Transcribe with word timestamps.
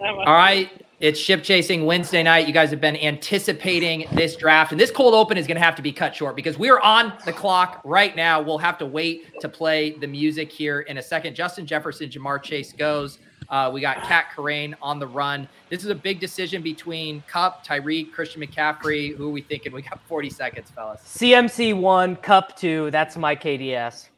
All 0.00 0.34
right. 0.34 0.70
It's 1.00 1.18
ship 1.18 1.42
chasing 1.42 1.84
Wednesday 1.84 2.22
night. 2.22 2.46
You 2.46 2.54
guys 2.54 2.70
have 2.70 2.80
been 2.80 2.96
anticipating 2.96 4.06
this 4.12 4.36
draft, 4.36 4.70
and 4.70 4.80
this 4.80 4.90
cold 4.90 5.12
open 5.12 5.36
is 5.36 5.46
going 5.46 5.56
to 5.56 5.62
have 5.62 5.74
to 5.74 5.82
be 5.82 5.92
cut 5.92 6.14
short 6.14 6.36
because 6.36 6.56
we 6.56 6.70
are 6.70 6.80
on 6.80 7.12
the 7.26 7.32
clock 7.32 7.82
right 7.84 8.14
now. 8.14 8.40
We'll 8.40 8.58
have 8.58 8.78
to 8.78 8.86
wait 8.86 9.38
to 9.40 9.48
play 9.48 9.90
the 9.98 10.06
music 10.06 10.50
here 10.50 10.80
in 10.82 10.98
a 10.98 11.02
second. 11.02 11.34
Justin 11.34 11.66
Jefferson, 11.66 12.08
Ja'Marr 12.08 12.42
Chase 12.42 12.72
goes. 12.72 13.18
Uh, 13.48 13.70
we 13.72 13.80
got 13.80 13.98
Pat 13.98 14.26
Kerrane 14.34 14.74
on 14.80 14.98
the 14.98 15.06
run. 15.06 15.48
This 15.68 15.84
is 15.84 15.90
a 15.90 15.94
big 15.94 16.20
decision 16.20 16.62
between 16.62 17.22
Kupp, 17.28 17.66
Tyreek, 17.66 18.12
Christian 18.12 18.40
McCaffrey. 18.40 19.14
Who 19.16 19.28
are 19.28 19.32
we 19.32 19.42
thinking? 19.42 19.72
We 19.72 19.82
got 19.82 20.00
40 20.06 20.30
seconds, 20.30 20.70
fellas. 20.70 21.00
CMC 21.02 21.78
one, 21.78 22.16
Kupp 22.16 22.56
two. 22.56 22.90
That's 22.90 23.16
my 23.16 23.36
KDS. 23.36 24.08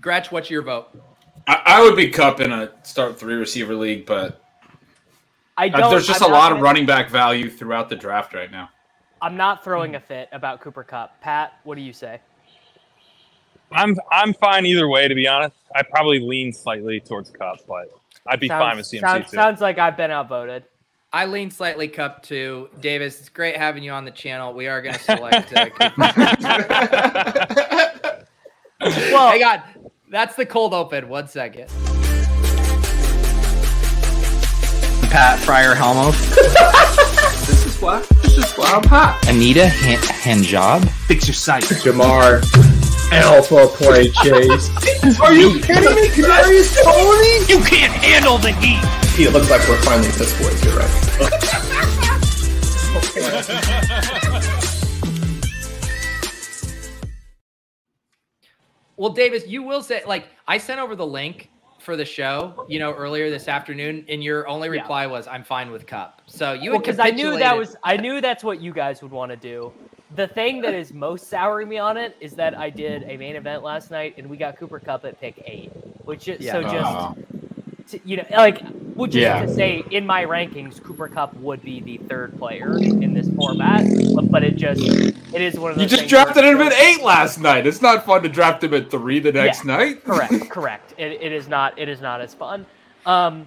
Gretch, 0.00 0.32
what's 0.32 0.50
your 0.50 0.62
vote? 0.62 0.88
I, 1.48 1.62
I 1.64 1.82
would 1.82 1.96
be 1.96 2.10
Kupp 2.10 2.40
in 2.40 2.52
a 2.52 2.70
start 2.82 3.18
three 3.18 3.34
receiver 3.34 3.74
league, 3.74 4.04
but 4.06 4.42
I 5.56 5.68
uh, 5.68 5.78
don't. 5.78 5.90
there's 5.90 6.06
just 6.06 6.22
I'm 6.22 6.30
a 6.30 6.34
lot 6.34 6.52
of 6.52 6.56
gonna- 6.56 6.64
running 6.64 6.86
back 6.86 7.08
value 7.10 7.48
throughout 7.50 7.88
the 7.88 7.96
draft 7.96 8.34
right 8.34 8.50
now. 8.50 8.68
I'm 9.20 9.36
not 9.36 9.64
throwing 9.64 9.96
a 9.96 10.00
fit 10.00 10.28
about 10.30 10.60
Cooper 10.60 10.84
Kupp. 10.84 11.20
Pat, 11.20 11.54
what 11.64 11.74
do 11.74 11.80
you 11.80 11.92
say? 11.92 12.20
I'm 13.72 13.96
I'm 14.12 14.32
fine 14.34 14.64
either 14.66 14.88
way. 14.88 15.08
To 15.08 15.14
be 15.14 15.26
honest, 15.26 15.56
I 15.74 15.82
probably 15.82 16.20
lean 16.20 16.52
slightly 16.52 17.00
towards 17.00 17.30
Kupp, 17.30 17.66
but 17.66 17.90
I'd 18.26 18.40
be 18.40 18.48
fine 18.48 18.76
with 18.76 18.86
CMC 18.86 19.00
sounds, 19.00 19.30
too. 19.30 19.36
sounds 19.36 19.60
like 19.60 19.78
I've 19.78 19.96
been 19.96 20.10
outvoted. 20.10 20.64
I 21.12 21.24
lean 21.24 21.50
slightly 21.50 21.88
Kupp 21.88 22.22
too. 22.22 22.68
Davis, 22.80 23.18
it's 23.18 23.30
great 23.30 23.56
having 23.56 23.82
you 23.82 23.90
on 23.92 24.04
the 24.04 24.10
channel. 24.10 24.52
We 24.52 24.68
are 24.68 24.82
going 24.82 24.94
to 24.98 25.00
select. 25.00 25.52
Uh, 25.54 25.70
Well, 28.80 29.30
Hang 29.32 29.42
on. 29.42 29.62
That's 30.10 30.34
the 30.36 30.46
cold 30.46 30.72
open. 30.74 31.08
One 31.08 31.28
second. 31.28 31.68
Pat 35.10 35.38
Fryer 35.38 35.74
Helmo, 35.74 36.12
This 37.46 37.64
is 37.64 37.80
why. 37.80 38.00
This 38.22 38.36
is 38.36 38.52
why 38.52 38.66
I'm 38.74 38.84
hot. 38.84 39.18
Anita 39.26 39.66
Han- 39.66 39.98
Hanjob, 40.42 40.86
Fix 41.06 41.26
your 41.26 41.34
sight. 41.34 41.62
Jamar. 41.64 42.42
Alpha 43.10 43.66
play 43.68 44.10
chase. 44.10 44.68
Are 45.20 45.32
you 45.32 45.60
kidding 45.60 45.94
me? 45.94 46.08
Kadarius 46.08 46.76
Toney? 46.84 47.46
You 47.48 47.64
can't 47.64 47.92
handle 47.92 48.36
the 48.36 48.52
heat. 48.52 48.80
It 49.18 49.32
looks 49.32 49.48
like 49.50 49.66
we're 49.66 49.80
finally 49.80 50.08
piss 50.08 50.38
boys. 50.38 50.62
You're 50.62 50.76
right. 50.76 50.94
Well, 58.98 59.10
Davis, 59.10 59.46
you 59.46 59.62
will 59.62 59.82
say 59.82 60.02
like 60.06 60.26
I 60.46 60.58
sent 60.58 60.80
over 60.80 60.96
the 60.96 61.06
link 61.06 61.50
for 61.78 61.96
the 61.96 62.04
show, 62.04 62.64
you 62.68 62.80
know, 62.80 62.92
earlier 62.92 63.30
this 63.30 63.46
afternoon, 63.46 64.04
and 64.08 64.22
your 64.22 64.48
only 64.48 64.68
Yeah. 64.68 64.80
reply 64.82 65.06
was, 65.06 65.28
"I'm 65.28 65.44
fine 65.44 65.70
with 65.70 65.86
Kupp." 65.86 66.20
So 66.26 66.52
you 66.52 66.72
had 66.72 66.80
because 66.82 66.98
I 66.98 67.10
knew 67.10 67.36
that 67.36 67.56
was 67.56 67.76
I 67.84 67.96
knew 67.96 68.20
that's 68.20 68.42
what 68.42 68.60
you 68.60 68.72
guys 68.72 69.00
would 69.00 69.12
want 69.12 69.30
to 69.30 69.36
do. 69.36 69.72
The 70.16 70.26
thing 70.26 70.60
that 70.62 70.74
is 70.74 70.92
most 70.92 71.28
souring 71.30 71.68
me 71.68 71.78
on 71.78 71.96
it 71.96 72.16
is 72.20 72.34
that 72.34 72.58
I 72.58 72.70
did 72.70 73.04
a 73.06 73.16
main 73.16 73.36
event 73.36 73.62
last 73.62 73.90
night 73.90 74.14
and 74.18 74.28
we 74.28 74.36
got 74.36 74.58
Cooper 74.58 74.80
Kupp 74.80 75.04
at 75.04 75.20
pick 75.20 75.40
eight, 75.46 75.70
which 76.04 76.26
is 76.28 76.44
so 76.44 76.60
Yeah. 76.60 76.72
just 76.72 76.98
to- 77.90 78.00
you 78.04 78.16
know 78.18 78.24
like 78.36 78.62
which 78.94 79.10
is 79.14 79.22
Yeah. 79.22 79.42
to 79.42 79.48
say 79.54 79.84
in 79.90 80.06
my 80.06 80.24
rankings 80.24 80.82
Cooper 80.82 81.08
Kupp 81.08 81.34
would 81.36 81.62
be 81.62 81.80
the 81.80 81.98
third 82.08 82.36
player 82.38 82.76
in 82.78 83.14
this 83.14 83.28
format, 83.36 83.84
but, 84.14 84.30
but 84.30 84.42
it 84.42 84.56
just 84.56 84.80
it 84.82 85.40
is 85.40 85.58
one 85.58 85.70
of 85.72 85.76
those. 85.78 85.90
You 85.90 85.96
just 85.98 86.08
drafted 86.08 86.44
him 86.44 86.60
at 86.60 86.72
eight 86.72 87.02
last 87.02 87.38
night. 87.38 87.66
It's 87.66 87.80
not 87.82 88.04
fun 88.04 88.22
to 88.24 88.28
draft 88.28 88.64
him 88.64 88.74
at 88.74 88.90
three 88.90 89.20
the 89.20 89.32
next 89.32 89.64
Yeah. 89.64 89.76
night. 89.76 90.04
correct 90.04 90.50
correct 90.50 90.94
it, 90.98 91.12
it 91.22 91.32
is 91.32 91.48
not 91.48 91.78
it 91.78 91.88
is 91.88 92.00
not 92.00 92.20
as 92.20 92.34
fun 92.34 92.66
um 93.06 93.46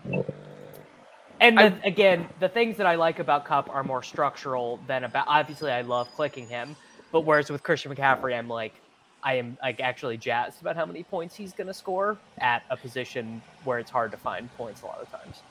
and 1.40 1.58
the, 1.58 1.74
again 1.84 2.28
the 2.40 2.48
things 2.50 2.78
that 2.78 2.86
i 2.88 2.96
like 2.96 3.20
about 3.20 3.46
kupp 3.46 3.70
are 3.70 3.84
more 3.84 4.02
structural 4.04 4.80
than 4.88 5.04
about 5.04 5.26
obviously 5.28 5.72
i 5.72 5.82
love 5.82 6.08
clicking 6.16 6.48
him 6.48 6.76
but 7.12 7.22
whereas 7.22 7.50
with 7.52 7.62
christian 7.64 7.94
mccaffrey 7.94 8.38
i'm 8.38 8.48
like 8.48 8.81
i 9.24 9.36
am 9.36 9.58
like 9.62 9.80
actually 9.80 10.18
jazzed 10.18 10.62
about 10.62 10.76
how 10.76 10.86
many 10.86 11.04
points 11.04 11.36
he's 11.36 11.54
going 11.54 11.68
to 11.68 11.74
score 11.74 12.18
at 12.40 12.64
a 12.70 12.78
position 12.78 13.42
where 13.64 13.80
it's 13.80 13.92
hard 13.92 14.12
to 14.12 14.18
find 14.18 14.54
points 14.58 14.82
a 14.82 14.86
lot 14.86 15.02
of 15.02 15.10
times. 15.12 15.42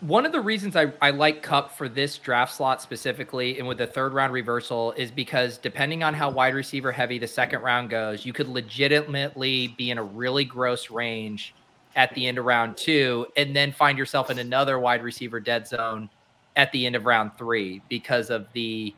One 0.00 0.24
of 0.24 0.30
the 0.30 0.40
reasons 0.40 0.76
I, 0.76 0.92
I 1.02 1.10
like 1.10 1.42
Kupp 1.42 1.76
for 1.76 1.88
this 1.88 2.18
draft 2.18 2.54
slot 2.54 2.80
specifically 2.80 3.58
and 3.58 3.66
with 3.66 3.78
the 3.78 3.86
third 3.86 4.12
round 4.12 4.32
reversal 4.32 4.92
is 4.92 5.10
because 5.10 5.58
depending 5.58 6.04
on 6.04 6.14
how 6.14 6.30
wide 6.30 6.54
receiver 6.54 6.92
heavy 6.92 7.18
the 7.18 7.26
second 7.26 7.62
round 7.62 7.90
goes, 7.90 8.24
you 8.24 8.32
could 8.32 8.46
legitimately 8.46 9.74
be 9.76 9.90
in 9.90 9.98
a 9.98 10.02
really 10.04 10.44
gross 10.44 10.88
range 10.88 11.52
at 11.96 12.14
the 12.14 12.28
end 12.28 12.38
of 12.38 12.44
round 12.44 12.76
two 12.76 13.26
and 13.36 13.56
then 13.56 13.72
find 13.72 13.98
yourself 13.98 14.30
in 14.30 14.38
another 14.38 14.78
wide 14.78 15.02
receiver 15.02 15.40
dead 15.40 15.66
zone 15.66 16.08
at 16.54 16.70
the 16.70 16.86
end 16.86 16.94
of 16.94 17.04
round 17.04 17.32
three 17.36 17.82
because 17.88 18.30
of 18.30 18.46
the 18.52 18.94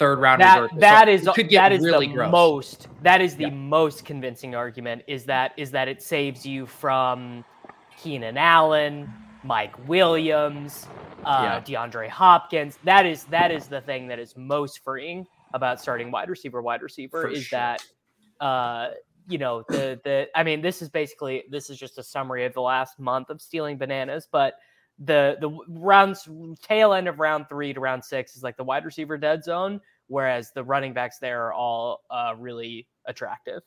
third 0.00 0.18
round 0.18 0.40
that, 0.40 0.56
reversal. 0.56 0.78
That 0.80 1.04
so 1.04 1.12
is 1.12 1.50
that 1.52 1.72
is 1.72 1.84
really 1.84 2.06
the 2.08 2.14
gross. 2.14 2.32
most 2.32 2.88
that 3.02 3.20
is 3.20 3.36
the 3.36 3.44
Yeah. 3.44 3.50
most 3.50 4.04
convincing 4.06 4.54
argument 4.54 5.02
is 5.06 5.26
that 5.26 5.52
is 5.58 5.70
that 5.72 5.88
it 5.88 6.02
saves 6.02 6.44
you 6.46 6.66
from 6.66 7.44
Keenan 7.98 8.38
Allen, 8.38 9.12
Mike 9.44 9.74
Williams, 9.86 10.86
uh, 11.24 11.60
DeAndre 11.60 12.08
Hopkins. 12.08 12.78
That 12.82 13.04
is 13.04 13.24
that 13.26 13.50
is 13.52 13.68
the 13.68 13.82
thing 13.82 14.08
that 14.08 14.18
is 14.18 14.34
most 14.36 14.82
freeing 14.82 15.26
about 15.52 15.80
starting 15.80 16.10
wide 16.10 16.30
receiver. 16.30 16.62
Wide 16.62 16.80
receiver 16.80 17.22
For 17.22 17.28
is 17.28 17.46
sure. 17.46 17.58
that 17.58 17.82
uh, 18.40 18.92
you 19.28 19.36
know 19.36 19.64
the 19.68 20.00
the. 20.02 20.28
I 20.34 20.42
mean, 20.42 20.62
this 20.62 20.80
is 20.80 20.88
basically 20.88 21.44
this 21.50 21.68
is 21.68 21.78
just 21.78 21.98
a 21.98 22.02
summary 22.02 22.46
of 22.46 22.54
the 22.54 22.62
last 22.62 22.98
month 22.98 23.28
of 23.28 23.40
stealing 23.42 23.76
bananas, 23.76 24.26
but. 24.30 24.54
The 25.02 25.38
the 25.40 25.48
rounds 25.66 26.28
tail 26.62 26.92
end 26.92 27.08
of 27.08 27.20
round 27.20 27.48
three 27.48 27.72
to 27.72 27.80
round 27.80 28.04
six 28.04 28.36
is 28.36 28.42
like 28.42 28.58
the 28.58 28.64
wide 28.64 28.84
receiver 28.84 29.16
dead 29.16 29.42
zone, 29.42 29.80
whereas 30.10 30.50
the 30.54 30.62
running 30.62 30.92
backs 30.92 31.18
there 31.18 31.46
are 31.46 31.52
all 31.52 32.00
uh, 32.10 32.34
really 32.36 32.86
attractive. 33.06 33.62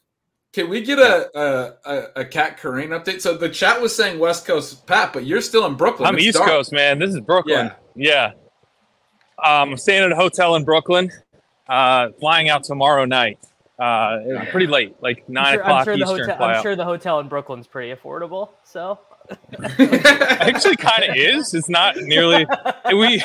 Can 0.53 0.69
we 0.69 0.81
get 0.81 0.99
a 0.99 1.29
a, 1.35 1.73
a, 1.85 2.21
a 2.21 2.25
Pat 2.25 2.59
Kerrane 2.59 2.89
update? 2.89 3.21
So 3.21 3.35
the 3.35 3.49
chat 3.49 3.81
was 3.81 3.95
saying 3.95 4.19
West 4.19 4.45
Coast 4.45 4.85
Pat, 4.85 5.11
but 5.11 5.25
you're 5.25 5.41
still 5.41 5.65
in 5.65 5.75
Brooklyn. 5.75 6.07
I'm 6.07 6.15
It's 6.15 6.25
East 6.25 6.37
dark. 6.37 6.49
Coast, 6.49 6.71
man. 6.71 6.99
This 6.99 7.09
is 7.09 7.21
Brooklyn. 7.21 7.71
Yeah. 7.95 8.33
Um, 9.43 9.71
I'm 9.71 9.77
staying 9.77 10.03
at 10.03 10.11
a 10.11 10.15
hotel 10.15 10.55
in 10.55 10.63
Brooklyn. 10.63 11.09
Uh, 11.67 12.09
flying 12.19 12.49
out 12.49 12.63
tomorrow 12.63 13.05
night. 13.05 13.39
Uh, 13.79 14.19
it's 14.21 14.51
pretty 14.51 14.67
late, 14.67 14.95
like 15.01 15.27
9 15.27 15.53
sure, 15.53 15.61
o'clock 15.61 15.79
I'm 15.79 15.85
sure 15.85 15.97
the 15.97 16.05
hotel. 16.05 16.37
fly 16.37 16.53
I'm 16.53 16.61
sure 16.61 16.75
the 16.75 16.85
hotel 16.85 17.19
in 17.19 17.27
Brooklyn's 17.27 17.65
pretty 17.65 17.93
affordable. 17.93 18.49
So 18.63 18.99
actually 19.79 20.75
kind 20.75 21.03
of 21.03 21.15
is. 21.15 21.53
It's 21.53 21.69
not 21.69 21.97
nearly. 21.97 22.45
We 22.93 23.21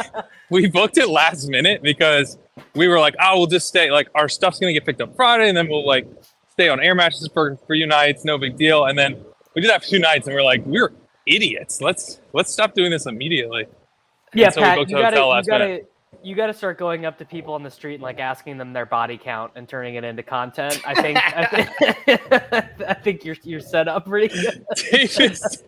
we 0.50 0.69
booked 0.69 0.98
it 0.98 1.09
last 1.09 1.48
minute 1.48 1.82
because 1.82 2.38
we 2.75 2.88
were 2.88 2.98
like, 2.98 3.14
oh, 3.20 3.38
we'll 3.38 3.47
just 3.47 3.69
stay. 3.69 3.91
Like 3.91 4.08
our 4.14 4.28
stuff's 4.28 4.58
gonna 4.58 4.72
get 4.72 4.84
picked 4.87 5.00
up 5.00 5.14
Friday, 5.16 5.48
and 5.48 5.56
then 5.56 5.69
we'll 5.69 5.87
like 5.87 6.06
stay 6.50 6.69
on 6.69 6.81
air 6.81 6.94
matches 6.94 7.28
for 7.32 7.56
for 7.66 7.75
you 7.75 7.87
nights. 7.87 8.25
No 8.25 8.38
big 8.38 8.56
deal. 8.56 8.84
And 8.84 8.98
then 8.98 9.25
we 9.54 9.62
did 9.62 9.70
that 9.70 9.82
for 9.82 9.88
two 9.88 9.98
nights, 9.98 10.26
and 10.26 10.34
we're 10.34 10.42
like, 10.42 10.64
we're 10.64 10.92
idiots. 11.26 11.81
Let's 11.81 12.20
let's 12.32 12.53
stop 12.53 12.75
doing 12.75 12.91
this 12.91 13.06
immediately. 13.06 13.66
yeah, 14.34 14.50
we 14.54 14.62
Pat, 14.62 14.78
booked 14.78 14.91
you 14.91 14.98
a 14.98 15.00
gotta, 15.00 15.16
hotel 15.16 15.37
you 15.37 15.44
gotta, 15.44 15.87
minute. 16.12 16.26
you 16.26 16.34
gotta 16.34 16.52
start 16.52 16.78
going 16.78 17.04
up 17.06 17.19
to 17.19 17.24
people 17.24 17.54
on 17.54 17.62
the 17.62 17.70
street 17.70 17.94
and 17.94 18.02
like 18.02 18.19
asking 18.19 18.58
them 18.58 18.72
their 18.72 18.86
body 18.86 19.19
count 19.19 19.52
and 19.54 19.69
turning 19.69 19.96
it 19.96 20.04
into 20.04 20.22
content. 20.22 20.80
I 20.86 20.94
think, 21.00 21.19
I 21.19 21.44
think, 22.06 22.32
I 22.88 22.94
think 22.94 23.24
you're 23.24 23.36
you're 23.42 23.60
set 23.60 23.88
up 23.88 24.06
pretty 24.06 24.28
good. 24.42 24.64
Davis, 24.91 25.62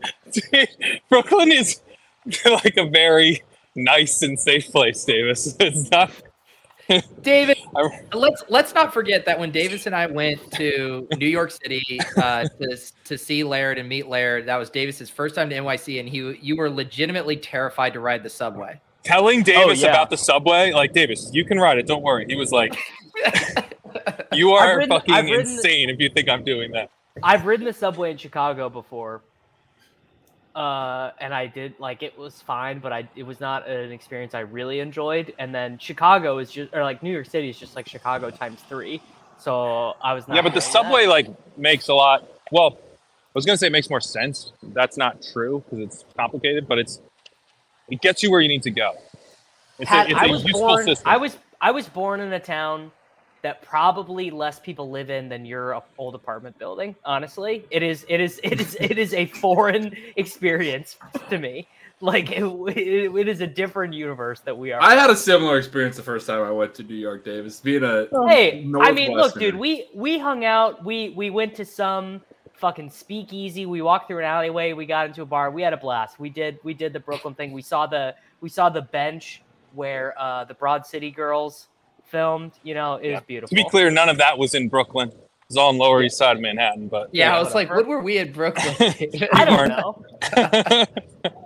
Brooklyn 1.08 1.52
is 1.52 1.80
like 2.44 2.76
a 2.76 2.88
very 2.88 3.42
nice 3.74 4.22
and 4.22 4.38
safe 4.38 4.70
place. 4.70 5.04
Davis, 5.04 5.56
it's 5.60 5.90
not. 5.90 6.10
David, 7.22 7.56
let's 8.12 8.42
let's 8.48 8.74
not 8.74 8.92
forget 8.92 9.24
that 9.24 9.38
when 9.38 9.52
Davis 9.52 9.86
and 9.86 9.94
I 9.94 10.06
went 10.06 10.50
to 10.54 11.06
New 11.18 11.28
York 11.28 11.52
City 11.52 12.00
uh, 12.16 12.44
to 12.44 12.76
to 13.04 13.16
see 13.16 13.44
Laird 13.44 13.78
and 13.78 13.88
meet 13.88 14.08
Laird, 14.08 14.46
that 14.46 14.56
was 14.56 14.70
Davis's 14.70 15.08
first 15.08 15.36
time 15.36 15.48
to 15.50 15.56
NYC, 15.56 16.00
and 16.00 16.08
he 16.08 16.36
you 16.42 16.56
were 16.56 16.68
legitimately 16.68 17.36
terrified 17.36 17.92
to 17.92 18.00
ride 18.00 18.24
the 18.24 18.30
subway. 18.30 18.80
Telling 19.02 19.42
Davis 19.42 19.82
yeah. 19.82 19.90
about 19.90 20.10
the 20.10 20.16
subway, 20.16 20.72
like 20.72 20.92
Davis, 20.92 21.30
you 21.32 21.44
can 21.44 21.58
ride 21.58 21.78
it. 21.78 21.86
Don't 21.86 22.02
worry. 22.02 22.26
He 22.28 22.36
was 22.36 22.52
like, 22.52 22.76
"You 24.32 24.52
are 24.52 24.78
ridden- 24.78 24.90
fucking 24.90 25.28
insane 25.28 25.90
if 25.90 26.00
you 26.00 26.08
think 26.08 26.28
I'm 26.28 26.44
doing 26.44 26.72
that." 26.72 26.90
I've 27.22 27.44
ridden 27.44 27.66
the 27.66 27.72
subway 27.72 28.12
in 28.12 28.16
Chicago 28.16 28.68
before, 28.68 29.22
uh, 30.54 31.10
and 31.20 31.34
I 31.34 31.46
did 31.46 31.74
like 31.78 32.02
it 32.02 32.18
was 32.18 32.40
fine, 32.42 32.78
but 32.78 32.92
I 32.92 33.08
it 33.16 33.24
was 33.24 33.40
not 33.40 33.68
an 33.68 33.92
experience 33.92 34.34
I 34.34 34.40
really 34.40 34.80
enjoyed. 34.80 35.32
And 35.38 35.54
then 35.54 35.78
Chicago 35.78 36.38
is 36.38 36.50
just 36.50 36.74
or 36.74 36.82
like 36.82 37.02
New 37.02 37.12
York 37.12 37.26
City 37.26 37.50
is 37.50 37.58
just 37.58 37.76
like 37.76 37.88
Chicago 37.88 38.30
times 38.30 38.60
three. 38.68 39.02
So 39.38 39.94
I 40.02 40.12
was 40.12 40.28
not. 40.28 40.34
yeah, 40.34 40.42
but 40.42 40.54
the 40.54 40.60
doing 40.60 40.72
that. 40.72 40.72
subway 40.72 41.06
like 41.06 41.26
makes 41.56 41.88
a 41.88 41.94
lot. 41.94 42.28
Well, 42.52 42.78
I 42.78 43.32
was 43.34 43.46
gonna 43.46 43.56
say 43.56 43.68
it 43.68 43.72
makes 43.72 43.90
more 43.90 44.00
sense. 44.00 44.52
That's 44.62 44.96
not 44.96 45.22
true 45.32 45.62
because 45.64 45.84
it's 45.84 46.04
complicated, 46.16 46.66
but 46.66 46.78
it's 46.78 47.00
it 47.90 48.00
gets 48.00 48.22
you 48.22 48.30
where 48.30 48.40
you 48.40 48.48
need 48.48 48.62
to 48.62 48.70
go. 48.70 48.92
It's 49.78 49.88
Pat, 49.88 50.08
a, 50.08 50.10
it's 50.10 50.20
I 50.20 50.26
a 50.26 50.30
was 50.30 50.44
useful 50.44 50.60
born. 50.68 50.84
system. 50.84 51.08
I 51.08 51.16
was 51.16 51.38
I 51.60 51.70
was 51.70 51.88
born 51.88 52.20
in 52.20 52.32
a 52.32 52.40
town 52.40 52.90
that 53.42 53.62
probably 53.62 54.30
less 54.30 54.60
people 54.60 54.90
live 54.90 55.10
in 55.10 55.28
than 55.28 55.44
your 55.44 55.82
old 55.98 56.14
apartment 56.14 56.58
building. 56.58 56.94
Honestly, 57.04 57.64
it 57.70 57.82
is 57.82 58.04
it 58.08 58.20
is 58.20 58.40
it 58.42 58.60
is 58.60 58.76
it 58.80 58.98
is 58.98 59.14
a 59.14 59.26
foreign 59.26 59.96
experience 60.16 60.96
to 61.30 61.38
me. 61.38 61.66
Like 62.02 62.30
it, 62.30 62.42
it, 62.42 63.14
it 63.14 63.28
is 63.28 63.42
a 63.42 63.46
different 63.46 63.92
universe 63.92 64.40
that 64.40 64.56
we 64.56 64.72
are. 64.72 64.82
I 64.82 64.94
had 64.94 65.10
a 65.10 65.16
similar 65.16 65.58
experience 65.58 65.96
the 65.96 66.02
first 66.02 66.26
time 66.26 66.42
I 66.42 66.50
went 66.50 66.74
to 66.76 66.82
New 66.82 66.94
York, 66.94 67.24
Davis. 67.26 67.60
Being 67.60 67.84
a 67.84 68.08
Hey, 68.26 68.66
I 68.80 68.92
mean, 68.92 69.12
look, 69.12 69.38
dude, 69.38 69.54
we 69.54 69.88
we 69.94 70.18
hung 70.18 70.44
out. 70.44 70.82
We 70.84 71.10
we 71.10 71.28
went 71.28 71.54
to 71.56 71.64
some 71.64 72.22
fucking 72.60 72.90
speakeasy. 72.90 73.66
We 73.66 73.82
walked 73.82 74.06
through 74.08 74.18
an 74.18 74.24
alleyway. 74.24 74.72
We 74.74 74.86
got 74.86 75.06
into 75.06 75.22
a 75.22 75.26
bar. 75.26 75.50
We 75.50 75.62
had 75.62 75.72
a 75.72 75.76
blast. 75.78 76.20
We 76.20 76.30
did 76.30 76.58
we 76.62 76.74
did 76.74 76.92
the 76.92 77.00
Brooklyn 77.00 77.34
thing. 77.34 77.52
We 77.52 77.62
saw 77.62 77.86
the 77.86 78.14
we 78.40 78.48
saw 78.48 78.68
the 78.68 78.82
bench 78.82 79.42
where 79.72 80.14
uh, 80.18 80.44
the 80.44 80.54
Broad 80.54 80.86
City 80.86 81.10
Girls 81.10 81.68
filmed. 82.04 82.52
You 82.62 82.74
know, 82.74 82.94
it 82.96 83.10
was 83.10 83.22
beautiful. 83.26 83.56
To 83.56 83.64
be 83.64 83.68
clear, 83.68 83.90
none 83.90 84.08
of 84.08 84.18
that 84.18 84.36
was 84.38 84.54
in 84.54 84.68
Brooklyn. 84.68 85.08
It 85.08 85.18
was 85.48 85.56
all 85.56 85.70
on 85.70 85.78
Lower 85.78 86.02
East 86.02 86.16
Side 86.16 86.36
of 86.36 86.42
Manhattan. 86.42 86.88
But 86.88 87.08
Yeah, 87.12 87.32
I 87.32 87.36
Yeah, 87.36 87.42
was 87.42 87.54
like, 87.54 87.70
what 87.70 87.86
were 87.86 88.02
we 88.02 88.18
in 88.18 88.30
Brooklyn? 88.32 88.76
I 89.34 89.44
don't 89.44 89.68
know. 89.68 90.86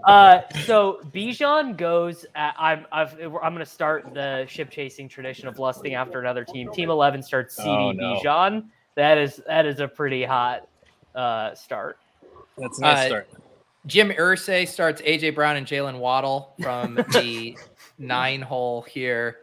Uh, 0.06 0.43
so 0.67 1.00
Bijan 1.14 1.78
goes. 1.78 2.26
At, 2.34 2.55
I'm 2.58 2.84
I've, 2.93 3.14
I'm 3.20 3.31
going 3.31 3.58
to 3.58 3.64
start 3.64 4.12
the 4.12 4.44
ship 4.46 4.70
chasing 4.70 5.08
tradition 5.08 5.49
of 5.49 5.58
lusting 5.58 5.94
after 5.94 6.20
another 6.20 6.44
team. 6.44 6.70
Team 6.72 6.90
eleven 6.90 7.22
starts 7.22 7.56
CD 7.56 7.69
Oh, 7.70 7.93
no. 7.93 8.20
Bijan. 8.22 8.67
That 8.96 9.17
is 9.17 9.40
that 9.46 9.64
is 9.64 9.81
a 9.81 9.88
pretty 9.88 10.22
hot 10.22 10.69
uh, 11.14 11.55
start. 11.55 11.99
That's 12.58 12.78
a 12.78 12.82
nice 12.82 12.99
Uh, 12.99 13.06
start. 13.08 13.28
Jim 13.87 14.11
Irsay 14.11 14.66
starts 14.66 15.02
AJ 15.02 15.34
Brown 15.34 15.56
and 15.56 15.66
Jaylen 15.66 15.99
Waddle 15.99 16.55
from 16.62 16.94
the 17.12 17.56
nine 17.99 18.40
hole 18.40 18.82
here. 18.82 19.38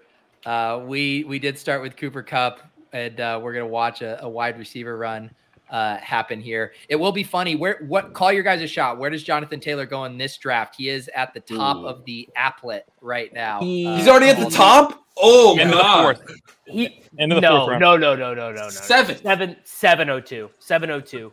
Uh, 0.45 0.81
we 0.85 1.23
we 1.25 1.38
did 1.38 1.57
start 1.59 1.81
with 1.83 1.95
Cooper 1.95 2.23
Kupp, 2.23 2.59
and 2.94 3.19
uh, 3.19 3.39
we're 3.41 3.53
gonna 3.53 3.68
watch 3.68 4.01
a, 4.01 4.23
a 4.23 4.27
wide 4.29 4.57
receiver 4.57 4.97
run 4.97 5.29
uh, 5.69 5.97
happen 5.97 6.41
here. 6.41 6.73
It 6.89 6.95
will 6.95 7.12
be 7.12 7.23
funny. 7.23 7.56
Where 7.56 7.83
what 7.88 8.13
call 8.13 8.31
your 8.33 8.41
guys 8.41 8.62
a 8.62 8.67
shot? 8.67 8.97
Where 8.97 9.12
does 9.12 9.24
Jonathan 9.24 9.59
Taylor 9.59 9.85
go 9.85 10.06
in 10.06 10.17
this 10.17 10.38
draft? 10.38 10.75
He 10.75 10.89
is 10.89 11.07
at 11.15 11.33
the 11.35 11.39
top 11.41 11.77
Ooh. 11.77 11.85
of 11.88 12.03
the 12.06 12.27
applet 12.35 12.81
right 13.01 13.31
now. 13.33 13.59
Uh, 13.59 13.63
He's 13.63 14.07
already 14.07 14.29
at 14.29 14.38
the 14.38 14.45
all 14.45 14.50
top. 14.51 15.03
Oh 15.17 15.51
End 15.59 15.69
of 15.69 15.75
the 15.75 15.81
god, 15.83 16.01
fourth. 16.17 16.39
He 16.65 17.03
End 17.19 17.31
of 17.31 17.35
the 17.35 17.41
no, 17.41 17.57
fourth 17.59 17.69
round. 17.69 17.81
no 17.81 17.97
no 17.97 18.15
no 18.15 18.33
no 18.33 18.51
no 18.51 18.63
no 18.63 18.69
Seven. 18.69 19.17
seven 19.17 19.57
seven 19.65 20.09
oh 20.09 20.19
two 20.19 20.50
seven 20.57 20.89
oh 20.89 21.00
two. 21.01 21.31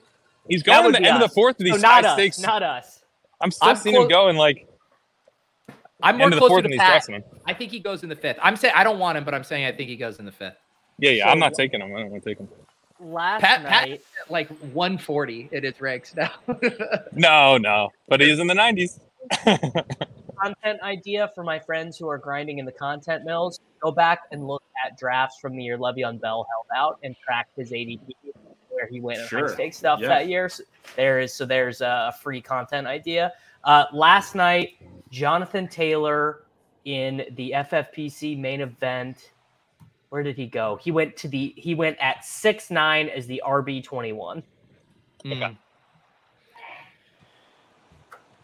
He's 0.49 0.63
That 0.63 0.73
going 0.83 0.85
would 0.87 0.93
to 0.95 0.99
the 0.99 1.03
be 1.03 1.09
end 1.09 1.23
of 1.23 1.29
the 1.29 1.35
fourth 1.35 1.59
with 1.59 1.67
No, 1.69 1.73
these 1.75 1.83
not 1.83 2.05
high 2.05 2.09
us, 2.11 2.15
stakes. 2.15 2.39
not 2.41 2.63
us. 2.63 3.03
I'm 3.41 3.51
still 3.51 3.69
I'm 3.69 3.77
seeing 3.77 3.95
him 3.95 4.03
clo- 4.03 4.09
going 4.09 4.37
like 4.37 4.67
I'm 6.03 6.17
more 6.17 6.27
end 6.27 6.35
of 6.35 6.41
the 6.41 6.47
closer 6.47 6.63
fourth 6.63 6.73
to 6.73 6.79
Pat. 6.79 7.09
I 7.47 7.53
think 7.55 7.71
he 7.71 7.81
goes 7.81 8.03
in 8.03 8.09
the 8.09 8.17
fifth. 8.17 8.39
I'm 8.43 8.57
saying 8.57 8.75
I 8.77 8.85
don't 8.85 8.99
want 8.99 9.19
him, 9.19 9.25
but 9.25 9.35
I'm 9.35 9.45
saying 9.45 9.65
I 9.67 9.73
think 9.73 9.89
he 9.89 9.97
goes 9.97 10.19
in 10.19 10.25
the 10.25 10.33
fifth. 10.33 10.57
Yeah, 10.99 11.11
yeah. 11.11 11.25
So- 11.25 11.31
I'm 11.31 11.39
not 11.39 11.55
taking 11.55 11.81
him. 11.81 11.95
I 11.95 12.01
don't 12.01 12.11
want 12.11 12.23
to 12.23 12.31
take 12.31 12.39
him. 12.39 12.49
Last 13.01 13.43
Pat- 13.43 13.65
Pat- 13.65 13.89
night, 13.89 14.03
Like 14.29 14.49
140 14.73 15.51
in 15.53 15.63
his 15.63 15.81
ranks 15.81 16.15
now. 16.17 16.33
No, 17.13 17.57
no. 17.57 17.91
But 18.09 18.21
he's 18.21 18.39
in 18.41 18.49
the 18.49 18.55
90s. 18.55 18.99
content 20.41 20.81
idea 20.83 21.31
for 21.35 21.43
my 21.45 21.59
friends 21.61 21.97
who 21.97 22.09
are 22.09 22.19
grinding 22.19 22.59
in 22.59 22.65
the 22.65 22.73
content 22.73 23.25
mills. 23.25 23.61
Go 23.81 23.91
back 23.93 24.23
and 24.33 24.47
look 24.47 24.63
at 24.85 24.99
drafts 24.99 25.39
from 25.41 25.57
the 25.57 25.63
year 25.63 25.79
Le'Veon 25.79 26.21
Bell 26.21 26.47
held 26.51 26.67
out 26.77 26.99
and 27.05 27.15
track 27.25 27.47
his 27.57 27.71
ADP 27.71 28.01
where 28.79 28.87
he 28.89 29.01
went 29.01 29.19
and 29.19 29.29
Sure. 29.29 29.49
high 29.49 29.55
stake 29.55 29.75
stuff 29.75 30.01
Yeah. 30.01 30.09
that 30.09 30.29
year. 30.29 30.49
So 30.49 30.63
there 30.97 31.21
is 31.21 31.35
so 31.35 31.45
there's 31.45 31.81
a 31.81 32.15
free 32.23 32.41
content 32.41 32.87
idea. 32.87 33.33
Uh, 33.65 33.87
last 33.93 34.35
night, 34.35 34.77
Jonathan 35.11 35.67
Taylor 35.69 36.45
in 36.85 37.27
the 37.33 37.53
FFPC 37.55 38.39
main 38.39 38.61
event. 38.61 39.33
Where 40.11 40.23
did 40.23 40.37
he 40.37 40.47
go? 40.47 40.77
He 40.77 40.91
went 40.91 41.17
to 41.19 41.29
the 41.29 41.53
he 41.57 41.75
went 41.75 41.99
at 42.01 42.25
six 42.25 42.71
nine 42.71 43.09
as 43.09 43.27
the 43.27 43.43
RB 43.45 43.83
twenty 43.83 44.13
one. 44.13 44.43
Mm. 45.25 45.57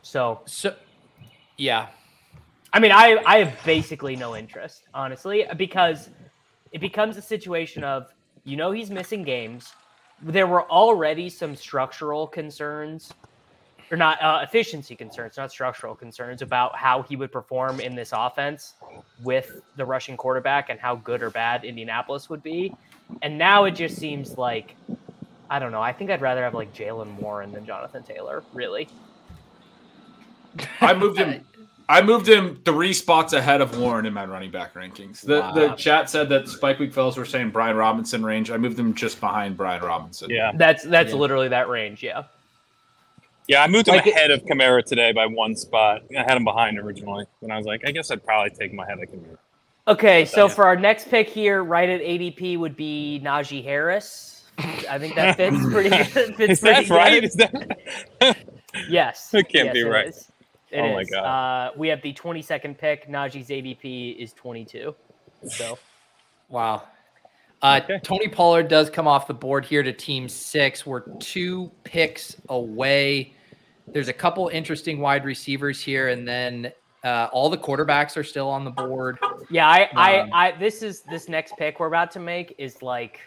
So 0.03 0.43
So, 0.47 0.75
yeah. 1.57 1.87
I 2.73 2.81
mean, 2.81 2.91
I 2.93 3.23
I 3.25 3.39
have 3.39 3.65
basically 3.65 4.17
no 4.17 4.35
interest, 4.37 4.83
honestly, 4.93 5.47
because 5.57 6.11
it 6.73 6.81
becomes 6.81 7.17
a 7.17 7.23
situation 7.23 7.85
of 7.85 8.13
you 8.43 8.57
know 8.57 8.73
he's 8.73 8.91
missing 8.91 9.23
games. 9.23 9.73
There 10.25 10.47
were 10.47 10.69
already 10.71 11.29
some 11.29 11.55
structural 11.55 12.26
concerns, 12.26 13.12
or 13.91 13.97
not 13.97 14.21
uh, 14.23 14.41
efficiency 14.43 14.97
concerns, 14.97 15.37
not 15.37 15.50
structural 15.50 15.94
concerns 15.94 16.41
about 16.41 16.76
how 16.76 17.03
he 17.03 17.15
would 17.15 17.31
perform 17.31 17.79
in 17.79 17.94
this 17.94 18.11
offense 18.12 18.75
with 19.23 19.61
the 19.76 19.85
rushing 19.85 20.17
quarterback 20.17 20.71
and 20.71 20.81
how 20.81 20.97
good 20.97 21.23
or 21.23 21.31
bad 21.31 21.65
Indianapolis 21.65 22.31
would 22.31 22.43
be. 22.43 22.75
And 23.21 23.37
now 23.37 23.65
it 23.65 23.73
just 23.73 23.97
seems 23.97 24.38
like 24.38 24.75
I 25.50 25.59
don't 25.59 25.73
know. 25.73 25.82
I 25.82 25.93
think 25.93 26.11
I'd 26.11 26.21
rather 26.21 26.43
have 26.43 26.55
like 26.55 26.75
Jaylen 26.75 27.15
Warren 27.19 27.53
than 27.53 27.67
Jonathan 27.67 28.03
Taylor, 28.03 28.43
really. 28.53 28.88
I 30.81 30.94
moved 30.94 31.19
him. 31.19 31.44
I 31.89 32.01
moved 32.03 32.27
him 32.29 32.61
three 32.65 32.93
spots 32.95 33.33
ahead 33.35 33.61
of 33.61 33.79
Warren 33.79 34.07
in 34.07 34.13
my 34.15 34.25
running 34.25 34.51
back 34.51 34.75
rankings. 34.75 35.21
The 35.21 35.43
the 35.53 35.75
chat 35.77 36.09
said 36.09 36.29
that 36.31 36.49
Spike 36.49 36.79
Week 36.79 36.93
fellows 36.93 37.17
were 37.17 37.25
saying 37.27 37.51
Brian 37.51 37.77
Robinson 37.77 38.25
range. 38.25 38.51
I 38.51 38.57
moved 38.57 38.79
him 38.79 38.95
just 38.95 39.21
behind 39.21 39.57
Brian 39.57 39.83
Robinson. 39.83 40.31
Yeah. 40.31 40.53
That's 40.55 40.85
that's 40.85 41.11
Yeah. 41.13 41.19
literally 41.19 41.49
that 41.49 41.69
range, 41.69 42.03
yeah. 42.03 42.25
Yeah, 43.47 43.63
I 43.63 43.67
moved 43.69 43.89
him 43.89 43.97
Like 43.97 44.07
it- 44.07 44.15
ahead 44.15 44.31
of 44.31 44.43
Kamara 44.45 44.83
today 44.83 45.13
by 45.13 45.27
one 45.27 45.55
spot. 45.55 46.03
I 46.17 46.23
had 46.23 46.37
him 46.39 46.45
behind 46.45 46.79
originally. 46.79 47.27
And 47.43 47.53
I 47.53 47.59
was 47.59 47.67
like, 47.67 47.83
I 47.87 47.91
guess 47.91 48.11
I'd 48.11 48.25
probably 48.25 48.51
take 48.51 48.73
him 48.73 48.79
ahead 48.81 48.99
of 49.01 49.09
Kamara. 49.11 49.37
Okay, 49.87 50.25
so 50.25 50.47
yeah. 50.47 50.55
for 50.55 50.65
our 50.65 50.77
next 50.77 51.11
pick 51.11 51.29
here, 51.29 51.63
right 51.63 51.91
at 51.91 52.01
ADP 52.01 52.57
would 52.59 52.75
be 52.75 53.21
Najee 53.23 53.63
Harris. 53.63 54.45
I 54.57 54.99
think 54.99 55.15
that 55.17 55.37
fits 55.37 55.57
pretty 55.71 55.91
good. 55.91 56.07
Fits 56.07 56.39
Is 56.53 56.61
pretty 56.61 56.87
that 56.89 56.91
right? 56.91 57.11
good. 57.21 57.25
Is 57.25 57.35
that 57.35 58.37
Yes. 58.89 59.29
It 59.35 59.49
can't 59.51 59.67
yes, 59.67 59.73
be 59.75 59.81
it 59.81 59.85
right. 59.85 60.09
is. 60.09 60.31
It 60.75 60.81
Oh 60.81 60.93
my. 60.93 61.05
God. 61.05 61.25
Uh, 61.25 61.73
we 61.76 61.88
have 61.88 62.03
the 62.03 62.12
22nd 62.12 62.76
pick. 62.76 63.09
Najee's 63.09 63.49
ADP 63.49 64.17
is 64.19 64.32
22. 64.32 64.94
So 65.49 65.79
Wow. 66.49 66.82
Uh, 67.62 67.81
Okay. 67.82 67.99
Tony 68.03 68.29
Pollard 68.29 68.69
does 68.69 68.91
come 68.91 69.06
off 69.06 69.26
the 69.26 69.35
board 69.35 69.65
here 69.65 69.82
to 69.82 69.93
team 69.93 70.29
six. 70.29 70.85
We're 70.85 71.00
two 71.19 71.71
picks 71.85 72.37
away. 72.49 73.35
There's 73.87 74.09
a 74.09 74.12
couple 74.12 74.49
interesting 74.49 74.99
wide 75.00 75.25
receivers 75.25 75.81
here, 75.81 76.09
and 76.09 76.26
then 76.26 76.73
uh, 77.05 77.29
all 77.32 77.49
the 77.49 77.56
quarterbacks 77.59 78.17
are 78.17 78.25
still 78.25 78.49
on 78.49 78.65
the 78.65 78.71
board. 78.71 79.19
yeah, 79.50 79.69
I, 79.69 79.85
Um, 80.21 80.31
I, 80.32 80.49
I, 80.49 80.53
this 80.59 80.82
is 80.82 81.03
this 81.03 81.29
next 81.29 81.56
pick 81.56 81.79
we're 81.81 81.87
about 81.87 82.11
to 82.12 82.21
make 82.21 82.55
is 82.59 82.82
like, 82.82 83.21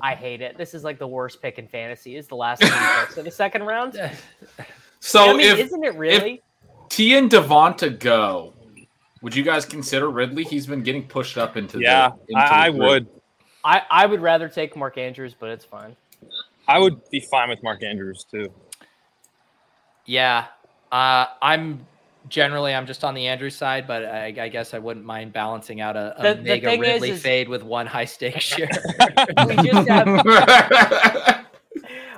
I 0.00 0.14
hate 0.14 0.40
it. 0.40 0.56
This 0.56 0.72
is 0.72 0.84
like 0.84 0.98
the 0.98 1.06
worst 1.06 1.42
pick 1.42 1.58
in 1.58 1.68
fantasy. 1.68 2.16
Is 2.16 2.28
the 2.28 2.36
last 2.36 2.62
three 2.62 2.70
picks 3.00 3.16
of 3.18 3.24
the 3.24 3.30
second 3.30 3.64
round. 3.64 4.00
So 5.04 5.30
I 5.30 5.32
mean, 5.32 5.50
if 5.50 5.58
isn't 5.58 5.82
it 5.82 5.96
really? 5.96 6.42
T 6.92 7.16
and 7.16 7.30
Devonta 7.30 7.98
go, 7.98 8.52
would 9.22 9.34
you 9.34 9.42
guys 9.42 9.64
consider 9.64 10.10
Ridley? 10.10 10.44
He's 10.44 10.66
been 10.66 10.82
getting 10.82 11.06
pushed 11.08 11.38
up 11.38 11.56
into 11.56 11.78
Yeah, 11.80 12.10
the. 12.28 12.34
into 12.34 12.52
I, 12.54 12.64
I 12.64 12.70
the 12.70 12.78
group. 12.78 12.88
would. 12.90 13.08
I, 13.64 13.82
I 13.90 14.04
would 14.06 14.20
rather 14.20 14.46
take 14.48 14.76
Mark 14.76 14.98
Andrews, 14.98 15.34
but 15.38 15.48
it's 15.48 15.64
fine. 15.64 15.96
I 16.68 16.78
would 16.78 17.00
be 17.10 17.20
fine 17.20 17.48
with 17.48 17.62
Mark 17.62 17.82
Andrews 17.82 18.26
too. 18.30 18.52
Yeah, 20.04 20.46
uh, 20.90 21.26
I'm 21.40 21.86
generally 22.28 22.74
I'm 22.74 22.86
just 22.86 23.04
on 23.04 23.14
the 23.14 23.26
Andrews 23.26 23.56
side, 23.56 23.86
but 23.86 24.04
I, 24.04 24.26
I 24.38 24.48
guess 24.48 24.74
I 24.74 24.78
wouldn't 24.78 25.06
mind 25.06 25.32
balancing 25.32 25.80
out 25.80 25.96
a, 25.96 26.14
a 26.18 26.22
The- 26.22 26.34
the 26.34 26.42
mega 26.42 26.66
thing 26.66 26.82
is- 26.84 26.88
Ridley 26.92 27.10
is- 27.12 27.22
fade 27.22 27.48
with 27.48 27.62
one 27.62 27.86
high 27.86 28.04
stakes 28.04 28.44
share. 28.44 28.68
We 29.46 29.56
just 29.56 29.88
have 29.88 30.06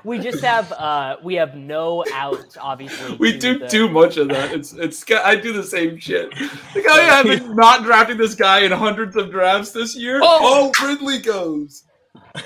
we 0.04 0.18
just 0.18 0.42
have 0.44 0.70
uh 0.72 1.16
we 1.22 1.34
have 1.34 1.54
no 1.56 2.04
outs 2.12 2.56
obviously 2.60 3.16
we 3.16 3.32
to 3.32 3.38
do 3.38 3.58
the- 3.58 3.68
too 3.68 3.88
much 3.88 4.16
of 4.16 4.28
that. 4.28 4.52
It's 4.52 4.72
it's. 4.74 5.04
I 5.10 5.34
do 5.36 5.52
the 5.52 5.62
same 5.62 5.98
shit. 5.98 6.30
Like, 6.38 6.50
oh 6.88 6.96
yeah, 7.00 7.14
I've 7.14 7.24
been 7.26 7.54
not 7.56 7.82
drafting 7.84 8.16
this 8.18 8.34
guy 8.34 8.60
in 8.60 8.72
hundreds 8.72 9.16
of 9.16 9.30
drafts 9.30 9.72
this 9.72 9.96
year. 9.96 10.20
Oh! 10.22 10.72
Oh, 10.80 10.86
Ridley 10.86 11.18
goes. 11.18 11.84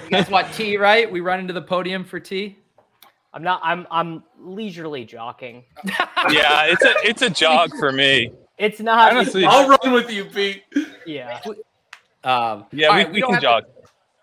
you 0.05 0.11
guys 0.11 0.31
want 0.31 0.53
T, 0.55 0.77
right? 0.77 1.11
We 1.11 1.21
run 1.21 1.41
into 1.41 1.53
the 1.53 1.63
podium 1.63 2.05
for 2.05 2.21
T. 2.21 2.57
i'm 3.35 3.43
not 3.43 3.61
i'm 3.63 3.87
i'm 3.91 4.23
leisurely 4.41 5.05
jogging 5.05 5.65
Yeah, 6.31 6.65
it's 6.73 6.85
a 6.85 6.95
it's 7.05 7.23
a 7.23 7.31
jog 7.31 7.71
for 7.79 7.93
me. 7.93 8.33
it's 8.57 8.81
not 8.81 9.13
Honestly- 9.13 9.45
it's 9.45 9.53
I'll 9.53 9.69
run 9.69 9.93
with 9.93 10.11
you, 10.11 10.25
Pete. 10.27 10.63
yeah 11.07 11.41
Um, 12.25 12.65
Yeah, 12.73 12.91
we, 12.91 12.97
right, 12.97 13.13
we 13.13 13.21
don't 13.21 13.35
can 13.35 13.35
have 13.35 13.43
to- 13.43 13.47
jog. 13.47 13.65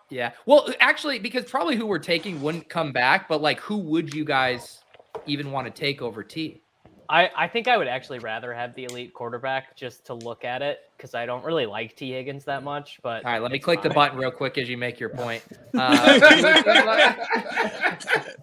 Yeah. 0.08 0.32
Well, 0.46 0.68
actually, 0.80 1.18
because 1.18 1.44
probably 1.44 1.76
who 1.76 1.86
we're 1.86 1.98
taking 1.98 2.40
wouldn't 2.40 2.68
come 2.68 2.92
back, 2.92 3.28
but 3.28 3.42
like, 3.42 3.58
who 3.60 3.76
would 3.78 4.14
you 4.14 4.24
guys 4.24 4.82
even 5.26 5.50
want 5.50 5.66
to 5.66 5.72
take 5.72 6.00
over 6.02 6.22
T? 6.22 6.62
I 7.08 7.30
i 7.36 7.48
think 7.48 7.68
i 7.68 7.76
would 7.76 7.88
actually 7.88 8.18
rather 8.18 8.52
have 8.54 8.74
the 8.74 8.84
elite 8.84 9.12
quarterback 9.14 9.76
just 9.76 10.04
to 10.06 10.14
look 10.14 10.44
at 10.44 10.62
it 10.62 10.80
because 10.96 11.14
i 11.14 11.26
don't 11.26 11.44
really 11.44 11.66
like 11.66 11.94
tee 11.96 12.12
higgins 12.12 12.44
that 12.44 12.62
much 12.62 12.98
but 13.02 13.24
All 13.24 13.32
right, 13.32 13.42
let 13.42 13.50
me 13.52 13.56
it's 13.58 13.64
click 13.64 13.82
the 13.82 13.90
button 13.90 14.18
real 14.18 14.30
quick 14.30 14.56
as 14.58 14.68
you 14.68 14.76
make 14.76 14.98
your 15.00 15.10
point. 15.10 15.42
Uh, 15.78 16.18
who 16.18 16.36
would 16.36 16.64
you 16.66 16.86
like- 16.86 17.18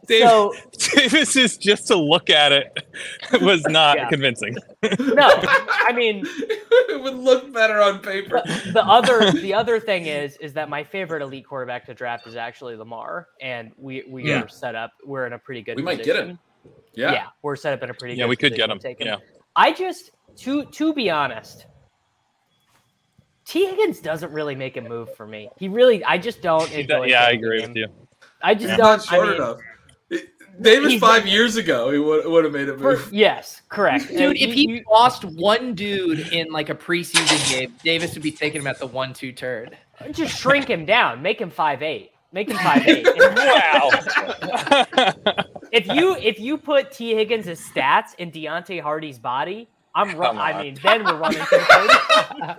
Dave, 0.07 0.27
so 0.27 0.53
Davis 0.95 1.35
is 1.35 1.57
just 1.57 1.87
to 1.87 1.95
look 1.95 2.29
at 2.29 2.51
it 2.51 2.85
was 3.41 3.63
not 3.65 3.97
Yeah. 3.97 4.09
convincing. 4.09 4.55
no 4.99 5.29
i 5.87 5.91
mean 5.95 6.23
it 6.27 7.01
would 7.01 7.15
look 7.15 7.51
better 7.51 7.81
on 7.81 7.99
paper. 7.99 8.41
the 8.71 8.83
other 8.85 9.31
the 9.31 9.53
other 9.53 9.79
thing 9.79 10.05
is 10.05 10.37
is 10.37 10.53
that 10.53 10.69
my 10.69 10.83
favorite 10.83 11.21
elite 11.23 11.47
quarterback 11.47 11.85
to 11.87 11.93
draft 11.93 12.27
is 12.27 12.35
actually 12.35 12.75
Lamar, 12.75 13.29
and 13.41 13.71
we 13.77 14.03
we 14.07 14.29
Yeah. 14.29 14.43
are 14.43 14.47
set 14.49 14.75
up. 14.75 14.91
We're 15.05 15.25
in 15.25 15.33
a 15.33 15.39
pretty 15.39 15.61
good. 15.61 15.77
We 15.77 15.83
might 15.83 16.03
get 16.03 16.15
him. 16.17 16.37
Position. 16.63 16.83
Yeah. 16.95 17.11
Yeah. 17.11 17.25
we're 17.41 17.55
set 17.55 17.73
up 17.73 17.83
in 17.83 17.89
a 17.89 17.93
pretty. 17.93 18.15
Yeah, 18.15 18.23
good 18.25 18.29
we 18.29 18.35
could 18.35 18.55
get 18.55 18.69
position 18.69 18.97
him. 18.99 19.07
Yeah. 19.07 19.15
I 19.55 19.71
just 19.73 20.11
to 20.37 20.65
to 20.65 20.93
be 20.93 21.09
honest, 21.09 21.65
Tee 23.45 23.65
Higgins 23.67 23.99
doesn't 23.99 24.31
really 24.31 24.55
make 24.55 24.77
a 24.77 24.81
move 24.81 25.15
for 25.15 25.25
me. 25.27 25.49
He 25.59 25.67
really, 25.67 26.03
I 26.03 26.17
just 26.17 26.41
don't 26.41 26.71
enjoy. 26.71 27.01
does- 27.01 27.09
yeah, 27.09 27.25
I 27.25 27.31
agree 27.31 27.59
game. 27.59 27.69
with 27.69 27.77
you. 27.77 27.87
I 28.41 28.53
just 28.55 28.69
He's 28.69 28.77
don't. 28.77 28.79
not 28.79 29.03
short 29.03 29.25
I 29.27 29.31
mean, 29.31 29.35
enough. 29.35 29.57
It- 30.09 30.29
Davis 30.61 30.89
He's- 30.91 31.01
five 31.01 31.25
years 31.25 31.55
ago, 31.55 31.89
he 31.91 31.97
would, 31.97 32.25
would 32.27 32.43
have 32.43 32.53
made 32.53 32.69
a 32.69 32.77
for- 32.77 32.91
move. 32.97 33.09
yes, 33.11 33.63
correct, 33.69 34.07
Dude, 34.09 34.19
And 34.21 34.35
if 34.35 34.41
you- 34.49 34.53
he 34.53 34.69
you- 34.77 34.83
lost 34.89 35.25
one 35.25 35.73
dude 35.73 36.19
in 36.31 36.51
like 36.51 36.69
a 36.69 36.75
preseason 36.75 37.51
game, 37.51 37.73
Davis 37.83 38.13
would 38.13 38.21
be 38.23 38.31
taking 38.31 38.61
him 38.61 38.67
at 38.67 38.77
the 38.79 38.85
one-two 38.87 39.31
turn. 39.31 39.71
just 40.11 40.39
shrink 40.39 40.67
him 40.69 40.85
down, 40.85 41.21
make 41.23 41.41
him 41.41 41.49
five 41.49 41.81
eight, 41.81 42.11
make 42.31 42.49
him 42.49 42.57
five 42.57 42.87
eight. 42.87 43.07
Wow. 43.35 45.33
if 45.73 45.87
you 45.87 46.15
if 46.15 46.39
you 46.39 46.57
put 46.57 46.91
Tee 46.91 47.13
Higgins' 47.15 47.47
stats 47.47 48.15
in 48.17 48.31
Deonte 48.31 48.79
Harty's 48.81 49.19
body, 49.19 49.67
I'm 49.95 50.15
run. 50.15 50.37
I 50.37 50.61
mean, 50.61 50.77
then 50.81 51.03
we're 51.03 51.17
running 51.17 51.39
to 51.39 51.47
the 51.49 51.65
podium. 51.69 52.57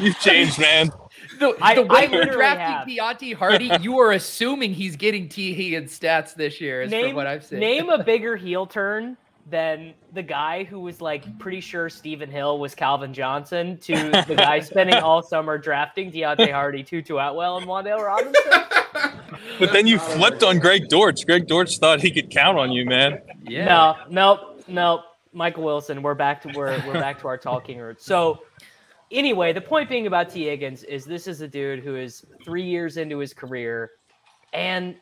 You've 0.00 0.18
changed, 0.18 0.58
man. 0.58 0.90
The, 1.38 1.56
I- 1.60 1.74
the 1.74 1.82
way 1.82 2.00
I 2.00 2.02
you're 2.02 2.10
literally 2.26 2.36
drafting 2.36 2.96
Deonte 2.98 3.34
Harty, 3.34 3.70
you 3.80 3.98
are 3.98 4.12
assuming 4.12 4.74
he's 4.74 4.94
getting 4.96 5.28
Tee 5.28 5.54
Higgins 5.54 5.98
stats 5.98 6.34
this 6.34 6.60
year, 6.60 6.82
is 6.82 6.90
name 6.90 7.06
from 7.06 7.16
what 7.16 7.26
I've 7.26 7.44
seen. 7.44 7.60
name 7.60 7.88
a 7.88 8.02
bigger 8.04 8.36
heel 8.36 8.66
turn 8.66 9.16
than 9.50 9.92
the 10.12 10.22
guy 10.22 10.64
who 10.64 10.80
was 10.80 11.00
like 11.00 11.38
pretty 11.38 11.60
sure 11.60 11.88
Stephen 11.90 12.30
Hill 12.30 12.58
was 12.58 12.74
Calvin 12.74 13.12
Johnson 13.12 13.76
to 13.78 13.94
the 14.26 14.34
guy 14.36 14.60
spending 14.60 14.96
all 14.96 15.22
summer 15.32 15.58
drafting 15.58 16.10
Deonte 16.12 16.50
Harty, 16.52 16.82
Tutu 16.82 17.16
Atwell, 17.16 17.58
and 17.58 17.66
Wan'Dale 17.66 18.04
Robinson. 18.04 18.42
But 19.58 19.72
then 19.72 19.86
you 19.86 19.98
flipped 19.98 20.42
on 20.42 20.58
Greg 20.58 20.88
Dortch. 20.88 21.26
Greg 21.26 21.46
Dortch 21.46 21.78
thought 21.78 22.00
he 22.00 22.10
could 22.10 22.30
count 22.30 22.58
on 22.58 22.72
you, 22.72 22.84
man. 22.84 23.20
yeah. 23.42 23.64
No, 23.64 23.96
no, 24.10 24.54
nope. 24.68 25.00
Michael 25.32 25.64
Wilson. 25.64 26.02
We're 26.02 26.14
back 26.14 26.42
to 26.42 26.48
we're 26.56 26.82
we're 26.86 26.94
back 26.94 27.20
to 27.20 27.28
our 27.28 27.38
talking 27.38 27.78
roots. 27.78 28.04
So 28.04 28.42
anyway, 29.10 29.52
the 29.52 29.60
point 29.60 29.88
being 29.88 30.06
about 30.06 30.30
Tee 30.30 30.46
Higgins 30.46 30.82
is 30.84 31.04
this 31.04 31.26
is 31.26 31.40
a 31.40 31.48
dude 31.48 31.80
who 31.80 31.96
is 31.96 32.24
three 32.44 32.64
years 32.64 32.96
into 32.96 33.18
his 33.18 33.32
career, 33.34 33.92
and 34.52 34.96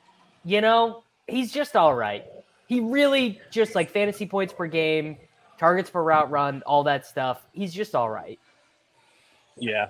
you 0.45 0.61
know 0.61 1.03
he's 1.27 1.53
just 1.53 1.77
all 1.77 1.95
right. 1.95 2.25
He 2.67 2.81
really 2.81 3.41
just 3.51 3.75
like 3.75 3.91
fantasy 3.91 4.27
points 4.27 4.53
per 4.53 4.67
game, 4.67 5.19
targets 5.59 5.91
per 5.91 6.03
route 6.03 6.31
run, 6.31 6.63
all 6.67 6.85
that 6.85 7.07
stuff. 7.07 7.47
He's 7.53 7.75
just 7.75 7.95
all 7.95 8.09
right. 8.09 8.39
Yeah. 9.57 9.89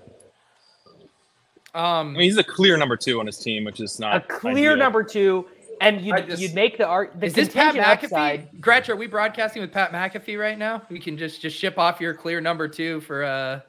Um, 1.74 2.08
I 2.08 2.12
mean, 2.12 2.20
he's 2.22 2.36
a 2.38 2.44
clear 2.44 2.76
number 2.76 2.96
two 2.96 3.18
on 3.20 3.26
his 3.26 3.38
team, 3.38 3.64
which 3.64 3.80
is 3.80 3.98
not 3.98 4.16
A 4.16 4.20
clear 4.20 4.72
ideal. 4.72 4.76
number 4.76 5.02
two, 5.02 5.46
and 5.80 6.00
you'd, 6.02 6.26
just- 6.28 6.42
you'd 6.42 6.54
make 6.54 6.76
the 6.76 6.86
art. 6.86 7.18
The 7.18 7.26
is 7.26 7.34
this 7.34 7.48
Pat 7.52 7.74
McAfee? 7.74 8.04
upside- 8.04 8.60
Gretch, 8.60 8.88
are 8.90 8.96
we 8.96 9.06
broadcasting 9.06 9.62
with 9.62 9.72
Pat 9.72 9.90
McAfee 9.92 10.38
right 10.38 10.58
now? 10.58 10.82
We 10.90 10.98
can 11.00 11.16
just 11.16 11.40
just 11.40 11.56
ship 11.58 11.78
off 11.78 12.00
your 12.00 12.12
clear 12.14 12.40
number 12.42 12.68
two 12.68 13.00
for 13.02 13.24
uh, 13.24 13.60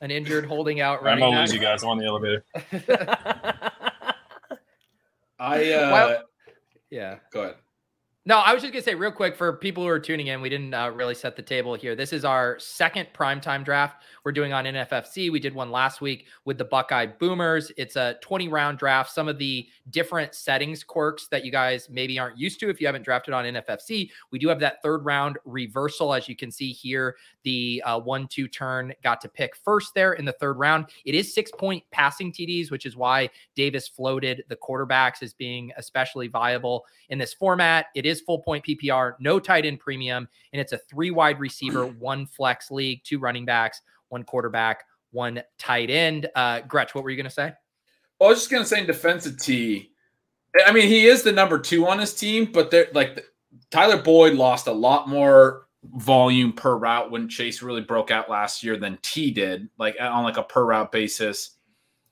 an 0.00 0.10
injured 0.12 0.46
holding 0.46 0.80
out 0.80 1.04
I'm 1.04 1.18
gonna 1.18 1.40
lose 1.40 1.52
you 1.52 1.58
guys. 1.58 1.82
I'm 1.82 1.88
on 1.90 1.98
the 1.98 2.06
elevator. 2.06 2.44
I 5.40 5.72
uh, 5.72 5.90
Well- 5.92 6.22
Yeah. 6.90 7.16
go 7.32 7.42
ahead. 7.42 7.54
No, 8.26 8.38
I 8.38 8.52
was 8.52 8.62
just 8.62 8.74
gonna 8.74 8.82
say 8.82 8.94
real 8.94 9.12
quick 9.12 9.36
for 9.36 9.54
people 9.54 9.82
who 9.82 9.88
are 9.88 9.98
tuning 9.98 10.26
in, 10.26 10.42
we 10.42 10.50
didn't 10.50 10.74
uh, 10.74 10.90
really 10.90 11.14
set 11.14 11.34
the 11.34 11.42
table 11.42 11.74
here. 11.74 11.96
This 11.96 12.12
is 12.12 12.26
our 12.26 12.58
second 12.58 13.08
primetime 13.14 13.64
draft 13.64 14.02
we're 14.22 14.32
doing 14.32 14.52
on 14.52 14.66
NFFC. 14.66 15.32
We 15.32 15.40
did 15.40 15.54
one 15.54 15.70
last 15.70 16.02
week 16.02 16.26
with 16.44 16.58
the 16.58 16.64
Buckeye 16.66 17.06
Boomers. 17.06 17.72
It's 17.78 17.96
a 17.96 18.16
20 18.20 18.48
round 18.48 18.76
draft. 18.76 19.10
Some 19.10 19.28
of 19.28 19.38
the 19.38 19.66
different 19.88 20.34
settings 20.34 20.84
quirks 20.84 21.28
that 21.28 21.46
you 21.46 21.50
guys 21.50 21.88
maybe 21.90 22.18
aren't 22.18 22.36
used 22.36 22.60
to 22.60 22.68
if 22.68 22.82
you 22.82 22.86
haven't 22.86 23.04
drafted 23.04 23.32
on 23.32 23.46
NFFC. 23.46 24.10
We 24.30 24.38
do 24.38 24.48
have 24.48 24.60
that 24.60 24.82
third 24.82 25.06
round 25.06 25.38
reversal, 25.46 26.12
as 26.12 26.28
you 26.28 26.36
can 26.36 26.50
see 26.50 26.72
here. 26.72 27.16
The 27.44 27.82
uh, 27.86 27.98
one 27.98 28.28
two 28.28 28.48
turn 28.48 28.92
got 29.02 29.22
to 29.22 29.28
pick 29.30 29.56
first 29.56 29.94
there 29.94 30.12
in 30.12 30.26
the 30.26 30.32
third 30.32 30.58
round. 30.58 30.86
It 31.06 31.14
is 31.14 31.32
six 31.32 31.50
point 31.50 31.82
passing 31.92 32.30
TDs, 32.30 32.70
which 32.70 32.84
is 32.84 32.94
why 32.94 33.30
Davis 33.54 33.88
floated 33.88 34.44
the 34.48 34.56
quarterbacks 34.56 35.22
as 35.22 35.32
being 35.32 35.72
especially 35.78 36.28
viable 36.28 36.84
in 37.08 37.16
this 37.16 37.32
format. 37.32 37.86
It 37.94 38.04
is 38.04 38.17
full 38.20 38.40
point 38.40 38.64
PPR, 38.64 39.14
no 39.20 39.38
tight 39.38 39.66
end 39.66 39.80
premium, 39.80 40.28
and 40.52 40.60
it's 40.60 40.72
a 40.72 40.78
three 40.78 41.10
wide 41.10 41.38
receiver, 41.38 41.86
one 41.98 42.26
flex 42.26 42.70
league, 42.70 43.02
two 43.04 43.18
running 43.18 43.44
backs, 43.44 43.82
one 44.08 44.24
quarterback, 44.24 44.84
one 45.10 45.42
tight 45.58 45.90
end. 45.90 46.28
Uh, 46.34 46.60
Gretch, 46.60 46.94
what 46.94 47.04
were 47.04 47.10
you 47.10 47.16
going 47.16 47.24
to 47.24 47.30
say? 47.30 47.52
Well, 48.18 48.28
I 48.28 48.32
was 48.32 48.40
just 48.40 48.50
gonna 48.50 48.64
say 48.64 48.80
in 48.80 48.86
defense 48.86 49.26
of 49.26 49.40
T. 49.40 49.92
I 50.66 50.72
mean, 50.72 50.88
he 50.88 51.06
is 51.06 51.22
the 51.22 51.32
number 51.32 51.58
two 51.58 51.86
on 51.86 51.98
his 51.98 52.14
team, 52.14 52.50
but 52.52 52.70
they're 52.70 52.88
like 52.92 53.24
Tyler 53.70 54.02
Boyd 54.02 54.34
lost 54.34 54.66
a 54.66 54.72
lot 54.72 55.08
more 55.08 55.66
volume 55.84 56.52
per 56.52 56.76
route 56.76 57.10
when 57.10 57.28
Chase 57.28 57.62
really 57.62 57.80
broke 57.80 58.10
out 58.10 58.28
last 58.28 58.64
year 58.64 58.76
than 58.76 58.98
T 59.02 59.30
did, 59.30 59.68
like 59.78 59.96
on 60.00 60.24
like 60.24 60.36
a 60.36 60.42
per 60.42 60.64
route 60.64 60.90
basis. 60.90 61.50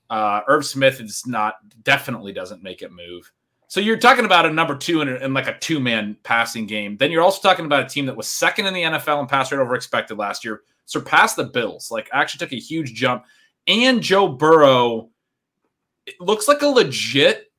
Uh, 0.09 0.41
Irv 0.47 0.65
Smith 0.65 1.01
is 1.01 1.27
not 1.27 1.55
definitely 1.83 2.31
doesn't 2.31 2.63
make 2.63 2.81
it 2.81 2.91
move. 2.93 3.29
So 3.67 3.79
you're 3.79 3.97
talking 3.97 4.25
about 4.25 4.45
a 4.45 4.51
number 4.51 4.77
two 4.77 5.01
in, 5.01 5.09
in 5.09 5.33
like 5.33 5.47
a 5.47 5.57
two 5.59 5.79
man 5.79 6.17
passing 6.23 6.65
game. 6.67 6.97
Then 6.97 7.11
you're 7.11 7.23
also 7.23 7.41
talking 7.41 7.65
about 7.65 7.85
a 7.85 7.89
team 7.89 8.05
that 8.05 8.15
was 8.15 8.29
second 8.29 8.65
in 8.65 8.73
the 8.73 8.83
NFL 8.83 9.21
in 9.21 9.27
pass 9.27 9.51
rate 9.51 9.59
over 9.59 9.75
expected 9.75 10.17
last 10.17 10.45
year, 10.45 10.61
surpassed 10.85 11.35
the 11.35 11.43
Bills, 11.43 11.91
like 11.91 12.09
actually 12.13 12.39
took 12.39 12.53
a 12.53 12.59
huge 12.59 12.93
jump. 12.93 13.25
And 13.67 14.01
Joe 14.01 14.29
Burrow 14.29 15.09
it 16.05 16.19
looks 16.21 16.47
like 16.47 16.61
a 16.61 16.67
legit 16.67 17.51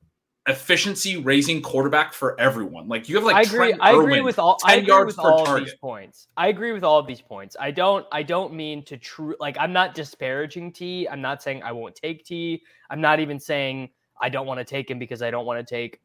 efficiency 0.47 1.17
raising 1.17 1.61
quarterback 1.61 2.11
for 2.11 2.39
everyone. 2.39 2.87
Like 2.87 3.07
you 3.07 3.15
have 3.15 3.23
like 3.23 3.35
I 3.35 3.41
agree. 3.43 3.57
Trent 3.69 3.81
I 3.81 3.91
agree 3.91 4.21
with 4.21 4.39
all. 4.39 4.57
I 4.63 4.75
10 4.75 4.79
agree 4.79 4.87
yards 4.87 5.07
with 5.07 5.17
per 5.17 5.31
all 5.31 5.41
of 5.41 5.47
target. 5.47 5.65
these 5.67 5.75
points. 5.75 6.27
I 6.35 6.47
agree 6.47 6.71
with 6.71 6.83
all 6.83 6.99
of 6.99 7.07
these 7.07 7.21
points. 7.21 7.55
I 7.59 7.71
don't. 7.71 8.05
I 8.11 8.23
don't 8.23 8.53
mean 8.53 8.83
to 8.85 8.97
true. 8.97 9.35
Like 9.39 9.55
I'm 9.59 9.71
not 9.71 9.93
disparaging 9.93 10.73
T. 10.73 11.07
I'm 11.07 11.21
not 11.21 11.43
saying 11.43 11.61
I 11.63 11.71
won't 11.71 11.95
take 11.95 12.25
T. 12.25 12.63
I'm 12.89 12.99
not 12.99 13.19
even 13.19 13.39
saying 13.39 13.89
I 14.19 14.29
don't 14.29 14.45
want 14.47 14.59
to 14.59 14.65
take 14.65 14.89
him 14.89 14.99
because 14.99 15.21
I 15.21 15.31
don't 15.31 15.45
want 15.45 15.65
to 15.65 15.75
take 15.75 15.99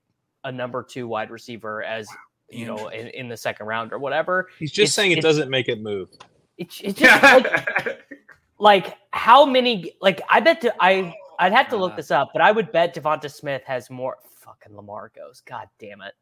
a 0.44 0.52
number 0.52 0.82
two 0.82 1.08
wide 1.08 1.30
receiver 1.30 1.82
as 1.82 2.06
you 2.50 2.66
know 2.66 2.88
in, 2.88 3.08
in 3.08 3.28
the 3.28 3.36
second 3.36 3.66
round 3.66 3.92
or 3.92 3.98
whatever. 3.98 4.48
He's 4.58 4.70
It's- 4.70 4.86
just 4.86 4.94
saying 4.94 5.12
it 5.12 5.20
doesn't 5.22 5.50
make 5.50 5.68
it 5.68 5.80
move. 5.80 6.08
It's, 6.58 6.80
it's 6.82 7.00
just 7.00 7.22
like, 7.22 8.02
like 8.58 8.96
how 9.10 9.44
many? 9.44 9.92
Like 10.00 10.20
I 10.30 10.40
bet 10.40 10.60
to, 10.60 10.74
I 10.80 11.14
I'd 11.38 11.52
have 11.52 11.68
to 11.70 11.76
look 11.76 11.94
Uh. 11.94 11.96
this 11.96 12.10
up, 12.10 12.30
but 12.32 12.42
I 12.42 12.52
would 12.52 12.70
bet 12.70 12.94
DeVonta 12.94 13.30
Smith 13.32 13.62
has 13.66 13.90
more. 13.90 14.16
Fucking 14.44 14.76
Lamar 14.76 15.10
goes. 15.16 15.40
God 15.46 15.68
damn 15.80 16.00
it. 16.02 16.12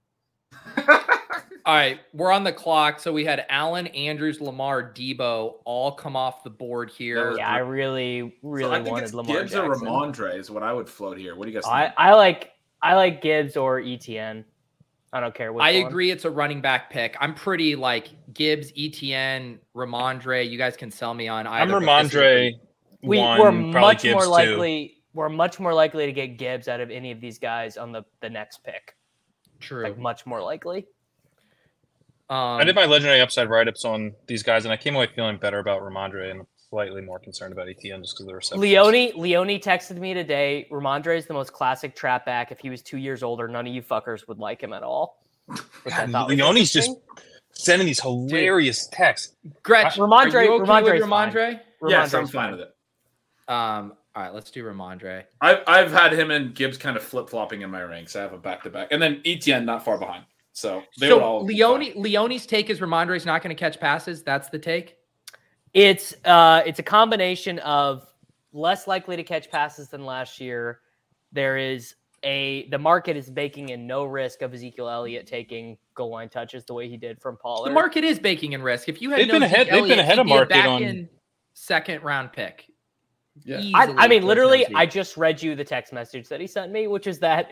All 1.65 1.75
right, 1.75 2.01
we're 2.13 2.33
on 2.33 2.43
the 2.45 2.53
clock. 2.53 2.99
So 2.99 3.13
we 3.13 3.25
had 3.25 3.47
Allen, 3.49 3.87
Andrews, 3.89 4.41
Lamar, 4.41 4.93
Deebo 4.93 5.55
all 5.65 5.93
come 5.93 6.17
off 6.17 6.43
the 6.43 6.51
board 6.51 6.91
here. 6.91 7.37
Yeah, 7.37 7.49
I 7.49 7.59
really, 7.59 8.37
really 8.43 8.71
so 8.71 8.73
I 8.73 8.77
think 8.83 8.91
wanted 8.91 9.05
it's 9.05 9.15
Lamar 9.15 9.37
Gibbs 9.39 9.55
or 9.55 9.75
Rhamondre 9.75 10.37
is 10.37 10.51
what 10.51 10.63
I 10.63 10.73
would 10.73 10.89
float 10.89 11.19
here. 11.19 11.37
What 11.37 11.45
do 11.45 11.51
you 11.53 11.57
guys 11.57 11.65
think? 11.65 11.75
I, 11.75 11.93
I 11.97 12.15
like 12.15 12.53
I 12.83 12.95
like 12.97 13.23
Gibbs 13.23 13.57
or 13.57 13.81
ETN. 13.81 14.45
I 15.13 15.21
don't 15.21 15.35
care 15.35 15.53
which 15.53 15.63
I 15.63 15.79
one. 15.81 15.87
agree. 15.87 16.11
It's 16.11 16.25
a 16.25 16.31
running 16.31 16.61
back 16.61 16.91
pick. 16.91 17.17
I'm 17.21 17.35
pretty 17.35 17.77
like 17.77 18.09
Gibbs, 18.33 18.73
ETN, 18.73 19.59
Rhamondre. 19.77 20.49
You 20.49 20.59
guys 20.59 20.77
can 20.77 20.91
sell 20.91 21.15
me 21.15 21.29
on 21.29 21.47
I'm 21.47 21.71
either. 21.71 21.81
but 21.85 22.03
this 22.03 22.13
is 22.13 22.15
a 22.17 22.19
Rhamondre. 22.19 22.53
We 23.03 23.19
one, 23.19 23.41
we're 23.41 23.81
much 23.81 24.03
Gibbs 24.03 24.15
more 24.15 24.25
two. 24.25 24.31
likely 24.31 25.03
we're 25.15 25.29
much 25.29 25.61
more 25.61 25.75
likely 25.75 26.07
to 26.07 26.13
get 26.13 26.39
Gibbs 26.39 26.67
out 26.67 26.81
of 26.81 26.91
any 26.91 27.13
of 27.13 27.21
these 27.21 27.39
guys 27.39 27.77
on 27.77 27.93
the 27.93 28.03
the 28.21 28.31
next 28.31 28.65
pick. 28.65 28.97
True. 29.61 29.85
Like 29.85 29.99
much 29.99 30.27
more 30.27 30.43
likely. 30.43 30.87
Um, 32.31 32.61
I 32.61 32.65
did 32.65 32.75
my 32.75 32.87
legendary 32.87 33.21
upside 33.21 33.51
write 33.51 33.69
ups 33.69 33.85
on 33.85 34.15
these 34.27 34.43
guys, 34.43 34.65
and 34.65 34.73
I 34.73 34.77
came 34.77 34.95
away 34.95 35.09
feeling 35.15 35.37
better 35.37 35.59
about 35.59 35.83
Rhamondre 35.83 36.31
and 36.31 36.47
slightly 36.71 37.03
more 37.03 37.19
concerned 37.19 37.53
about 37.53 37.67
ETN 37.67 38.01
just 38.01 38.15
because 38.15 38.21
of 38.21 38.27
the 38.29 38.35
reception. 38.35 38.61
Leone 38.63 39.13
Leone 39.17 39.61
texted 39.61 39.99
me 39.99 40.15
today. 40.15 40.67
Rhamondre 40.71 41.19
is 41.19 41.27
the 41.27 41.35
most 41.35 41.53
classic 41.53 41.95
trap 41.95 42.25
back. 42.25 42.51
If 42.51 42.61
he 42.61 42.71
was 42.71 42.81
two 42.81 42.97
years 42.97 43.23
older, 43.23 43.47
none 43.49 43.67
of 43.67 43.73
you 43.75 43.83
fuckers 43.83 44.27
would 44.29 44.39
like 44.39 44.63
him 44.63 44.73
at 44.73 44.83
all. 44.83 45.23
Which 45.47 45.95
I 45.95 46.07
thought 46.07 46.29
was 46.29 46.37
Leone's 46.39 46.73
just 46.73 46.91
sending 47.53 47.87
these 47.87 48.01
hilarious 48.01 48.89
texts. 48.89 49.35
Gretch, 49.63 49.97
Rhamondre- 49.97 50.35
are 50.35 50.45
you 50.45 50.55
okay 50.55 50.71
Rhamondre's 50.71 51.01
with 51.01 51.11
fine. 51.11 51.33
Rhamondre? 51.33 51.61
yes, 51.89 52.15
I'm 52.15 52.25
Rhamondre's 52.25 52.31
fine 52.31 52.51
with 52.53 52.61
it. 52.61 52.75
Um, 53.49 53.93
all 54.15 54.23
right, 54.23 54.35
let's 54.35 54.51
do 54.51 54.65
Rhamondre. 54.65 55.25
I've 55.41 55.59
I've 55.67 55.93
had 55.93 56.13
him 56.13 56.31
and 56.31 56.55
Gibbs 56.55 56.79
kind 56.79 56.97
of 56.97 57.03
flip 57.03 57.29
flopping 57.29 57.63
in 57.63 57.71
my 57.71 57.83
ranks. 57.83 58.17
I 58.17 58.23
have 58.23 58.33
a 58.33 58.39
back 58.39 58.63
to 58.63 58.71
back, 58.71 58.89
and 58.91 59.03
then 59.03 59.21
Etienne 59.27 59.67
not 59.67 59.85
far 59.85 59.99
behind. 59.99 60.25
So 60.53 60.83
they 60.99 61.09
would 61.11 61.19
So 61.19 61.21
all 61.21 61.45
be 61.45 61.55
Leone. 61.55 61.93
Leone's 61.97 62.47
take 62.47 62.69
is 62.71 62.81
Rhamondre's 62.81 63.25
not 63.27 63.43
going 63.43 63.55
to 63.55 63.59
catch 63.59 63.81
passes. 63.81 64.23
That's 64.23 64.49
the 64.51 64.59
take. 64.59 64.97
It's 65.73 66.15
uh 66.25 66.63
it's 66.67 66.79
a 66.79 66.83
combination 66.83 67.59
of 67.61 68.07
less 68.53 68.87
likely 68.87 69.17
to 69.17 69.23
catch 69.23 69.51
passes 69.51 69.89
than 69.89 70.05
last 70.05 70.41
year. 70.41 70.81
There 71.33 71.57
is 71.57 71.95
a 72.25 72.69
the 72.69 72.79
market 72.79 73.17
is 73.17 73.31
baking 73.31 73.71
in 73.71 73.87
no 73.87 74.05
risk 74.05 74.43
of 74.43 74.53
Ezekiel 74.53 74.89
Elliott 74.89 75.27
taking 75.27 75.79
goal 75.95 76.11
line 76.11 76.29
touches 76.29 76.65
the 76.67 76.75
way 76.75 76.89
he 76.89 76.97
did 76.99 77.21
from 77.21 77.37
Pollard. 77.39 77.71
The 77.71 77.75
market 77.75 78.05
is 78.05 78.19
baking 78.19 78.53
in 78.53 78.63
risk. 78.63 78.89
If 78.89 79.01
you 79.01 79.09
had 79.11 79.21
They've 79.21 79.27
known 79.29 79.37
been 79.41 79.43
ahead- 79.45 79.67
Zeke 79.67 79.73
they've 79.73 79.83
been 79.85 79.91
Elliott, 79.93 79.99
ahead 80.01 80.19
of 80.19 80.27
he'd 80.27 80.31
be 80.31 80.35
a 80.35 80.37
market 80.37 80.49
back 80.51 80.69
on- 80.69 80.83
in- 80.83 81.09
second 81.55 82.03
round 82.03 82.33
pick. 82.33 82.67
Yeah. 83.45 83.61
I, 83.75 83.95
I 83.97 84.09
mean, 84.09 84.25
literally. 84.25 84.67
I 84.75 84.85
just 84.85 85.17
read 85.17 85.43
you 85.43 85.55
the 85.57 85.65
text 85.65 85.93
message 85.95 86.29
that 86.29 86.39
he 86.41 86.47
sent 86.47 86.71
me, 86.71 86.87
which 86.87 87.07
is 87.07 87.19
that 87.21 87.51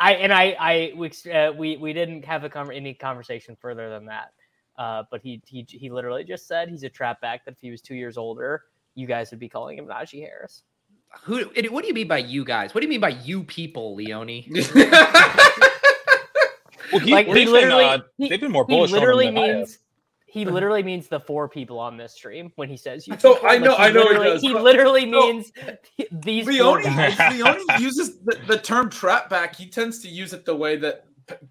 I 0.00 0.14
and 0.14 0.32
I 0.32 0.56
I 0.58 0.92
we 0.96 1.10
uh, 1.32 1.52
we, 1.52 1.76
we 1.76 1.92
didn't 1.92 2.24
have 2.24 2.44
a 2.44 2.48
con- 2.48 2.72
any 2.72 2.94
conversation 2.94 3.56
further 3.60 3.90
than 3.90 4.06
that. 4.06 4.32
Uh, 4.78 5.02
but 5.10 5.20
he 5.22 5.40
he 5.46 5.66
he 5.68 5.90
literally 5.90 6.24
just 6.24 6.46
said 6.46 6.68
he's 6.68 6.82
a 6.82 6.88
trap 6.88 7.20
back. 7.20 7.44
That 7.44 7.52
if 7.52 7.60
he 7.60 7.70
was 7.70 7.80
two 7.82 7.94
years 7.94 8.16
older, 8.16 8.62
you 8.94 9.06
guys 9.06 9.30
would 9.30 9.40
be 9.40 9.48
calling 9.48 9.78
him 9.78 9.86
Najee 9.86 10.20
Harris. 10.20 10.62
Who? 11.22 11.50
and 11.56 11.66
What 11.70 11.82
do 11.82 11.88
you 11.88 11.94
mean 11.94 12.08
by 12.08 12.18
you 12.18 12.44
guys? 12.44 12.74
What 12.74 12.80
do 12.80 12.86
you 12.86 12.90
mean 12.90 13.00
by 13.00 13.10
you 13.10 13.42
people, 13.44 13.94
Leone? 13.94 14.44
Well, 16.92 17.00
he, 17.00 17.10
Like, 17.10 17.26
they've 17.26 17.36
he 17.36 17.44
been, 17.46 17.52
literally- 17.52 17.84
uh, 17.84 17.98
he- 18.16 18.28
they've 18.28 18.40
been 18.40 18.52
more 18.52 18.64
He 18.68 18.72
bullish 18.74 18.92
on 18.92 18.98
him 18.98 19.00
literally 19.00 19.26
than 19.26 19.38
I 19.38 19.46
have. 19.48 19.56
means 19.56 19.78
he 20.26 20.44
literally 20.56 20.82
means 20.82 21.08
the 21.08 21.20
four 21.20 21.48
people 21.48 21.78
on 21.78 21.96
this 21.96 22.12
stream 22.12 22.52
when 22.56 22.68
he 22.68 22.76
says 22.76 23.06
you. 23.06 23.14
Oh, 23.16 23.18
so, 23.18 23.34
people. 23.34 23.48
I 23.48 23.58
know- 23.58 23.70
Like, 23.72 23.80
I 23.80 23.90
know 23.90 24.02
he 24.02 24.08
literally- 24.08 24.30
does, 24.30 24.42
He 24.42 24.54
literally 24.54 25.06
No. 25.06 25.20
means 25.32 25.52
these 26.12 26.44
four 26.44 26.52
Leone. 26.82 26.82
Leone 27.30 27.60
uses 27.80 28.18
the, 28.20 28.38
the 28.46 28.58
term 28.58 28.90
trap 28.90 29.30
back. 29.30 29.56
He 29.56 29.66
tends 29.66 30.00
to 30.00 30.08
use 30.08 30.32
it 30.32 30.44
the 30.44 30.54
way 30.56 30.76
that 30.76 31.04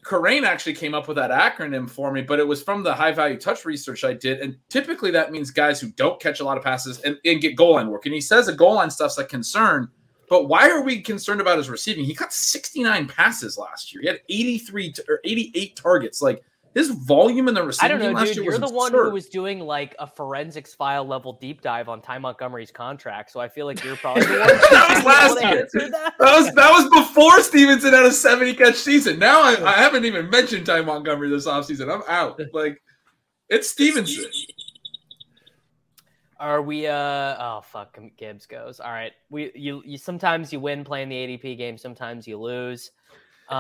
Karain 0.05 0.44
actually 0.44 0.74
came 0.74 0.94
up 0.94 1.08
with 1.10 1.17
that 1.17 1.32
acronym 1.32 1.89
for 1.89 2.10
me, 2.12 2.22
but 2.22 2.39
it 2.39 2.48
was 2.48 2.63
from 2.63 2.82
the 2.82 2.94
high 2.94 3.12
value 3.12 3.38
touch 3.38 3.65
research 3.65 4.05
I 4.05 4.13
did. 4.13 4.39
And 4.39 4.55
typically 4.70 5.12
that 5.12 5.32
means 5.34 5.51
guys 5.51 5.82
who 5.82 5.89
don't 5.91 6.17
catch 6.22 6.39
a 6.39 6.46
lot 6.46 6.58
of 6.58 6.63
passes 6.63 7.01
and, 7.01 7.17
and 7.25 7.41
get 7.41 7.58
goal 7.58 7.74
line 7.74 7.89
work. 7.89 8.05
And 8.05 8.13
he 8.15 8.22
says 8.22 8.46
the 8.46 8.53
goal 8.53 8.75
line 8.75 8.89
stuff's 8.89 9.17
a 9.17 9.25
concern. 9.25 9.89
But 10.29 10.48
why 10.48 10.70
are 10.70 10.82
we 10.82 11.01
concerned 11.01 11.41
about 11.41 11.58
his 11.58 11.70
receiving? 11.70 12.05
He 12.05 12.13
got 12.13 12.32
69 12.34 13.08
passes 13.08 13.58
last 13.58 13.94
year. 13.94 14.01
He 14.01 14.08
had 14.08 14.22
83 14.29 14.91
t- 14.94 15.03
or 15.10 15.20
88 15.25 15.75
targets. 15.75 16.22
Like 16.22 16.41
his 16.75 16.89
volume 16.91 17.48
in 17.48 17.53
the 17.55 17.62
I 17.62 17.65
receiving 17.65 17.98
don't 18.00 18.13
know, 18.13 18.20
last 18.20 18.27
dude. 18.27 18.36
year 18.36 18.44
You're 18.51 18.60
was 18.60 18.70
the 18.70 18.75
one 18.75 18.91
who 18.91 19.10
was 19.10 19.27
doing 19.29 19.62
like 19.62 19.96
a 19.98 20.05
forensics 20.05 20.75
file 20.75 21.05
level 21.05 21.34
deep 21.34 21.62
dive 21.62 21.88
on 21.89 22.01
Ty 22.01 22.20
Montgomery's 22.20 22.70
contract, 22.70 23.32
so 23.32 23.39
I 23.39 23.48
feel 23.48 23.65
like 23.65 23.82
you're 23.84 23.96
probably 23.96 24.25
the 24.25 24.32
one 24.39 24.48
That 24.48 24.91
was 24.94 25.05
last 25.05 25.41
year. 25.74 25.89
that. 25.89 26.13
That 26.20 26.38
was 26.38 26.53
that 26.53 26.72
was 26.72 27.05
before 27.05 27.41
Stevenson 27.41 27.94
had 27.94 28.05
a 28.05 28.12
70 28.12 28.53
catch 28.55 28.75
season. 28.75 29.17
Now 29.17 29.41
I, 29.41 29.55
I 29.65 29.72
haven't 29.77 30.03
even 30.05 30.29
mentioned 30.29 30.65
Ty 30.65 30.82
Montgomery 30.82 31.29
this 31.29 31.48
offseason. 31.48 31.91
I'm 31.91 32.03
out. 32.08 32.39
Like 32.53 32.82
it's 33.50 33.70
Stevenson. 33.70 34.25
Are 36.38 36.62
we? 36.62 36.88
Uh 36.88 37.36
oh, 37.39 37.62
fuck. 37.63 37.98
Gibbs 38.17 38.46
goes. 38.46 38.79
All 38.82 38.91
right. 38.91 39.13
We 39.29 39.51
you 39.55 39.82
you 39.86 39.98
sometimes 39.98 40.51
you 40.51 40.60
win 40.60 40.84
playing 40.84 41.08
the 41.10 41.15
ADP 41.15 41.58
game. 41.58 41.77
Sometimes 41.77 42.27
you 42.27 42.38
lose. 42.38 42.91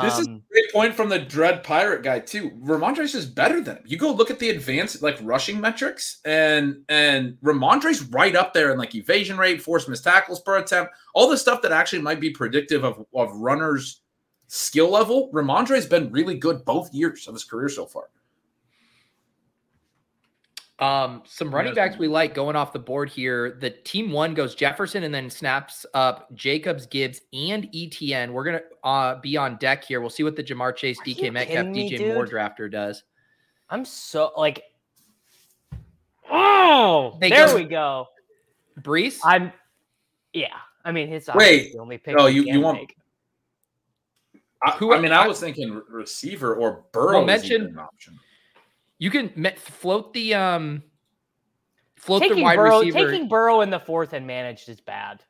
This 0.01 0.17
is 0.17 0.27
a 0.27 0.31
Um, 0.31 0.41
great 0.51 0.71
point 0.71 0.95
from 0.95 1.09
the 1.09 1.19
Dread 1.19 1.63
Pirate 1.63 2.01
guy 2.01 2.19
too. 2.19 2.49
Rhamondre's 2.59 3.13
is 3.13 3.25
better 3.27 3.61
than 3.61 3.77
him. 3.77 3.83
You 3.85 3.97
go 3.97 4.11
look 4.11 4.31
at 4.31 4.39
the 4.39 4.49
advanced 4.49 5.01
like 5.03 5.17
rushing 5.21 5.61
metrics, 5.61 6.21
and 6.25 6.83
and 6.89 7.37
Rhamondre's 7.43 8.01
right 8.05 8.35
up 8.35 8.53
there 8.53 8.71
in 8.71 8.79
like 8.79 8.95
evasion 8.95 9.37
rate, 9.37 9.61
force 9.61 9.87
missed 9.87 10.03
tackles 10.03 10.41
per 10.41 10.57
attempt, 10.57 10.93
all 11.13 11.29
the 11.29 11.37
stuff 11.37 11.61
that 11.61 11.71
actually 11.71 12.01
might 12.01 12.19
be 12.19 12.31
predictive 12.31 12.83
of 12.83 13.05
of 13.13 13.29
runners' 13.35 14.01
skill 14.47 14.89
level. 14.89 15.29
Rhamondre's 15.31 15.85
been 15.85 16.11
really 16.11 16.35
good 16.35 16.65
both 16.65 16.91
years 16.93 17.27
of 17.27 17.35
his 17.35 17.43
career 17.43 17.69
so 17.69 17.85
far. 17.85 18.09
Um, 20.79 21.23
some 21.25 21.55
running 21.55 21.73
Yes. 21.73 21.89
backs 21.91 21.97
we 21.97 22.09
like 22.09 22.33
going 22.33 22.57
off 22.57 22.73
the 22.73 22.79
board 22.79 23.09
here. 23.09 23.57
The 23.61 23.69
team 23.69 24.11
one 24.11 24.33
goes 24.33 24.55
Jefferson 24.55 25.03
and 25.03 25.13
then 25.13 25.29
snaps 25.29 25.85
up 25.93 26.33
Jacobs, 26.35 26.85
Gibbs, 26.85 27.21
and 27.31 27.71
ETN. 27.71 28.31
We're 28.31 28.43
gonna 28.43 28.61
uh, 28.83 29.15
be 29.21 29.37
on 29.37 29.55
deck 29.57 29.85
here. 29.85 30.01
We'll 30.01 30.09
see 30.09 30.23
what 30.23 30.35
the 30.35 30.43
Jamar 30.43 30.75
Chase, 30.75 30.99
Are 30.99 31.03
DK 31.05 31.31
Metcalf, 31.31 31.67
me, 31.67 31.89
DJ 31.89 32.13
Moore 32.13 32.27
drafter 32.27 32.69
does. 32.69 33.03
I'm 33.69 33.85
so 33.85 34.31
like. 34.35 34.63
Oh, 36.29 37.17
They 37.21 37.29
there 37.29 37.47
go- 37.47 37.55
we 37.55 37.63
go. 37.63 38.07
Breece, 38.81 39.19
I'm. 39.23 39.53
Yeah. 40.33 40.47
I 40.83 40.91
mean, 40.91 41.07
his 41.07 41.29
Wait. 41.33 41.71
the 41.73 41.79
only 41.79 41.97
pick. 41.97 42.15
Oh, 42.19 42.25
he 42.27 42.35
you- 42.37 42.43
you 42.43 42.59
want- 42.59 42.79
make. 42.79 42.95
I, 44.63 44.71
Who- 44.71 44.93
I 44.93 44.99
mean, 44.99 45.11
I 45.11 45.27
was 45.27 45.39
thinking 45.39 45.81
receiver 45.89 46.55
or 46.55 46.83
Burrow. 46.91 47.23
Well, 47.23 47.29
is 47.29 47.45
even 47.45 47.61
mention- 47.61 47.77
an 47.77 47.79
option. 47.79 48.19
You 48.97 49.09
can 49.09 49.31
me- 49.35 49.55
float 49.57 50.13
the 50.13 50.33
um, 50.33 50.83
float 51.97 52.23
the 52.23 52.41
wide 52.41 52.55
Burrow, 52.55 52.79
receiver. 52.79 53.11
taking 53.11 53.27
Burrow 53.27 53.61
in 53.61 53.69
the 53.69 53.79
fourth 53.79 54.13
and 54.13 54.25
managed 54.25 54.69
is 54.69 54.79
bad. 54.79 55.21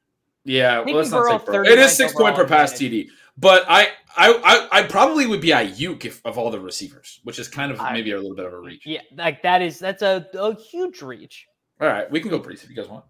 Yeah, 0.43 0.79
Taking 0.79 0.93
well, 0.93 1.01
let's 1.01 1.11
not 1.11 1.17
Burrow 1.23 1.37
take 1.39 1.45
Burrow. 1.47 1.65
It 1.65 1.79
is 1.79 1.95
six 1.97 2.13
point 2.13 2.35
per 2.35 2.47
pass 2.47 2.73
advantage. 2.73 3.07
TD, 3.07 3.09
but 3.37 3.65
I, 3.67 3.87
I, 4.15 4.67
I, 4.71 4.79
I 4.79 4.83
probably 4.83 5.25
would 5.25 5.41
be 5.41 5.47
Aiyuk 5.49 6.05
if 6.05 6.21
of 6.23 6.37
all 6.37 6.51
the 6.51 6.59
receivers, 6.59 7.19
which 7.23 7.39
is 7.39 7.47
kind 7.47 7.71
of 7.71 7.79
I- 7.79 7.93
maybe 7.93 8.11
a 8.11 8.17
little 8.17 8.35
bit 8.35 8.45
of 8.45 8.53
a 8.53 8.59
reach. 8.59 8.85
Yeah, 8.85 9.01
like 9.17 9.41
that 9.41 9.61
is 9.63 9.79
that's 9.79 10.03
a, 10.03 10.27
a 10.37 10.55
huge 10.55 11.01
reach. 11.01 11.47
All 11.81 11.87
right, 11.87 12.09
we 12.11 12.19
can 12.19 12.29
go 12.29 12.39
Breece 12.39 12.63
if 12.63 12.69
you 12.69 12.75
guys 12.75 12.87
want. 12.87 13.05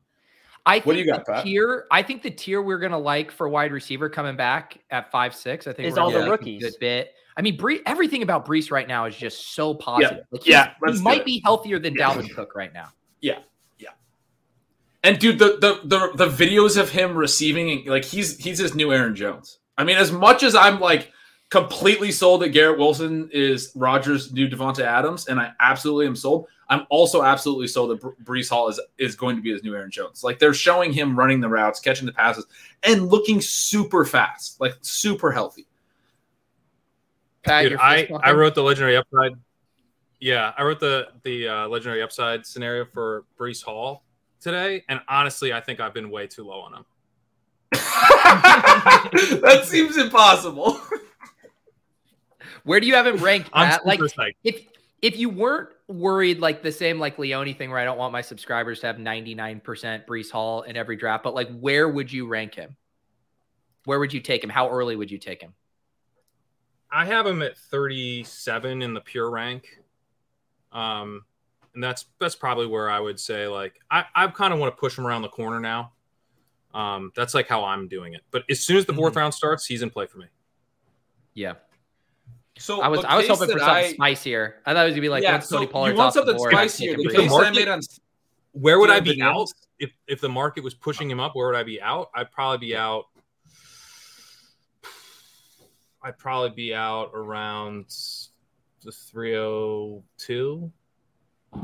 I 0.65 0.79
What 0.79 0.93
do 0.93 0.99
you 0.99 1.05
think 1.05 1.17
got, 1.17 1.25
the 1.25 1.31
Pat? 1.33 1.43
Tier, 1.43 1.85
I 1.91 2.01
think 2.01 2.23
the 2.23 2.31
tier 2.31 2.61
we're 2.61 2.79
gonna 2.79 2.97
like 2.97 3.29
for 3.31 3.47
wide 3.49 3.71
receiver 3.71 4.09
coming 4.09 4.35
back 4.35 4.79
at 4.89 5.11
five 5.11 5.35
six. 5.35 5.67
I 5.67 5.73
think 5.73 5.89
Is 5.89 5.95
we're 5.95 5.99
all 6.01 6.09
the 6.11 6.21
like 6.21 6.29
rookies. 6.29 6.63
Good 6.63 6.73
bit. 6.79 7.11
I 7.37 7.41
mean, 7.41 7.57
Bree, 7.57 7.81
everything 7.85 8.23
about 8.23 8.45
Breece 8.45 8.71
right 8.71 8.87
now 8.87 9.05
is 9.05 9.15
just 9.15 9.53
so 9.55 9.73
positive. 9.73 10.25
Like, 10.31 10.47
yeah, 10.47 10.73
he 10.87 10.99
might 11.01 11.21
it. 11.21 11.25
be 11.25 11.41
healthier 11.43 11.79
than 11.79 11.93
Yeah. 11.95 12.13
Dalvin 12.13 12.33
Cook 12.33 12.55
right 12.55 12.73
now. 12.73 12.89
Yeah, 13.21 13.39
yeah. 13.77 13.89
And 15.03 15.19
dude, 15.19 15.39
the, 15.39 15.57
the 15.59 15.81
the 15.83 16.25
the 16.25 16.31
videos 16.31 16.79
of 16.79 16.89
him 16.89 17.15
receiving, 17.15 17.85
like 17.87 18.05
he's 18.05 18.37
he's 18.37 18.57
his 18.59 18.73
new 18.73 18.93
Aaron 18.93 19.15
Jones. 19.15 19.59
I 19.77 19.83
mean, 19.83 19.97
as 19.97 20.11
much 20.11 20.43
as 20.43 20.55
I'm 20.55 20.79
like 20.79 21.11
completely 21.49 22.11
sold 22.11 22.41
that 22.41 22.49
Garrett 22.49 22.79
Wilson 22.79 23.29
is 23.31 23.71
Rodgers' 23.75 24.31
new 24.31 24.47
Davante 24.47 24.79
Adams, 24.79 25.27
and 25.27 25.39
I 25.39 25.51
absolutely 25.59 26.07
am 26.07 26.15
sold. 26.15 26.47
I'm 26.69 26.87
also 26.89 27.21
absolutely 27.21 27.67
sold 27.67 27.91
that 27.91 28.01
Bre- 28.01 28.23
Breece 28.23 28.49
Hall 28.49 28.69
is 28.69 28.79
is 28.97 29.15
going 29.15 29.35
to 29.35 29.41
be 29.41 29.51
his 29.51 29.61
new 29.61 29.75
Aaron 29.75 29.91
Jones. 29.91 30.23
Like 30.23 30.39
they're 30.39 30.53
showing 30.53 30.93
him 30.93 31.17
running 31.17 31.41
the 31.41 31.49
routes, 31.49 31.79
catching 31.79 32.05
the 32.05 32.13
passes, 32.13 32.45
and 32.83 33.07
looking 33.09 33.41
super 33.41 34.05
fast, 34.05 34.61
like 34.61 34.75
super 34.81 35.31
healthy. 35.31 35.67
Pat, 37.45 37.69
Dude, 37.69 37.79
I. 37.79 38.09
I 38.23 38.31
wrote 38.31 38.55
the 38.55 38.63
legendary 38.63 38.97
upside. 38.97 39.33
Yeah, 40.19 40.53
I 40.57 40.63
wrote 40.63 40.79
the 40.79 41.09
the 41.23 41.47
uh, 41.47 41.67
legendary 41.67 42.01
upside 42.01 42.45
scenario 42.45 42.85
for 42.85 43.25
Breece 43.39 43.63
Hall 43.63 44.03
today, 44.39 44.83
and 44.89 44.99
honestly, 45.07 45.53
I 45.53 45.61
think 45.61 45.79
I've 45.79 45.93
been 45.93 46.09
way 46.09 46.27
too 46.27 46.43
low 46.43 46.61
on 46.61 46.73
him. 46.73 46.85
that 47.71 49.61
seems 49.65 49.97
impossible. 49.97 50.79
Where 52.63 52.79
do 52.79 52.87
you 52.87 52.95
have 52.95 53.05
him 53.05 53.17
ranked, 53.17 53.49
I'm 53.53 53.69
Pat? 53.69 53.85
Like, 53.85 53.99
psyched. 53.99 54.35
if 54.43 54.65
if 55.01 55.17
you 55.17 55.29
weren't 55.29 55.69
worried 55.87 56.39
like 56.39 56.63
the 56.63 56.71
same 56.71 56.99
like 56.99 57.19
Leone 57.19 57.53
thing 57.53 57.69
where 57.69 57.77
I 57.77 57.85
don't 57.85 57.99
want 57.99 58.11
my 58.11 58.21
subscribers 58.21 58.79
to 58.79 58.87
have 58.87 58.95
99% 58.95 59.61
Breece 60.07 60.31
Hall 60.31 60.63
in 60.63 60.75
every 60.75 60.95
draft, 60.95 61.23
but 61.23 61.35
like 61.35 61.49
where 61.59 61.87
would 61.87 62.11
you 62.11 62.25
rank 62.25 62.55
him? 62.55 62.75
Where 63.83 63.99
would 63.99 64.11
you 64.13 64.19
take 64.19 64.43
him? 64.43 64.49
How 64.49 64.67
early 64.69 64.95
would 64.95 65.11
you 65.11 65.19
take 65.19 65.41
him? 65.41 65.53
I 66.95 67.05
have 67.05 67.25
him 67.27 67.41
at 67.41 67.57
37 67.57 68.81
in 68.81 68.93
the 68.93 69.01
pure 69.01 69.29
rank. 69.29 69.79
Um, 70.71 71.25
and 71.73 71.83
that's 71.83 72.05
that's 72.19 72.35
probably 72.35 72.67
where 72.67 72.89
I 72.89 72.99
would 72.99 73.19
say 73.19 73.47
like 73.47 73.79
I, 73.91 74.05
I 74.15 74.27
kind 74.27 74.53
of 74.53 74.59
want 74.59 74.73
to 74.75 74.79
push 74.79 74.97
him 74.97 75.05
around 75.05 75.21
the 75.23 75.29
corner 75.29 75.59
now. 75.59 75.91
Um, 76.73 77.11
that's 77.15 77.33
like 77.33 77.47
how 77.47 77.63
I'm 77.65 77.87
doing 77.87 78.13
it. 78.13 78.21
But 78.31 78.43
as 78.49 78.61
soon 78.61 78.77
as 78.77 78.85
the 78.85 78.93
4th 78.93 79.09
Mm-hmm. 79.09 79.17
round 79.19 79.33
starts, 79.33 79.65
he's 79.65 79.81
in 79.81 79.89
play 79.89 80.05
for 80.07 80.17
me. 80.19 80.25
Yeah. 81.33 81.53
So 82.57 82.79
I 82.81 82.87
was 82.87 83.03
I 83.03 83.17
was 83.17 83.27
hoping 83.27 83.49
for 83.51 83.59
something 83.59 83.67
I- 83.75 83.93
spicier. 83.93 84.61
I 84.65 84.73
thought 84.73 84.83
it 84.83 84.85
was 84.85 84.93
gonna 84.93 85.01
be 85.01 85.09
like 85.09 85.23
yeah, 85.23 85.33
once 85.33 85.49
Tony 85.49 85.65
so 85.65 85.71
Pollard's 85.73 85.93
you 85.95 85.97
want 85.97 86.07
off 86.07 86.13
the 86.13 86.19
something 86.21 86.37
board, 86.37 86.51
spicier. 86.53 86.91
taking 86.95 87.07
The 87.07 87.13
Breece 87.13 87.17
case 87.17 87.29
Hall. 87.29 87.41
I 87.43 87.49
made 87.51 87.67
on 87.67 87.81
Where 88.53 88.79
would 88.79 88.89
I 88.89 89.01
be 89.01 89.21
out 89.21 89.49
if 89.79 89.91
if 90.07 90.21
the 90.21 90.29
market 90.29 90.63
was 90.63 90.73
pushing 90.73 91.11
him 91.11 91.19
up? 91.19 91.35
Where 91.35 91.47
would 91.47 91.57
I 91.57 91.63
be 91.63 91.81
out? 91.81 92.09
I'd 92.15 92.31
probably 92.31 92.65
be 92.69 92.75
out. 92.77 93.05
I'd 96.05 96.17
probably 96.19 96.51
be 96.51 96.73
out 96.75 97.09
around 97.15 97.85
the 98.83 98.91
302. 98.91 100.71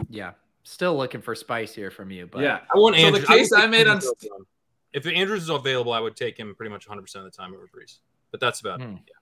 Yeah. 0.10 0.32
Still 0.64 0.98
looking 0.98 1.22
for 1.22 1.36
spice 1.36 1.76
here 1.76 1.92
from 1.92 2.10
you, 2.10 2.26
but 2.28 2.42
yeah. 2.42 2.62
I 2.74 2.78
want 2.80 2.96
So 2.96 3.02
the 3.02 3.08
Andrews. 3.08 3.28
would 3.30 3.38
case 3.38 3.50
take 3.52 3.60
I 3.64 3.68
made 3.68 3.86
on- 3.88 3.98
Andrews 3.98 4.14
over 4.26 4.36
him. 4.38 4.46
if 4.94 5.06
Andrews 5.06 5.44
is 5.44 5.50
available, 5.50 5.94
I 5.94 6.00
would 6.00 6.16
take 6.16 6.38
him 6.40 6.56
pretty 6.56 6.72
much 6.72 6.88
100 6.88 7.04
percent 7.04 7.26
of 7.26 7.32
the 7.32 7.38
time 7.38 7.54
over 7.54 7.68
Breece. 7.68 8.00
But 8.32 8.40
that's 8.40 8.62
about 8.62 8.82
Hmm. 8.82 8.96
it. 8.96 9.02
Yeah. 9.08 9.16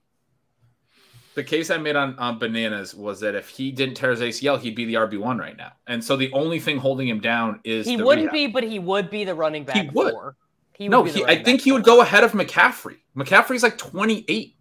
the 1.36 1.44
case 1.44 1.70
I 1.70 1.76
made 1.76 1.94
on, 1.96 2.18
on 2.18 2.38
bananas 2.40 2.92
was 2.94 3.20
that 3.20 3.34
if 3.36 3.48
he 3.48 3.70
didn't 3.70 3.94
tear 3.94 4.10
his 4.10 4.20
ACL, 4.20 4.58
he'd 4.58 4.74
be 4.74 4.84
the 4.84 4.94
RB 4.94 5.16
one 5.16 5.38
right 5.38 5.56
now. 5.56 5.72
And 5.86 6.02
so 6.02 6.16
the 6.16 6.30
only 6.32 6.58
thing 6.58 6.76
holding 6.78 7.06
him 7.08 7.20
down 7.20 7.60
is 7.62 7.86
He 7.86 7.94
the 7.96 8.04
wouldn't 8.04 8.32
rehab. 8.32 8.48
be, 8.48 8.52
but 8.52 8.64
he 8.64 8.78
would 8.80 9.10
be 9.10 9.22
the 9.24 9.34
running 9.34 9.62
back. 9.64 9.76
He 9.76 9.88
would. 9.90 10.12
four. 10.12 10.36
He 10.74 10.88
No, 10.88 11.04
be 11.04 11.10
he, 11.12 11.24
I 11.24 11.40
think 11.42 11.60
he 11.60 11.70
would 11.72 11.84
go 11.84 12.00
ahead 12.00 12.24
of 12.24 12.32
McCaffrey. 12.32 12.96
McCaffrey's 13.16 13.62
like 13.62 13.78
28. 13.78 14.56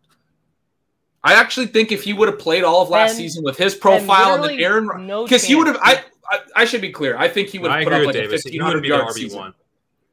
I 1.24 1.34
actually 1.34 1.68
think 1.68 1.92
if 1.92 2.04
he 2.04 2.14
would 2.14 2.30
have 2.30 2.40
played 2.40 2.64
all 2.64 2.82
of 2.82 2.90
last 2.90 3.12
Then- 3.12 3.18
season 3.18 3.44
with 3.44 3.58
his 3.58 3.76
profile 3.76 4.36
and, 4.36 4.44
then 4.44 4.58
literally 4.58 4.64
Aaron, 4.64 5.08
no 5.08 5.24
because 5.24 5.44
he 5.44 5.56
would 5.56 5.68
have. 5.68 5.78
I, 5.82 6.04
I 6.32 6.40
I 6.56 6.66
should 6.66 6.82
be 6.82 6.92
clear. 6.92 7.18
I 7.18 7.28
think 7.28 7.50
he 7.50 7.60
would 7.60 7.72
I 7.72 7.80
have 7.80 7.84
put 7.86 7.94
up 7.94 8.06
like 8.06 8.14
Davis. 8.16 8.46
a 8.46 8.50
1500 8.50 8.82
be 8.82 8.88
yard 8.88 9.08
RB 9.08 9.14
season. 9.14 9.54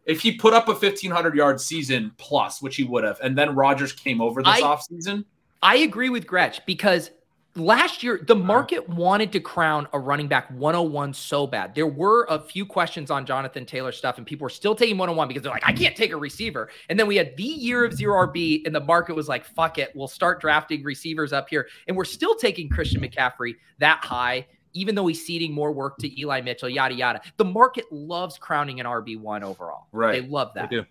If 0.05 0.21
he 0.21 0.33
put 0.33 0.53
up 0.53 0.69
a 0.69 0.73
1500 0.73 1.35
yard 1.35 1.61
season 1.61 2.13
plus, 2.17 2.61
which 2.63 2.77
he 2.77 2.85
would 2.85 3.05
have, 3.05 3.19
and 3.23 3.37
then 3.37 3.55
Rodgers 3.55 3.93
came 3.93 4.21
over 4.21 4.43
this 4.43 4.53
I- 4.55 4.63
offseason. 4.63 5.25
I 5.63 5.77
agree 5.79 6.11
with 6.11 6.27
Gretch 6.27 6.65
because 6.67 7.11
last 7.57 8.03
year 8.03 8.21
the 8.27 8.35
market 8.35 8.89
wanted 8.89 9.33
to 9.33 9.41
crown 9.41 9.89
a 9.93 9.99
running 9.99 10.29
back 10.29 10.51
101 10.51 11.15
so 11.15 11.47
bad. 11.47 11.75
There 11.75 11.87
were 11.87 12.27
a 12.29 12.39
few 12.39 12.67
questions 12.67 13.11
on 13.11 13.27
Jonathan 13.27 13.65
Taylor 13.67 13.93
stuff, 13.93 14.19
and 14.19 14.27
people 14.27 14.45
were 14.45 14.51
still 14.51 14.75
taking 14.75 14.99
101 14.99 15.29
because 15.29 15.43
they're 15.43 15.53
like, 15.53 15.67
I 15.67 15.73
can't 15.73 15.97
take 15.97 16.13
a 16.13 16.17
receiver. 16.17 16.69
And 16.89 16.99
then 16.99 17.07
we 17.07 17.17
had 17.17 17.37
the 17.37 17.43
year 17.43 17.85
of 17.85 17.95
zero 17.95 18.27
RB, 18.27 18.65
and 18.67 18.75
the 18.75 18.81
market 18.81 19.17
was 19.17 19.29
like, 19.29 19.45
fuck 19.45 19.79
it, 19.79 19.91
we'll 19.95 20.09
start 20.09 20.41
drafting 20.41 20.83
receivers 20.83 21.33
up 21.33 21.49
here. 21.49 21.69
And 21.89 21.97
we're 21.97 22.05
still 22.05 22.35
taking 22.35 22.69
Christian 22.69 23.01
McCaffrey 23.01 23.55
that 23.79 24.05
high. 24.05 24.47
Even 24.73 24.95
though 24.95 25.07
he's 25.07 25.25
ceding 25.25 25.55
more 25.55 25.73
work 25.73 25.97
to 25.99 26.21
Eli 26.21 26.43
Mitchell, 26.43 26.69
yada 26.69 26.95
yada. 26.95 27.23
The 27.39 27.47
market 27.47 27.87
loves 27.91 28.37
crowning 28.37 28.79
an 28.79 28.85
RB 28.85 29.19
one 29.19 29.43
overall. 29.43 29.87
Right. 29.91 30.21
They 30.21 30.29
love 30.29 30.53
that. 30.55 30.69
They 30.69 30.77
do. 30.77 30.85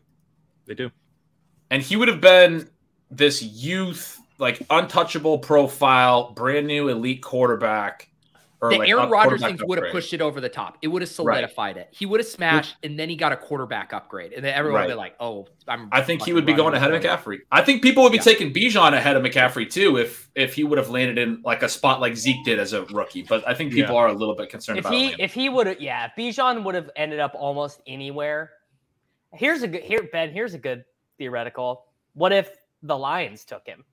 They 0.66 0.74
do. 0.74 0.92
and 1.70 1.84
he 1.84 1.96
would 1.96 2.08
have 2.08 2.20
been 2.20 2.68
this 3.12 3.44
youth, 3.44 4.20
like 4.38 4.62
untouchable 4.70 5.40
profile, 5.40 6.32
brand 6.34 6.68
new 6.68 6.90
elite 6.90 7.22
quarterback. 7.22 8.10
Or 8.62 8.70
The 8.70 8.78
like 8.80 8.90
Aaron 8.90 9.10
Rodgers 9.10 9.42
quarterback 9.42 9.50
things 9.50 9.64
would 9.68 9.84
have 9.84 9.92
pushed 9.92 10.14
it 10.14 10.22
over 10.22 10.40
the 10.40 10.48
top. 10.50 10.78
It 10.82 10.88
would 10.88 11.02
have 11.02 11.10
solidified 11.12 11.76
it. 11.76 11.90
He 11.92 12.06
would 12.06 12.22
have 12.22 12.28
smashed, 12.28 12.78
and 12.84 12.98
then 12.98 13.10
he 13.10 13.18
got 13.18 13.34
a 13.34 13.38
quarterback 13.38 13.92
upgrade, 13.92 14.32
and 14.32 14.44
then 14.44 14.54
everyone 14.54 14.82
would 14.84 14.88
be 14.88 14.94
like, 14.96 15.14
"Oh, 15.20 15.46
I'm." 15.68 15.90
I 15.92 16.02
think 16.02 16.24
he 16.24 16.32
would 16.32 16.46
be 16.46 16.54
going 16.54 16.74
ahead 16.74 16.94
of. 16.94 17.02
McCaffrey. 17.04 17.40
I 17.52 17.62
think 17.62 17.84
people 17.84 18.02
would 18.04 18.14
be 18.14 18.18
Yeah. 18.18 18.24
taking 18.24 18.54
Bijan 18.54 18.94
ahead 18.94 19.18
of 19.18 19.24
McCaffrey 19.24 19.70
too 19.70 19.98
if 19.98 20.30
if 20.36 20.54
he 20.56 20.64
would 20.64 20.78
have 20.78 20.90
landed 20.90 21.18
in 21.18 21.42
like 21.44 21.64
a 21.64 21.70
spot 21.70 22.00
like 22.00 22.16
Zeke 22.16 22.44
did 22.46 22.58
as 22.58 22.72
a 22.72 22.86
rookie. 22.86 23.24
But 23.24 23.46
I 23.48 23.54
think 23.54 23.74
people 23.74 23.94
Yeah. 23.96 24.02
are 24.02 24.08
a 24.08 24.14
little 24.14 24.36
bit 24.36 24.50
concerned 24.50 24.80
If 24.80 24.86
about 24.86 24.94
he 24.96 25.04
Atlanta. 25.08 25.24
if 25.24 25.34
he 25.34 25.50
would 25.50 25.68
have 25.68 25.82
yeah, 25.82 26.06
if 26.06 26.12
Bijan 26.18 26.64
would 26.64 26.76
have 26.76 26.90
ended 26.96 27.20
up 27.20 27.34
almost 27.36 27.82
anywhere. 27.86 28.52
Here's 29.34 29.64
a 29.64 29.68
good 29.68 29.84
here 29.84 30.08
Ben. 30.14 30.32
Here's 30.32 30.54
a 30.54 30.60
good 30.60 30.86
theoretical. 31.18 31.86
What 32.14 32.32
if 32.32 32.50
the 32.84 32.98
Lions 32.98 33.44
took 33.44 33.68
him? 33.68 33.84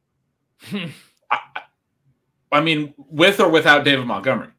I 2.53 2.61
mean, 2.61 2.95
with 2.97 3.41
or 3.41 3.49
without 3.49 3.85
David 3.85 4.07
Montgomery. 4.07 4.51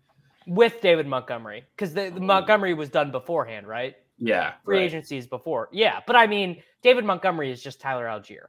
with 0.47 0.81
David 0.81 1.07
Montgomery 1.07 1.63
because 1.75 1.93
the, 1.93 2.09
the 2.09 2.19
oh. 2.19 2.23
Montgomery 2.23 2.73
was 2.73 2.89
done 2.89 3.11
beforehand, 3.11 3.67
right? 3.67 3.95
Yeah, 4.17 4.53
Free 4.65 4.77
right. 4.77 4.85
agencies 4.85 5.27
before, 5.27 5.69
yeah. 5.71 5.99
But 6.05 6.15
I 6.15 6.27
mean, 6.27 6.61
David 6.81 7.05
Montgomery 7.05 7.51
is 7.51 7.61
just 7.61 7.79
Tyler 7.79 8.05
Allgeier, 8.05 8.47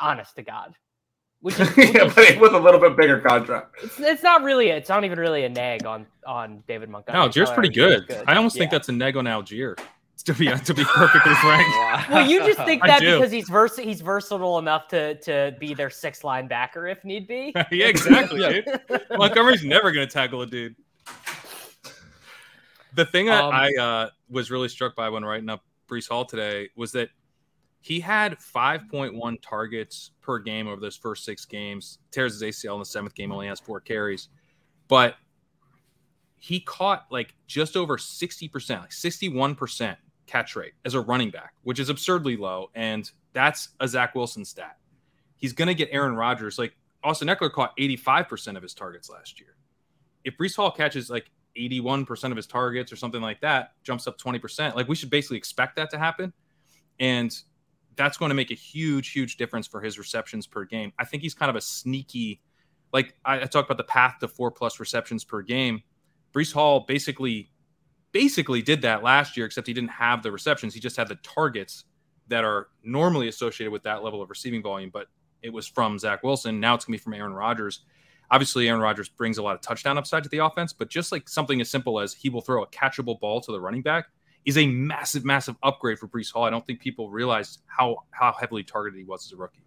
honest 0.00 0.36
to 0.36 0.42
God. 0.42 0.74
Which 1.40 1.60
is, 1.60 1.68
which 1.76 1.94
yeah, 1.94 2.10
but 2.14 2.40
with 2.40 2.54
a 2.54 2.58
little 2.58 2.80
bit 2.80 2.96
bigger 2.96 3.20
contract. 3.20 3.76
it's, 3.82 4.00
it's 4.00 4.22
not 4.22 4.42
really 4.42 4.68
it's 4.68 4.88
not 4.88 5.04
even 5.04 5.18
really 5.18 5.44
a 5.44 5.48
nag 5.48 5.84
on 5.84 6.06
on 6.26 6.62
David 6.66 6.88
Montgomery. 6.88 7.22
No, 7.22 7.28
Allgeier's 7.28 7.50
Tyler 7.50 7.54
pretty 7.54 7.78
Allgeier 7.78 8.00
is 8.00 8.06
good. 8.06 8.24
I 8.26 8.36
almost 8.36 8.56
think 8.56 8.70
that's 8.70 8.88
a 8.88 8.92
nag 8.92 9.16
on 9.16 9.26
Allgeier. 9.26 9.78
To 10.24 10.34
be 10.34 10.46
to 10.46 10.74
be 10.74 10.82
perfectly 10.84 11.34
frank. 11.34 11.66
Well, 12.10 12.26
you 12.28 12.40
just 12.40 12.58
think 12.64 12.82
that 12.84 13.00
because 13.00 13.30
he's 13.30 13.48
vers- 13.48 13.76
he's 13.78 14.00
versatile 14.00 14.58
enough 14.58 14.88
to 14.88 15.14
to 15.20 15.54
be 15.60 15.74
their 15.74 15.90
sixth 15.90 16.22
linebacker 16.22 16.90
if 16.90 17.04
need 17.04 17.28
be. 17.28 17.52
yeah, 17.70 17.86
exactly, 17.86 18.40
dude. 18.40 18.80
Montgomery's 19.16 19.62
never 19.64 19.92
going 19.92 20.06
to 20.06 20.12
tackle 20.12 20.42
a 20.42 20.46
dude. 20.46 20.74
The 22.94 23.04
thing 23.04 23.26
that 23.26 23.44
Um, 23.44 23.52
I 23.52 23.72
uh, 23.78 24.08
was 24.30 24.50
really 24.50 24.68
struck 24.68 24.96
by 24.96 25.10
when 25.10 25.24
writing 25.24 25.48
up 25.48 25.62
Breece 25.88 26.08
Hall 26.08 26.24
today 26.24 26.70
was 26.76 26.92
that 26.92 27.10
he 27.80 28.00
had 28.00 28.38
5.1 28.38 29.36
targets 29.42 30.12
per 30.22 30.38
game 30.38 30.66
over 30.66 30.80
those 30.80 30.96
first 30.96 31.24
six 31.24 31.44
games. 31.44 31.98
Tears 32.10 32.40
his 32.40 32.42
ACL 32.42 32.74
in 32.74 32.80
the 32.80 32.86
seventh 32.86 33.14
game, 33.14 33.30
only 33.32 33.46
has 33.46 33.60
four 33.60 33.80
carries, 33.80 34.28
but 34.88 35.16
he 36.38 36.58
caught 36.58 37.06
like 37.10 37.34
just 37.46 37.76
over 37.76 37.96
60%, 37.96 38.80
like 38.80 38.90
61% 38.90 39.96
catch 40.26 40.56
rate 40.56 40.72
as 40.84 40.94
a 40.94 41.00
running 41.00 41.30
back, 41.30 41.54
which 41.62 41.78
is 41.78 41.88
absurdly 41.88 42.36
low. 42.36 42.70
And 42.74 43.10
that's 43.32 43.70
a 43.80 43.88
Zach 43.88 44.14
Wilson 44.14 44.44
stat. 44.44 44.76
He's 45.36 45.52
going 45.52 45.68
to 45.68 45.74
get 45.74 45.88
Aaron 45.92 46.16
Rodgers. 46.16 46.58
Like 46.58 46.76
Austin 47.04 47.28
Ekeler 47.28 47.52
caught 47.52 47.76
85% 47.76 48.56
of 48.56 48.62
his 48.62 48.74
targets 48.74 49.08
last 49.08 49.40
year. 49.40 49.56
If 50.24 50.36
Breece 50.36 50.56
Hall 50.56 50.70
catches 50.70 51.08
like 51.08 51.30
81% 51.56 52.30
of 52.30 52.36
his 52.36 52.46
targets 52.46 52.92
or 52.92 52.96
something 52.96 53.20
like 53.22 53.40
that, 53.40 53.72
jumps 53.82 54.06
up 54.06 54.18
20%, 54.18 54.74
like 54.74 54.88
we 54.88 54.96
should 54.96 55.10
basically 55.10 55.36
expect 55.36 55.76
that 55.76 55.90
to 55.90 55.98
happen. 55.98 56.32
And 56.98 57.34
that's 57.96 58.18
going 58.18 58.28
to 58.30 58.34
make 58.34 58.50
a 58.50 58.54
huge, 58.54 59.12
huge 59.12 59.36
difference 59.36 59.66
for 59.66 59.80
his 59.80 59.98
receptions 59.98 60.46
per 60.46 60.64
game. 60.64 60.92
I 60.98 61.04
think 61.04 61.22
he's 61.22 61.34
kind 61.34 61.50
of 61.50 61.56
a 61.56 61.60
sneaky, 61.60 62.40
like 62.92 63.14
I, 63.24 63.40
I 63.40 63.44
talked 63.44 63.68
about 63.68 63.78
the 63.78 63.84
path 63.84 64.16
to 64.20 64.28
four 64.28 64.50
plus 64.50 64.80
receptions 64.80 65.24
per 65.24 65.42
game. 65.42 65.82
Breece 66.34 66.52
Hall 66.52 66.80
basically, 66.80 67.50
basically 68.16 68.62
did 68.62 68.80
that 68.80 69.02
last 69.02 69.36
year, 69.36 69.44
except 69.44 69.66
he 69.66 69.74
didn't 69.74 69.90
have 69.90 70.22
the 70.22 70.32
receptions. 70.32 70.72
He 70.72 70.80
just 70.80 70.96
had 70.96 71.06
the 71.06 71.16
targets 71.16 71.84
that 72.28 72.44
are 72.44 72.68
normally 72.82 73.28
associated 73.28 73.70
with 73.70 73.82
that 73.82 74.02
level 74.02 74.22
of 74.22 74.30
receiving 74.30 74.62
volume, 74.62 74.88
but 74.90 75.08
it 75.42 75.52
was 75.52 75.66
from 75.66 75.98
Zach 75.98 76.22
Wilson. 76.22 76.58
Now 76.58 76.74
it's 76.74 76.86
going 76.86 76.96
to 76.96 76.98
be 76.98 77.04
from 77.04 77.12
Aaron 77.12 77.34
Rodgers. 77.34 77.82
Obviously, 78.30 78.70
Aaron 78.70 78.80
Rodgers 78.80 79.10
brings 79.10 79.36
a 79.36 79.42
lot 79.42 79.54
of 79.54 79.60
touchdown 79.60 79.98
upside 79.98 80.22
to 80.22 80.30
the 80.30 80.38
offense, 80.38 80.72
but 80.72 80.88
just 80.88 81.12
like 81.12 81.28
something 81.28 81.60
as 81.60 81.68
simple 81.68 82.00
as 82.00 82.14
he 82.14 82.30
will 82.30 82.40
throw 82.40 82.62
a 82.62 82.66
catchable 82.68 83.20
ball 83.20 83.42
to 83.42 83.52
the 83.52 83.60
running 83.60 83.82
back 83.82 84.06
is 84.46 84.56
a 84.56 84.66
massive, 84.66 85.26
massive 85.26 85.56
upgrade 85.62 85.98
for 85.98 86.08
Breece 86.08 86.32
Hall. 86.32 86.44
I 86.44 86.50
don't 86.50 86.66
think 86.66 86.80
people 86.80 87.10
realize 87.10 87.58
how 87.66 87.98
how 88.12 88.32
heavily 88.32 88.64
targeted 88.64 88.98
he 88.98 89.04
was 89.04 89.26
as 89.26 89.32
a 89.32 89.36
rookie. 89.36 89.66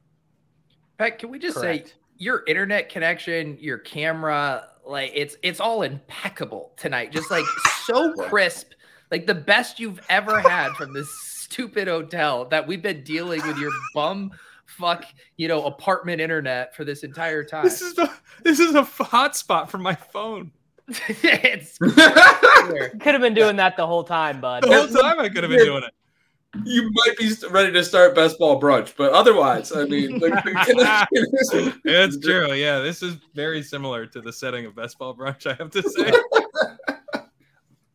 Pat, 0.97 1.19
can 1.19 1.29
we 1.29 1.37
just 1.37 1.57
Correct. 1.57 1.89
say 1.89 1.93
your 2.17 2.43
internet 2.47 2.89
connection, 2.89 3.59
your 3.61 3.77
camera, 3.77 4.68
like 4.89 5.11
it's 5.15 5.37
it's 5.43 5.59
all 5.59 5.83
impeccable 5.83 6.71
tonight. 6.77 7.11
Just 7.11 7.31
like 7.31 7.45
so 7.85 8.13
crisp, 8.13 8.71
like 9.11 9.27
the 9.27 9.35
best 9.35 9.79
you've 9.79 10.01
ever 10.09 10.39
had 10.39 10.73
from 10.73 10.93
this 10.93 11.09
stupid 11.09 11.87
hotel 11.87 12.45
that 12.45 12.67
we've 12.67 12.81
been 12.81 13.03
dealing 13.03 13.45
with 13.47 13.57
your 13.57 13.71
bum 13.93 14.31
fuck, 14.65 15.05
you 15.37 15.47
know, 15.47 15.65
apartment 15.65 16.21
internet 16.21 16.75
for 16.75 16.83
this 16.83 17.03
entire 17.03 17.43
time. 17.45 17.63
This 17.63 17.81
is 17.81 17.97
a 17.97 18.11
this 18.43 18.59
is 18.59 18.75
a 18.75 18.83
hotspot 18.83 19.69
for 19.69 19.77
my 19.77 19.95
phone. 19.95 20.51
it's 21.07 21.77
Could 21.77 21.93
have 21.95 23.21
been 23.21 23.35
doing 23.35 23.57
that 23.57 23.77
the 23.77 23.85
whole 23.85 24.03
time, 24.03 24.41
bud. 24.41 24.63
The 24.63 24.73
whole 24.73 24.87
time 24.87 25.19
I 25.19 25.29
could 25.29 25.43
have 25.43 25.51
been 25.51 25.63
doing 25.63 25.83
it. 25.83 25.93
You 26.65 26.89
might 26.91 27.15
be 27.17 27.31
ready 27.51 27.71
to 27.73 27.83
start 27.83 28.15
best 28.15 28.39
ball 28.39 28.59
brunch, 28.59 28.93
but 28.97 29.11
otherwise, 29.13 29.71
I 29.71 29.85
mean, 29.85 30.19
the, 30.19 30.29
the 30.29 30.63
connection 30.65 31.25
is- 31.33 31.73
It's 31.85 32.19
true. 32.25 32.53
Yeah, 32.53 32.79
this 32.79 33.03
is 33.03 33.17
very 33.35 33.61
similar 33.61 34.07
to 34.07 34.19
the 34.19 34.33
setting 34.33 34.65
of 34.65 34.75
Best 34.75 34.97
Ball 34.97 35.15
Brunch. 35.15 35.45
I 35.45 35.53
have 35.53 35.69
to 35.71 35.83
say. 35.83 36.11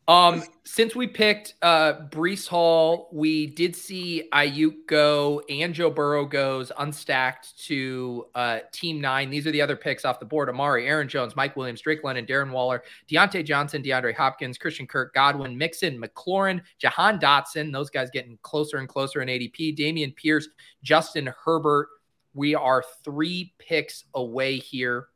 Um, 0.06 0.42
since 0.64 0.94
we 0.94 1.06
picked 1.06 1.54
uh 1.62 1.94
Breece 2.10 2.46
Hall, 2.46 3.08
we 3.10 3.46
did 3.46 3.74
see 3.74 4.28
Aiyuk 4.34 4.86
go 4.86 5.40
and 5.48 5.72
Joe 5.72 5.88
Burrow 5.88 6.26
goes 6.26 6.70
unstacked 6.78 7.56
to 7.66 8.26
uh 8.34 8.58
team 8.70 9.00
nine. 9.00 9.30
These 9.30 9.46
are 9.46 9.50
the 9.50 9.62
other 9.62 9.76
picks 9.76 10.04
off 10.04 10.20
the 10.20 10.26
board. 10.26 10.50
Amari, 10.50 10.86
Aaron 10.86 11.08
Jones, 11.08 11.34
Mike 11.36 11.56
Williams, 11.56 11.80
Drake 11.80 12.04
London, 12.04 12.26
Darren 12.26 12.50
Waller, 12.50 12.82
Diontae 13.08 13.44
Johnson, 13.46 13.82
DeAndre 13.82 14.14
Hopkins, 14.14 14.58
Christian 14.58 14.86
Kirk, 14.86 15.14
Godwin, 15.14 15.56
Mixon, 15.56 15.98
McLaurin, 15.98 16.60
Jahan 16.78 17.18
Dotson. 17.18 17.72
Those 17.72 17.88
guys 17.88 18.10
getting 18.10 18.38
closer 18.42 18.76
and 18.76 18.88
closer 18.88 19.22
in 19.22 19.28
ADP. 19.28 19.74
Dameon 19.78 20.14
Pierce, 20.14 20.48
Justin 20.82 21.32
Herbert. 21.44 21.88
We 22.34 22.54
are 22.54 22.84
three 23.04 23.54
picks 23.58 24.04
away 24.14 24.58
here. 24.58 25.08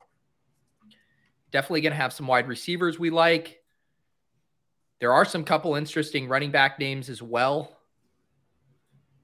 Definitely 1.51 1.83
gonna 1.83 1.95
have 1.95 2.15
some 2.15 2.27
wide 2.27 2.49
receivers 2.49 2.99
we 2.99 3.11
like. 3.11 3.58
There 5.01 5.13
are 5.13 5.25
some 5.25 5.45
couple 5.45 5.75
interesting 5.75 6.29
running 6.29 6.51
back 6.51 6.79
names 6.79 7.09
as 7.09 7.23
well. 7.23 7.75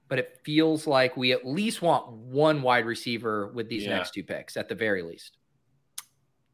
But 0.08 0.18
it 0.18 0.38
feels 0.44 0.86
like 0.86 1.16
we 1.16 1.32
at 1.32 1.46
least 1.46 1.80
want 1.82 2.12
one 2.12 2.62
wide 2.62 2.84
receiver 2.84 3.48
with 3.48 3.68
these 3.68 3.84
Yeah. 3.84 3.96
next 3.96 4.12
two 4.12 4.22
picks 4.22 4.56
at 4.56 4.68
the 4.68 4.74
very 4.74 5.02
least. 5.02 5.38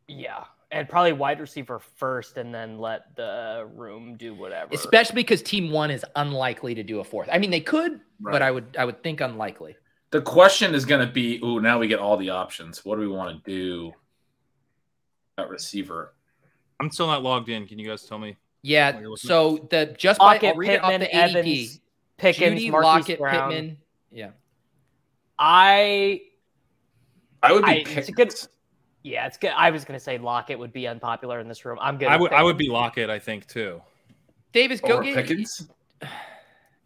Yeah, 0.06 0.44
and 0.70 0.88
probably 0.88 1.12
wide 1.12 1.40
receiver 1.40 1.78
first, 1.78 2.36
and 2.36 2.54
then 2.54 2.78
let 2.78 3.14
the 3.16 3.68
room 3.74 4.16
do 4.16 4.34
whatever. 4.34 4.72
Especially 4.72 5.16
because 5.16 5.42
team 5.42 5.70
one 5.70 5.90
is 5.90 6.04
unlikely 6.16 6.74
to 6.76 6.82
do 6.82 7.00
a 7.00 7.04
fourth. 7.04 7.28
I 7.30 7.38
mean, 7.38 7.50
they 7.50 7.60
could, 7.60 8.00
but 8.20 8.40
I 8.40 8.50
would 8.50 8.76
I 8.78 8.84
would 8.84 9.02
think 9.02 9.20
unlikely. 9.20 9.76
The 10.10 10.22
question 10.22 10.74
is 10.74 10.84
going 10.84 11.06
to 11.06 11.12
be, 11.12 11.40
ooh, 11.44 11.60
now 11.60 11.78
we 11.78 11.86
get 11.86 11.98
all 12.00 12.16
the 12.16 12.30
options. 12.30 12.84
What 12.84 12.96
do 12.96 13.02
we 13.02 13.08
want 13.08 13.44
to 13.44 13.50
do 13.50 13.92
at 15.38 15.48
receiver? 15.48 16.14
I'm 16.80 16.90
still 16.90 17.06
not 17.06 17.22
logged 17.22 17.48
in. 17.48 17.66
Can 17.66 17.78
you 17.78 17.88
guys 17.88 18.04
tell 18.04 18.18
me? 18.18 18.36
Yeah. 18.62 18.92
While 18.92 19.00
you're. 19.02 19.16
So 19.16 19.66
the 19.70 19.94
just 19.98 20.18
by 20.20 20.38
I'll 20.42 20.54
read 20.54 20.70
it 20.72 20.82
off 20.82 20.90
Pittman, 20.90 21.00
the 21.00 21.16
ADP. 21.16 21.36
Evans, 21.36 21.80
Pickens, 22.18 22.60
Jeudy, 22.60 22.70
Marquise 22.70 22.84
Lockett, 22.84 23.18
Brown. 23.18 23.50
Pittman. 23.50 23.78
Yeah. 24.10 24.30
I 25.38 26.20
I 27.42 27.52
would 27.52 27.64
be 27.64 27.70
I- 27.70 27.84
it's 27.86 28.08
a 28.08 28.12
good- 28.12 28.34
yeah, 29.02 29.26
it's 29.26 29.38
good. 29.38 29.52
I 29.56 29.70
was 29.70 29.84
gonna 29.84 29.98
say 30.00 30.18
Lockett 30.18 30.58
would 30.58 30.72
be 30.72 30.86
unpopular 30.86 31.40
in 31.40 31.48
this 31.48 31.64
room. 31.64 31.78
I'm 31.80 31.96
good. 31.96 32.08
I 32.08 32.16
would 32.16 32.32
I 32.32 32.42
would 32.42 32.58
be 32.58 32.68
Lockett. 32.68 33.08
I 33.08 33.18
think 33.18 33.46
too. 33.46 33.80
Davis, 34.52 34.80
go 34.80 34.98
Or 34.98 35.02
get 35.02 35.14
Pickens. 35.14 35.68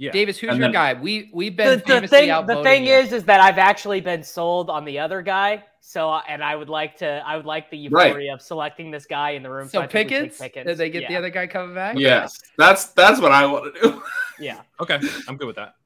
Yeah. 0.05 0.13
Davis, 0.13 0.39
who's 0.39 0.51
And 0.51 0.59
your 0.59 0.67
then- 0.67 0.73
guy? 0.73 0.93
We 0.95 1.31
we've 1.33 1.57
been 1.57 1.79
the 1.79 1.85
famously 1.85 2.19
thing, 2.29 2.47
the 2.47 2.63
thing 2.63 2.87
you. 2.87 2.95
is, 2.95 3.13
is 3.13 3.25
that 3.25 3.41
I've 3.41 3.59
actually 3.59 4.01
been 4.01 4.23
sold 4.23 4.69
on 4.71 4.85
the 4.85 4.99
other 4.99 5.23
guy. 5.23 5.65
So, 5.81 6.13
and 6.29 6.43
I 6.43 6.57
would 6.57 6.71
like 6.71 6.97
to, 6.99 7.23
I 7.27 7.37
would 7.37 7.45
like 7.45 7.71
the 7.71 7.77
euphoria 7.77 8.33
of 8.33 8.41
selecting 8.41 8.91
this 8.91 9.05
guy 9.05 9.31
in 9.31 9.43
the 9.43 9.51
room. 9.51 9.69
So 9.69 9.81
I 9.81 9.87
think 9.87 10.11
we 10.11 10.15
take 10.17 10.23
Pickens, 10.23 10.39
Pickens. 10.39 10.67
did 10.67 10.79
they 10.79 10.89
get 10.91 11.03
yeah. 11.03 11.09
the 11.09 11.17
other 11.17 11.31
guy 11.31 11.47
coming 11.47 11.75
back? 11.75 11.99
Yes, 11.99 12.41
that's 12.57 12.87
that's 12.87 13.21
what 13.21 13.33
I 13.33 13.47
want 13.47 13.75
to 13.75 13.81
do. 13.81 14.03
Yeah, 14.41 14.63
Okay, 14.81 14.99
I'm 15.29 15.37
good 15.37 15.47
with 15.47 15.57
that. 15.57 15.77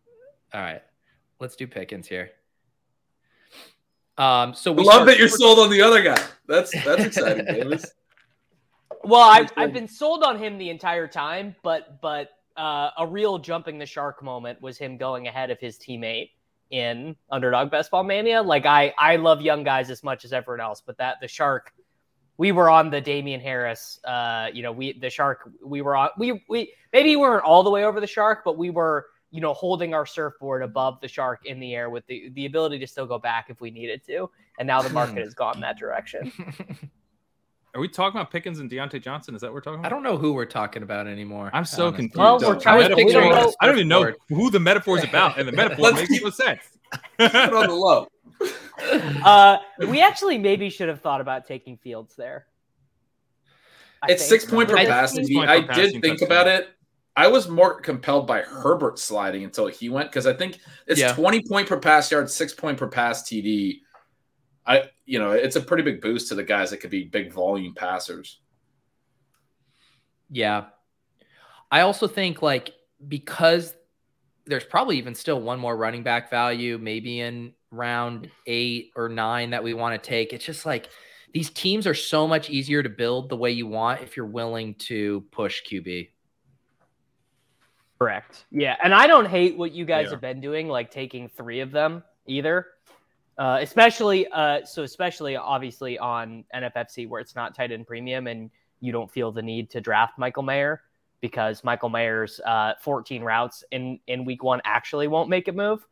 All 0.55 0.61
right, 0.61 0.83
let's 1.39 1.55
do 1.55 1.67
Pickens 1.67 2.09
here. 2.09 2.31
Um, 4.17 4.55
so 4.55 4.73
I 4.73 4.77
we 4.77 4.85
love 4.85 5.07
that 5.07 5.19
you're 5.19 5.29
super- 5.29 5.39
sold 5.39 5.59
on 5.59 5.71
the 5.71 5.83
other 5.83 6.03
guy. 6.03 6.19
That's 6.47 6.73
that's 6.85 7.05
exciting, 7.05 7.45
Davis. 7.45 7.85
Well, 9.05 9.21
I've, 9.21 9.51
I've 9.57 9.73
been 9.73 9.87
sold 9.87 10.25
on 10.25 10.39
him 10.39 10.59
the 10.59 10.71
entire 10.71 11.07
time, 11.07 11.55
but 11.63 12.01
but 12.03 12.31
uh, 12.59 12.91
a 12.99 13.07
real 13.07 13.39
jumping 13.39 13.79
the 13.79 13.87
shark 13.87 14.23
moment 14.23 14.61
was 14.61 14.77
him 14.77 14.97
going 14.97 15.29
ahead 15.29 15.51
of 15.51 15.61
his 15.61 15.79
teammate 15.79 16.31
in 16.71 17.17
Underdog 17.31 17.71
Best 17.71 17.91
Ball 17.91 18.03
Mania. 18.03 18.43
Like 18.43 18.67
I 18.67 18.93
I 18.99 19.17
love 19.17 19.41
young 19.41 19.65
guys 19.65 19.91
as 19.91 20.03
much 20.03 20.25
as 20.25 20.33
everyone 20.33 20.61
else, 20.61 20.83
but 20.85 20.99
that 20.99 21.17
the 21.21 21.29
shark, 21.29 21.73
we 22.37 22.53
were 22.53 22.69
on 22.69 22.91
the 22.91 23.01
Damien 23.01 23.41
Harris. 23.41 24.01
Uh, 24.05 24.49
you 24.53 24.63
know, 24.63 24.73
we 24.73 24.99
the 24.99 25.09
shark 25.09 25.51
we 25.65 25.81
were 25.83 25.97
on 25.97 26.11
we 26.19 26.45
we 26.49 26.75
maybe 26.93 27.11
we 27.11 27.17
weren't 27.17 27.45
all 27.45 27.63
the 27.63 27.71
way 27.71 27.85
over 27.85 28.01
the 28.01 28.07
shark, 28.07 28.43
but 28.45 28.59
we 28.59 28.71
were 28.71 29.07
you 29.31 29.41
know 29.41 29.55
holding 29.55 29.95
our 29.95 30.05
surfboard 30.05 30.63
above 30.63 31.01
the 31.01 31.09
shark 31.09 31.47
in 31.47 31.61
the 31.61 31.75
air 31.75 31.91
with 31.91 32.07
the 32.07 32.31
the 32.35 32.47
ability 32.47 32.79
to 32.81 32.87
still 32.87 33.07
go 33.07 33.19
back 33.19 33.47
if 33.49 33.61
we 33.61 33.71
needed 33.71 34.05
to. 34.07 34.29
And 34.59 34.67
now 34.67 34.83
the 34.83 34.91
market 34.91 35.19
has 35.19 35.35
gone 35.35 35.61
that 35.61 35.79
direction. 35.79 36.33
Are 37.79 37.81
we 37.81 37.87
talking 37.87 38.19
about 38.21 38.33
Pickens 38.33 38.59
and 38.59 38.69
Diontae 38.69 39.01
Johnson? 39.01 39.37
Is 39.37 39.41
that 39.43 39.47
what 39.47 39.55
we're 39.55 39.61
talking 39.61 39.79
about? 39.79 39.87
I 39.87 39.95
don't 39.95 40.03
know 40.03 40.17
who 40.17 40.33
we're 40.33 40.47
talking 40.47 40.83
about 40.83 41.07
anymore. 41.07 41.49
I'm 41.53 41.65
so 41.65 41.87
honestly. 41.87 42.09
confused. 42.09 42.19
Well, 42.19 42.35
we're 42.41 42.55
Don't. 42.55 42.61
trying 42.61 42.83
I 42.83 42.89
to 42.89 42.97
figure 42.97 43.21
out- 43.23 43.55
I 43.61 43.67
don't 43.67 43.77
even 43.77 43.87
know 43.87 44.13
who 44.31 44.51
the 44.51 44.59
metaphor 44.59 44.99
is 44.99 45.05
about, 45.09 45.39
and 45.39 45.47
the 45.47 45.53
metaphor 45.53 45.85
Let's 45.85 45.97
makes 45.99 46.09
keep- 46.09 46.25
no 46.25 46.31
sense. 46.31 46.61
Put 47.19 47.33
it 47.37 47.55
on 47.55 47.69
the 47.69 47.75
low. 47.77 48.09
uh, 49.25 49.59
we 49.87 50.01
actually 50.03 50.39
maybe 50.39 50.71
should 50.71 50.89
have 50.89 51.01
thought 51.01 51.21
about 51.21 51.47
taking 51.47 51.77
Fields 51.77 52.17
there. 52.17 52.47
I 54.03 54.11
It's 54.11 54.29
think. 54.29 54.41
six 54.41 54.51
point 54.53 54.69
per 54.69 54.77
I- 54.77 54.87
passing. 54.87 55.19
Six 55.19 55.29
D. 55.29 55.35
point 55.37 55.47
per 55.47 55.53
I 55.55 55.63
passing 55.63 55.83
did 55.93 56.03
think 56.03 56.19
touchdown. 56.19 56.27
about 56.27 56.47
it. 56.49 56.69
I 57.17 57.29
was 57.29 57.49
more 57.49 57.81
compelled 57.81 58.27
by 58.27 58.41
Herbert 58.43 58.99
sliding 58.99 59.45
until 59.45 59.69
he 59.69 59.89
went 59.89 60.11
because 60.11 60.27
I 60.27 60.33
think 60.33 60.59
it's 60.89 60.99
Yeah. 60.99 61.13
20 61.13 61.43
point 61.49 61.69
per 61.69 61.79
pass 61.79 62.11
yard, 62.11 62.29
six 62.29 62.53
point 62.53 62.77
per 62.77 62.89
pass 62.89 63.23
TD. 63.23 63.83
I 64.69 64.91
you 65.07 65.19
know, 65.19 65.31
it's 65.33 65.57
a 65.57 65.61
pretty 65.61 65.83
big 65.83 66.01
boost 66.01 66.29
to 66.29 66.35
the 66.35 66.45
guys 66.45 66.71
that 66.71 66.77
could 66.77 66.91
be 66.91 67.05
big 67.05 67.33
volume 67.33 67.75
passers. 67.75 68.41
Yeah. 70.31 70.67
I 71.71 71.81
also 71.81 72.07
think 72.07 72.43
like 72.43 72.73
because 73.09 73.75
there's 74.47 74.65
probably 74.65 74.99
even 74.99 75.15
still 75.15 75.41
one 75.41 75.59
more 75.59 75.77
running 75.77 76.03
back 76.03 76.31
value, 76.31 76.79
maybe 76.79 77.21
in 77.21 77.53
round 77.71 78.31
eight 78.47 78.91
or 78.97 79.09
nine 79.09 79.51
that 79.51 79.63
we 79.65 79.75
want 79.75 80.01
to 80.01 80.07
take. 80.09 80.33
It's 80.33 80.45
just 80.45 80.67
like 80.67 80.89
these 81.33 81.51
teams 81.51 81.87
are 81.87 81.95
so 81.95 82.27
much 82.27 82.49
easier 82.51 82.83
to 82.83 82.89
build 82.89 83.29
the 83.29 83.37
way 83.37 83.51
you 83.51 83.67
want 83.67 84.03
if 84.03 84.17
you're 84.17 84.27
willing 84.27 84.75
to 84.77 85.23
push 85.31 85.63
QB. 85.71 86.09
Correct. 87.99 88.47
Yeah, 88.51 88.77
and 88.83 88.95
I 88.95 89.07
don't 89.07 89.27
hate 89.27 89.59
what 89.59 89.73
you 89.73 89.85
guys 89.85 90.05
Yeah. 90.05 90.11
have 90.13 90.21
been 90.21 90.41
doing, 90.41 90.69
like 90.69 90.91
taking 90.91 91.29
three 91.29 91.61
of 91.61 91.71
them 91.71 92.05
either. 92.27 92.67
Uh, 93.39 93.59
especially, 93.63 94.27
uh, 94.33 94.65
so 94.65 94.83
especially 94.83 95.37
obviously 95.37 95.97
on 95.99 96.45
NFFC 96.55 97.09
where 97.09 97.21
it's 97.21 97.37
not 97.37 97.55
tight 97.55 97.71
end 97.71 97.87
premium 97.87 98.27
and 98.27 98.51
you 98.81 98.91
don't 98.91 99.11
feel 99.11 99.31
the 99.31 99.43
need 99.43 99.71
to 99.71 99.81
draft 99.81 100.19
Michael 100.19 100.43
Mayer 100.43 100.83
because 101.21 101.63
Michael 101.63 101.89
Mayer's 101.89 102.41
uh, 102.45 102.75
14 102.81 103.23
routes 103.23 103.63
in 103.71 104.01
in 104.09 104.25
week 104.25 104.43
one 104.43 104.61
actually 104.65 105.07
won't 105.09 105.29
make 105.29 105.47
it 105.49 105.55
move. 105.55 105.87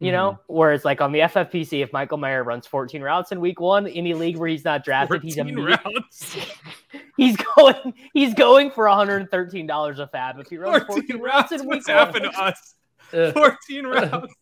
You 0.00 0.12
know, 0.12 0.38
whereas 0.48 0.84
like 0.84 1.00
on 1.00 1.12
the 1.12 1.20
FFPC, 1.20 1.82
if 1.82 1.90
Michael 1.92 2.18
Mayer 2.18 2.44
runs 2.44 2.66
14 2.66 3.00
routes 3.00 3.32
in 3.32 3.40
week 3.40 3.58
one, 3.58 3.86
any 3.86 4.12
league 4.12 4.36
where 4.36 4.48
he's 4.48 4.64
not 4.64 4.84
drafted, 4.84 5.22
he's 5.22 5.36
14 5.36 5.56
immediate- 5.58 5.80
rounds. 5.84 6.36
he's 7.16 7.36
going 7.56 7.94
he's 8.12 8.34
going 8.34 8.70
for 8.70 8.86
113 8.86 9.66
dollars 9.66 10.00
a 10.00 10.06
fab 10.08 10.38
if 10.38 10.48
he 10.48 10.58
runs 10.58 10.84
14 10.84 11.06
14 11.06 11.22
routes 11.22 11.52
rounds. 11.52 11.62
in 11.62 11.68
week 11.68 11.76
What's 11.86 11.88
one. 11.88 11.96
happened 11.96 12.24
to 12.32 12.40
us? 12.42 12.74
14 13.32 13.86
rounds. 13.86 14.34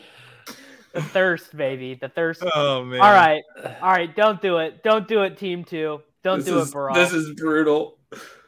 The 0.95 1.01
thirst, 1.01 1.55
baby, 1.55 1.93
the 1.99 2.09
thirst. 2.09 2.41
Oh 2.55 2.83
man. 2.83 3.01
All 3.01 3.11
right, 3.11 3.43
all 3.81 3.91
right, 3.91 4.15
don't 4.15 4.41
do 4.41 4.57
it, 4.59 4.81
don't 4.81 5.07
do 5.07 5.23
it, 5.23 5.37
team 5.37 5.63
two, 5.65 6.01
don't 6.23 6.39
this 6.39 6.47
do 6.47 6.57
is, 6.59 6.69
it, 6.69 6.73
Baral. 6.73 6.95
This 6.95 7.11
is 7.13 7.33
brutal. 7.35 7.99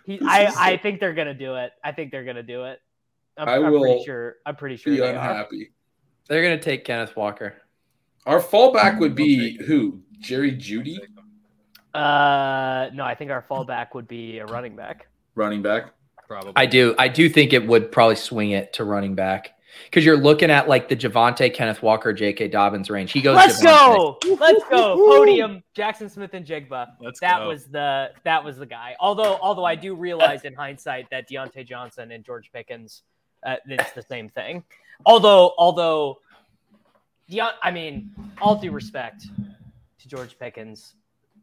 He, 0.05 0.17
this 0.17 0.27
I 0.27 0.45
is- 0.45 0.55
I 0.57 0.77
think 0.77 0.99
they're 1.01 1.13
gonna 1.13 1.33
do 1.33 1.55
it. 1.55 1.71
I 1.83 1.91
think 1.91 2.12
they're 2.12 2.23
gonna 2.23 2.41
do 2.43 2.63
it. 2.63 2.79
I'm, 3.38 3.49
I 3.49 3.55
I'm 3.57 3.71
will 3.71 3.81
pretty 3.81 4.03
sure. 4.05 4.36
I'm 4.45 4.55
pretty 4.55 4.77
sure 4.77 4.93
Be 4.93 4.99
they 5.01 5.07
are. 5.10 5.13
unhappy. 5.13 5.71
They're 6.29 6.41
gonna 6.41 6.57
take 6.60 6.86
Kenneth 6.86 7.15
Walker. 7.15 7.55
Our 8.25 8.39
fallback 8.41 8.97
would 8.99 9.13
be 9.15 9.62
who? 9.65 10.01
Jerry 10.19 10.53
Jeudy, 10.53 10.97
Uh, 11.93 12.89
no, 12.93 13.03
I 13.03 13.15
think 13.15 13.31
our 13.31 13.43
fallback 13.49 13.93
would 13.93 14.07
be 14.07 14.39
a 14.39 14.45
running 14.45 14.75
back. 14.75 15.07
running 15.36 15.62
back. 15.62 15.93
Probably. 16.27 16.53
I 16.55 16.65
do. 16.65 16.93
I 16.97 17.07
do 17.07 17.29
think 17.29 17.53
it 17.53 17.65
would 17.67 17.91
probably 17.91 18.15
swing 18.15 18.51
it 18.51 18.73
to 18.73 18.83
running 18.83 19.15
back 19.15 19.53
because 19.86 20.06
you're 20.06 20.17
looking 20.17 20.49
at 20.49 20.67
like 20.67 20.89
the 20.89 20.95
Javonte, 20.95 21.53
Kenneth 21.53 21.82
Walker, 21.82 22.13
J.K. 22.13 22.47
Dobbins 22.49 22.89
range. 22.89 23.12
He 23.12 23.21
goes. 23.21 23.36
Let's 23.36 23.62
Javonte. 23.62 24.21
go, 24.21 24.36
let's 24.39 24.63
go, 24.69 24.95
podium. 24.95 25.63
Jaxon 25.75 26.10
Smith-Njigba. 26.10 26.93
Let's 27.01 27.19
that 27.19 27.39
go. 27.39 27.47
was 27.47 27.65
the 27.67 28.12
that 28.23 28.43
was 28.43 28.58
the 28.58 28.65
guy. 28.65 28.95
Although 28.99 29.38
although 29.41 29.65
I 29.65 29.75
do 29.75 29.95
realize 29.95 30.43
in 30.43 30.53
hindsight 30.53 31.10
that 31.12 31.30
Diontae 31.30 31.65
Johnson 31.65 32.12
and 32.12 32.23
George 32.23 32.51
Pickens, 32.51 33.03
uh, 33.45 33.56
it's 33.65 33.91
the 33.91 34.01
same 34.01 34.30
thing. 34.30 34.63
Although 35.06 35.53
although, 35.58 36.19
Deon, 37.30 37.51
I 37.62 37.71
mean, 37.71 38.12
all 38.41 38.56
due 38.56 38.71
respect 38.71 39.27
to 39.99 40.08
George 40.08 40.38
Pickens, 40.39 40.95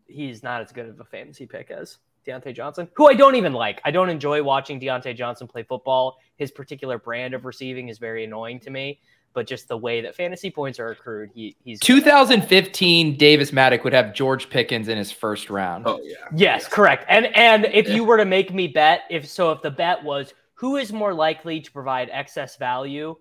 he's 0.06 0.42
not 0.42 0.60
as 0.60 0.72
good 0.72 0.86
of 0.86 1.00
a 1.00 1.04
fantasy 1.04 1.46
pick 1.46 1.70
as 1.70 1.98
Diontae 2.26 2.54
Johnson, 2.54 2.88
who 2.94 3.06
I 3.06 3.14
don't 3.14 3.34
even 3.34 3.52
like. 3.52 3.80
I 3.84 3.90
don't 3.90 4.08
enjoy 4.08 4.42
watching 4.42 4.80
Diontae 4.80 5.16
Johnson 5.16 5.46
play 5.46 5.62
football. 5.62 6.18
His 6.36 6.50
particular 6.50 6.98
brand 6.98 7.34
of 7.34 7.44
receiving 7.44 7.88
is 7.88 7.98
very 7.98 8.24
annoying 8.24 8.60
to 8.60 8.70
me. 8.70 9.00
But 9.32 9.48
just 9.48 9.66
the 9.66 9.76
way 9.76 10.00
that 10.00 10.14
fantasy 10.14 10.48
points 10.48 10.78
are 10.78 10.90
accrued, 10.90 11.30
he 11.34 11.56
he's 11.64 11.80
2015, 11.80 13.16
Davis 13.16 13.50
Mattek 13.50 13.82
would 13.82 13.92
have 13.92 14.14
George 14.14 14.48
Pickens 14.48 14.86
in 14.86 14.96
his 14.96 15.10
first 15.10 15.50
round. 15.50 15.88
Oh 15.88 16.00
yeah. 16.04 16.14
Yes, 16.34 16.68
correct. 16.68 17.04
And 17.08 17.26
and 17.34 17.64
if 17.66 17.88
you 17.88 18.04
were 18.04 18.16
to 18.16 18.24
make 18.24 18.54
me 18.54 18.68
bet, 18.68 19.02
if 19.10 19.28
so, 19.28 19.50
if 19.50 19.60
the 19.60 19.72
bet 19.72 20.04
was 20.04 20.34
who 20.54 20.76
is 20.76 20.92
more 20.92 21.12
likely 21.12 21.60
to 21.60 21.72
provide 21.72 22.10
excess 22.12 22.56
value 22.56 23.16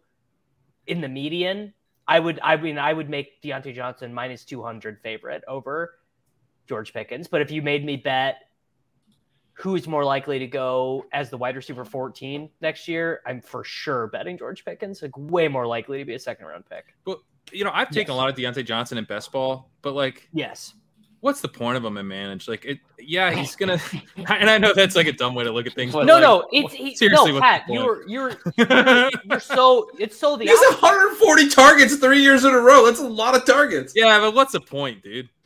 in 0.85 1.01
the 1.01 1.09
median, 1.09 1.73
I 2.07 2.19
would 2.19 2.39
I 2.43 2.57
mean 2.57 2.77
I 2.77 2.93
would 2.93 3.09
make 3.09 3.41
Diontae 3.41 3.73
Johnson 3.73 4.13
minus 4.13 4.45
two 4.45 4.61
hundred 4.61 4.99
favorite 5.01 5.43
over 5.47 5.95
George 6.67 6.93
Pickens. 6.93 7.27
But 7.27 7.41
if 7.41 7.49
you 7.49 7.63
made 7.63 7.83
me 7.83 7.95
bet 7.95 8.37
who 9.53 9.75
is 9.75 9.87
more 9.87 10.03
likely 10.03 10.39
to 10.39 10.47
go 10.47 11.05
as 11.13 11.29
the 11.29 11.37
wide 11.37 11.55
receiver 11.55 11.85
14 11.85 12.49
next 12.61 12.87
year, 12.87 13.21
I'm 13.25 13.39
for 13.41 13.63
sure 13.63 14.07
betting 14.07 14.37
George 14.37 14.65
Pickens. 14.65 15.01
Like 15.01 15.15
way 15.17 15.47
more 15.47 15.67
likely 15.67 15.99
to 15.99 16.05
be 16.05 16.15
a 16.15 16.19
second 16.19 16.47
round 16.47 16.65
pick. 16.69 16.95
But 17.05 17.19
you 17.51 17.63
know, 17.63 17.71
I've 17.73 17.91
taken 17.91 18.13
a 18.13 18.15
lot 18.17 18.29
of 18.29 18.35
Diontae 18.35 18.65
Johnson 18.65 18.97
in 18.97 19.03
best 19.05 19.31
ball, 19.31 19.69
but 19.81 19.93
like, 19.93 20.27
Yes. 20.33 20.73
what's 21.19 21.39
the 21.41 21.47
point 21.49 21.77
of 21.77 21.85
him 21.85 21.97
in 21.97 22.07
manage? 22.07 22.47
Like, 22.47 22.65
it, 22.65 22.79
yeah, 22.99 23.31
he's 23.35 23.55
gonna. 23.55 23.77
and 24.15 24.49
I 24.49 24.57
know 24.57 24.73
that's 24.73 24.95
like 24.95 25.07
a 25.07 25.11
dumb 25.11 25.35
way 25.35 25.43
to 25.43 25.51
look 25.51 25.67
at 25.67 25.73
things. 25.73 25.93
But 25.93 26.05
No, 26.05 26.13
like, 26.15 26.21
no, 26.23 26.47
it's 26.51 26.73
he, 26.73 26.95
seriously, 26.95 27.33
no, 27.33 27.41
Pat, 27.41 27.63
you're 27.69 28.07
you're 28.07 28.31
you're 28.57 29.39
so 29.39 29.87
it's 29.99 30.17
so 30.17 30.35
the 30.37 30.45
He's 30.45 30.57
opposite. 30.57 30.81
140 30.81 31.49
targets 31.49 31.95
three 31.97 32.21
years 32.21 32.43
in 32.45 32.53
a 32.53 32.59
row. 32.59 32.85
That's 32.85 32.99
a 33.01 33.07
lot 33.07 33.35
of 33.35 33.45
targets. 33.45 33.93
yeah, 33.95 34.19
but 34.19 34.33
what's 34.33 34.53
the 34.53 34.61
point, 34.61 35.03
dude? 35.03 35.29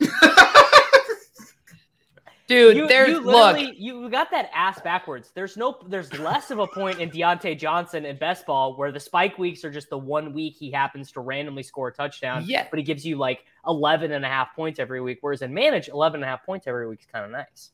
Dude, 2.48 2.76
you, 2.78 2.88
there's 2.88 3.10
you 3.10 3.20
look. 3.20 3.58
you 3.76 4.08
got 4.08 4.30
that 4.30 4.50
ass 4.54 4.80
backwards. 4.80 5.30
There's 5.34 5.58
no 5.58 5.78
there's 5.86 6.18
less 6.18 6.50
of 6.50 6.58
a 6.58 6.66
point 6.66 6.98
in 6.98 7.10
Diontae 7.10 7.58
Johnson 7.58 8.06
in 8.06 8.16
best 8.16 8.46
ball 8.46 8.74
where 8.74 8.90
the 8.90 8.98
spike 8.98 9.36
weeks 9.36 9.66
are 9.66 9.70
just 9.70 9.90
the 9.90 9.98
one 9.98 10.32
week 10.32 10.56
he 10.58 10.70
happens 10.70 11.12
to 11.12 11.20
randomly 11.20 11.62
score 11.62 11.88
a 11.88 11.92
touchdown. 11.92 12.44
Yeah. 12.46 12.66
But 12.70 12.78
he 12.78 12.82
gives 12.82 13.04
you 13.04 13.16
like 13.16 13.44
11 13.66 14.12
and 14.12 14.24
a 14.24 14.28
half 14.28 14.56
points 14.56 14.78
every 14.78 15.02
week. 15.02 15.18
Whereas 15.20 15.42
in 15.42 15.52
manage, 15.52 15.88
11 15.88 16.16
and 16.16 16.24
a 16.24 16.26
half 16.26 16.46
points 16.46 16.66
every 16.66 16.88
week 16.88 17.00
is 17.00 17.06
kind 17.06 17.26
of 17.26 17.30
nice. 17.30 17.70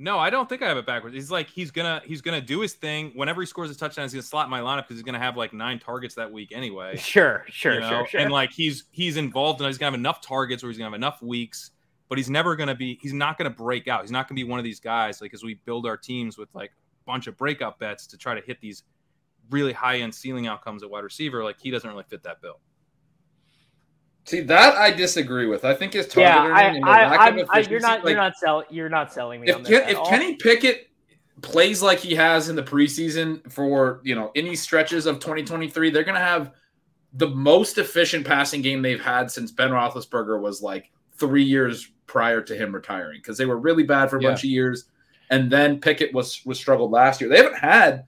No, 0.00 0.18
I 0.18 0.30
don't 0.30 0.48
think 0.48 0.62
I 0.62 0.68
have 0.68 0.78
it 0.78 0.86
backwards. 0.86 1.14
He's 1.14 1.30
like 1.30 1.50
he's 1.50 1.72
gonna 1.72 2.00
he's 2.06 2.22
gonna 2.22 2.40
do 2.40 2.60
his 2.60 2.72
thing. 2.72 3.10
Whenever 3.16 3.42
he 3.42 3.46
scores 3.46 3.70
a 3.70 3.74
touchdown, 3.74 4.04
he's 4.04 4.12
gonna 4.12 4.22
slot 4.22 4.46
in 4.46 4.50
my 4.50 4.60
lineup 4.60 4.84
because 4.84 4.96
he's 4.96 5.02
gonna 5.02 5.18
have 5.18 5.36
like 5.36 5.52
nine 5.52 5.78
targets 5.78 6.14
that 6.14 6.32
week 6.32 6.52
anyway. 6.52 6.96
Sure, 6.96 7.44
sure, 7.48 7.74
you 7.74 7.80
know? 7.80 7.88
sure, 7.88 8.06
sure. 8.06 8.20
And 8.20 8.30
like 8.30 8.52
he's 8.52 8.84
he's 8.92 9.16
involved 9.16 9.60
and 9.60 9.66
he's 9.66 9.76
gonna 9.76 9.88
have 9.88 9.98
enough 9.98 10.22
targets 10.22 10.62
where 10.62 10.70
he's 10.70 10.78
gonna 10.78 10.88
have 10.88 10.94
enough 10.94 11.20
weeks, 11.20 11.72
but 12.08 12.18
he's 12.18 12.30
never 12.30 12.56
gonna 12.56 12.74
be 12.74 12.98
he's 13.00 13.12
not 13.12 13.38
gonna 13.38 13.50
break 13.50 13.88
out. 13.88 14.02
He's 14.02 14.10
not 14.10 14.28
gonna 14.28 14.36
be 14.36 14.44
one 14.44 14.58
of 14.58 14.64
these 14.64 14.80
guys 14.80 15.20
like 15.20 15.34
as 15.34 15.42
we 15.42 15.54
build 15.54 15.86
our 15.86 15.96
teams 15.96 16.38
with 16.38 16.48
like 16.54 16.70
a 16.70 17.04
bunch 17.06 17.26
of 17.26 17.36
breakout 17.36 17.78
bets 17.78 18.06
to 18.08 18.16
try 18.16 18.34
to 18.34 18.40
hit 18.40 18.60
these 18.60 18.84
really 19.50 19.72
high 19.72 19.98
end 19.98 20.14
ceiling 20.14 20.46
outcomes 20.46 20.82
at 20.82 20.90
wide 20.90 21.04
receiver. 21.04 21.44
Like 21.44 21.60
he 21.60 21.70
doesn't 21.70 21.88
really 21.88 22.04
fit 22.08 22.22
that 22.22 22.40
bill. 22.40 22.60
See 24.24 24.40
that 24.40 24.76
I 24.76 24.90
disagree 24.90 25.46
with. 25.46 25.64
I 25.64 25.74
think 25.74 25.94
his 25.94 26.06
target 26.06 26.34
yeah, 26.34 26.42
I, 26.42 26.64
earning 26.64 26.76
and 26.76 26.84
the 26.84 26.90
I, 26.90 27.10
lack 27.10 27.20
I, 27.20 27.28
of 27.28 27.34
I, 27.34 27.38
efficiency. 27.40 27.70
you're 27.70 27.80
not 27.80 28.04
like, 28.04 28.12
you're 28.12 28.22
not 28.22 28.36
selling 28.36 28.66
you're 28.70 28.88
not 28.88 29.12
selling 29.12 29.40
me 29.40 29.50
on 29.50 29.60
if 29.60 29.66
this 29.66 29.78
Ken, 29.78 29.82
at 29.84 29.90
if 29.90 29.98
all. 29.98 30.06
Kenny 30.06 30.36
Pickett 30.36 30.90
plays 31.40 31.82
like 31.82 31.98
he 31.98 32.14
has 32.14 32.48
in 32.48 32.56
the 32.56 32.62
preseason 32.62 33.50
for 33.50 34.00
you 34.02 34.14
know 34.14 34.30
any 34.34 34.56
stretches 34.56 35.06
of 35.06 35.16
2023, 35.16 35.90
they're 35.90 36.04
gonna 36.04 36.18
have 36.18 36.52
the 37.14 37.28
most 37.28 37.78
efficient 37.78 38.26
passing 38.26 38.60
game 38.60 38.82
they've 38.82 39.00
had 39.00 39.30
since 39.30 39.50
Ben 39.50 39.70
Roethlisberger 39.70 40.40
was 40.40 40.60
like 40.60 40.90
three 41.14 41.42
years 41.42 41.90
prior 42.08 42.40
to 42.42 42.56
him 42.56 42.74
retiring 42.74 43.18
because 43.20 43.38
they 43.38 43.46
were 43.46 43.58
really 43.58 43.84
bad 43.84 44.10
for 44.10 44.16
a 44.18 44.22
Yeah. 44.22 44.30
bunch 44.30 44.40
of 44.44 44.50
years, 44.50 44.86
and 45.30 45.50
then 45.50 45.80
Pickett 45.80 46.12
was 46.12 46.42
was 46.44 46.58
struggled 46.58 46.90
last 46.90 47.20
year. 47.20 47.30
They 47.30 47.36
haven't 47.36 47.58
had 47.58 48.04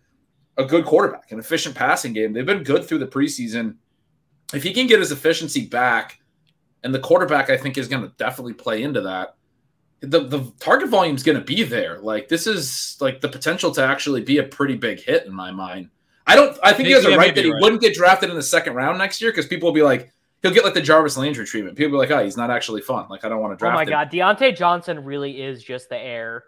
a 0.58 0.64
good 0.64 0.84
quarterback, 0.84 1.30
an 1.30 1.38
efficient 1.38 1.74
passing 1.76 2.12
game. 2.12 2.32
They've 2.32 2.44
been 2.44 2.64
good 2.64 2.84
through 2.84 2.98
the 2.98 3.06
preseason. 3.06 3.76
if 4.52 4.64
he 4.64 4.72
can 4.72 4.88
get 4.88 4.98
his 4.98 5.12
efficiency 5.12 5.66
back, 5.66 6.18
and 6.82 6.92
the 6.92 6.98
quarterback, 6.98 7.50
I 7.50 7.56
think, 7.56 7.78
is 7.78 7.86
going 7.86 8.02
to 8.02 8.12
definitely 8.18 8.54
play 8.54 8.82
into 8.82 9.02
that. 9.02 9.36
The 10.00 10.20
the 10.26 10.52
target 10.58 10.88
volume 10.88 11.14
is 11.14 11.22
going 11.22 11.38
to 11.38 11.44
be 11.44 11.62
there. 11.62 11.98
Like 12.00 12.26
this 12.28 12.46
is 12.48 12.96
like 13.00 13.20
the 13.20 13.28
potential 13.28 13.70
to 13.72 13.84
actually 13.84 14.22
be 14.22 14.38
a 14.38 14.42
pretty 14.42 14.74
big 14.74 14.98
hit 15.00 15.24
in 15.26 15.32
my 15.32 15.52
mind. 15.52 15.90
I 16.26 16.34
don't. 16.36 16.58
I 16.64 16.72
think 16.72 16.86
he 16.88 16.92
has 16.94 17.04
a 17.04 17.10
Yeah, 17.10 17.16
right 17.16 17.34
that 17.34 17.44
he 17.44 17.52
right. 17.52 17.62
wouldn't 17.62 17.80
get 17.82 17.94
drafted 17.94 18.28
in 18.30 18.34
the 18.36 18.42
second 18.42 18.74
round 18.74 18.98
next 18.98 19.20
year 19.22 19.30
because 19.30 19.46
people 19.46 19.68
will 19.68 19.74
be 19.74 19.82
like, 19.82 20.10
he'll 20.42 20.52
get 20.52 20.64
like 20.64 20.74
the 20.74 20.82
Jarvis 20.82 21.16
Landry 21.16 21.46
treatment. 21.46 21.76
People 21.76 21.92
will 21.92 22.04
be 22.04 22.08
like, 22.08 22.20
oh, 22.20 22.24
he's 22.24 22.36
not 22.36 22.50
actually 22.50 22.80
fun. 22.82 23.06
Like 23.08 23.24
I 23.24 23.28
don't 23.28 23.40
want 23.40 23.52
to 23.52 23.56
draft. 23.56 23.72
Him. 23.72 23.74
Oh 23.74 23.92
my 23.92 24.02
him. 24.02 24.08
god, 24.08 24.38
Diontae 24.38 24.56
Johnson 24.56 25.04
really 25.04 25.42
is 25.42 25.62
just 25.62 25.88
the 25.88 25.98
heir 25.98 26.44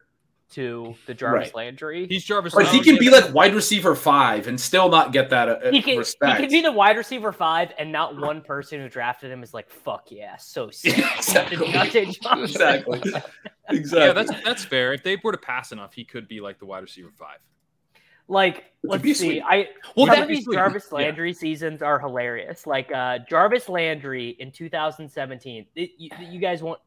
to 0.53 0.95
the 1.07 1.15
Jarvis 1.15 1.49
Right. 1.49 1.55
Landry. 1.55 2.07
He's 2.09 2.25
Jarvis. 2.25 2.55
Like 2.55 2.69
he 2.69 2.81
can 2.81 2.99
be 2.99 3.11
like 3.11 3.33
wide 3.33 3.55
receiver 3.55 3.95
five 3.95 4.47
and 4.47 4.61
still 4.61 4.89
not 4.91 5.13
get 5.13 5.31
that 5.31 5.49
uh, 5.49 5.71
he 5.71 5.81
can, 5.81 6.03
he 6.03 6.35
can 6.37 6.49
be 6.51 6.61
the 6.61 6.73
wide 6.73 6.97
receiver 6.97 7.33
five, 7.33 7.73
and 7.79 7.91
not 7.91 8.19
one 8.19 8.43
person 8.43 8.81
who 8.81 8.89
drafted 8.89 9.31
him 9.31 9.43
is 9.43 9.55
like, 9.55 9.71
"Fuck 9.71 10.11
yeah, 10.11 10.37
so 10.37 10.71
sick." 10.73 10.99
Exactly. 10.99 11.57
Diontae 11.57 12.21
Johnson. 12.21 12.45
exactly. 12.45 13.03
Exactly. 13.69 14.07
Yeah, 14.09 14.13
that's 14.13 14.45
that's 14.45 14.65
fair. 14.65 14.93
If 14.93 15.05
they 15.05 15.17
were 15.23 15.33
to 15.33 15.39
pass 15.39 15.71
enough, 15.71 15.95
he 15.95 16.05
could 16.05 16.27
be 16.27 16.41
like 16.41 16.59
the 16.59 16.67
wide 16.67 16.83
receiver 16.83 17.11
five. 17.17 17.39
Like, 18.33 18.73
let's 18.83 19.03
see. 19.03 19.15
sweet. 19.15 19.43
I 19.43 19.69
Well, 19.95 20.07
some 20.07 20.23
of 20.23 20.29
these 20.29 20.45
sweet. 20.45 20.55
Jarvis 20.55 20.89
Yeah. 20.91 20.97
Landry 20.97 21.35
seasons 21.35 21.83
are 21.83 22.01
hilarious. 22.01 22.67
Like 22.67 22.91
uh, 22.91 23.19
Jarvis 23.29 23.69
Landry 23.69 24.31
in 24.41 24.51
2017. 24.51 25.67
It, 25.77 25.91
you, 25.99 26.11
you 26.31 26.41
guys 26.41 26.63
want? 26.63 26.81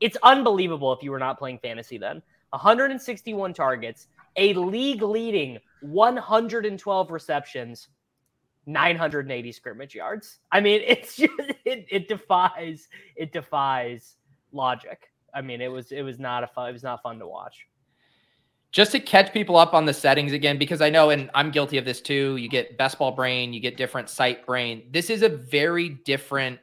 It's 0.00 0.18
unbelievable 0.22 0.92
if 0.92 1.02
you 1.02 1.10
were 1.10 1.18
not 1.18 1.38
playing 1.38 1.58
fantasy 1.60 1.96
then. 1.96 2.22
161 2.50 3.54
targets, 3.54 4.08
a 4.36 4.52
league 4.54 5.02
leading 5.02 5.58
112 5.80 7.10
receptions, 7.10 7.88
980 8.66 9.52
scrimmage 9.52 9.94
yards. 9.94 10.40
I 10.52 10.60
mean, 10.60 10.82
it's 10.86 11.16
just 11.16 11.32
it, 11.64 11.86
it 11.90 12.08
defies 12.08 12.88
it 13.16 13.32
defies 13.32 14.16
logic. 14.52 15.10
I 15.32 15.40
mean, 15.40 15.62
it 15.62 15.68
was 15.68 15.92
it 15.92 16.02
was 16.02 16.18
not 16.18 16.44
a 16.44 16.46
fun 16.46 16.68
it 16.68 16.72
was 16.72 16.82
not 16.82 17.02
fun 17.02 17.18
to 17.20 17.26
watch. 17.26 17.66
Just 18.72 18.92
to 18.92 19.00
catch 19.00 19.32
people 19.32 19.56
up 19.56 19.74
on 19.74 19.84
the 19.84 19.94
settings 19.94 20.32
again, 20.32 20.58
because 20.58 20.80
I 20.80 20.90
know, 20.90 21.10
and 21.10 21.30
I'm 21.34 21.50
guilty 21.50 21.78
of 21.78 21.84
this 21.84 22.00
too. 22.00 22.36
You 22.36 22.48
get 22.48 22.78
best 22.78 22.98
ball 22.98 23.12
brain, 23.12 23.52
you 23.52 23.60
get 23.60 23.76
different 23.76 24.08
site 24.08 24.46
brain. 24.46 24.84
This 24.90 25.10
is 25.10 25.22
a 25.22 25.28
very 25.28 25.88
different 25.88 26.60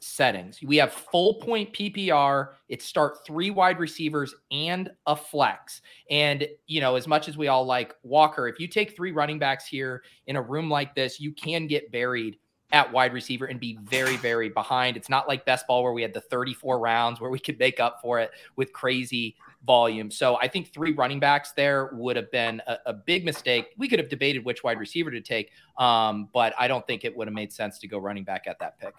settings. 0.00 0.60
We 0.62 0.76
have 0.78 0.92
full 0.92 1.34
point 1.34 1.72
PPR. 1.72 2.48
It 2.68 2.82
start 2.82 3.24
three 3.24 3.50
wide 3.50 3.78
receivers 3.78 4.34
and 4.50 4.90
a 5.06 5.14
flex. 5.14 5.80
And 6.10 6.46
you 6.66 6.80
know, 6.80 6.96
as 6.96 7.06
much 7.06 7.28
as 7.28 7.36
we 7.36 7.48
all 7.48 7.64
like 7.64 7.94
Walker, 8.02 8.48
if 8.48 8.58
you 8.58 8.66
take 8.66 8.96
three 8.96 9.12
running 9.12 9.38
backs 9.38 9.66
here 9.66 10.02
in 10.26 10.36
a 10.36 10.42
room 10.42 10.70
like 10.70 10.94
this, 10.94 11.20
you 11.20 11.32
can 11.32 11.66
get 11.66 11.92
buried 11.92 12.38
at 12.72 12.90
wide 12.90 13.12
receiver 13.12 13.46
and 13.46 13.60
be 13.60 13.78
very, 13.82 14.16
very 14.16 14.48
behind. 14.48 14.96
It's 14.96 15.10
not 15.10 15.28
like 15.28 15.44
best 15.44 15.66
ball 15.66 15.82
where 15.82 15.92
we 15.92 16.02
had 16.02 16.14
the 16.14 16.22
34 16.22 16.78
rounds 16.78 17.20
where 17.20 17.30
we 17.30 17.38
could 17.38 17.58
make 17.58 17.78
up 17.78 17.98
for 18.00 18.18
it 18.18 18.30
with 18.56 18.72
crazy 18.72 19.36
volume. 19.64 20.10
So 20.10 20.36
I 20.36 20.48
think 20.48 20.72
three 20.72 20.92
running 20.92 21.20
backs 21.20 21.52
there 21.52 21.90
would 21.92 22.16
have 22.16 22.30
been 22.30 22.60
a, 22.66 22.78
a 22.86 22.92
big 22.92 23.24
mistake. 23.24 23.66
We 23.76 23.88
could 23.88 23.98
have 23.98 24.08
debated 24.08 24.44
which 24.44 24.64
wide 24.64 24.78
receiver 24.78 25.10
to 25.10 25.20
take, 25.20 25.50
um, 25.78 26.28
but 26.32 26.54
I 26.58 26.68
don't 26.68 26.86
think 26.86 27.04
it 27.04 27.16
would 27.16 27.28
have 27.28 27.34
made 27.34 27.52
sense 27.52 27.78
to 27.80 27.88
go 27.88 27.98
running 27.98 28.24
back 28.24 28.44
at 28.46 28.58
that 28.58 28.78
pick. 28.78 28.94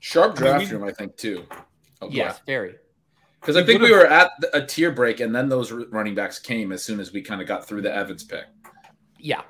Sharp 0.00 0.36
draft 0.36 0.70
room, 0.70 0.84
I 0.84 0.92
think, 0.92 1.16
too. 1.16 1.46
Oh, 2.02 2.08
Yes, 2.10 2.40
very. 2.46 2.76
Because 3.40 3.56
I 3.56 3.64
think 3.64 3.82
we 3.82 3.92
were 3.92 4.06
at 4.06 4.30
a 4.54 4.64
tier 4.64 4.90
break, 4.90 5.20
and 5.20 5.34
then 5.34 5.50
those 5.50 5.70
running 5.70 6.14
backs 6.14 6.38
came 6.38 6.72
as 6.72 6.82
soon 6.82 6.98
as 6.98 7.12
we 7.12 7.20
kind 7.20 7.42
of 7.42 7.46
got 7.46 7.66
through 7.66 7.82
the 7.82 7.94
Evans 7.94 8.24
pick. 8.24 8.46
Yeah. 9.18 9.42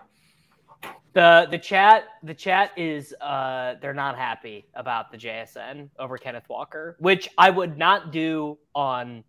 The 1.13 1.47
the 1.49 1.59
chat 1.59 2.07
the 2.25 2.35
chat 2.35 2.73
is 2.77 3.15
uh 3.21 3.75
they're 3.81 3.95
not 3.95 4.19
happy 4.19 4.67
about 4.75 5.13
the 5.13 5.17
JSN 5.17 5.91
over 5.97 6.19
Kenneth 6.19 6.49
Walker, 6.49 6.97
which 6.99 7.29
I 7.39 7.51
would 7.51 7.79
not 7.79 8.11
do 8.11 8.59
on 8.75 9.23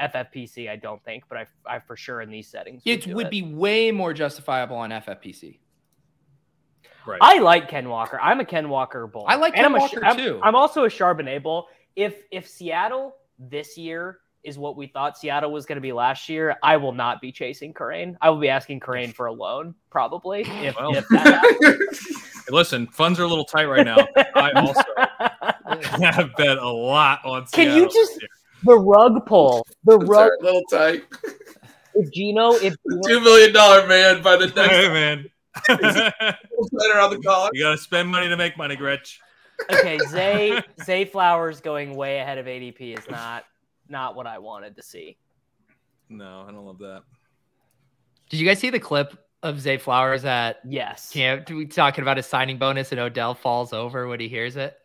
FFPC. 0.00 0.68
I 0.70 0.76
don't 0.76 1.02
think, 1.04 1.24
but 1.28 1.38
I 1.38 1.46
I 1.66 1.78
for 1.80 1.96
sure 1.96 2.20
in 2.20 2.30
these 2.30 2.48
settings 2.48 2.82
It 2.84 3.02
do 3.04 3.14
would 3.14 3.26
it. 3.26 3.30
be 3.30 3.42
way 3.42 3.90
more 3.90 4.12
justifiable 4.12 4.76
on 4.76 4.90
FFPC. 4.90 5.58
Right. 7.06 7.18
I 7.22 7.38
like 7.38 7.68
Ken 7.68 7.88
Walker. 7.88 8.20
I'm 8.20 8.40
a 8.40 8.44
Ken 8.44 8.68
Walker 8.68 9.06
bull. 9.06 9.24
I 9.26 9.36
like 9.36 9.54
And 9.54 9.62
Ken 9.62 9.64
I'm 9.66 9.74
a- 9.74 9.78
Walker, 9.78 10.04
I'm- 10.04 10.16
too. 10.16 10.40
I'm 10.42 10.54
also 10.54 10.84
a 10.84 10.88
Charbonnet 10.88 11.42
bull. 11.42 11.68
If 11.96 12.22
if 12.30 12.46
Seattle 12.46 13.14
this 13.38 13.78
year 13.78 14.18
is 14.44 14.56
what 14.58 14.76
we 14.76 14.86
thought 14.86 15.16
Seattle 15.18 15.50
was 15.50 15.66
going 15.66 15.76
to 15.76 15.80
be 15.82 15.92
last 15.92 16.28
year, 16.28 16.56
I 16.62 16.76
will 16.76 16.92
not 16.92 17.20
be 17.20 17.32
chasing 17.32 17.72
Corain. 17.74 18.16
I 18.20 18.30
will 18.30 18.38
be 18.38 18.48
asking 18.48 18.80
Corain 18.80 19.12
for 19.12 19.26
a 19.26 19.32
loan 19.32 19.74
probably. 19.90 20.42
If, 20.42 20.76
Well. 20.78 20.94
if 20.96 21.08
that. 21.08 21.88
Hey, 22.48 22.54
listen, 22.54 22.86
funds 22.86 23.20
are 23.20 23.24
a 23.24 23.26
little 23.28 23.44
tight 23.44 23.66
right 23.66 23.84
now. 23.84 23.98
I 24.34 24.52
also 24.52 24.80
have 26.02 26.30
bet 26.38 26.56
a 26.56 26.66
lot 26.68 27.20
on. 27.24 27.42
Can 27.42 27.48
Seattle 27.66 27.76
you 27.78 27.84
just 27.90 28.12
year. 28.20 28.28
The 28.64 28.78
rug 28.78 29.24
pull? 29.26 29.66
The 29.84 29.98
It's 29.98 30.08
rug. 30.08 30.30
a 30.40 30.44
little 30.44 30.62
tight. 30.70 31.04
If 31.94 32.12
Gino, 32.12 32.52
if 32.54 32.74
Gino, 32.88 33.02
Two 33.06 33.20
million 33.20 33.52
dollar 33.52 33.86
man 33.86 34.22
by 34.22 34.36
the 34.36 34.46
next 34.46 34.56
Hey 34.56 34.88
man, 34.88 35.30
letter 35.68 36.98
on 37.00 37.10
the 37.10 37.20
collar. 37.24 37.50
you 37.52 37.62
gotta 37.64 37.78
spend 37.78 38.08
money 38.08 38.28
to 38.28 38.36
make 38.36 38.56
money, 38.56 38.76
Gretch. 38.76 39.20
okay, 39.70 39.98
Zay 40.10 40.62
Zay 40.84 41.04
Flowers 41.04 41.60
going 41.60 41.94
way 41.96 42.18
ahead 42.20 42.38
of 42.38 42.46
ADP 42.46 42.96
is 42.98 43.08
not 43.08 43.44
not 43.88 44.14
what 44.14 44.26
I 44.26 44.38
wanted 44.38 44.76
to 44.76 44.82
see. 44.82 45.16
No, 46.08 46.44
I 46.46 46.52
don't 46.52 46.64
love 46.64 46.78
that. 46.78 47.02
Did 48.30 48.40
you 48.40 48.46
guys 48.46 48.58
see 48.58 48.70
the 48.70 48.78
clip 48.80 49.18
of 49.42 49.60
Zay 49.60 49.78
Flowers 49.78 50.24
at 50.24 50.60
Yes. 50.68 51.10
camp? 51.10 51.48
We 51.50 51.66
talking 51.66 52.02
about 52.02 52.16
his 52.18 52.26
signing 52.26 52.58
bonus 52.58 52.92
and 52.92 53.00
Odell 53.00 53.34
falls 53.34 53.72
over 53.72 54.06
when 54.06 54.20
he 54.20 54.28
hears 54.28 54.56
it. 54.56 54.76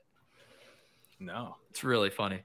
No. 1.20 1.58
It's 1.70 1.84
really 1.84 2.10
funny. 2.10 2.42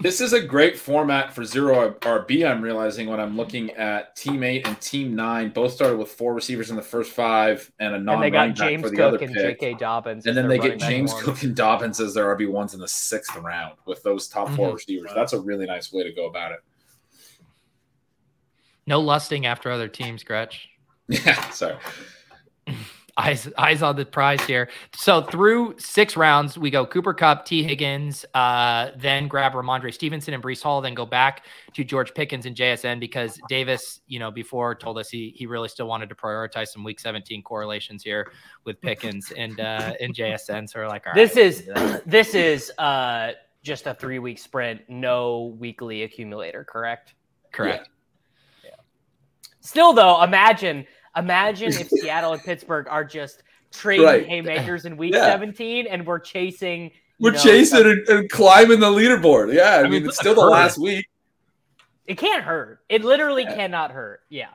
This 0.00 0.20
is 0.20 0.32
a 0.32 0.40
great 0.40 0.78
format 0.78 1.32
for 1.32 1.44
zero 1.44 1.90
RB. 1.90 2.48
I'm 2.48 2.62
realizing 2.62 3.08
when 3.08 3.18
I'm 3.18 3.36
looking 3.36 3.72
at 3.72 4.14
team 4.14 4.44
eight 4.44 4.64
and 4.66 4.80
team 4.80 5.16
nine, 5.16 5.50
both 5.50 5.72
started 5.72 5.96
with 5.98 6.08
four 6.08 6.34
receivers 6.34 6.70
in 6.70 6.76
the 6.76 6.82
first 6.82 7.10
five 7.10 7.68
and 7.80 7.92
a 7.92 7.96
and 7.96 8.04
non 8.06 8.20
they 8.20 8.30
running 8.30 8.54
got 8.54 8.64
James 8.68 8.82
for 8.82 8.90
the 8.90 8.96
Cook 8.96 9.04
other 9.14 9.24
and 9.24 9.34
pick. 9.34 9.60
J.K. 9.60 9.74
Dobbins, 9.74 10.26
And 10.26 10.36
then 10.36 10.46
they 10.46 10.58
get 10.58 10.78
James 10.78 11.12
one. 11.12 11.24
Cook 11.24 11.42
and 11.42 11.56
Dobbins 11.56 11.98
as 11.98 12.14
their 12.14 12.26
RB 12.36 12.48
ones 12.48 12.74
in 12.74 12.80
the 12.80 12.86
sixth 12.86 13.34
round 13.36 13.74
with 13.86 14.02
those 14.04 14.28
top 14.28 14.50
4 14.50 14.68
Mhm. 14.70 14.74
receivers. 14.74 15.10
That's 15.16 15.32
a 15.32 15.40
really 15.40 15.66
nice 15.66 15.92
way 15.92 16.04
to 16.04 16.12
go 16.12 16.26
about 16.26 16.52
it. 16.52 16.60
No 18.86 19.00
lusting 19.00 19.46
after 19.46 19.70
other 19.70 19.88
teams, 19.88 20.22
Gretch. 20.22 20.68
Yeah, 21.08 21.48
sorry. 21.50 21.76
eyes 23.18 23.48
eyes 23.58 23.82
on 23.82 23.96
the 23.96 24.06
prize 24.06 24.40
here. 24.42 24.68
So 24.94 25.22
through 25.22 25.74
six 25.78 26.16
rounds, 26.16 26.56
we 26.56 26.70
go 26.70 26.86
Cooper 26.86 27.12
Kupp, 27.12 27.44
Tee 27.44 27.62
Higgins, 27.62 28.24
uh, 28.34 28.90
then 28.96 29.28
grab 29.28 29.52
Rhamondre 29.52 29.92
Stevenson 29.92 30.34
and 30.34 30.42
Breece 30.42 30.62
Hall, 30.62 30.80
then 30.80 30.94
go 30.94 31.04
back 31.04 31.44
to 31.74 31.84
George 31.84 32.14
Pickens 32.14 32.46
and 32.46 32.56
JSN 32.56 33.00
because 33.00 33.38
Davis, 33.48 34.00
you 34.06 34.18
know, 34.18 34.30
before 34.30 34.74
told 34.74 34.98
us 34.98 35.10
he 35.10 35.34
he 35.36 35.46
really 35.46 35.68
still 35.68 35.86
wanted 35.86 36.08
to 36.08 36.14
prioritize 36.14 36.68
some 36.68 36.84
Week 36.84 37.00
17 37.00 37.42
correlations 37.42 38.02
here 38.02 38.30
with 38.64 38.80
Pickens 38.80 39.32
and 39.36 39.58
uh, 39.60 39.92
and 40.00 40.14
JSN. 40.14 40.68
So 40.68 40.78
we're 40.80 40.88
like, 40.88 41.04
right, 41.06 41.14
This 41.14 41.34
we'll 41.34 41.44
is 41.44 42.02
this 42.06 42.34
is 42.34 42.72
uh 42.78 43.32
just 43.62 43.86
a 43.86 43.94
three 43.94 44.20
week 44.20 44.38
sprint, 44.38 44.82
no 44.88 45.56
weekly 45.58 46.04
accumulator, 46.04 46.64
correct? 46.64 47.14
correct. 47.52 47.90
Still 49.60 49.92
though, 49.92 50.22
imagine 50.22 50.86
imagine 51.16 51.68
if 51.68 51.88
Seattle 51.88 52.32
and 52.32 52.42
Pittsburgh 52.42 52.86
are 52.88 53.04
just 53.04 53.42
trading 53.72 54.06
Right. 54.06 54.26
haymakers 54.26 54.84
in 54.84 54.96
week 54.96 55.14
Yeah. 55.14 55.26
17 55.26 55.86
and 55.86 56.06
we're 56.06 56.18
chasing 56.18 56.90
We're 57.20 57.32
know, 57.32 57.38
chasing 57.38 57.84
and, 57.86 58.08
and 58.08 58.30
climbing 58.30 58.80
the 58.80 58.86
leaderboard. 58.90 59.52
Yeah, 59.52 59.70
I, 59.70 59.78
I 59.80 59.82
mean, 59.84 59.90
mean, 59.92 60.06
it's 60.06 60.18
still 60.18 60.34
the 60.34 60.42
hurt. 60.42 60.50
last 60.50 60.78
week. 60.78 61.06
It 62.06 62.16
can't 62.16 62.42
hurt. 62.44 62.80
It 62.88 63.04
literally 63.04 63.42
Yeah. 63.42 63.54
cannot 63.54 63.90
hurt. 63.90 64.20
Yeah. 64.30 64.48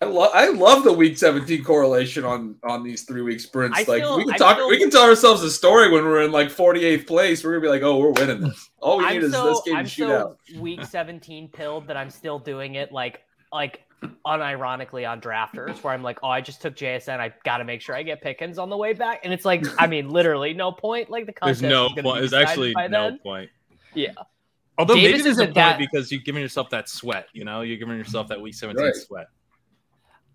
I 0.00 0.04
love 0.04 0.30
I 0.32 0.48
love 0.50 0.84
the 0.84 0.92
week 0.92 1.18
17 1.18 1.64
correlation 1.64 2.24
on 2.24 2.54
on 2.62 2.84
these 2.84 3.02
three 3.02 3.22
week 3.22 3.40
sprints. 3.40 3.76
I 3.78 3.80
like 3.90 4.02
still- 4.04 4.16
we 4.18 4.26
can 4.26 4.34
talk 4.34 4.56
still- 4.56 4.68
we 4.68 4.78
can 4.78 4.90
tell 4.90 5.02
ourselves 5.02 5.42
a 5.42 5.50
story 5.50 5.90
when 5.90 6.04
we're 6.04 6.22
in 6.22 6.30
like 6.30 6.50
48th 6.50 7.06
place. 7.06 7.42
We're 7.42 7.52
gonna 7.52 7.62
be 7.62 7.68
like, 7.68 7.82
oh, 7.82 7.96
we're 7.98 8.12
winning 8.12 8.40
this. 8.42 8.70
All 8.80 8.98
we 8.98 9.06
need 9.06 9.16
I'm 9.16 9.22
is 9.24 9.32
so 9.32 9.48
this 9.48 9.62
game 9.66 9.76
I'm 9.76 9.84
to 9.86 9.90
shoot 9.90 10.06
so 10.08 10.16
out. 10.18 10.38
week 10.60 10.84
17 10.84 11.48
pilled 11.48 11.88
that 11.88 11.96
I'm 11.96 12.10
still 12.10 12.38
doing 12.38 12.76
it 12.76 12.92
like 12.92 13.22
like 13.52 13.80
unironically 14.26 15.08
on 15.08 15.20
drafters 15.20 15.82
where 15.82 15.92
I'm 15.92 16.02
like, 16.02 16.18
oh, 16.22 16.28
I 16.28 16.40
just 16.40 16.60
took 16.62 16.76
JSN. 16.76 17.18
I 17.20 17.32
got 17.44 17.58
to 17.58 17.64
make 17.64 17.80
sure 17.80 17.94
I 17.94 18.02
get 18.02 18.20
Pickens 18.22 18.58
on 18.58 18.70
the 18.70 18.76
way 18.76 18.92
back, 18.92 19.20
and 19.24 19.32
it's 19.32 19.44
like, 19.44 19.64
I 19.80 19.86
mean, 19.86 20.08
literally 20.08 20.54
no 20.54 20.72
point. 20.72 21.10
Like 21.10 21.26
the 21.26 21.34
There's 21.42 21.62
no 21.62 21.86
is 21.86 21.92
point. 22.02 22.04
be 22.04 22.20
There's 22.20 22.32
actually 22.32 22.72
no 22.74 22.88
then. 22.88 23.18
point. 23.18 23.50
Yeah. 23.94 24.12
Although 24.76 24.94
Davis 24.94 25.10
maybe 25.10 25.22
there's 25.22 25.26
a 25.26 25.30
isn't 25.42 25.46
point 25.46 25.54
that- 25.56 25.78
because 25.78 26.12
you're 26.12 26.20
giving 26.20 26.42
yourself 26.42 26.70
that 26.70 26.88
sweat. 26.88 27.26
You 27.32 27.44
know, 27.44 27.62
you're 27.62 27.78
giving 27.78 27.96
yourself 27.96 28.28
that 28.28 28.40
week 28.40 28.54
17 28.54 28.84
Right. 28.84 28.94
sweat. 28.94 29.26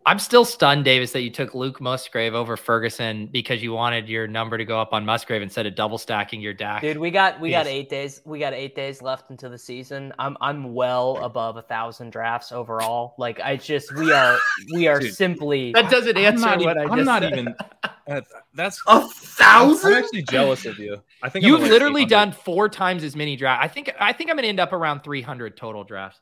I'm 0.05 0.19
still 0.19 0.43
stunned, 0.43 0.83
Davis, 0.83 1.11
that 1.13 1.21
you 1.21 1.29
took 1.29 1.53
Luke 1.53 1.79
Musgrave 1.79 2.33
over 2.33 2.57
Ferguson 2.57 3.27
because 3.27 3.63
you 3.63 3.71
wanted 3.71 4.09
your 4.09 4.27
number 4.27 4.57
to 4.57 4.65
go 4.65 4.79
up 4.79 4.91
on 4.93 5.05
Musgrave 5.05 5.41
instead 5.41 5.65
of 5.65 5.75
double 5.75 5.97
stacking 5.97 6.41
your 6.41 6.53
Dak. 6.53 6.81
Dude, 6.81 6.97
we 6.97 7.09
got 7.09 7.39
we 7.39 7.51
got 7.51 7.67
eight 7.67 7.89
days. 7.89 8.21
We 8.25 8.39
got 8.39 8.53
eight 8.53 8.75
days 8.75 9.01
left 9.01 9.31
into 9.31 9.49
the 9.49 9.57
season. 9.57 10.13
I'm 10.19 10.35
I'm 10.41 10.73
well 10.73 11.17
above 11.23 11.57
a 11.57 11.61
thousand 11.61 12.11
drafts 12.11 12.51
overall. 12.51 13.15
Like 13.17 13.39
I 13.39 13.55
just 13.55 13.95
we 13.95 14.11
are 14.11 14.37
we 14.73 14.87
are 14.87 14.99
Dude. 14.99 15.13
simply 15.13 15.71
that 15.73 15.89
doesn't 15.89 16.17
I'm 16.17 16.25
answer 16.25 16.45
not, 16.45 16.59
what 16.59 16.77
even, 16.77 16.89
I 16.89 16.93
I'm 16.93 17.05
not 17.05 17.21
said. 17.23 17.33
even. 17.33 17.55
Uh, 18.05 18.19
that's, 18.53 18.81
a 18.87 19.07
thousand. 19.07 19.93
I'm 19.93 20.03
actually 20.03 20.23
jealous 20.23 20.65
of 20.65 20.77
you. 20.77 21.01
I 21.21 21.29
think 21.29 21.45
You've 21.45 21.61
like, 21.61 21.71
literally 21.71 22.03
done 22.03 22.33
four 22.33 22.67
times 22.67 23.01
as 23.01 23.15
many 23.15 23.37
drafts. 23.37 23.63
I 23.63 23.69
think 23.69 23.93
I 23.97 24.11
think 24.11 24.29
I'm 24.29 24.35
gonna 24.35 24.49
end 24.49 24.59
up 24.59 24.73
around 24.73 25.05
300 25.05 25.55
total 25.55 25.85
drafts. 25.85 26.19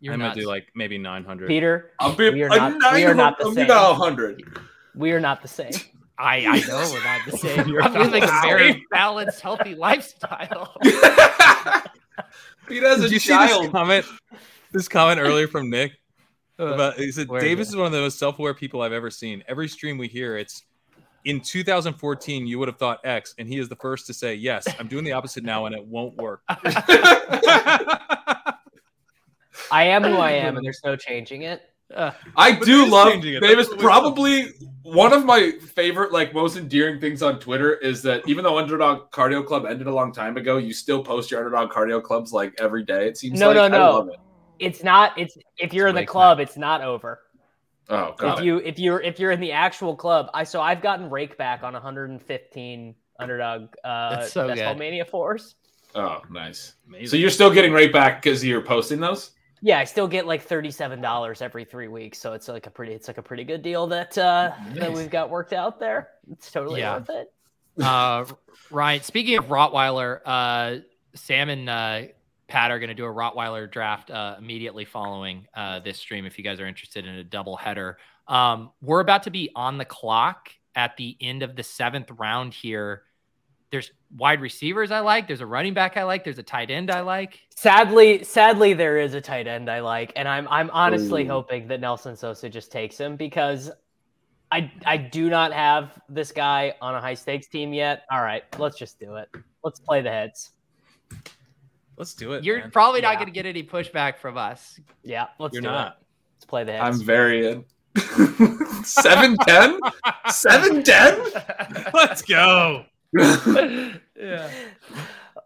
You're 0.00 0.12
I'm 0.14 0.18
gonna 0.20 0.28
nuts. 0.30 0.40
do 0.40 0.46
like 0.46 0.68
maybe 0.74 0.98
900. 0.98 1.48
Peter, 1.48 1.92
I'll 2.00 2.14
be 2.14 2.30
We 2.30 2.42
are 2.42 2.46
a 2.52 2.56
not- 2.56 2.94
we 2.94 3.04
are 3.04 3.14
not 3.14 3.38
the 3.38 3.44
I'll 3.44 3.50
be 3.50 3.56
same. 3.56 3.64
about 3.66 3.98
100. 3.98 4.42
we 4.94 5.12
are 5.12 5.20
not 5.20 5.42
the 5.42 5.48
same. 5.48 5.72
I, 6.18 6.46
I 6.46 6.60
know 6.66 6.90
we're 6.92 7.04
not 7.04 7.20
the 7.30 7.36
same. 7.38 7.68
You're 7.72 7.82
I'm 7.82 7.92
living 7.92 8.22
a 8.22 8.26
very 8.42 8.84
balanced, 8.90 9.40
healthy 9.40 9.74
lifestyle. 9.74 10.74
Pete 12.66 12.82
has 12.82 13.00
Did 13.00 13.10
a 13.10 13.12
you 13.12 13.18
see 13.18 13.28
child. 13.28 13.64
this 13.64 13.70
comment? 13.72 14.06
This 14.72 14.88
comment 14.88 15.20
earlier 15.20 15.46
from 15.48 15.68
Nick 15.70 15.92
about 16.58 16.94
he 16.94 17.12
said 17.12 17.28
where 17.28 17.38
is 17.38 17.44
Davis 17.44 17.68
is 17.68 17.76
one 17.76 17.86
of 17.86 17.92
the 17.92 18.00
most 18.00 18.18
self-aware 18.18 18.54
people 18.54 18.80
I've 18.82 18.92
ever 18.92 19.10
seen. 19.10 19.44
Every 19.46 19.68
stream 19.68 19.98
we 19.98 20.08
hear, 20.08 20.36
it's 20.38 20.62
in 21.26 21.40
2014 21.40 22.46
you 22.46 22.58
would 22.58 22.68
have 22.68 22.78
thought 22.78 23.00
X, 23.04 23.34
and 23.38 23.46
he 23.46 23.58
is 23.58 23.68
the 23.68 23.76
first 23.76 24.06
to 24.06 24.14
say 24.14 24.34
yes. 24.34 24.66
I'm 24.78 24.88
doing 24.88 25.04
the 25.04 25.12
opposite 25.12 25.44
now, 25.44 25.66
and 25.66 25.74
it 25.74 25.84
won't 25.84 26.16
work. 26.16 26.40
I 29.70 29.84
am 29.84 30.02
who 30.04 30.16
I 30.16 30.32
am, 30.32 30.56
and 30.56 30.64
there's 30.66 30.80
no 30.84 30.96
changing 30.96 31.42
it. 31.42 31.62
uh, 31.94 32.12
I 32.36 32.52
do 32.52 32.86
love 32.86 33.12
changing. 33.12 33.40
Davis. 33.40 33.68
That's 33.68 33.70
what. 33.70 33.80
Probably 33.80 34.48
one 34.82 35.12
of 35.12 35.24
my 35.24 35.52
favorite, 35.74 36.12
like 36.12 36.32
most 36.34 36.56
endearing 36.56 37.00
things 37.00 37.22
on 37.22 37.38
Twitter 37.40 37.74
is 37.74 38.02
that 38.02 38.22
even 38.28 38.44
though 38.44 38.58
Underdog 38.58 39.10
Cardio 39.10 39.44
Club 39.44 39.66
ended 39.66 39.86
a 39.86 39.94
long 39.94 40.12
time 40.12 40.36
ago, 40.36 40.56
you 40.58 40.72
still 40.72 41.02
post 41.02 41.30
your 41.30 41.40
Underdog 41.40 41.70
Cardio 41.70 42.02
Clubs 42.02 42.32
like 42.32 42.54
every 42.60 42.84
day. 42.84 43.08
It 43.08 43.16
seems 43.16 43.38
No, 43.38 43.48
like 43.48 43.56
no, 43.56 43.62
I 43.64 43.68
no. 43.68 43.90
love 43.92 44.08
it. 44.08 44.16
It's 44.58 44.82
not. 44.82 45.18
It's 45.18 45.36
if 45.58 45.72
you're 45.74 45.88
in 45.88 45.94
the 45.94 46.00
Wake 46.02 46.08
club, 46.08 46.40
it's 46.40 46.56
not 46.56 46.82
over. 46.82 47.20
Oh, 47.88 48.14
got 48.18 48.38
if 48.38 48.42
it. 48.42 48.46
you 48.46 48.56
if 48.58 48.78
you're 48.78 49.00
if 49.00 49.20
you're 49.20 49.30
in 49.30 49.38
the 49.40 49.52
actual 49.52 49.94
club, 49.94 50.28
I 50.34 50.44
so 50.44 50.60
I've 50.60 50.82
gotten 50.82 51.08
rake 51.10 51.36
back 51.38 51.62
on 51.62 51.72
115 51.74 52.94
underdog 53.18 53.68
uh 53.84 54.16
That's 54.16 54.32
so 54.32 54.48
Best 54.48 54.60
Ball 54.62 54.74
good. 54.74 54.78
Mania 54.78 55.04
fours. 55.04 55.54
Oh, 55.94 56.20
nice. 56.30 56.74
Amazing. 56.88 57.06
So 57.08 57.16
you're 57.16 57.30
still 57.30 57.50
getting 57.50 57.72
right 57.72 57.92
back 57.92 58.22
because 58.22 58.44
you're 58.44 58.60
posting 58.60 58.98
those. 59.00 59.30
Yeah, 59.62 59.78
I 59.78 59.84
still 59.84 60.06
get 60.08 60.26
like 60.26 60.42
thirty-seven 60.42 61.00
dollars 61.00 61.40
every 61.42 61.64
three 61.64 61.88
weeks, 61.88 62.18
so 62.18 62.34
it's 62.34 62.48
like 62.48 62.66
a 62.66 62.70
pretty 62.70 62.92
it's 62.92 63.08
like 63.08 63.18
a 63.18 63.22
pretty 63.22 63.44
good 63.44 63.62
deal 63.62 63.86
that 63.88 64.16
uh 64.18 64.52
that 64.74 64.92
we've 64.92 65.10
got 65.10 65.30
worked 65.30 65.52
out 65.52 65.80
there. 65.80 66.10
It's 66.30 66.50
totally 66.50 66.80
Yeah. 66.80 66.96
worth 66.98 67.10
it. 67.10 67.32
uh, 67.82 68.24
Ryan, 68.70 69.02
speaking 69.02 69.38
of 69.38 69.46
Rottweiler, 69.46 70.20
uh, 70.24 70.76
Sam 71.14 71.48
and 71.50 71.68
uh, 71.68 72.02
Pat 72.48 72.70
are 72.70 72.78
going 72.78 72.88
to 72.88 72.94
do 72.94 73.04
a 73.04 73.12
Rottweiler 73.12 73.70
draft 73.70 74.10
uh, 74.10 74.36
immediately 74.38 74.84
following 74.84 75.46
uh, 75.54 75.80
this 75.80 75.98
stream. 75.98 76.26
If 76.26 76.38
you 76.38 76.44
guys 76.44 76.60
are 76.60 76.66
interested 76.66 77.06
in 77.06 77.14
a 77.16 77.24
double 77.24 77.56
header, 77.56 77.98
um, 78.28 78.70
we're 78.82 79.00
about 79.00 79.24
to 79.24 79.30
be 79.30 79.50
on 79.54 79.78
the 79.78 79.84
clock 79.84 80.50
at 80.74 80.96
the 80.96 81.16
end 81.20 81.42
of 81.42 81.56
the 81.56 81.62
seventh 81.62 82.10
round 82.12 82.54
here. 82.54 83.02
There's 83.70 83.90
wide 84.16 84.40
receivers 84.40 84.90
I 84.90 85.00
like. 85.00 85.26
There's 85.26 85.40
a 85.40 85.46
running 85.46 85.74
back 85.74 85.96
I 85.96 86.04
like. 86.04 86.22
There's 86.24 86.38
a 86.38 86.42
tight 86.42 86.70
end 86.70 86.90
I 86.90 87.00
like. 87.00 87.40
Sadly, 87.56 88.22
sadly, 88.22 88.74
there 88.74 88.98
is 88.98 89.14
a 89.14 89.20
tight 89.20 89.46
end 89.46 89.68
I 89.70 89.80
like, 89.80 90.12
and 90.14 90.28
I'm 90.28 90.46
I'm 90.48 90.70
honestly 90.70 91.24
Ooh. 91.24 91.30
hoping 91.30 91.66
that 91.68 91.80
Nelson 91.80 92.16
Sosa 92.16 92.48
just 92.48 92.70
takes 92.70 92.96
him 92.96 93.16
because 93.16 93.70
I 94.52 94.70
I 94.84 94.96
do 94.96 95.28
not 95.28 95.52
have 95.52 95.98
this 96.08 96.30
guy 96.30 96.74
on 96.80 96.94
a 96.94 97.00
high 97.00 97.14
stakes 97.14 97.48
team 97.48 97.72
yet. 97.72 98.04
All 98.10 98.22
right, 98.22 98.44
let's 98.58 98.78
just 98.78 99.00
do 99.00 99.16
it. 99.16 99.28
Let's 99.64 99.80
play 99.80 100.00
the 100.00 100.10
heads. 100.10 100.52
Let's 101.96 102.14
do 102.14 102.34
it. 102.34 102.44
You're 102.44 102.60
man. 102.60 102.70
probably 102.70 103.00
not 103.00 103.12
Yeah. 103.12 103.16
going 103.16 103.26
to 103.26 103.32
get 103.32 103.46
any 103.46 103.62
pushback 103.62 104.18
from 104.18 104.36
us. 104.36 104.78
Yeah, 105.02 105.26
let's 105.38 105.54
You're 105.54 105.62
do 105.62 105.68
not. 105.68 105.86
it. 105.88 106.04
Let's 106.36 106.44
play 106.44 106.62
the 106.64 106.72
heads. 106.72 107.00
I'm 107.00 107.04
very 107.06 107.48
in. 107.48 107.64
Seven 108.84 109.36
ten. 109.38 109.80
Seven 110.30 110.82
ten. 110.84 111.18
Let's 111.94 112.20
go. 112.22 112.84
yeah. 114.16 114.50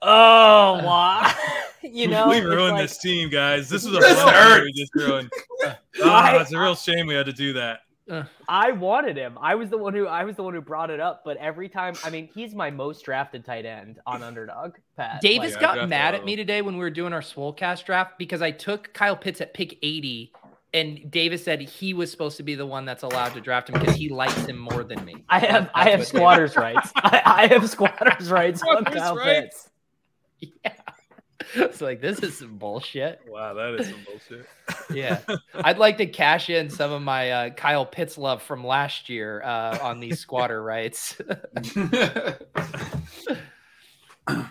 Oh, 0.02 0.80
wow. 0.82 1.32
you 1.82 2.08
know, 2.08 2.28
we 2.28 2.40
ruined 2.40 2.72
like- 2.76 2.82
this 2.82 2.98
team, 2.98 3.28
guys. 3.28 3.68
This 3.68 3.84
is 3.84 3.94
a 3.94 3.98
This 4.00 4.20
fun 4.22 4.62
we 4.62 4.72
just 4.72 4.94
ruined. 4.94 5.30
Uh, 5.62 5.74
ah, 6.04 6.30
I- 6.30 6.36
Oh, 6.36 6.40
it's 6.40 6.52
a 6.54 6.58
real 6.58 6.74
shame 6.74 7.06
we 7.06 7.14
had 7.14 7.26
to 7.26 7.34
do 7.34 7.52
that. 7.52 7.80
Uh. 8.10 8.24
I 8.48 8.72
wanted 8.72 9.18
him. 9.18 9.36
I 9.38 9.54
was 9.54 9.68
the 9.68 9.76
one 9.76 9.92
who 9.92 10.06
I 10.06 10.24
was 10.24 10.36
the 10.36 10.42
one 10.42 10.54
who 10.54 10.62
brought 10.62 10.90
it 10.90 11.00
up. 11.00 11.22
But 11.22 11.36
every 11.36 11.68
time, 11.68 11.94
I 12.02 12.08
mean, 12.08 12.30
he's 12.34 12.54
my 12.54 12.70
most 12.70 13.04
drafted 13.04 13.44
tight 13.44 13.66
end 13.66 13.98
on 14.06 14.22
Underdog. 14.22 14.76
Pat. 14.96 15.20
Davis 15.20 15.52
Like, 15.52 15.60
got 15.60 15.88
mad 15.88 16.14
at 16.14 16.24
me 16.24 16.34
today 16.34 16.62
when 16.62 16.74
we 16.74 16.80
were 16.80 16.90
doing 16.90 17.12
our 17.12 17.20
Swolecast 17.20 17.84
draft 17.84 18.18
because 18.18 18.40
I 18.40 18.50
took 18.50 18.92
Kyle 18.94 19.16
Pitts 19.16 19.42
at 19.42 19.52
pick 19.52 19.78
80 19.82 20.32
and 20.72 21.10
Davis 21.10 21.44
said 21.44 21.60
he 21.60 21.94
was 21.94 22.10
supposed 22.10 22.36
to 22.36 22.42
be 22.42 22.54
the 22.54 22.66
one 22.66 22.84
that's 22.84 23.02
allowed 23.02 23.34
to 23.34 23.40
draft 23.40 23.68
him 23.70 23.80
because 23.80 23.96
he 23.96 24.08
likes 24.08 24.44
him 24.46 24.58
more 24.58 24.84
than 24.84 25.04
me. 25.04 25.24
I 25.28 25.38
have 25.40 25.64
That- 25.64 25.70
I 25.74 25.90
have 25.90 26.00
what 26.00 26.08
squatters 26.08 26.56
rights. 26.56 26.92
I, 26.96 27.22
I 27.24 27.46
have 27.48 27.68
squatters 27.68 28.30
rights 28.30 28.62
on 28.62 28.84
Squatters 28.84 28.94
Kyle 29.00 29.16
rights? 29.16 29.68
Pitts. 30.40 30.52
Yeah. 30.64 30.72
It's 31.54 31.80
like 31.80 32.00
this 32.00 32.20
is 32.20 32.38
some 32.38 32.58
bullshit. 32.58 33.20
Wow, 33.26 33.54
that 33.54 33.74
is 33.80 33.88
some 33.88 33.98
bullshit. 34.04 34.46
Yeah. 34.94 35.18
I'd 35.54 35.78
like 35.78 35.96
to 35.98 36.06
cash 36.06 36.48
in 36.50 36.68
some 36.70 36.92
of 36.92 37.02
my 37.02 37.30
uh, 37.30 37.50
Kyle 37.50 37.86
Pitts 37.86 38.16
love 38.18 38.40
from 38.42 38.64
last 38.64 39.08
year 39.08 39.42
uh, 39.42 39.78
on 39.82 39.98
these 40.00 40.20
squatter 40.20 40.62
rights. 40.62 41.16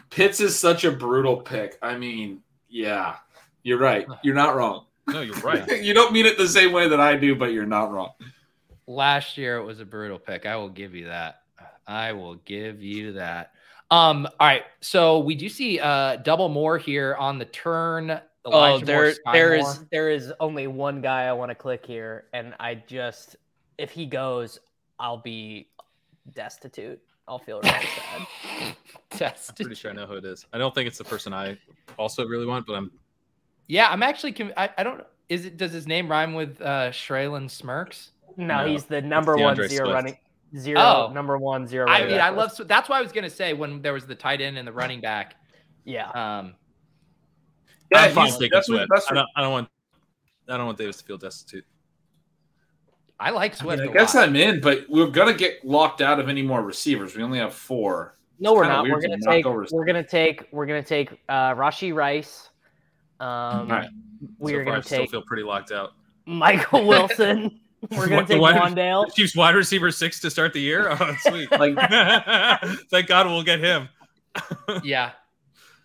Pitts 0.09 0.39
is 0.41 0.57
such 0.59 0.83
a 0.83 0.91
brutal 0.91 1.37
pick. 1.37 1.77
I 1.81 1.97
mean, 1.97 2.41
yeah, 2.69 3.15
you're 3.63 3.77
right. 3.79 4.05
You're 4.23 4.35
not 4.35 4.55
wrong. 4.55 4.85
No, 5.11 5.21
you're 5.21 5.35
right. 5.37 5.81
you 5.83 5.93
don't 5.93 6.11
mean 6.13 6.25
it 6.25 6.37
the 6.37 6.47
same 6.47 6.71
way 6.71 6.87
that 6.87 6.99
I 6.99 7.15
do, 7.15 7.35
but 7.35 7.51
you're 7.53 7.65
not 7.65 7.91
wrong. 7.91 8.11
last 8.87 9.37
year 9.37 9.57
it 9.57 9.63
was 9.63 9.79
a 9.79 9.85
brutal 9.85 10.19
pick. 10.19 10.45
I 10.45 10.55
will 10.55 10.69
give 10.69 10.93
you 10.95 11.05
that. 11.05 11.41
I 11.87 12.13
will 12.13 12.35
give 12.35 12.81
you 12.83 13.13
that. 13.13 13.51
Um, 13.91 14.27
all 14.39 14.47
right. 14.47 14.63
So 14.81 15.19
we 15.19 15.33
do 15.35 15.49
see 15.49 15.79
uh 15.79 16.17
double 16.17 16.49
more 16.49 16.77
here 16.77 17.15
on 17.15 17.39
the 17.39 17.45
turn. 17.45 18.19
Oh, 18.45 18.51
Elijah 18.51 18.85
Moore, 18.85 18.85
there 18.85 19.13
Sky 19.13 19.33
there 19.33 19.49
Moore. 19.57 19.71
is 19.71 19.85
there 19.91 20.09
is 20.09 20.33
only 20.39 20.67
one 20.67 21.01
guy 21.01 21.23
I 21.23 21.33
want 21.33 21.49
to 21.49 21.55
click 21.55 21.85
here, 21.85 22.25
and 22.33 22.53
I 22.59 22.75
just 22.75 23.35
if 23.77 23.89
he 23.91 24.05
goes, 24.05 24.59
I'll 24.99 25.17
be 25.17 25.69
destitute. 26.33 27.01
I'll 27.27 27.39
feel 27.39 27.59
really 27.61 27.73
sad. 27.95 28.75
Test. 29.11 29.49
I'm 29.51 29.55
pretty 29.55 29.75
sure 29.75 29.91
I 29.91 29.93
know 29.93 30.05
who 30.05 30.15
it 30.15 30.25
is. 30.25 30.45
I 30.53 30.57
don't 30.57 30.73
think 30.73 30.87
it's 30.87 30.97
the 30.97 31.03
person 31.03 31.33
I 31.33 31.57
also 31.97 32.25
really 32.25 32.45
want, 32.45 32.65
but 32.67 32.73
I'm 32.73 32.91
Yeah, 33.69 33.87
I'm 33.89 34.03
actually. 34.03 34.33
Con- 34.33 34.51
I, 34.57 34.69
I 34.77 34.83
don't. 34.83 35.01
Is 35.29 35.45
it? 35.45 35.55
Does 35.57 35.71
his 35.71 35.87
name 35.87 36.09
rhyme 36.09 36.33
with 36.33 36.59
uh 36.61 36.89
Shraylin 36.89 37.49
Smirks? 37.49 38.11
No, 38.35 38.63
No, 38.63 38.67
he's 38.67 38.83
the 38.85 39.01
number 39.01 39.33
it's 39.35 39.41
one 39.43 39.55
DeAndre 39.55 39.69
zero 39.69 39.85
Swift. 39.85 39.93
running 39.95 40.17
zero 40.57 40.79
Oh. 40.81 41.11
number 41.13 41.37
one 41.37 41.67
zero. 41.67 41.87
I 41.87 42.05
mean, 42.05 42.19
I 42.19 42.29
love. 42.29 42.51
that's 42.65 42.89
why 42.89 42.97
I 42.97 43.01
was 43.01 43.11
gonna 43.11 43.29
say 43.29 43.53
when 43.53 43.81
there 43.81 43.93
was 43.93 44.05
the 44.07 44.15
tight 44.15 44.41
end 44.41 44.57
and 44.57 44.67
the 44.67 44.73
running 44.73 44.99
back. 45.01 45.35
Yeah, 45.85 46.09
Um, 46.09 46.55
I'm 47.93 48.11
fine 48.11 48.25
he's- 48.25 48.37
taking 48.37 48.49
that's 48.53 48.69
what- 48.69 48.87
Swift. 48.87 49.11
I 49.11 49.13
don't, 49.15 49.27
I 49.35 49.41
don't 49.41 49.51
want 49.51 49.69
I 50.49 50.57
don't 50.57 50.65
want 50.65 50.77
Davis 50.79 50.97
to 50.97 51.03
feel 51.05 51.17
destitute. 51.17 51.65
I 53.19 53.29
like 53.31 53.55
Sweat. 53.55 53.79
I, 53.79 53.81
mean, 53.83 53.89
I 53.89 53.91
a 53.91 53.95
guess 53.95 54.15
lot. 54.15 54.29
I'm 54.29 54.35
in, 54.35 54.61
but 54.61 54.85
we're 54.89 55.07
gonna 55.07 55.33
get 55.33 55.63
locked 55.65 56.01
out 56.01 56.19
of 56.19 56.27
any 56.29 56.41
more 56.41 56.61
receivers. 56.63 57.15
We 57.15 57.21
only 57.23 57.37
have 57.39 57.53
four. 57.53 58.15
no, 58.39 58.53
we're 58.53 58.61
kinda 58.63 58.75
not. 58.77 58.83
weird 58.83 58.95
We're 58.95 59.01
gonna 59.01 59.17
knock 59.19 59.33
take 59.35 59.45
over- 59.45 59.67
we're 59.71 59.85
gonna 59.85 60.03
take 60.03 60.47
we're 60.51 60.65
gonna 60.65 60.81
take 60.81 61.11
uh, 61.29 61.53
Rashee 61.53 61.93
Rice. 61.93 62.48
Um, 63.19 63.27
All 63.27 63.65
right. 63.67 63.89
we 64.37 64.51
so 64.51 64.57
are 64.57 64.63
far, 64.63 64.71
gonna 64.73 64.83
take. 64.83 64.85
still 64.85 65.07
feel 65.07 65.21
pretty 65.23 65.43
locked 65.43 65.71
out. 65.71 65.91
Michael 66.25 66.85
Wilson. 66.87 67.59
we're 67.91 68.05
gonna 68.07 68.15
What, 68.17 68.27
the 68.27 68.33
take 68.35 68.41
wide- 68.41 68.55
Wan'Dale. 68.61 69.13
Chiefs 69.13 69.35
wide 69.35 69.55
receiver 69.55 69.91
six 69.91 70.19
to 70.21 70.29
start 70.29 70.53
the 70.53 70.59
year. 70.61 70.89
Oh, 70.91 71.15
sweet. 71.21 71.49
Like, 71.51 71.75
Thank 72.89 73.07
God 73.07 73.27
we'll 73.27 73.43
get 73.43 73.59
him. 73.59 73.89
Yeah. 74.83 75.11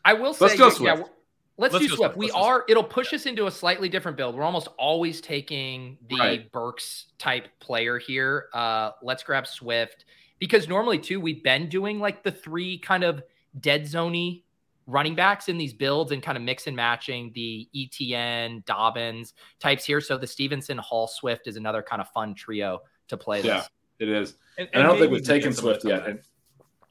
I 0.05 0.13
will 0.15 0.35
say, 0.35 0.45
Let's 0.47 0.59
go 0.59 0.69
Swift. 0.71 0.99
we're- 0.99 1.09
let's, 1.57 1.73
Let's 1.73 1.85
do 1.87 1.89
Swift. 1.89 1.99
Swift. 1.99 2.17
We 2.17 2.27
Let's 2.27 2.35
go 2.37 2.43
are, 2.43 2.65
it'll 2.69 2.85
push 2.85 3.13
us 3.15 3.27
into 3.27 3.47
a 3.47 3.51
slightly 3.51 3.89
different 3.89 4.17
build. 4.17 4.35
We're 4.37 4.43
almost 4.45 4.69
always 4.79 5.21
taking 5.21 5.97
the 6.09 6.17
Right. 6.19 6.53
Burks 6.53 7.07
type 7.19 7.49
player 7.61 7.99
here. 7.99 8.47
Uh, 8.53 8.91
let's 9.03 9.23
grab 9.23 9.47
Swift 9.47 10.05
because 10.39 10.69
normally, 10.69 10.99
too, 10.99 11.21
we've 11.21 11.43
been 11.43 11.69
doing 11.69 11.99
like 12.01 12.23
the 12.23 12.31
three 12.33 12.79
kind 12.79 13.03
of 13.03 13.23
dead 13.59 13.85
zoney 13.85 14.43
running 14.87 15.15
backs 15.15 15.49
in 15.49 15.57
these 15.59 15.73
builds 15.73 16.13
and 16.13 16.23
kind 16.23 16.37
of 16.37 16.43
mix 16.45 16.67
and 16.67 16.77
matching 16.77 17.33
the 17.35 17.69
ETN, 17.75 18.65
Dobbins 18.67 19.35
types 19.61 19.85
here. 19.85 20.01
So 20.01 20.19
the 20.19 20.27
Stevenson 20.27 20.79
Hall 20.79 21.07
Swift 21.07 21.47
is 21.47 21.57
another 21.57 21.83
kind 21.83 22.03
of 22.03 22.09
fun 22.11 22.35
trio 22.35 22.81
to 23.09 23.17
play 23.17 23.41
Yeah. 23.43 23.59
this. 23.59 23.69
it 24.01 24.09
is. 24.09 24.35
And, 24.59 24.69
And 24.73 24.83
I 24.83 24.87
don't 24.87 24.99
think 24.99 25.11
we've 25.11 25.25
taken 25.25 25.53
Swift 25.53 25.85
yet. 25.85 26.25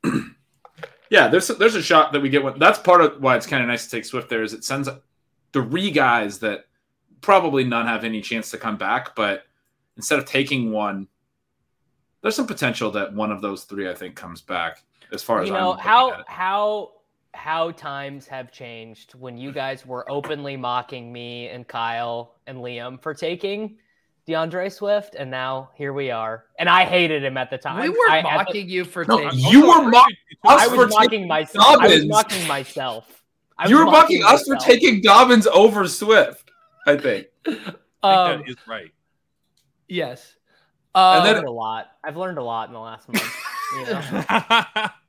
yeah, 1.10 1.28
there's 1.28 1.48
there's 1.48 1.76
a 1.76 1.82
shot 1.82 2.12
that 2.14 2.22
we 2.22 2.30
get 2.30 2.44
one. 2.44 2.58
That's 2.60 2.80
part 2.80 3.02
of 3.02 3.22
why 3.22 3.36
it's 3.36 3.46
kind 3.46 3.62
of 3.62 3.68
nice 3.70 3.86
to 3.86 3.92
take 3.92 4.06
Swift 4.06 4.30
there. 4.30 4.44
Is 4.44 4.54
it 4.54 4.64
sends 4.64 4.90
three 5.54 5.92
guys 5.92 6.40
that 6.40 6.66
probably 7.22 7.64
none 7.64 7.86
have 7.86 8.04
any 8.04 8.20
chance 8.22 8.50
to 8.52 8.58
come 8.58 8.78
back, 8.78 9.16
but 9.16 9.44
instead 9.96 10.18
of 10.20 10.26
taking 10.26 10.72
one, 10.72 11.08
there's 12.22 12.36
some 12.36 12.48
potential 12.48 12.90
that 12.92 13.14
one 13.14 13.32
of 13.32 13.42
those 13.42 13.64
three 13.66 13.90
I 13.90 13.94
think 13.94 14.16
comes 14.16 14.42
back. 14.42 14.84
As 15.12 15.22
far 15.22 15.42
as 15.42 15.50
you 15.50 15.56
I'm 15.56 15.62
know 15.62 15.74
how 15.74 16.14
at 16.14 16.20
it. 16.22 16.26
how 16.28 16.92
how 17.34 17.72
times 17.72 18.28
have 18.28 18.52
changed 18.52 19.14
when 19.16 19.38
you 19.38 19.52
guys 19.52 19.86
were 19.86 20.10
openly 20.10 20.56
mocking 20.56 21.12
me 21.12 21.48
and 21.50 21.68
Kyle 21.68 22.36
and 22.48 22.60
Liam 22.60 23.02
for 23.02 23.14
taking 23.14 23.78
DeAndre 24.28 24.72
Swift, 24.72 25.16
and 25.16 25.30
now 25.30 25.70
here 25.76 25.92
we 25.94 26.10
are. 26.12 26.46
And 26.58 26.70
I 26.70 26.86
hated 26.86 27.24
him 27.24 27.36
at 27.38 27.50
the 27.50 27.58
time. 27.58 27.82
We 27.82 27.90
were 27.90 28.10
I, 28.10 28.20
at 28.20 28.24
the- 28.24 28.30
mocking 28.32 28.70
you 28.70 28.86
for 28.86 29.04
No, 29.06 29.18
taking. 29.20 29.40
you 29.40 29.68
were 29.68 29.90
mocking 29.90 30.16
us 30.46 30.62
I 30.62 30.68
for 30.70 30.78
was 30.86 30.90
mocking 30.94 31.10
taking 31.10 31.28
myself. 31.28 31.66
I 31.82 31.88
was 31.88 32.06
mocking 32.06 32.48
myself. 32.48 33.24
I 33.58 33.68
You 33.68 33.78
were 33.78 33.86
mocking 33.86 34.24
us 34.24 34.44
for 34.48 34.56
taking 34.56 35.02
Dobbins 35.02 35.46
over 35.48 35.88
Swift. 35.88 36.52
I 36.88 36.96
think. 36.98 37.28
I 37.46 37.52
think 37.52 37.68
Um, 38.04 38.40
that 38.40 38.50
is 38.50 38.56
right. 38.68 38.92
yes. 39.90 40.36
I've 40.96 41.20
Um, 41.20 41.24
then- 41.26 41.36
learned 41.36 41.48
a 41.48 41.52
lot. 41.52 41.88
I've 42.04 42.18
learned 42.18 42.38
a 42.38 42.44
lot 42.44 42.68
in 42.70 42.74
the 42.74 42.80
last 42.80 43.08
month. 43.10 43.36
You 43.78 43.86
know? 43.86 44.88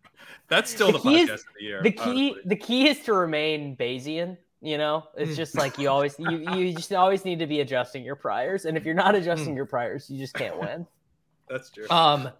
That's 0.49 0.70
still 0.70 0.92
The 0.92 0.99
the, 0.99 1.09
key 1.09 1.20
is- 1.22 1.30
of 1.30 1.45
the 1.59 1.64
year. 1.64 1.82
the 1.82 1.90
key 1.90 2.30
honestly. 2.32 2.42
the 2.45 2.57
key 2.57 2.88
is 2.88 3.01
to 3.01 3.14
remain 3.14 3.76
Bayesian. 3.76 4.36
You 4.61 4.78
know, 4.78 5.05
it's 5.14 5.36
just 5.36 5.55
like 5.57 5.76
you 5.78 5.90
always 5.90 6.16
you, 6.18 6.30
you 6.57 6.72
just 6.74 6.90
always 6.95 7.24
need 7.26 7.38
to 7.40 7.47
be 7.47 7.61
adjusting 7.61 8.03
your 8.03 8.16
priors, 8.16 8.64
and 8.64 8.78
if 8.78 8.86
you're 8.86 8.95
not 8.95 9.14
adjusting 9.14 9.55
your 9.55 9.66
priors, 9.66 10.09
you 10.09 10.18
just 10.18 10.32
can't 10.34 10.59
win. 10.59 10.86
That's 11.51 11.68
true. 11.68 11.86
Um, 11.90 12.30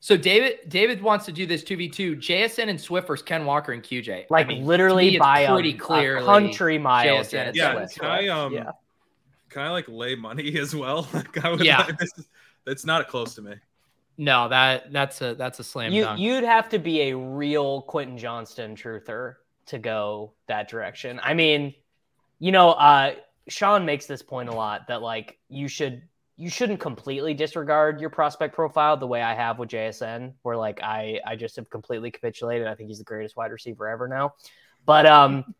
so 0.00 0.16
David 0.16 0.60
David 0.68 1.02
wants 1.02 1.26
to 1.26 1.32
do 1.32 1.44
this 1.44 1.62
two 1.62 1.76
v 1.76 1.88
two. 1.90 2.16
JSN 2.16 2.68
and 2.70 2.80
Swift 2.80 3.26
Ken 3.26 3.44
Walker 3.44 3.72
and 3.72 3.82
QJ. 3.82 4.26
Like 4.30 4.46
I 4.46 4.48
mean, 4.48 4.64
literally 4.64 5.18
by 5.18 5.40
a, 5.40 5.52
pretty 5.52 5.72
a 5.74 5.76
clearly 5.76 6.24
country 6.24 6.78
mile. 6.78 7.18
JSN 7.18 7.48
and 7.48 7.56
yeah, 7.56 7.72
Swift. 7.74 8.00
can 8.00 8.10
I 8.10 8.28
um 8.28 8.54
yeah. 8.54 8.70
can 9.50 9.62
I 9.62 9.68
like 9.70 9.86
lay 9.86 10.14
money 10.14 10.58
as 10.58 10.74
well? 10.74 11.06
Like 11.12 11.44
I 11.44 11.50
would 11.50 11.60
Yeah. 11.62 11.78
like, 11.84 11.98
this 11.98 12.10
is, 12.16 12.26
it's 12.66 12.86
not 12.86 13.08
close 13.08 13.34
to 13.34 13.42
me. 13.42 13.54
No, 14.16 14.48
that 14.48 14.92
that's 14.92 15.20
a 15.22 15.34
that's 15.34 15.58
a 15.58 15.64
slam 15.64 15.92
You 15.92 16.04
dunk. 16.04 16.20
you'd 16.20 16.44
have 16.44 16.68
to 16.70 16.78
be 16.78 17.10
a 17.10 17.16
real 17.16 17.82
Quentin 17.82 18.16
Johnston 18.16 18.76
truther 18.76 19.36
to 19.66 19.78
go 19.78 20.32
that 20.46 20.68
direction. 20.68 21.20
I 21.22 21.34
mean, 21.34 21.74
you 22.38 22.52
know, 22.52 22.70
uh 22.70 23.14
Sean 23.48 23.84
makes 23.84 24.06
this 24.06 24.22
point 24.22 24.48
a 24.48 24.52
lot 24.54 24.88
that 24.88 25.02
like 25.02 25.38
you 25.48 25.68
should 25.68 26.02
you 26.36 26.50
shouldn't 26.50 26.80
completely 26.80 27.34
disregard 27.34 28.00
your 28.00 28.10
prospect 28.10 28.54
profile 28.54 28.96
the 28.96 29.06
way 29.06 29.22
I 29.22 29.34
have 29.34 29.58
with 29.58 29.68
JSN, 29.70 30.32
where 30.42 30.56
like 30.56 30.80
I 30.82 31.20
I 31.26 31.36
just 31.36 31.56
have 31.56 31.68
completely 31.70 32.10
capitulated. 32.10 32.66
I 32.66 32.74
think 32.74 32.88
he's 32.88 32.98
the 32.98 33.04
greatest 33.04 33.36
wide 33.36 33.52
receiver 33.52 33.88
ever 33.88 34.08
now. 34.08 34.34
But 34.86 35.06
um 35.06 35.54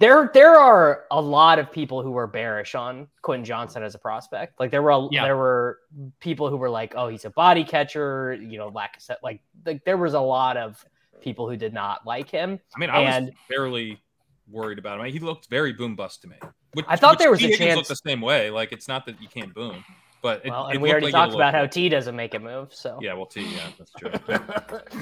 there 0.00 0.30
there 0.34 0.58
are 0.58 1.04
a 1.10 1.20
lot 1.20 1.58
of 1.58 1.70
people 1.70 2.02
who 2.02 2.10
were 2.10 2.26
bearish 2.26 2.74
on 2.74 3.08
Quentin 3.22 3.44
Johnston 3.44 3.82
as 3.82 3.94
a 3.94 3.98
prospect. 3.98 4.58
Like 4.60 4.70
there 4.70 4.82
were 4.82 4.90
a, 4.90 5.08
Yeah. 5.10 5.24
there 5.24 5.36
were 5.36 5.78
people 6.20 6.48
who 6.48 6.56
were 6.56 6.70
like, 6.70 6.94
"Oh, 6.96 7.08
he's 7.08 7.24
a 7.24 7.30
body 7.30 7.64
catcher," 7.64 8.34
you 8.34 8.58
know, 8.58 8.68
lack 8.68 8.96
of 8.96 9.02
set. 9.02 9.18
Like, 9.22 9.40
like 9.64 9.84
there 9.84 9.96
was 9.96 10.14
a 10.14 10.20
lot 10.20 10.56
of 10.56 10.84
people 11.20 11.48
who 11.48 11.56
did 11.56 11.72
not 11.72 12.04
like 12.06 12.28
him. 12.30 12.58
I 12.74 12.78
mean, 12.78 12.90
I 12.90 13.00
And- 13.02 13.26
was 13.26 13.34
barely 13.48 14.00
worried 14.48 14.78
about 14.78 14.98
him. 15.00 15.06
He 15.06 15.18
looked 15.20 15.48
very 15.48 15.72
boom 15.72 15.94
bust 15.96 16.22
to 16.22 16.28
me. 16.28 16.36
Which, 16.74 16.84
I 16.88 16.96
thought 16.96 17.18
there 17.18 17.30
was 17.30 17.40
T. 17.40 17.52
a 17.52 17.56
chance- 17.56 17.76
looked 17.76 17.88
the 17.88 17.96
same 17.96 18.20
way. 18.20 18.50
Like 18.50 18.72
it's 18.72 18.88
not 18.88 19.06
that 19.06 19.20
you 19.22 19.28
can't 19.28 19.54
boom, 19.54 19.84
but 20.22 20.44
it, 20.44 20.50
Well, 20.50 20.66
it 20.68 20.72
and 20.74 20.82
we 20.82 20.90
already 20.90 21.06
like 21.06 21.12
talked 21.12 21.34
about 21.34 21.54
how 21.54 21.66
T 21.66 21.88
doesn't 21.88 22.16
make 22.16 22.34
a 22.34 22.38
move. 22.38 22.74
So 22.74 22.98
Yeah, 23.00 23.14
well, 23.14 23.26
T. 23.26 23.42
Yeah, 23.42 23.68
that's 23.78 23.92
true. 23.92 24.10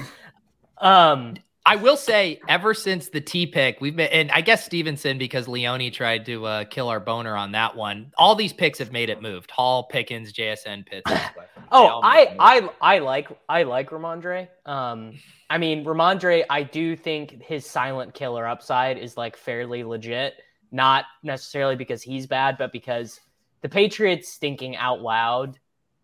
um, 0.77 1.35
I 1.63 1.75
will 1.75 1.95
say, 1.97 2.39
ever 2.49 2.73
since 2.73 3.09
the 3.09 3.21
T 3.21 3.45
pick, 3.45 3.79
we've 3.81 3.95
been, 3.95 4.09
and 4.11 4.31
I 4.31 4.41
guess 4.41 4.65
Stevenson 4.65 5.19
because 5.19 5.47
Leone 5.47 5.91
tried 5.91 6.25
to 6.25 6.45
uh, 6.45 6.63
kill 6.65 6.89
our 6.89 6.99
boner 6.99 7.35
on 7.35 7.51
that 7.51 7.75
one. 7.75 8.11
All 8.17 8.33
these 8.33 8.51
picks 8.51 8.79
have 8.79 8.91
made 8.91 9.09
it 9.09 9.21
moved. 9.21 9.51
Hall, 9.51 9.83
Pickens, 9.83 10.33
JSN, 10.33 10.85
Pitts. 10.87 11.09
and 11.11 11.19
Swift. 11.33 11.49
They 11.55 11.61
Oh, 11.77 11.87
all 11.87 12.01
made 12.01 12.29
the 12.29 12.41
I. 12.41 12.57
I, 12.57 12.69
I 12.95 12.99
like, 12.99 13.29
I 13.47 13.63
like 13.63 13.91
Rhamondre. 13.91 14.47
Um, 14.65 15.13
I 15.49 15.57
mean, 15.59 15.85
Rhamondre, 15.85 16.43
I 16.49 16.63
do 16.63 16.95
think 16.95 17.41
his 17.43 17.65
silent 17.65 18.13
killer 18.13 18.47
upside 18.47 18.97
is 18.97 19.15
like 19.15 19.37
fairly 19.37 19.83
legit. 19.83 20.33
Not 20.71 21.05
necessarily 21.23 21.75
because 21.75 22.01
he's 22.01 22.25
bad, 22.27 22.57
but 22.57 22.71
because 22.71 23.19
the 23.61 23.69
Patriots 23.69 24.29
stinking 24.33 24.75
out 24.77 25.01
loud 25.01 25.59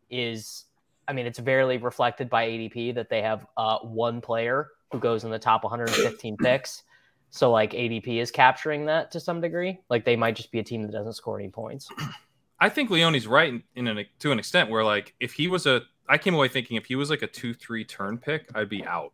is, 0.09 0.65
I 1.07 1.13
mean, 1.13 1.25
it's 1.25 1.39
barely 1.39 1.77
reflected 1.77 2.29
by 2.29 2.47
ADP 2.47 2.95
that 2.95 3.09
they 3.09 3.21
have 3.23 3.45
uh, 3.57 3.79
one 3.79 4.21
player 4.21 4.67
who 4.91 4.99
goes 4.99 5.23
in 5.23 5.31
the 5.31 5.39
top 5.39 5.63
115 5.63 6.38
picks. 6.41 6.83
So 7.29 7.51
like 7.51 7.71
ADP 7.73 8.07
is 8.21 8.31
capturing 8.31 8.85
that 8.85 9.11
to 9.11 9.19
some 9.19 9.41
degree. 9.41 9.79
Like 9.89 10.05
they 10.05 10.15
might 10.15 10.35
just 10.35 10.51
be 10.51 10.59
a 10.59 10.63
team 10.63 10.83
that 10.83 10.91
doesn't 10.91 11.13
score 11.13 11.39
any 11.39 11.49
points. 11.49 11.89
I 12.59 12.69
think 12.69 12.89
Leone's 12.89 13.27
right 13.27 13.49
in, 13.49 13.63
in 13.75 13.88
an, 13.88 14.05
to 14.19 14.31
an 14.31 14.39
extent 14.39 14.69
where 14.69 14.83
like 14.83 15.13
if 15.19 15.33
he 15.33 15.47
was 15.47 15.65
a, 15.67 15.81
I 16.09 16.17
came 16.17 16.33
away 16.33 16.47
thinking 16.47 16.77
if 16.77 16.85
he 16.85 16.95
was 16.95 17.09
like 17.09 17.21
a 17.21 17.27
two 17.27 17.53
three 17.53 17.83
turn 17.83 18.17
pick, 18.17 18.49
I'd 18.55 18.69
be 18.69 18.85
out. 18.85 19.13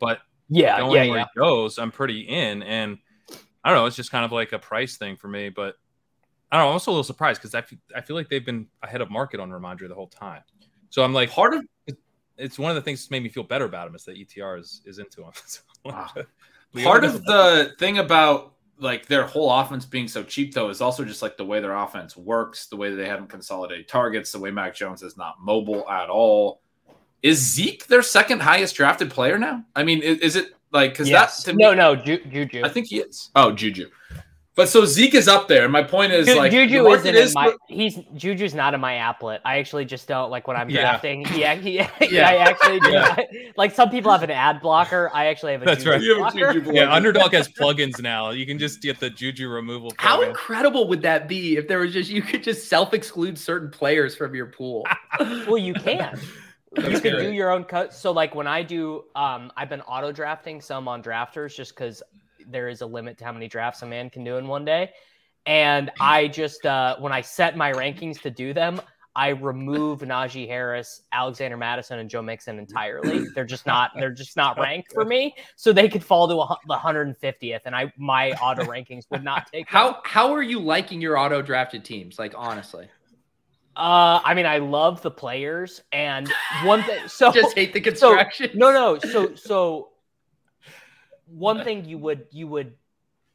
But 0.00 0.20
Yeah, 0.48 0.78
going 0.78 0.92
yeah, 0.92 1.10
where 1.10 1.18
yeah. 1.18 1.24
he 1.34 1.38
goes, 1.40 1.78
I'm 1.78 1.90
pretty 1.90 2.20
in. 2.20 2.62
And 2.62 2.98
I 3.64 3.70
don't 3.70 3.78
know, 3.78 3.86
it's 3.86 3.96
just 3.96 4.10
kind 4.10 4.24
of 4.24 4.32
like 4.32 4.52
a 4.52 4.58
price 4.58 4.96
thing 4.96 5.16
for 5.16 5.28
me. 5.28 5.48
But 5.48 5.74
I 6.50 6.56
don't 6.56 6.64
know, 6.64 6.68
I'm 6.68 6.72
also 6.74 6.90
a 6.90 6.92
little 6.92 7.04
surprised 7.04 7.40
because 7.40 7.54
I 7.54 7.62
feel, 7.62 7.78
I 7.94 8.00
feel 8.00 8.16
like 8.16 8.28
they've 8.28 8.46
been 8.46 8.68
ahead 8.82 9.00
of 9.00 9.10
market 9.10 9.40
on 9.40 9.50
Rhamondre 9.50 9.88
the 9.88 9.94
whole 9.94 10.06
time. 10.06 10.42
So 10.90 11.02
I'm 11.02 11.12
like, 11.12 11.30
Part 11.30 11.54
of 11.54 11.64
it's 12.38 12.58
one 12.58 12.70
of 12.70 12.76
the 12.76 12.82
things 12.82 13.00
that's 13.00 13.10
made 13.10 13.22
me 13.22 13.28
feel 13.28 13.42
better 13.42 13.64
about 13.64 13.88
him 13.88 13.94
is 13.94 14.04
that 14.04 14.16
ETR 14.16 14.58
is, 14.58 14.80
is 14.84 14.98
into 14.98 15.22
him. 15.22 15.32
So, 15.46 15.60
Wow. 15.84 16.10
Part 16.82 17.04
of 17.04 17.24
the 17.24 17.74
thing 17.78 17.98
about 17.98 18.52
like 18.78 19.06
their 19.06 19.24
whole 19.24 19.50
offense 19.50 19.84
being 19.84 20.06
so 20.06 20.22
cheap 20.22 20.52
though 20.54 20.68
is 20.68 20.80
also 20.80 21.04
just 21.04 21.22
like 21.22 21.36
the 21.36 21.44
way 21.44 21.60
their 21.60 21.74
offense 21.74 22.16
works, 22.16 22.66
the 22.66 22.76
way 22.76 22.90
that 22.90 22.96
they 22.96 23.08
haven't 23.08 23.28
consolidated 23.28 23.88
targets, 23.88 24.32
the 24.32 24.38
way 24.38 24.50
Mac 24.50 24.74
Jones 24.74 25.02
is 25.02 25.16
not 25.16 25.40
mobile 25.40 25.88
at 25.88 26.10
all. 26.10 26.60
Is 27.22 27.38
Zeke 27.38 27.86
their 27.86 28.02
second 28.02 28.40
highest 28.40 28.76
drafted 28.76 29.10
player 29.10 29.38
now? 29.38 29.64
I 29.74 29.82
mean, 29.82 30.02
is, 30.02 30.18
is 30.18 30.36
it 30.36 30.52
like 30.72 30.92
because 30.92 31.08
Yes. 31.08 31.42
that 31.44 31.52
to 31.52 31.56
no, 31.56 31.70
me, 31.70 31.76
no, 31.76 31.96
Ju- 31.96 32.24
Juju. 32.30 32.62
I 32.64 32.68
think 32.68 32.86
he 32.88 32.98
is. 33.00 33.30
Oh, 33.34 33.50
Juju. 33.50 33.88
But 34.58 34.68
so 34.68 34.84
Zeke 34.84 35.14
is 35.14 35.28
up 35.28 35.46
there, 35.46 35.68
my 35.68 35.84
point 35.84 36.10
is 36.10 36.26
Ju- 36.26 36.34
like 36.34 36.50
Juju 36.50 36.84
isn't 36.88 37.14
is 37.14 37.30
in 37.30 37.34
my. 37.34 37.54
He's 37.68 37.96
Juju's 38.16 38.54
not 38.56 38.74
in 38.74 38.80
my 38.80 38.94
applet. 38.94 39.38
I 39.44 39.58
actually 39.58 39.84
just 39.84 40.08
don't 40.08 40.32
like 40.32 40.48
when 40.48 40.56
I'm 40.56 40.68
Yeah. 40.68 40.80
drafting. 40.80 41.24
Yeah, 41.32 41.54
he, 41.54 41.76
Yeah. 42.10 42.28
I 42.28 42.36
actually 42.38 42.80
do. 42.80 42.90
Yeah. 42.90 43.16
like 43.56 43.72
some 43.72 43.88
people 43.88 44.10
have 44.10 44.24
an 44.24 44.32
ad 44.32 44.60
blocker. 44.60 45.12
I 45.14 45.26
actually 45.26 45.52
have 45.52 45.62
a 45.62 45.64
That's 45.64 45.84
Juju 45.84 45.90
right. 45.92 46.02
You 46.02 46.08
have 46.24 46.34
a 46.34 46.36
blocker. 46.38 46.52
Juju 46.54 46.72
yeah. 46.74 46.92
Underdog 46.92 47.32
has 47.34 47.48
plugins 47.48 48.02
now. 48.02 48.30
You 48.30 48.46
can 48.46 48.58
just 48.58 48.82
get 48.82 48.98
the 48.98 49.10
Juju 49.10 49.48
removal. 49.48 49.92
How 49.96 50.22
incredible 50.22 50.88
would 50.88 51.02
that 51.02 51.28
be 51.28 51.56
if 51.56 51.68
there 51.68 51.78
was 51.78 51.92
just 51.92 52.10
you 52.10 52.20
could 52.20 52.42
just 52.42 52.66
self 52.66 52.92
exclude 52.94 53.38
certain 53.38 53.70
players 53.70 54.16
from 54.16 54.34
your 54.34 54.46
pool? 54.46 54.84
Well, 55.46 55.58
you 55.58 55.74
can. 55.74 56.18
you 56.76 56.82
That's 56.82 57.00
can 57.00 57.16
do 57.16 57.30
your 57.32 57.52
own 57.52 57.62
cut. 57.62 57.94
So 57.94 58.10
like 58.10 58.34
when 58.34 58.48
I 58.48 58.64
do, 58.64 59.04
um, 59.14 59.52
I've 59.56 59.68
been 59.68 59.82
auto 59.82 60.10
drafting 60.10 60.60
some 60.60 60.88
on 60.88 61.00
drafters 61.00 61.54
just 61.54 61.76
because 61.76 62.02
there 62.50 62.68
is 62.68 62.80
a 62.80 62.86
limit 62.86 63.18
to 63.18 63.24
how 63.24 63.32
many 63.32 63.48
drafts 63.48 63.82
a 63.82 63.86
man 63.86 64.10
can 64.10 64.24
do 64.24 64.36
in 64.36 64.46
one 64.48 64.64
day. 64.64 64.90
And 65.46 65.90
I 66.00 66.28
just 66.28 66.66
uh, 66.66 66.96
when 66.98 67.12
I 67.12 67.20
set 67.22 67.56
my 67.56 67.72
rankings 67.72 68.20
to 68.22 68.30
do 68.30 68.52
them, 68.52 68.80
I 69.16 69.30
remove 69.30 70.00
Najee 70.00 70.46
Harris, 70.46 71.02
Alexander 71.10 71.56
Mattison, 71.56 71.98
and 71.98 72.08
Joe 72.08 72.22
Mixon 72.22 72.58
entirely. 72.58 73.26
They're 73.34 73.44
just 73.44 73.66
not 73.66 73.90
they're 73.98 74.12
just 74.12 74.36
not 74.36 74.58
ranked 74.60 74.92
for 74.92 75.04
me, 75.04 75.34
so 75.56 75.72
they 75.72 75.88
could 75.88 76.04
fall 76.04 76.28
to 76.28 76.34
a, 76.34 76.56
the 76.68 76.76
150th, 76.76 77.60
and 77.64 77.74
I 77.74 77.92
my 77.96 78.32
auto 78.32 78.64
rankings 78.64 79.04
would 79.10 79.24
not 79.24 79.50
take. 79.50 79.68
How 79.68 80.00
how 80.04 80.32
are 80.34 80.42
you 80.42 80.60
liking 80.60 81.00
your 81.00 81.16
auto 81.18 81.40
drafted 81.42 81.84
teams? 81.84 82.18
Like 82.18 82.34
honestly, 82.36 82.88
Uh, 83.74 84.20
I 84.24 84.34
mean, 84.34 84.46
I 84.46 84.58
love 84.58 85.02
the 85.02 85.10
players, 85.10 85.82
and 85.92 86.28
one 86.64 86.82
thing. 86.82 87.08
So 87.08 87.32
just 87.42 87.54
hate 87.56 87.72
the 87.72 87.82
so- 87.94 88.14
construction. 88.16 88.50
no, 88.54 88.70
no. 88.72 88.98
So, 88.98 89.34
so 89.34 89.88
one 91.30 91.64
thing 91.64 91.84
you 91.84 91.98
would 91.98 92.26
you 92.30 92.46
would 92.48 92.74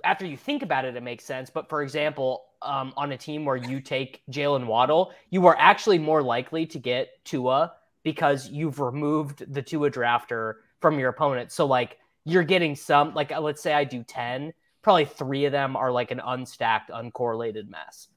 after 0.04 0.26
you 0.26 0.36
think 0.36 0.64
about 0.64 0.86
it, 0.86 0.96
it 0.96 1.04
makes 1.04 1.24
sense. 1.24 1.50
But 1.50 1.70
for 1.70 1.82
example, 1.82 2.46
um, 2.62 2.94
on 2.98 3.12
a 3.12 3.18
team 3.18 3.46
where 3.46 3.56
you 3.56 3.80
take 3.80 4.22
Jaylen 4.30 4.66
Waddle, 4.66 5.14
you 5.30 5.46
are 5.48 5.56
actually 5.58 6.00
more 6.00 6.22
likely 6.22 6.66
to 6.68 6.80
get 6.80 7.24
Tua 7.24 7.74
because 8.04 8.50
you've 8.50 8.80
removed 8.80 9.54
the 9.54 9.62
Tua 9.62 9.90
drafter 9.90 10.56
from 10.82 11.00
your 11.00 11.10
opponent. 11.10 11.52
So 11.52 11.66
like 11.66 12.00
you're 12.26 12.44
getting 12.44 12.76
some 12.76 13.14
like 13.14 13.32
uh, 13.32 13.40
let's 13.40 13.62
say 13.62 13.74
I 13.74 13.84
do 13.84 14.04
ten, 14.04 14.54
probably 14.82 15.06
three 15.06 15.46
of 15.46 15.52
them 15.52 15.76
are 15.76 15.92
like 15.92 16.12
an 16.12 16.20
unstacked, 16.20 16.90
uncorrelated 16.90 17.70
mess, 17.70 18.10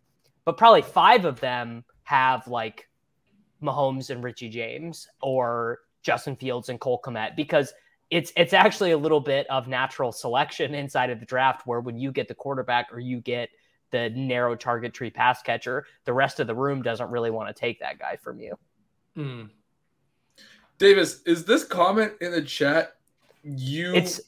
but 0.45 0.57
probably 0.57 0.83
five 0.83 1.25
of 1.25 1.41
them 1.41 1.85
have 2.05 2.47
like 2.49 2.89
Mahomes 3.63 4.11
and 4.11 4.23
Richie 4.23 4.49
James 4.49 5.09
or 5.23 5.81
Justin 6.03 6.37
Fields 6.37 6.69
and 6.69 6.79
Cole 6.79 7.01
Kmet 7.05 7.37
because 7.37 7.73
it's 8.11 8.33
it's 8.37 8.53
actually 8.53 8.93
a 8.93 8.99
little 8.99 9.21
bit 9.21 9.47
of 9.51 9.67
natural 9.67 10.13
selection 10.13 10.75
inside 10.75 11.11
of 11.11 11.21
the 11.21 11.27
draft 11.27 11.67
where 11.67 11.81
when 11.81 11.99
you 11.99 12.13
get 12.13 12.29
the 12.29 12.35
quarterback 12.35 12.93
or 12.93 12.99
you 12.99 13.21
get 13.21 13.49
the 13.91 14.11
narrow 14.11 14.55
target 14.55 14.95
tree 14.95 15.11
pass 15.11 15.43
catcher, 15.43 15.87
the 16.05 16.13
rest 16.13 16.41
of 16.41 16.47
the 16.47 16.55
room 16.55 16.83
doesn't 16.83 17.11
really 17.11 17.31
want 17.31 17.49
to 17.49 17.55
take 17.59 17.81
that 17.81 17.99
guy 17.99 18.17
from 18.17 18.41
you. 18.41 18.59
Hmm. 19.15 19.43
Davis, 20.79 21.23
is 21.23 21.45
this 21.45 21.65
comment 21.65 22.13
in 22.21 22.33
the 22.33 22.43
chat 22.43 22.97
you 23.43 23.95
It's 23.95 24.21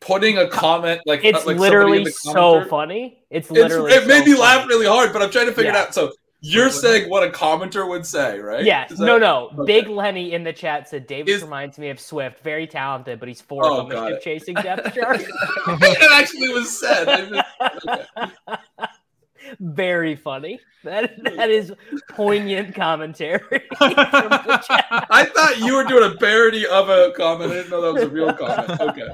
putting 0.00 0.38
a 0.38 0.48
comment 0.48 1.00
like 1.06 1.24
it's 1.24 1.44
like 1.46 1.58
literally 1.58 2.04
so 2.06 2.64
funny. 2.66 3.24
It's 3.30 3.50
It's, 3.50 3.58
literally 3.58 3.92
it 3.92 4.06
made 4.06 4.24
so 4.24 4.30
me 4.32 4.38
laugh 4.38 4.68
really 4.68 4.86
hard, 4.86 5.12
but 5.12 5.22
I'm 5.22 5.30
trying 5.30 5.46
to 5.46 5.52
figure 5.52 5.72
Yeah. 5.72 5.82
it 5.82 5.88
out. 5.88 5.94
So 5.94 6.12
you're 6.40 6.70
saying 6.70 7.10
what 7.10 7.22
a 7.26 7.30
commenter 7.30 7.88
would 7.88 8.06
say, 8.06 8.38
right? 8.38 8.64
Yes. 8.64 8.90
That- 8.90 9.00
no, 9.04 9.18
no. 9.18 9.50
okay. 9.58 9.64
Big 9.80 9.88
Lenny 9.88 10.32
in 10.32 10.44
the 10.44 10.52
chat 10.52 10.88
said 10.88 11.06
Davis 11.06 11.34
Is- 11.36 11.42
reminds 11.42 11.78
me 11.78 11.88
of 11.90 11.98
Swift. 11.98 12.40
Very 12.42 12.66
talented, 12.66 13.18
but 13.18 13.28
he's 13.28 13.40
fourth 13.40 13.66
Oh, 13.66 13.80
on 13.80 13.88
the 13.88 13.94
got 13.94 14.08
ship 14.08 14.18
it. 14.18 14.22
chasing 14.22 14.54
depth 14.54 14.94
chart. 14.94 15.20
it 15.66 16.12
actually 16.12 16.48
was 16.48 16.78
said. 16.78 17.04
Just- 17.30 18.08
okay. 18.16 18.62
very 19.60 20.14
funny. 20.14 20.60
That 20.84 21.12
that 21.36 21.50
is 21.50 21.72
poignant 22.10 22.74
commentary. 22.74 23.40
from 23.78 23.90
the 23.94 24.64
chat. 24.66 25.06
I 25.10 25.24
thought 25.34 25.58
you 25.58 25.74
were 25.74 25.84
doing 25.84 26.10
a 26.12 26.16
parody 26.16 26.66
of 26.66 26.88
a 26.88 27.12
comment. 27.16 27.50
I 27.50 27.54
didn't 27.54 27.70
know 27.70 27.80
that 27.82 27.94
was 27.94 28.02
a 28.04 28.08
real 28.08 28.32
comment. 28.32 28.80
Okay. 28.80 29.08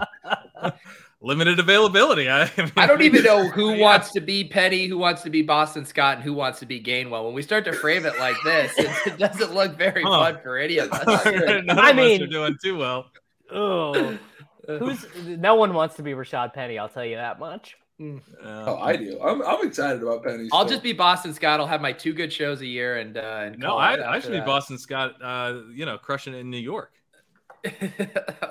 Limited 1.25 1.59
availability. 1.59 2.29
I, 2.31 2.51
mean, 2.59 2.71
I 2.77 2.87
don't 2.87 3.03
even 3.03 3.23
know 3.25 3.49
who 3.49 3.71
Yeah. 3.75 3.83
wants 3.83 4.13
to 4.13 4.21
be 4.21 4.45
Petty, 4.45 4.87
who 4.87 4.99
wants 4.99 5.23
to 5.23 5.31
be 5.31 5.43
Boston 5.43 5.85
Scott, 5.87 6.17
and 6.17 6.23
who 6.25 6.35
wants 6.35 6.59
to 6.61 6.67
be 6.67 6.81
Gainwell. 6.83 7.25
When 7.25 7.33
we 7.35 7.43
start 7.43 7.65
to 7.65 7.73
frame 7.73 8.05
it 8.07 8.19
like 8.19 8.37
this, 8.45 8.73
it, 8.79 8.91
it 9.07 9.19
doesn't 9.19 9.55
look 9.55 9.77
very 9.79 10.03
Huh. 10.03 10.33
fun 10.33 10.39
for 10.43 10.59
any 10.59 10.79
of 10.79 10.93
us. 10.93 11.25
None 11.25 11.71
of 11.71 11.79
I 11.79 11.91
us 11.91 11.97
mean- 11.97 12.23
are 12.23 12.27
doing 12.27 12.57
too 12.63 12.77
well. 12.79 13.07
Oh, 13.51 14.19
who's 14.67 15.07
no 15.27 15.55
one 15.55 15.75
wants 15.75 15.97
to 15.97 16.03
be 16.03 16.13
Rashad 16.13 16.53
Penny. 16.55 16.79
I'll 16.79 16.89
tell 16.89 17.05
you 17.05 17.17
that 17.17 17.39
much. 17.39 17.77
Oh, 18.43 18.77
I 18.79 18.97
do. 18.97 19.21
I'm, 19.23 19.41
I'm 19.43 19.67
excited 19.67 20.03
about 20.03 20.25
Penny. 20.25 20.49
I'll 20.53 20.61
still. 20.63 20.71
just 20.71 20.83
be 20.83 20.93
Boston 20.93 21.33
Scott. 21.33 21.61
I'll 21.61 21.67
have 21.67 21.81
my 21.81 21.93
two 21.93 22.13
good 22.13 22.33
shows 22.33 22.61
a 22.61 22.67
year, 22.67 22.97
and 22.97 23.17
uh, 23.17 23.43
and 23.45 23.59
No, 23.59 23.77
I, 23.77 23.95
I 23.95 24.17
after 24.17 24.33
should 24.33 24.41
be. 24.41 24.47
Boston 24.47 24.79
Scott. 24.79 25.15
Uh, 25.23 25.61
you 25.73 25.87
know, 25.87 25.97
crushing 25.99 26.35
it 26.35 26.39
in 26.39 26.51
New 26.51 26.59
York. 26.59 26.93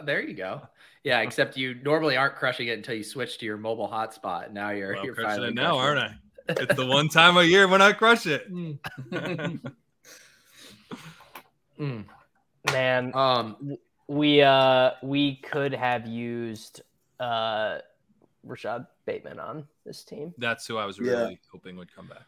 there 0.06 0.22
you 0.22 0.34
go. 0.34 0.62
Yeah, 1.04 1.20
except 1.22 1.58
you 1.58 1.76
normally 1.84 2.16
aren't 2.16 2.36
crushing 2.36 2.68
it 2.70 2.78
until 2.78 2.96
you 2.96 3.04
switch 3.04 3.38
to 3.40 3.46
your 3.46 3.58
mobile 3.58 3.90
hotspot. 3.90 4.52
Now 4.52 4.70
you're 4.70 4.94
Well, 4.94 5.06
you're 5.06 5.16
crushing 5.16 5.30
finally 5.32 5.48
it 5.50 5.56
now, 5.56 5.78
crushing 5.78 5.98
aren't 6.00 6.00
I? 6.00 6.16
It's 6.64 6.76
the 6.76 6.86
one 6.86 7.10
time 7.10 7.38
a 7.38 7.44
year 7.44 7.68
when 7.68 7.82
I 7.82 7.92
crush 7.94 8.26
it. 8.26 8.48
it. 8.50 9.62
Mm. 11.80 12.06
Man, 12.72 13.12
Um, 13.16 13.78
we 14.08 14.42
uh 14.42 14.92
we 15.02 15.38
could 15.38 15.74
have 15.74 16.06
used 16.08 16.82
uh 17.20 17.80
Rashod 18.44 18.86
Bateman 19.06 19.40
on 19.40 19.66
this 19.86 20.04
team. 20.04 20.34
That's 20.38 20.66
who 20.68 20.78
I 20.78 20.86
was 20.86 20.98
Yeah. 21.00 21.12
really 21.12 21.40
hoping 21.52 21.78
would 21.78 21.94
come 21.94 22.08
back. 22.08 22.26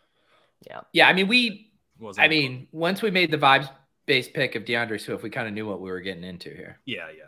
yeah, 0.67 0.81
Yeah, 0.93 1.07
I 1.07 1.13
mean 1.13 1.27
we. 1.27 1.71
Wasn't 1.99 2.25
I 2.25 2.27
mean, 2.27 2.67
once 2.73 3.01
we 3.01 3.09
made 3.09 3.31
the 3.31 3.37
vibes 3.37 3.69
based 4.05 4.33
pick 4.33 4.55
of 4.55 4.65
DeAndre 4.65 4.99
Swift, 4.99 5.23
we 5.23 5.29
kind 5.29 5.47
of 5.47 5.53
knew 5.53 5.65
what 5.65 5.79
we 5.79 5.89
were 5.89 6.01
getting 6.01 6.25
into 6.25 6.49
here. 6.49 6.79
yeah, 6.85 7.07
yeah. 7.15 7.23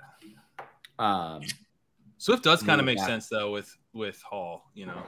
Um, 1.00 1.42
Swift 2.18 2.44
does 2.44 2.64
kind 2.64 2.80
of 2.80 2.86
make 2.86 2.98
back. 2.98 3.08
sense 3.08 3.28
though 3.28 3.52
with 3.52 3.76
with 3.94 4.22
Hall. 4.22 4.70
You 4.74 4.88
know, 4.88 5.02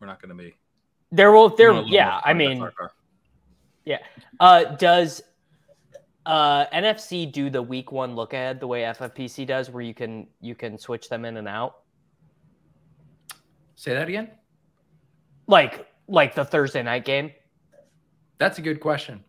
we're 0.00 0.06
not 0.06 0.20
going 0.20 0.36
to 0.36 0.42
be. 0.42 0.54
There 1.10 1.32
will 1.32 1.48
there 1.50 1.72
know, 1.72 1.84
yeah, 1.86 2.20
I 2.24 2.32
mean 2.32 2.66
yeah. 3.84 3.98
uh 4.40 4.64
does 4.76 5.20
uh 6.24 6.66
NFC 6.66 7.30
do 7.30 7.50
the 7.50 7.60
week 7.60 7.90
1 7.92 8.14
look 8.14 8.32
ahead 8.32 8.60
the 8.60 8.66
way 8.66 8.82
FFPC 8.82 9.46
does 9.46 9.68
where 9.68 9.82
you 9.82 9.92
can 9.92 10.28
you 10.40 10.54
can 10.54 10.78
switch 10.78 11.08
them 11.08 11.24
in 11.24 11.36
and 11.36 11.48
out? 11.48 11.82
say 13.82 13.94
that 13.94 14.08
again. 14.08 14.30
Like 15.48 15.88
like 16.06 16.34
the 16.34 16.44
Thursday 16.44 16.82
night 16.82 17.04
game? 17.04 17.32
That's 18.38 18.58
a 18.58 18.62
good 18.62 18.80
question. 18.80 19.24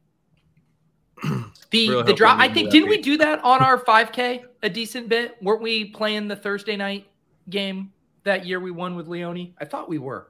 The 1.74 1.90
Really 1.90 2.04
the 2.04 2.14
drop. 2.14 2.40
I 2.40 2.48
think 2.48 2.70
didn't 2.70 2.88
we 2.90 3.00
do 3.02 3.18
that 3.18 3.44
on 3.44 3.64
our 3.64 3.80
5K 3.80 4.44
a 4.62 4.70
decent 4.70 5.10
bit? 5.10 5.36
Weren't 5.42 5.62
we 5.62 5.86
playing 5.86 6.28
the 6.28 6.36
Thursday 6.36 6.76
night 6.78 7.08
game 7.50 7.92
that 8.26 8.46
year 8.46 8.60
we 8.60 8.70
won 8.70 8.96
with 8.96 9.08
Leone? 9.08 9.56
I 9.60 9.66
thought 9.66 9.90
we 9.90 9.98
were. 9.98 10.30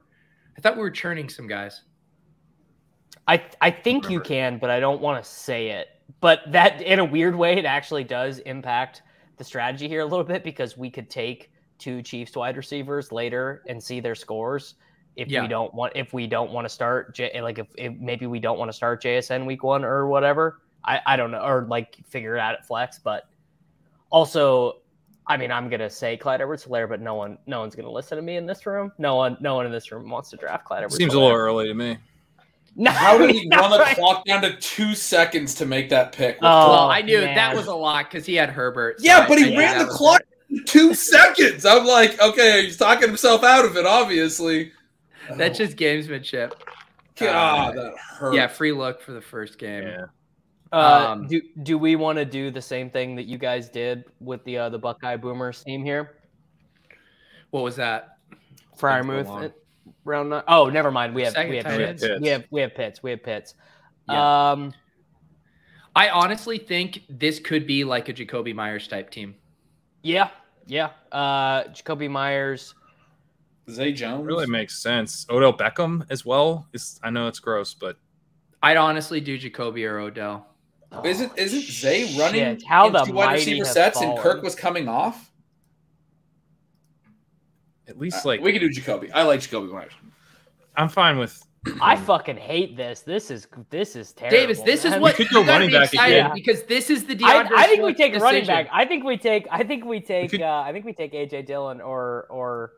I 0.56 0.62
thought 0.62 0.74
we 0.76 0.80
were 0.80 0.90
churning 0.90 1.28
some 1.28 1.46
guys. 1.46 1.82
I 3.28 3.44
I 3.60 3.70
think 3.70 4.08
you 4.08 4.20
can, 4.20 4.56
but 4.58 4.70
I 4.70 4.80
don't 4.80 5.02
want 5.02 5.22
to 5.22 5.30
say 5.30 5.68
it. 5.68 5.88
But 6.22 6.40
that 6.50 6.80
in 6.80 6.98
a 6.98 7.04
weird 7.04 7.36
way, 7.36 7.58
it 7.58 7.66
actually 7.66 8.04
does 8.04 8.38
impact 8.40 9.02
the 9.36 9.44
strategy 9.44 9.86
here 9.86 10.00
a 10.00 10.06
little 10.06 10.24
bit 10.24 10.44
because 10.44 10.78
we 10.78 10.88
could 10.90 11.10
take 11.10 11.50
two 11.78 12.00
Chiefs 12.00 12.34
wide 12.36 12.56
receivers 12.56 13.12
later 13.12 13.62
and 13.68 13.82
see 13.82 14.00
their 14.00 14.14
scores. 14.14 14.76
If 15.16 15.28
Yeah. 15.28 15.42
we 15.42 15.48
don't 15.48 15.74
want, 15.74 15.92
if 15.94 16.14
we 16.14 16.26
don't 16.26 16.52
want 16.52 16.64
to 16.64 16.68
start, 16.70 17.14
J, 17.14 17.40
like 17.42 17.58
if, 17.58 17.66
if 17.76 17.92
maybe 17.98 18.26
we 18.26 18.40
don't 18.40 18.58
want 18.58 18.70
to 18.70 18.72
start 18.72 19.02
JSN 19.02 19.44
week 19.44 19.62
one 19.62 19.84
or 19.84 20.08
whatever, 20.08 20.60
I 20.84 21.00
I 21.06 21.16
don't 21.16 21.30
know, 21.30 21.40
or 21.42 21.66
like 21.68 21.96
figure 22.06 22.36
it 22.36 22.40
out 22.40 22.54
at 22.54 22.66
flex. 22.66 22.98
But 22.98 23.24
also, 24.10 24.80
I 25.26 25.36
mean, 25.36 25.50
I'm 25.50 25.68
gonna 25.68 25.90
say 25.90 26.16
Clyde 26.16 26.40
Edwards-Helaire, 26.40 26.88
but 26.88 27.00
no 27.00 27.14
one, 27.14 27.38
no 27.46 27.60
one's 27.60 27.74
gonna 27.74 27.90
listen 27.90 28.16
to 28.16 28.22
me 28.22 28.36
in 28.36 28.46
this 28.46 28.66
room. 28.66 28.92
No 28.98 29.16
one, 29.16 29.36
no 29.40 29.54
one 29.54 29.66
in 29.66 29.72
this 29.72 29.90
room 29.90 30.08
wants 30.10 30.30
to 30.30 30.36
draft 30.36 30.64
Clyde 30.64 30.78
Edwards. 30.84 30.96
Seems 30.96 31.14
a 31.14 31.18
little 31.20 31.34
early 31.36 31.66
to 31.68 31.74
me. 31.74 31.98
No, 32.76 32.90
How 32.90 33.16
did 33.16 33.30
he 33.30 33.46
not 33.48 33.60
run 33.60 33.70
the 33.70 33.78
right. 33.78 33.96
clock 33.96 34.24
down 34.24 34.42
to 34.42 34.56
two 34.56 34.94
seconds 34.96 35.54
to 35.56 35.66
make 35.66 35.88
that 35.90 36.12
pick? 36.12 36.38
Oh, 36.42 36.70
well, 36.70 36.90
I 36.90 37.02
knew 37.02 37.20
man. 37.20 37.34
that 37.36 37.54
was 37.54 37.66
a 37.68 37.74
lot 37.74 38.10
because 38.10 38.26
he 38.26 38.34
had 38.34 38.50
Herbert. 38.50 38.98
so 39.00 39.06
Yeah, 39.06 39.20
I- 39.20 39.28
but 39.28 39.38
he 39.38 39.50
knew 39.50 39.58
ran 39.58 39.78
that 39.78 39.84
the 39.88 39.90
clock 39.92 40.22
two 40.66 40.92
seconds. 40.94 41.64
I'm 41.64 41.84
like, 41.86 42.20
okay, 42.20 42.64
he's 42.64 42.76
talking 42.76 43.06
himself 43.08 43.44
out 43.44 43.64
of 43.64 43.76
it, 43.76 43.86
obviously. 43.86 44.72
That's 45.36 45.56
just 45.56 45.76
gamesmanship. 45.76 46.52
God, 47.16 47.78
uh, 47.78 47.82
that 47.82 47.96
hurt. 47.96 48.34
Yeah, 48.34 48.48
free 48.48 48.72
look 48.72 49.00
for 49.00 49.12
the 49.12 49.20
first 49.22 49.56
game. 49.58 49.84
Yeah. 49.84 50.06
Uh, 50.74 51.06
Um, 51.12 51.26
do 51.28 51.40
do 51.62 51.78
we 51.78 51.94
want 51.96 52.18
to 52.18 52.24
do 52.24 52.50
the 52.50 52.60
same 52.62 52.90
thing 52.90 53.14
that 53.16 53.26
you 53.26 53.38
guys 53.38 53.68
did 53.68 54.04
with 54.20 54.42
the 54.44 54.58
uh, 54.58 54.68
the 54.70 54.78
Buckeye 54.78 55.16
Boomers 55.16 55.62
team 55.62 55.84
here? 55.84 56.16
What 57.50 57.62
was 57.62 57.76
that? 57.76 58.18
Freiermuth 58.78 59.26
long. 59.26 59.44
uh, 59.44 59.48
round 60.04 60.30
nine. 60.30 60.42
Oh, 60.48 60.68
never 60.68 60.90
mind. 60.90 61.14
We 61.14 61.22
have 61.22 61.34
Second 61.34 61.50
we 61.50 61.56
have 61.58 61.64
tight 61.66 61.78
Pitts. 61.78 62.04
We 62.20 62.28
have 62.28 62.44
we 62.50 62.60
have 62.60 62.74
Pitts. 62.74 63.02
We 63.02 63.10
have 63.12 63.22
Pitts. 63.22 63.54
Yeah. 64.08 64.50
Um, 64.50 64.74
I 65.94 66.08
honestly 66.08 66.58
think 66.58 67.04
this 67.08 67.38
could 67.38 67.66
be 67.68 67.84
like 67.84 68.08
a 68.08 68.12
Jakobi 68.12 68.52
Meyers 68.54 68.88
type 68.88 69.10
team. 69.10 69.36
yeah, 70.02 70.30
yeah. 70.66 70.90
Uh, 71.12 71.64
Jakobi 71.68 72.10
Meyers. 72.10 72.74
Zay 73.70 73.92
Jones. 73.92 74.26
Really 74.26 74.46
makes 74.48 74.76
sense. 74.82 75.24
Odell 75.30 75.56
Beckham 75.56 76.04
as 76.10 76.26
well. 76.26 76.66
Is 76.72 76.98
I 77.04 77.10
know 77.10 77.28
it's 77.28 77.38
gross, 77.38 77.72
but 77.74 77.96
I'd 78.62 78.76
honestly 78.76 79.20
do 79.20 79.38
Jakobi 79.38 79.88
or 79.88 80.00
Odell. 80.00 80.48
Isn't 81.04 81.32
isn't 81.36 81.62
Zay 81.62 82.16
running 82.18 82.40
Shit, 82.58 82.64
how 82.66 82.90
the 82.90 83.04
two 83.04 83.12
wide 83.14 83.34
receiver 83.34 83.64
have 83.64 83.72
sets 83.72 84.00
and. 84.00 84.18
Kirk 84.18 84.42
was 84.42 84.54
coming 84.54 84.88
off? 84.88 85.30
at 87.86 87.98
least 87.98 88.24
Uh, 88.24 88.28
like 88.30 88.40
we 88.40 88.52
can 88.52 88.60
do 88.60 88.70
Jakobi. 88.70 89.10
I 89.12 89.22
like 89.24 89.40
Jakobi 89.40 89.70
Meyers. 89.70 89.92
I'm 90.76 90.88
fine 90.88 91.18
with. 91.18 91.40
I 91.80 91.96
fucking 91.96 92.36
hate 92.36 92.76
this. 92.76 93.00
This 93.00 93.30
is 93.30 93.46
this 93.70 93.96
is 93.96 94.12
terrible. 94.12 94.36
Davis, 94.38 94.60
this 94.62 94.84
is 94.84 94.92
man. 94.92 95.00
what 95.00 95.14
could 95.14 95.28
go 95.30 95.42
running 95.44 95.68
be 95.68 95.74
back 95.74 95.92
excited 95.92 96.18
again. 96.18 96.30
because 96.34 96.62
this 96.64 96.90
is 96.90 97.04
the 97.06 97.14
I, 97.24 97.44
DeAndre 97.44 97.48
I 97.56 97.66
think 97.66 97.82
we 97.82 97.94
take 97.94 98.14
a 98.14 98.18
running 98.18 98.46
back. 98.46 98.68
I 98.72 98.84
think 98.84 99.04
we 99.04 99.16
take. 99.16 99.46
I 99.50 99.62
think 99.64 99.84
we 99.84 100.00
take. 100.00 100.30
could- 100.30 100.42
uh, 100.42 100.62
I 100.64 100.72
think 100.72 100.84
we 100.84 100.92
take 100.92 101.12
AJ 101.12 101.46
Dillon 101.46 101.80
or 101.80 102.26
or 102.30 102.72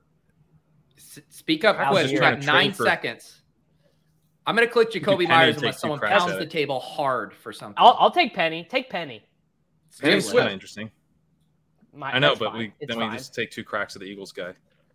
Speak 1.31 1.65
up 1.65 1.79
I 1.79 1.89
quick. 1.91 2.11
You 2.11 2.19
trying 2.19 2.37
got 2.41 2.45
nine 2.47 2.73
for- 2.73 2.85
seconds. 2.85 3.36
I'm 4.47 4.55
gonna 4.55 4.67
click 4.69 4.93
Jakobi 4.93 5.05
Penny 5.05 5.27
Meyers 5.27 5.57
unless 5.57 5.81
someone 5.81 5.99
pounds 6.01 6.31
at 6.33 6.39
the 6.39 6.47
table 6.47 6.79
hard 6.81 7.33
for 7.35 7.53
something. 7.53 7.75
I'll, 7.79 7.97
I'll 7.99 8.11
take 8.11 8.33
Penny. 8.35 8.67
Take 8.71 8.89
Penny. 8.89 9.23
Penny 10.01 10.17
It's 10.17 10.27
Swift. 10.27 10.39
kind 10.39 10.49
of 10.49 10.53
interesting. 10.53 10.91
My, 11.95 12.13
I 12.15 12.19
know, 12.19 12.37
but 12.37 12.51
fine. 12.51 12.59
we 12.59 12.73
It's 12.81 12.89
then 12.91 12.99
fine. 12.99 13.11
we 13.11 13.17
just 13.17 13.35
take 13.35 13.51
two 13.51 13.65
cracks 13.65 13.97
at 13.97 14.01
the 14.01 14.07
Eagles 14.07 14.31
guy. 14.33 14.53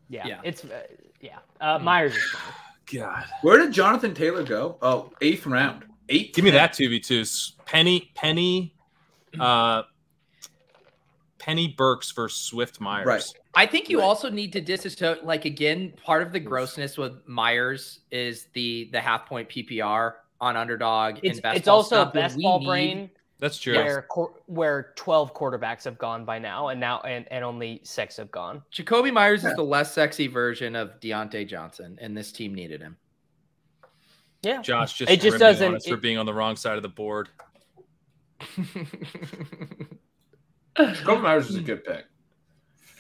yeah, 0.08 0.28
Yeah. 0.28 0.42
it's 0.44 0.64
uh, 0.64 0.84
yeah. 1.20 1.40
Uh, 1.60 1.80
Meyers 1.80 2.16
is 2.16 2.24
fine. 2.24 2.54
God, 3.00 3.26
Where 3.42 3.58
did 3.58 3.72
Jonathan 3.72 4.14
Taylor 4.14 4.44
go? 4.44 4.78
Oh, 4.82 5.12
eighth 5.22 5.46
round. 5.48 5.86
Eight. 6.10 6.34
give 6.36 6.44
me 6.46 6.52
that 6.52 6.74
two 6.74 6.90
v 6.90 7.00
twos. 7.00 7.56
Penny, 7.66 8.12
Penny, 8.16 8.76
uh, 9.40 9.84
Penny 11.40 11.70
Burks 11.78 12.12
versus 12.12 12.40
Swift 12.40 12.80
Meyers. 12.82 13.06
Right. 13.06 13.24
I 13.54 13.66
think 13.66 13.90
you 13.90 14.00
Right. 14.00 14.06
also 14.06 14.30
need 14.30 14.54
to 14.54 14.62
disassociate. 14.62 15.26
Like 15.26 15.46
again, 15.46 15.94
part 16.04 16.22
of 16.24 16.32
the 16.32 16.40
grossness 16.40 16.98
with 16.98 17.22
Meyers 17.28 18.00
is 18.12 18.46
the 18.54 18.90
the 18.92 19.02
half 19.02 19.26
point 19.26 19.50
PPR 19.50 20.14
on 20.40 20.56
underdog. 20.56 21.20
It's 21.24 21.40
and 21.40 21.58
it's 21.58 21.68
also 21.68 21.88
stuff 21.98 22.14
when 22.14 22.24
best 22.24 22.40
ball 22.40 22.60
need- 22.60 22.66
brain 22.66 23.10
That's 23.40 23.60
true. 23.60 23.76
where 23.76 24.08
where 24.46 24.94
twelve 24.96 25.34
quarterbacks 25.34 25.84
have 25.84 25.98
gone 25.98 26.24
by 26.24 26.40
now, 26.40 26.70
and 26.70 26.80
now 26.80 27.02
and, 27.02 27.28
and 27.32 27.44
only 27.44 27.82
six 27.84 28.16
have 28.18 28.32
gone. 28.32 28.64
Jakobi 28.72 29.12
Meyers 29.12 29.44
Yeah. 29.44 29.50
is 29.50 29.56
the 29.58 29.64
less 29.64 29.94
sexy 29.94 30.28
version 30.28 30.76
of 30.76 31.00
Diontae 31.02 31.46
Johnson, 31.48 31.98
and 32.02 32.16
this 32.16 32.32
team 32.32 32.54
needed 32.56 32.80
him. 32.82 32.96
Yeah, 34.44 34.62
Josh 34.62 34.94
just 34.94 35.12
It 35.12 35.20
just 35.22 35.40
doesn't- 35.40 35.76
us 35.76 35.86
for 35.88 35.98
being 35.98 36.18
on 36.18 36.26
the 36.26 36.34
wrong 36.34 36.56
side 36.56 36.78
of 36.78 36.84
the 36.84 36.90
board. 36.90 37.30
Jakobi 40.78 41.22
Meyers 41.22 41.50
is 41.50 41.58
a 41.58 41.62
good 41.62 41.84
pick. 41.84 42.06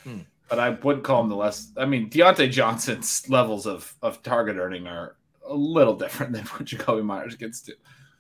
Hmm. 0.04 0.20
But 0.52 0.60
I 0.60 0.72
would 0.72 1.02
call 1.02 1.22
him 1.24 1.30
the 1.30 1.36
less. 1.36 1.72
I 1.78 1.86
mean, 1.86 2.10
Diontae 2.10 2.52
Johnson's 2.52 3.28
levels 3.30 3.66
of, 3.66 3.95
of 4.02 4.22
target 4.22 4.58
earning 4.58 4.86
are 4.86 5.16
a 5.47 5.56
little 5.56 5.95
different 5.95 6.34
than 6.34 6.43
what 6.43 6.66
Jakobi 6.66 7.04
Meyers 7.04 7.36
gets 7.38 7.62
to. 7.62 7.74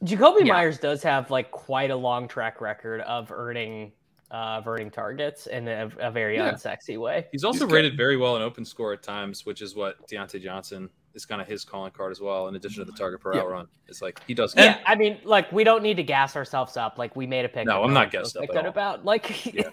Jakobi 0.05 0.45
Yeah. 0.45 0.53
Meyers 0.53 0.79
does 0.79 1.03
have 1.03 1.29
like 1.29 1.51
quite 1.51 1.91
a 1.91 1.95
long 1.95 2.29
track 2.29 2.61
record 2.61 3.01
of 3.01 3.31
earning 3.33 3.91
uh, 4.31 4.59
of 4.59 4.67
earning 4.69 4.89
targets 4.89 5.47
in 5.47 5.67
a, 5.67 5.91
a 5.99 6.09
very 6.09 6.37
Yeah. 6.37 6.53
unsexy 6.53 6.97
way. 6.97 7.27
He's 7.33 7.43
also 7.43 7.65
He's 7.65 7.73
rated 7.73 7.97
very 7.97 8.15
well 8.15 8.37
in 8.37 8.41
open 8.41 8.63
score 8.63 8.93
at 8.93 9.03
times, 9.03 9.45
which 9.45 9.61
is 9.61 9.75
what 9.75 10.07
Diontae 10.07 10.41
Johnson 10.41 10.89
is 11.13 11.25
kind 11.25 11.41
of 11.41 11.47
his 11.47 11.63
calling 11.65 11.91
card 11.91 12.11
as 12.11 12.21
well. 12.21 12.47
In 12.47 12.55
addition 12.55 12.85
to 12.85 12.91
the 12.91 12.97
target 12.97 13.19
per 13.21 13.33
Yeah. 13.35 13.41
out 13.41 13.49
run, 13.49 13.67
it's 13.87 14.01
like 14.01 14.21
he 14.27 14.33
does. 14.33 14.53
Yeah, 14.55 14.79
I 14.85 14.95
mean, 14.95 15.17
like 15.23 15.51
we 15.51 15.63
don't 15.63 15.83
need 15.83 15.97
to 15.97 16.03
gas 16.03 16.35
ourselves 16.35 16.77
up. 16.77 16.97
Like 16.97 17.15
we 17.15 17.27
made 17.27 17.45
a 17.45 17.49
pick. 17.49 17.65
No, 17.67 17.83
I'm 17.83 17.93
not 17.93 18.05
one 18.05 18.09
feels 18.11 18.33
gassed 18.33 18.49
up 18.49 18.55
at 18.55 18.65
about. 18.65 19.03
Like 19.11 19.25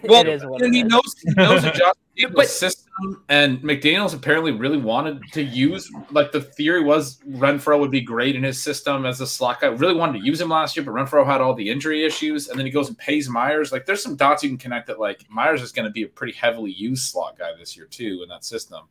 Well, 0.03 0.21
it 0.21 0.27
is 0.27 0.45
what 0.45 0.61
it 0.61 0.73
he 0.73 0.81
is. 0.81 0.85
knows 0.87 1.15
he 1.25 1.33
knows 1.35 1.61
the 1.63 1.71
Josh 1.75 1.93
But- 2.21 2.33
but, 2.35 2.47
system, 2.49 3.23
and 3.29 3.59
McDaniel's 3.61 4.13
apparently 4.13 4.51
really 4.51 4.77
wanted 4.77 5.23
to 5.31 5.41
use. 5.41 5.89
Like 6.11 6.33
the 6.33 6.41
theory 6.41 6.83
was, 6.83 7.17
Renfrow 7.29 7.79
would 7.79 7.91
be 7.91 8.01
great 8.01 8.35
in 8.35 8.43
his 8.43 8.61
system 8.61 9.05
as 9.05 9.21
a 9.21 9.27
slot 9.27 9.61
guy. 9.61 9.67
Really 9.67 9.93
wanted 9.95 10.19
to 10.19 10.25
use 10.25 10.41
him 10.41 10.49
last 10.49 10.75
year, 10.75 10.83
but 10.85 10.91
Renfrow 10.93 11.25
had 11.25 11.39
all 11.39 11.53
the 11.53 11.69
injury 11.69 12.03
issues, 12.03 12.49
and 12.49 12.59
then 12.59 12.65
he 12.65 12.71
goes 12.73 12.89
and 12.89 12.97
pays 12.97 13.29
Meyers. 13.29 13.71
Like 13.71 13.85
there's 13.85 14.03
some 14.03 14.17
dots 14.17 14.43
you 14.43 14.49
can 14.49 14.57
connect 14.57 14.87
that. 14.87 14.99
Like 14.99 15.23
Meyers 15.29 15.61
is 15.61 15.71
going 15.71 15.85
to 15.85 15.91
be 15.91 16.03
a 16.03 16.07
pretty 16.09 16.33
heavily 16.33 16.71
used 16.71 17.09
slot 17.09 17.37
guy 17.37 17.51
this 17.57 17.77
year 17.77 17.85
too 17.85 18.19
in 18.21 18.27
that 18.27 18.43
system. 18.43 18.81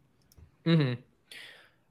Mhm. 0.65 0.97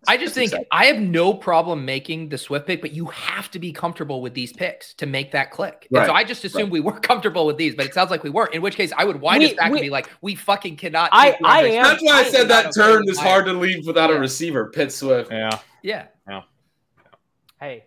I 0.06 0.16
just 0.18 0.36
think 0.36 0.48
exciting. 0.52 0.68
I 0.72 0.86
have 0.86 1.00
no 1.00 1.34
problem 1.34 1.84
making 1.84 2.30
the 2.30 2.38
Swift 2.38 2.68
pick, 2.68 2.82
but 2.82 2.91
you 2.93 3.06
have 3.08 3.50
to 3.52 3.60
be 3.60 3.74
comfortable 3.74 4.22
with 4.22 4.34
these 4.34 4.54
picks 4.54 4.93
to 4.95 5.06
make 5.06 5.32
that 5.32 5.52
click. 5.52 5.88
And 5.93 6.06
so 6.06 6.14
I 6.14 6.24
just 6.24 6.45
assumed 6.45 6.72
we 6.72 6.80
were 6.80 6.91
comfortable 7.00 7.45
with 7.45 7.58
these, 7.58 7.76
but 7.76 7.86
it 7.86 7.93
sounds 7.93 8.12
like 8.12 8.24
we 8.24 8.30
weren't. 8.30 8.54
In 8.54 8.62
which 8.62 8.76
case, 8.76 8.93
I 8.95 9.04
would 9.06 9.20
wind 9.20 9.39
We- 9.39 9.48
us 9.52 9.54
back 9.54 9.72
we- 9.72 9.80
and 9.80 9.86
be 9.86 9.89
like, 9.89 10.10
"We 10.22 10.36
fucking 10.36 10.78
cannot." 10.78 11.10
I- 11.12 11.38
I 11.43 11.64
am- 11.66 11.84
That's 11.84 12.04
why 12.04 12.12
I 12.20 12.24
said 12.30 12.41
I'm 12.43 12.48
that 12.50 12.66
not 12.66 12.76
turn 12.76 13.02
okay 13.02 13.12
is 13.12 13.20
hard 13.20 13.45
to 13.45 13.54
leave 13.54 13.86
without 13.88 14.10
Yeah. 14.10 14.18
a 14.18 14.20
receiver. 14.20 14.70
Pitt 14.70 14.91
Swift. 14.91 15.32
Yeah, 15.32 15.58
Yeah. 15.82 16.06
Hey, 17.60 17.86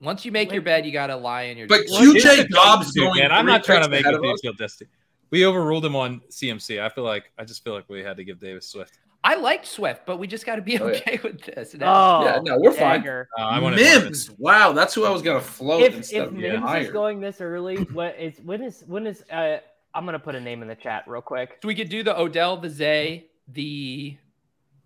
Once 0.00 0.24
you 0.24 0.30
make 0.30 0.52
your 0.52 0.62
bed, 0.62 0.86
you 0.86 0.92
got 0.92 1.08
to 1.08 1.16
lie 1.16 1.42
in 1.44 1.58
your. 1.58 1.66
But 1.66 1.86
QJ 1.86 2.48
Dobbs 2.50 2.92
going 2.92 3.18
man. 3.18 3.32
I'm 3.32 3.46
not 3.46 3.64
trying 3.64 3.82
to 3.82 3.88
make 3.88 4.04
ahead 4.04 4.14
it 4.14 4.40
feel 4.40 4.52
dusty. 4.52 4.86
We 5.30 5.44
overruled 5.44 5.84
him 5.84 5.96
on 5.96 6.20
CMC. 6.30 6.80
I 6.80 6.88
feel 6.88 7.02
like 7.04 7.32
I 7.36 7.44
just 7.44 7.64
feel 7.64 7.72
like 7.74 7.88
we 7.88 8.00
had 8.04 8.16
to 8.18 8.24
give 8.24 8.38
Davis 8.38 8.68
Swift. 8.68 8.98
I 9.28 9.34
liked 9.34 9.66
Swift, 9.66 10.06
but 10.06 10.18
we 10.18 10.26
just 10.26 10.46
got 10.46 10.56
to 10.56 10.62
be 10.62 10.78
Oh, 10.80 10.86
yeah. 10.86 10.96
okay 10.98 11.20
with 11.22 11.42
this. 11.42 11.74
now. 11.74 12.20
oh, 12.20 12.24
Yeah, 12.24 12.38
no, 12.42 12.58
we're 12.58 12.72
fine. 12.72 13.06
Uh, 13.06 13.24
I 13.36 13.58
wanted 13.60 13.76
Mims. 13.76 14.30
Wow, 14.38 14.72
that's 14.72 14.94
who 14.94 15.04
I 15.04 15.10
was 15.10 15.20
going 15.22 15.38
to 15.38 15.46
float 15.46 15.82
If 15.82 15.96
instead 15.96 16.22
if 16.22 16.28
of 16.28 16.32
Mims 16.34 16.60
higher. 16.60 16.80
is 16.82 16.90
going 16.90 17.20
this 17.20 17.40
early, 17.40 17.76
what 17.92 18.18
is 18.18 18.38
when 18.42 18.62
is 18.62 18.84
when 18.86 19.06
is 19.06 19.22
uh? 19.30 19.58
I'm 19.94 20.04
gonna 20.04 20.18
put 20.18 20.34
a 20.34 20.40
name 20.40 20.62
in 20.62 20.68
the 20.68 20.74
chat 20.76 21.04
real 21.06 21.22
quick. 21.22 21.58
So 21.62 21.66
we 21.68 21.74
could 21.74 21.88
do 21.88 22.02
the 22.02 22.16
Odell, 22.18 22.56
the 22.58 22.68
Zay, 22.70 23.26
the. 23.48 24.16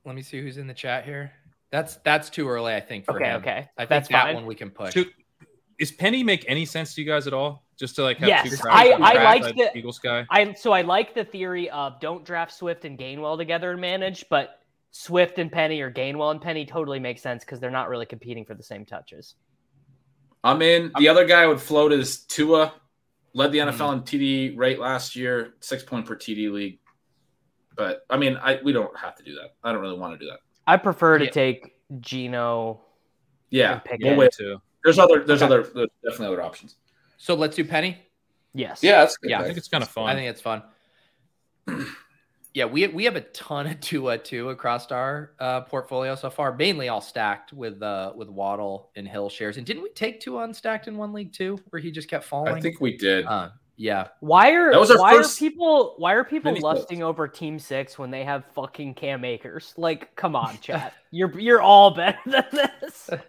Let 0.05 0.15
me 0.15 0.23
see 0.23 0.41
who's 0.41 0.57
in 0.59 0.67
the 0.67 0.75
chat 0.75 1.05
here. 1.05 1.33
That's 1.71 1.97
that's 1.97 2.31
too 2.31 2.49
early, 2.49 2.73
I 2.75 2.81
think. 2.81 3.05
For 3.05 3.17
Okay, 3.17 3.31
him. 3.31 3.37
okay, 3.43 3.69
I 3.77 3.83
think 3.83 3.89
that's 3.91 4.09
that 4.09 4.25
fine. 4.27 4.35
one 4.37 4.47
we 4.47 4.55
can 4.55 4.71
push. 4.71 4.95
Should, 4.95 5.11
is 5.79 5.91
Penny 5.93 6.23
make 6.23 6.45
any 6.49 6.65
sense 6.65 6.95
to 6.95 7.01
you 7.03 7.07
guys 7.07 7.27
at 7.27 7.35
all? 7.35 7.62
Just 7.79 7.97
to 7.97 8.03
like 8.03 8.19
have 8.19 8.29
Yes, 8.29 8.49
two 8.49 8.55
I- 8.55 8.61
crowds 8.61 8.95
on 8.95 9.03
I 9.03 9.15
the 9.15 9.45
like 9.45 9.57
the- 9.57 9.79
Eagles 9.79 9.99
guy. 9.99 10.27
I 10.31 10.53
so 10.53 10.73
I 10.73 10.83
like 10.83 11.15
the 11.15 11.25
theory 11.25 11.71
of 11.71 12.01
don't 12.01 12.25
draft 12.25 12.53
Swift 12.53 12.85
and 12.85 12.99
Gainwell 12.99 13.37
together 13.37 13.73
and 13.73 13.81
manage, 13.81 14.25
but 14.29 14.61
Swift 14.91 15.39
and 15.39 15.51
Penny 15.51 15.81
or 15.81 15.91
Gainwell 15.91 16.31
and 16.31 16.41
Penny 16.41 16.67
totally 16.67 17.01
makes 17.01 17.23
sense 17.23 17.45
because 17.45 17.61
they're 17.61 17.71
not 17.71 17.89
really 17.89 18.07
competing 18.07 18.45
for 18.45 18.55
the 18.55 18.63
same 18.63 18.85
touches. 18.85 19.35
I'm 20.45 20.61
in. 20.61 20.93
The 20.99 21.09
other 21.09 21.25
guy 21.25 21.43
I 21.43 21.47
would 21.47 21.61
float 21.61 21.93
is 21.93 22.21
Tua. 22.25 22.75
Led 23.35 23.53
the. 23.53 23.59
NFL 23.59 23.89
hmm. 23.89 23.99
in 23.99 24.03
TD 24.03 24.57
rate 24.59 24.79
last 24.79 25.17
year, 25.17 25.55
six 25.61 25.83
point 25.83 26.05
per 26.05 26.15
TD 26.17 26.53
league. 26.53 26.79
But 27.75 28.05
I 28.11 28.19
mean, 28.19 28.37
I 28.37 28.61
we 28.63 28.73
don't 28.73 28.95
have 28.99 29.17
to 29.17 29.23
do 29.23 29.35
that. 29.37 29.55
I 29.65 29.73
don't 29.73 29.81
really 29.81 29.99
want 29.99 30.13
to 30.13 30.19
do 30.19 30.31
that. 30.31 30.41
I 30.67 30.77
prefer 30.77 31.19
to 31.19 31.25
Yeah. 31.25 31.31
take 31.31 31.75
Gino. 32.01 32.83
Yeah, 33.51 33.79
pick 33.79 34.01
we'll 34.03 34.13
it. 34.13 34.19
wait. 34.19 34.33
too. 34.33 34.61
There's 34.85 34.99
other. 34.99 35.25
There's 35.25 35.43
Okay. 35.43 35.47
other. 35.53 35.63
There's 35.75 35.89
definitely 36.05 36.27
other 36.35 36.43
options. 36.43 36.77
So 37.17 37.35
let's 37.35 37.57
do 37.57 37.65
Penny. 37.65 37.99
Yes. 38.55 38.83
Yeah, 38.83 39.01
that's 39.01 39.17
good 39.17 39.31
Yeah, 39.31 39.41
I 39.41 39.45
think 39.45 39.57
it's 39.57 39.69
kind 39.69 39.83
of 39.83 39.89
fun. 39.89 40.09
I 40.09 40.15
think 40.15 40.29
it's 40.29 40.41
fun. 40.41 40.63
yeah, 42.55 42.67
we 42.67 42.87
we 42.89 43.05
have 43.05 43.17
a 43.17 43.23
ton 43.23 43.67
of 43.67 43.81
Tua 43.81 44.19
too 44.19 44.51
across 44.51 44.91
our 44.91 45.33
uh, 45.39 45.63
portfolio 45.63 46.15
so 46.15 46.29
far, 46.29 46.55
mainly 46.55 46.89
all 46.89 47.01
stacked 47.01 47.53
with 47.53 47.83
uh, 47.83 48.13
with 48.15 48.29
Waddle 48.29 48.91
and 48.97 49.09
Hill 49.09 49.31
shares. 49.31 49.57
And 49.57 49.65
didn't 49.65 49.83
we 49.83 49.91
take 49.91 50.21
two 50.21 50.33
unstacked 50.33 50.89
in 50.89 50.97
one 50.97 51.13
league 51.13 51.33
too, 51.33 51.59
where 51.71 51.81
he 51.81 51.91
just 51.91 52.09
kept 52.09 52.25
falling? 52.25 52.55
I 52.55 52.61
think 52.61 52.81
we 52.81 52.97
did. 52.97 53.27
Uh, 53.27 53.51
yeah. 53.77 54.09
Why 54.21 54.51
are 54.53 54.71
That 54.71 54.81
was 54.81 54.91
our 54.91 54.99
why 54.99 55.15
first 55.15 55.37
are 55.37 55.41
people 55.41 55.95
why 55.97 56.13
are 56.13 56.25
people 56.25 56.53
mini 56.53 56.63
lusting 56.63 57.03
over 57.03 57.27
Team 57.27 57.59
Six 57.59 57.99
when 57.99 58.11
they 58.11 58.25
have 58.25 58.45
fucking 58.55 58.95
Cam 58.95 59.25
Akers? 59.25 59.73
Like, 59.77 60.15
come 60.15 60.37
on, 60.37 60.59
chat. 60.61 60.95
You're 61.11 61.39
you're 61.39 61.61
all 61.61 61.95
better 61.95 62.19
than 62.25 62.45
this. 62.53 63.11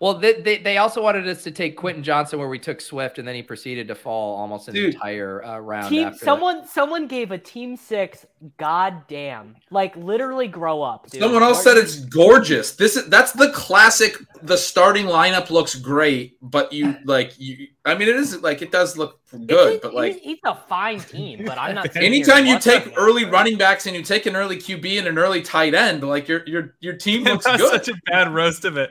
Well, 0.00 0.14
they, 0.14 0.40
they 0.40 0.58
they 0.58 0.78
also 0.78 1.02
wanted 1.02 1.26
us 1.28 1.42
to 1.44 1.50
take 1.50 1.76
Quentin 1.76 2.02
Johnston, 2.02 2.38
where 2.38 2.48
we 2.48 2.58
took 2.58 2.80
Swift, 2.80 3.18
and 3.18 3.26
then 3.26 3.34
he 3.34 3.42
proceeded 3.42 3.88
to 3.88 3.94
fall 3.94 4.36
almost 4.36 4.68
an 4.68 4.74
Dude. 4.74 4.94
entire 4.94 5.44
uh, 5.44 5.58
round. 5.58 5.88
Team 5.88 6.08
after 6.08 6.18
that. 6.18 6.24
someone 6.24 6.66
someone 6.66 7.06
gave 7.06 7.30
a 7.30 7.38
Team 7.38 7.76
Six. 7.76 8.26
Goddamn! 8.58 9.56
Like 9.70 9.96
literally 9.96 10.48
grow 10.48 10.82
up. 10.82 11.10
Dude. 11.10 11.20
Someone 11.20 11.42
else 11.42 11.60
Are- 11.60 11.62
said 11.62 11.76
it's 11.78 12.04
gorgeous. 12.04 12.72
This 12.76 12.96
is 12.96 13.08
that's 13.08 13.32
the 13.32 13.50
classic. 13.52 14.16
The 14.42 14.56
starting 14.56 15.06
lineup 15.06 15.50
looks 15.50 15.74
great, 15.74 16.36
but 16.42 16.72
you 16.72 16.96
like 17.04 17.38
you. 17.38 17.68
I 17.84 17.94
mean, 17.94 18.08
it 18.08 18.16
is 18.16 18.40
like 18.42 18.62
it 18.62 18.70
does 18.70 18.96
look 18.96 19.20
good, 19.30 19.74
It's, 19.74 19.82
but 19.82 19.94
like 19.94 20.16
it's, 20.16 20.22
it's 20.24 20.40
a 20.44 20.54
fine 20.54 21.00
team, 21.00 21.44
but 21.44 21.58
I'm 21.58 21.74
not. 21.74 21.84
sitting 21.92 22.12
here 22.12 22.22
anytime 22.22 22.46
you 22.46 22.58
take 22.58 22.86
it. 22.86 22.94
early 22.96 23.24
running 23.24 23.56
backs 23.56 23.86
and 23.86 23.94
you 23.96 24.02
take 24.02 24.26
an 24.26 24.36
early 24.36 24.56
QB 24.56 24.98
and 24.98 25.06
an 25.06 25.18
early 25.18 25.42
tight 25.42 25.74
end, 25.74 26.02
like 26.02 26.28
your 26.28 26.42
your 26.46 26.74
your 26.80 26.94
team 26.94 27.24
looks 27.24 27.46
good. 27.46 27.60
such 27.60 27.88
a 27.88 27.94
bad 28.06 28.32
roast 28.32 28.64
of 28.64 28.76
it. 28.76 28.90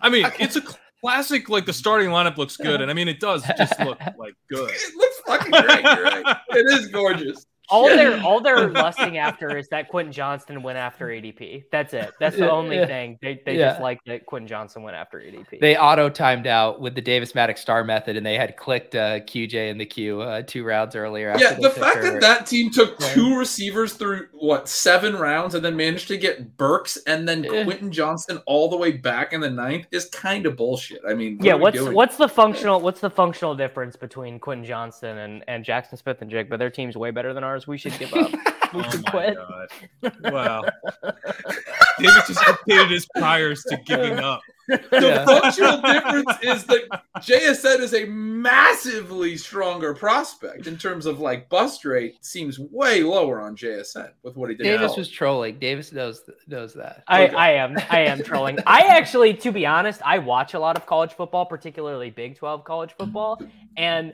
I 0.00 0.08
mean, 0.08 0.26
it's 0.38 0.56
a 0.56 0.62
classic. 1.00 1.48
Like 1.48 1.66
the 1.66 1.72
starting 1.72 2.08
lineup 2.08 2.36
looks 2.36 2.56
good, 2.56 2.80
and 2.80 2.90
I 2.90 2.94
mean, 2.94 3.08
it 3.08 3.20
does 3.20 3.42
just 3.56 3.78
look 3.80 3.98
like 4.18 4.34
good. 4.50 4.70
It 4.70 4.96
looks 4.96 5.20
fucking 5.26 5.50
great. 5.50 5.84
You're 5.84 6.04
right. 6.04 6.36
It 6.50 6.80
is 6.80 6.88
gorgeous. 6.88 7.46
All 7.70 7.88
Shit. 7.88 7.96
they're 7.96 8.20
all 8.24 8.40
they're 8.40 8.68
lusting 8.70 9.18
after 9.18 9.56
is 9.56 9.68
that 9.68 9.88
Quentin 9.88 10.12
Johnston 10.12 10.62
went 10.62 10.78
after 10.78 11.06
ADP. 11.08 11.64
That's 11.72 11.94
it. 11.94 12.12
That's 12.20 12.36
the 12.36 12.44
Yeah, 12.44 12.50
only 12.50 12.76
yeah. 12.76 12.86
thing 12.86 13.18
they 13.22 13.40
they 13.46 13.56
Yeah. 13.58 13.70
just 13.70 13.80
like 13.80 13.98
that 14.06 14.26
Quentin 14.26 14.46
Johnston 14.48 14.82
went 14.82 14.96
after 14.96 15.18
ADP. 15.20 15.60
They 15.60 15.76
auto 15.76 16.08
timed 16.08 16.46
out 16.46 16.80
with 16.80 16.94
the 16.94 17.00
Davis 17.00 17.32
Mattek 17.32 17.56
star 17.58 17.84
method, 17.84 18.16
and 18.16 18.24
they 18.26 18.36
had 18.36 18.56
clicked 18.56 18.94
uh, 18.94 19.20
QJ 19.20 19.70
in 19.70 19.78
the 19.78 19.86
queue 19.86 20.20
uh, 20.20 20.42
two 20.46 20.64
rounds 20.64 20.94
earlier. 20.94 21.30
after 21.30 21.44
Yeah, 21.44 21.54
they 21.54 21.62
the 21.62 21.70
fact 21.70 22.02
that 22.02 22.20
that 22.20 22.46
team 22.46 22.70
took 22.70 23.00
Yeah. 23.00 23.08
two 23.14 23.38
receivers 23.38 23.94
through 23.94 24.28
what 24.32 24.68
seven 24.68 25.16
rounds 25.16 25.54
and 25.54 25.64
then 25.64 25.76
managed 25.76 26.08
to 26.08 26.16
get 26.18 26.56
Burks 26.56 26.98
and 27.06 27.26
then 27.26 27.44
Yeah. 27.44 27.64
Quentin 27.64 27.90
Johnston 27.92 28.38
all 28.46 28.68
the 28.68 28.76
way 28.76 28.92
back 28.92 29.32
in 29.32 29.40
the 29.40 29.50
ninth 29.50 29.86
is 29.90 30.06
kind 30.06 30.44
of 30.46 30.56
bullshit. 30.56 31.00
I 31.08 31.14
mean, 31.14 31.36
what 31.38 31.44
yeah, 31.46 31.54
what's 31.54 31.78
doing? 31.78 31.94
what's 31.94 32.16
the 32.16 32.28
functional 32.28 32.80
what's 32.80 33.00
the 33.00 33.10
functional 33.10 33.54
difference 33.54 33.96
between 33.96 34.38
Quentin 34.38 34.64
Johnston 34.66 35.18
and, 35.18 35.44
and 35.48 35.64
Jackson 35.64 35.96
Smith 35.96 36.20
and 36.20 36.30
Jake? 36.30 36.50
But 36.50 36.58
their 36.58 36.70
team's 36.70 36.96
way 36.96 37.10
better 37.10 37.32
than 37.32 37.42
ours. 37.44 37.53
We 37.66 37.78
should 37.78 37.96
give 37.98 38.12
up. 38.14 38.30
We 38.32 38.38
Oh 38.86 38.90
should 38.90 39.04
my 39.04 39.10
quit. 39.10 39.36
god! 39.36 40.12
Wow, 40.32 40.62
David 41.98 42.22
just 42.26 42.40
updated 42.40 42.90
his 42.90 43.06
priors 43.16 43.62
to 43.64 43.76
giving 43.86 44.18
up. 44.18 44.40
the 44.66 44.80
Yeah. 44.92 45.24
functional 45.24 45.80
difference 45.80 46.32
is 46.42 46.64
that 46.64 47.02
JSN 47.18 47.80
is 47.80 47.94
a 47.94 48.04
massively 48.06 49.36
stronger 49.36 49.94
prospect 49.94 50.66
in 50.66 50.76
terms 50.76 51.06
of 51.06 51.20
like 51.20 51.48
bust 51.48 51.84
rate. 51.84 52.16
Seems 52.24 52.58
way 52.58 53.02
lower 53.02 53.40
on 53.40 53.54
JSN 53.56 54.10
with 54.24 54.36
what 54.36 54.50
he 54.50 54.56
did. 54.56 54.64
Davis 54.64 54.92
now. 54.92 54.96
was 54.96 55.08
trolling. 55.08 55.58
Davis 55.58 55.92
knows 55.92 56.22
knows 56.48 56.74
that. 56.74 57.04
I, 57.06 57.24
Okay. 57.26 57.34
I 57.36 57.50
am 57.52 57.76
I 57.90 58.00
am 58.00 58.22
trolling. 58.24 58.58
I 58.66 58.80
actually, 58.88 59.34
to 59.34 59.52
be 59.52 59.66
honest, 59.66 60.00
I 60.04 60.18
watch 60.18 60.54
a 60.54 60.58
lot 60.58 60.76
of 60.76 60.84
college 60.86 61.12
football, 61.12 61.46
particularly 61.46 62.10
Big 62.10 62.36
Twelve 62.36 62.64
college 62.64 62.92
football, 62.98 63.40
and 63.76 64.12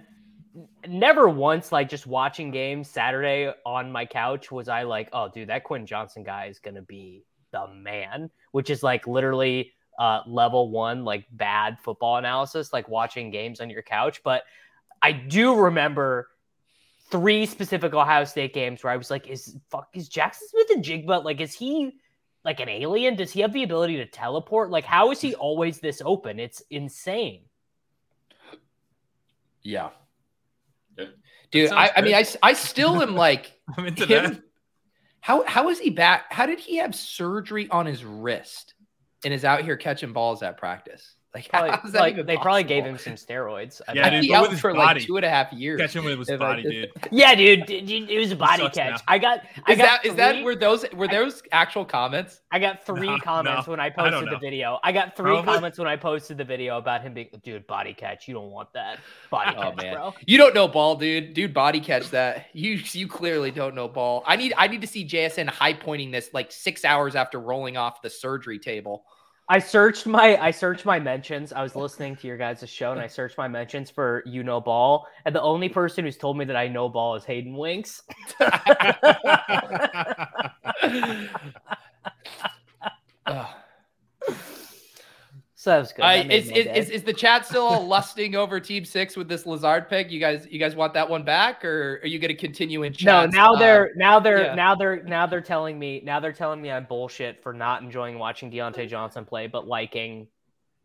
never 0.87 1.29
once 1.29 1.73
like 1.73 1.89
just 1.89 2.07
watching 2.07 2.51
games 2.51 2.89
Saturday 2.89 3.53
on 3.65 3.91
my 3.91 4.05
couch 4.05 4.51
was 4.51 4.69
I 4.69 4.83
like, 4.83 5.09
oh 5.13 5.29
dude, 5.29 5.49
that 5.49 5.65
Quinn 5.65 5.87
Johnson 5.87 6.23
guy 6.23 6.47
is 6.47 6.59
gonna 6.59 6.83
be 6.83 7.25
the 7.53 7.69
man, 7.69 8.31
which 8.53 8.71
is 8.71 8.83
like 8.83 9.07
literally 9.07 9.73
uh, 9.99 10.21
level 10.27 10.71
one 10.71 11.05
like 11.05 11.27
bad 11.33 11.79
football 11.79 12.17
analysis, 12.17 12.73
like 12.73 12.89
watching 12.89 13.31
games 13.31 13.61
on 13.61 13.71
your 13.71 13.83
couch. 13.83 14.23
But 14.25 14.45
I 15.03 15.13
do 15.13 15.55
remember 15.55 16.29
three 17.11 17.45
specific 17.47 17.93
Ohio 17.93 18.25
State 18.25 18.55
games 18.55 18.83
where 18.83 18.93
I 18.93 18.97
was 18.97 19.11
like, 19.11 19.29
is 19.29 19.57
fuck 19.69 19.89
is 19.93 20.09
Jaxon 20.09 20.49
Smith-Njigba? 20.51 21.25
Like, 21.25 21.41
is 21.41 21.53
he 21.53 21.93
like 22.45 22.61
an 22.61 22.69
alien? 22.69 23.17
Does 23.17 23.31
he 23.31 23.41
have 23.41 23.53
the 23.53 23.63
ability 23.63 23.97
to 23.99 24.07
teleport? 24.07 24.71
Like, 24.71 24.85
how 24.85 25.11
is 25.11 25.21
he 25.21 25.35
always 25.35 25.81
this 25.81 26.01
open? 26.05 26.41
It's 26.41 26.63
insane. 26.71 27.43
Yeah. 29.63 29.91
Dude, 31.51 31.71
I, 31.71 31.83
mean, 31.85 31.93
I 31.97 32.01
mean, 32.03 32.15
I, 32.15 32.25
I 32.43 32.53
still 32.53 33.03
am 33.03 33.15
like, 33.15 33.53
I'm 33.77 33.87
into 33.87 34.07
him- 34.07 34.33
that. 34.35 34.43
how 35.21 35.45
how 35.45 35.69
is 35.69 35.79
he 35.81 35.91
back? 35.91 36.33
How 36.33 36.47
did 36.47 36.61
he 36.61 36.77
have 36.77 36.95
surgery 36.95 37.69
on 37.71 37.87
his 37.87 38.05
wrist 38.05 38.75
and 39.25 39.35
is 39.35 39.45
out 39.45 39.63
here 39.65 39.77
catching 39.77 40.13
balls 40.13 40.43
at 40.43 40.57
practice? 40.57 41.17
Like, 41.33 41.49
Probably, 41.49 41.71
how 41.71 41.81
is 41.87 41.93
that 41.93 42.01
like 42.01 42.15
even 42.15 42.27
they 42.27 42.37
probably 42.37 42.65
gave 42.65 42.85
him 42.85 42.99
some 42.99 43.13
steroids. 43.13 43.81
I 43.87 43.93
Yeah, 43.93 44.03
bet. 44.03 44.13
I'd 44.15 44.21
dude, 44.23 44.29
be 44.31 44.35
out 44.35 44.53
for 44.55 44.75
body. 44.75 44.99
like 44.99 45.07
two 45.07 45.17
and 45.17 45.25
a 45.25 45.31
half 45.31 45.53
years. 45.53 45.81
Catch 45.81 45.95
him 45.95 46.05
with 46.05 46.19
his 46.19 46.29
if 46.29 46.41
body, 46.41 46.63
just- 46.63 46.73
dude. 46.75 46.91
yeah, 47.13 47.37
dude, 47.37 47.67
d- 47.67 47.81
d- 47.83 48.07
it 48.11 48.19
was 48.19 48.33
a 48.33 48.37
body 48.37 48.69
catch. 48.71 48.75
now. 48.95 48.97
I 49.07 49.19
got, 49.19 49.43
I 49.65 49.73
Is 49.73 49.79
got 49.79 50.03
that 50.03 50.07
is 50.07 50.15
that 50.17 50.35
three- 50.35 50.43
were 50.43 50.57
those 50.57 50.85
were 50.93 51.07
those 51.07 51.41
actual 51.53 51.85
comments? 51.85 52.41
I 52.51 52.59
got 52.59 52.85
three 52.85 53.07
No, 53.07 53.19
comments 53.19 53.69
no, 53.69 53.71
when 53.71 53.79
I 53.79 53.87
I 53.87 53.91
posted 53.91 54.29
the 54.29 54.39
video. 54.39 54.81
I 54.83 54.91
got 54.91 55.17
three 55.17 55.27
Probably. 55.31 55.55
comments 55.55 55.79
when 55.79 55.87
I 55.87 55.95
posted 55.95 56.37
the 56.37 56.45
video 56.45 56.79
about 56.79 57.03
him 57.03 57.15
being, 57.15 57.29
dude, 57.45 57.65
body 57.69 57.95
catch. 57.95 58.27
You 58.27 58.35
don't 58.35 58.51
want 58.51 58.73
that 58.73 58.99
body 59.31 59.55
Oh 59.57 59.63
catch, 59.71 59.77
man, 59.77 59.95
bro. 59.95 60.15
you 60.27 60.37
don't 60.37 60.53
know 60.53 60.67
ball, 60.67 60.97
dude. 60.97 61.35
Dude, 61.35 61.55
body 61.55 61.79
catch 61.79 62.11
that. 62.11 62.47
You 62.55 62.81
you 62.91 63.07
clearly 63.07 63.53
don't 63.53 63.77
know 63.77 63.87
ball. 63.87 64.25
I 64.27 64.35
need 64.35 64.53
I 64.59 64.67
need 64.67 64.81
to 64.81 64.89
see 64.89 65.07
JSN 65.07 65.47
high 65.49 65.75
pointing 65.75 66.11
this 66.11 66.31
like 66.35 66.51
six 66.51 66.85
hours 66.85 67.15
after 67.15 67.39
rolling 67.39 67.77
off 67.77 68.03
the 68.03 68.11
surgery 68.11 68.59
table. 68.59 69.05
I 69.51 69.59
searched 69.59 70.07
my 70.07 70.41
I 70.41 70.53
searched 70.53 70.87
my 70.87 71.01
mentions. 71.01 71.53
I 71.53 71.61
was 71.61 71.75
listening 71.75 72.15
to 72.17 72.29
your 72.29 72.37
guys' 72.37 72.71
show 72.71 72.93
and 72.93 73.01
I 73.01 73.09
searched 73.09 73.37
my 73.37 73.49
mentions 73.49 73.91
for 73.91 74.23
you 74.25 74.45
know 74.45 74.61
ball, 74.61 75.09
and 75.25 75.35
the 75.35 75.43
only 75.43 75.69
person 75.69 76.05
who's 76.05 76.17
told 76.17 76.39
me 76.39 76.45
that 76.45 76.55
I 76.55 76.69
know 76.69 76.89
ball 76.89 77.17
is 77.17 77.25
Hayden 77.25 77.57
Winks. 77.57 78.03
So 85.61 85.69
that 85.73 85.79
was 85.81 85.93
good. 85.93 86.07
I, 86.07 86.17
That 86.17 86.29
made 86.29 86.43
is, 86.43 86.51
is, 86.51 86.67
is, 86.75 86.89
is 86.89 87.03
the 87.03 87.13
chat 87.13 87.45
still 87.45 87.87
lusting 87.87 88.35
over 88.35 88.59
Team 88.61 88.83
Six 88.83 89.15
with 89.15 89.29
this 89.29 89.45
Lazard 89.45 89.91
pick? 89.91 90.11
You 90.11 90.19
guys, 90.19 90.49
you 90.51 90.59
guys 90.59 90.75
want 90.75 90.95
that 90.95 91.07
one 91.07 91.23
back, 91.23 91.67
or 91.67 92.01
are 92.03 92.07
you 92.07 92.19
going 92.19 92.35
to 92.35 92.35
continue 92.35 92.83
in 92.83 92.93
no, 92.93 92.97
chat? 93.27 93.33
now 93.33 93.53
uh, 93.53 93.59
they're 93.59 93.91
now 93.95 94.19
they're 94.21 94.47
yeah. 94.47 94.55
now 94.55 94.75
they're 94.75 95.03
now 95.03 95.27
they're 95.27 95.43
telling 95.43 95.79
me 95.79 96.01
now 96.03 96.19
they're 96.19 96.33
telling 96.33 96.63
me 96.63 96.71
I'm 96.71 96.87
bullshit 96.87 97.43
for 97.43 97.53
not 97.53 97.83
enjoying 97.83 98.19
watching 98.19 98.51
Diontae 98.51 98.87
mm. 98.87 98.89
Johnson 98.89 99.27
play, 99.27 99.49
but 99.49 99.67
liking 99.69 100.29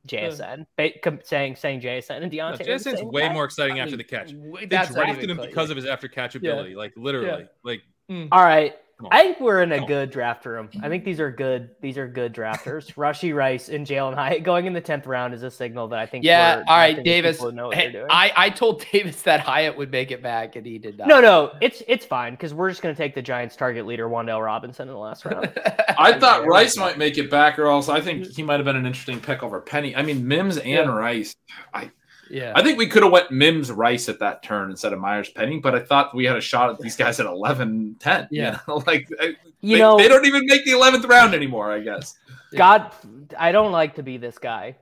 JSN, 0.10 0.66
ba- 0.76 0.92
saying 1.24 1.56
saying 1.56 1.80
JSN 1.80 2.22
and 2.24 2.30
No, 2.34 2.38
Diontae. 2.38 2.54
are 2.56 2.58
the 2.58 2.64
Jason's 2.66 3.00
same 3.00 3.12
way 3.12 3.30
guy. 3.30 3.34
more 3.34 3.46
exciting 3.46 3.80
I 3.80 3.84
after 3.84 3.92
mean, 3.92 4.00
the 4.00 4.04
catch. 4.04 4.34
w- 4.34 4.68
They 4.68 4.76
drafted 4.76 5.30
him 5.30 5.38
close. 5.38 5.48
because 5.48 5.70
of 5.70 5.78
his 5.78 5.86
after 5.86 6.10
catch 6.10 6.36
ability. 6.36 6.76
Like 6.76 6.92
literally. 6.98 7.48
Like 7.64 7.82
mm. 8.12 8.28
All 8.30 8.44
right. 8.44 8.76
Come 8.98 9.08
on. 9.08 9.14
I 9.14 9.24
think 9.24 9.42
we're 9.42 9.62
in 9.62 9.74
a 9.74 9.76
Come 9.76 9.84
on. 9.84 9.88
good 9.90 10.10
draft 10.10 10.46
room. 10.46 10.70
I 10.82 10.88
think 10.88 11.04
these 11.04 11.20
are 11.20 11.30
good. 11.30 11.72
These 11.82 11.98
are 11.98 12.08
good 12.08 12.34
drafters. 12.34 12.94
Rashee 12.96 13.36
Rice 13.36 13.68
and 13.68 13.86
Jalin 13.86 14.16
Hyatt 14.16 14.44
going 14.44 14.68
in 14.68 14.74
the 14.74 14.80
tenth 14.80 15.06
round 15.06 15.34
is 15.34 15.44
a 15.44 15.52
signal 15.52 15.90
that 15.90 16.00
I 16.00 16.06
think. 16.06 16.24
Yeah. 16.24 16.58
we're 16.58 16.64
All 16.68 16.78
right, 16.78 16.94
drafting 16.94 17.04
Davis. 17.04 17.42
know 17.42 17.68
what 17.68 17.76
hey, 17.76 17.92
doing. 17.92 18.08
I, 18.10 18.32
I 18.38 18.50
told 18.50 18.86
Davis 18.92 19.22
that 19.24 19.42
Hyatt 19.42 19.76
would 19.78 19.92
make 19.92 20.12
it 20.12 20.24
back, 20.24 20.56
and 20.56 20.66
he 20.66 20.78
did 20.78 20.98
not. 20.98 21.10
no, 21.10 21.20
no, 21.20 21.52
it's 21.62 21.84
it's 21.90 22.06
fine 22.06 22.34
because 22.34 22.54
we're 22.54 22.70
just 22.70 22.82
gonna 22.82 22.96
take 22.96 23.16
the 23.16 23.22
Giants' 23.22 23.58
target 23.58 23.86
leader, 23.86 24.08
Wan'Dale 24.08 24.44
Robinson, 24.44 24.88
in 24.88 24.94
the 24.94 25.00
last 25.00 25.26
round. 25.26 25.52
I 25.98 26.18
thought 26.18 26.48
Rice 26.48 26.78
might 26.78 26.98
make 26.98 27.18
it 27.18 27.30
back, 27.30 27.60
or 27.60 27.68
else 27.68 27.90
I 27.90 28.00
think 28.00 28.22
mm-hmm. 28.22 28.32
he 28.32 28.44
might 28.44 28.56
have 28.56 28.66
been 28.66 28.78
an 28.78 28.86
interesting 28.86 29.20
pick 29.20 29.44
over 29.44 29.60
Penny. 29.60 29.94
I 29.94 30.04
mean, 30.04 30.26
Mims 30.26 30.58
and 30.58 30.70
Yeah. 30.70 30.86
Rice. 30.86 31.36
I 31.74 31.92
yeah. 32.30 32.54
I 32.56 32.64
think 32.64 32.78
we 32.78 32.88
could 32.88 33.04
have 33.04 33.12
went 33.12 33.32
Mims 33.32 33.72
Rice 33.72 34.10
at 34.10 34.20
that 34.20 34.44
turn 34.44 34.70
instead 34.72 34.94
of 34.94 35.00
Meyers 35.00 35.30
Penny, 35.30 35.60
but 35.60 35.76
I 35.76 35.80
thought 35.80 36.16
we 36.16 36.26
had 36.26 36.36
a 36.38 36.42
shot 36.42 36.70
at 36.70 36.80
these 36.80 36.96
guys 36.96 37.20
at 37.20 37.26
11 37.26 37.96
10. 38.00 38.28
you 38.32 38.42
Yeah. 38.42 38.60
know? 38.68 38.78
like 38.88 39.08
I- 39.20 39.36
You 39.62 39.78
they, 39.78 39.80
know, 39.80 39.98
they 39.98 40.08
don't 40.08 40.26
even 40.26 40.46
make 40.46 40.66
the 40.66 40.72
11th 40.72 41.08
round 41.08 41.34
anymore, 41.34 41.72
I 41.72 41.80
guess. 41.80 42.18
God, 42.56 42.92
I 43.38 43.52
don't 43.52 43.72
like 43.72 43.96
to 43.96 44.04
be 44.04 44.18
this 44.18 44.38
guy, 44.38 44.76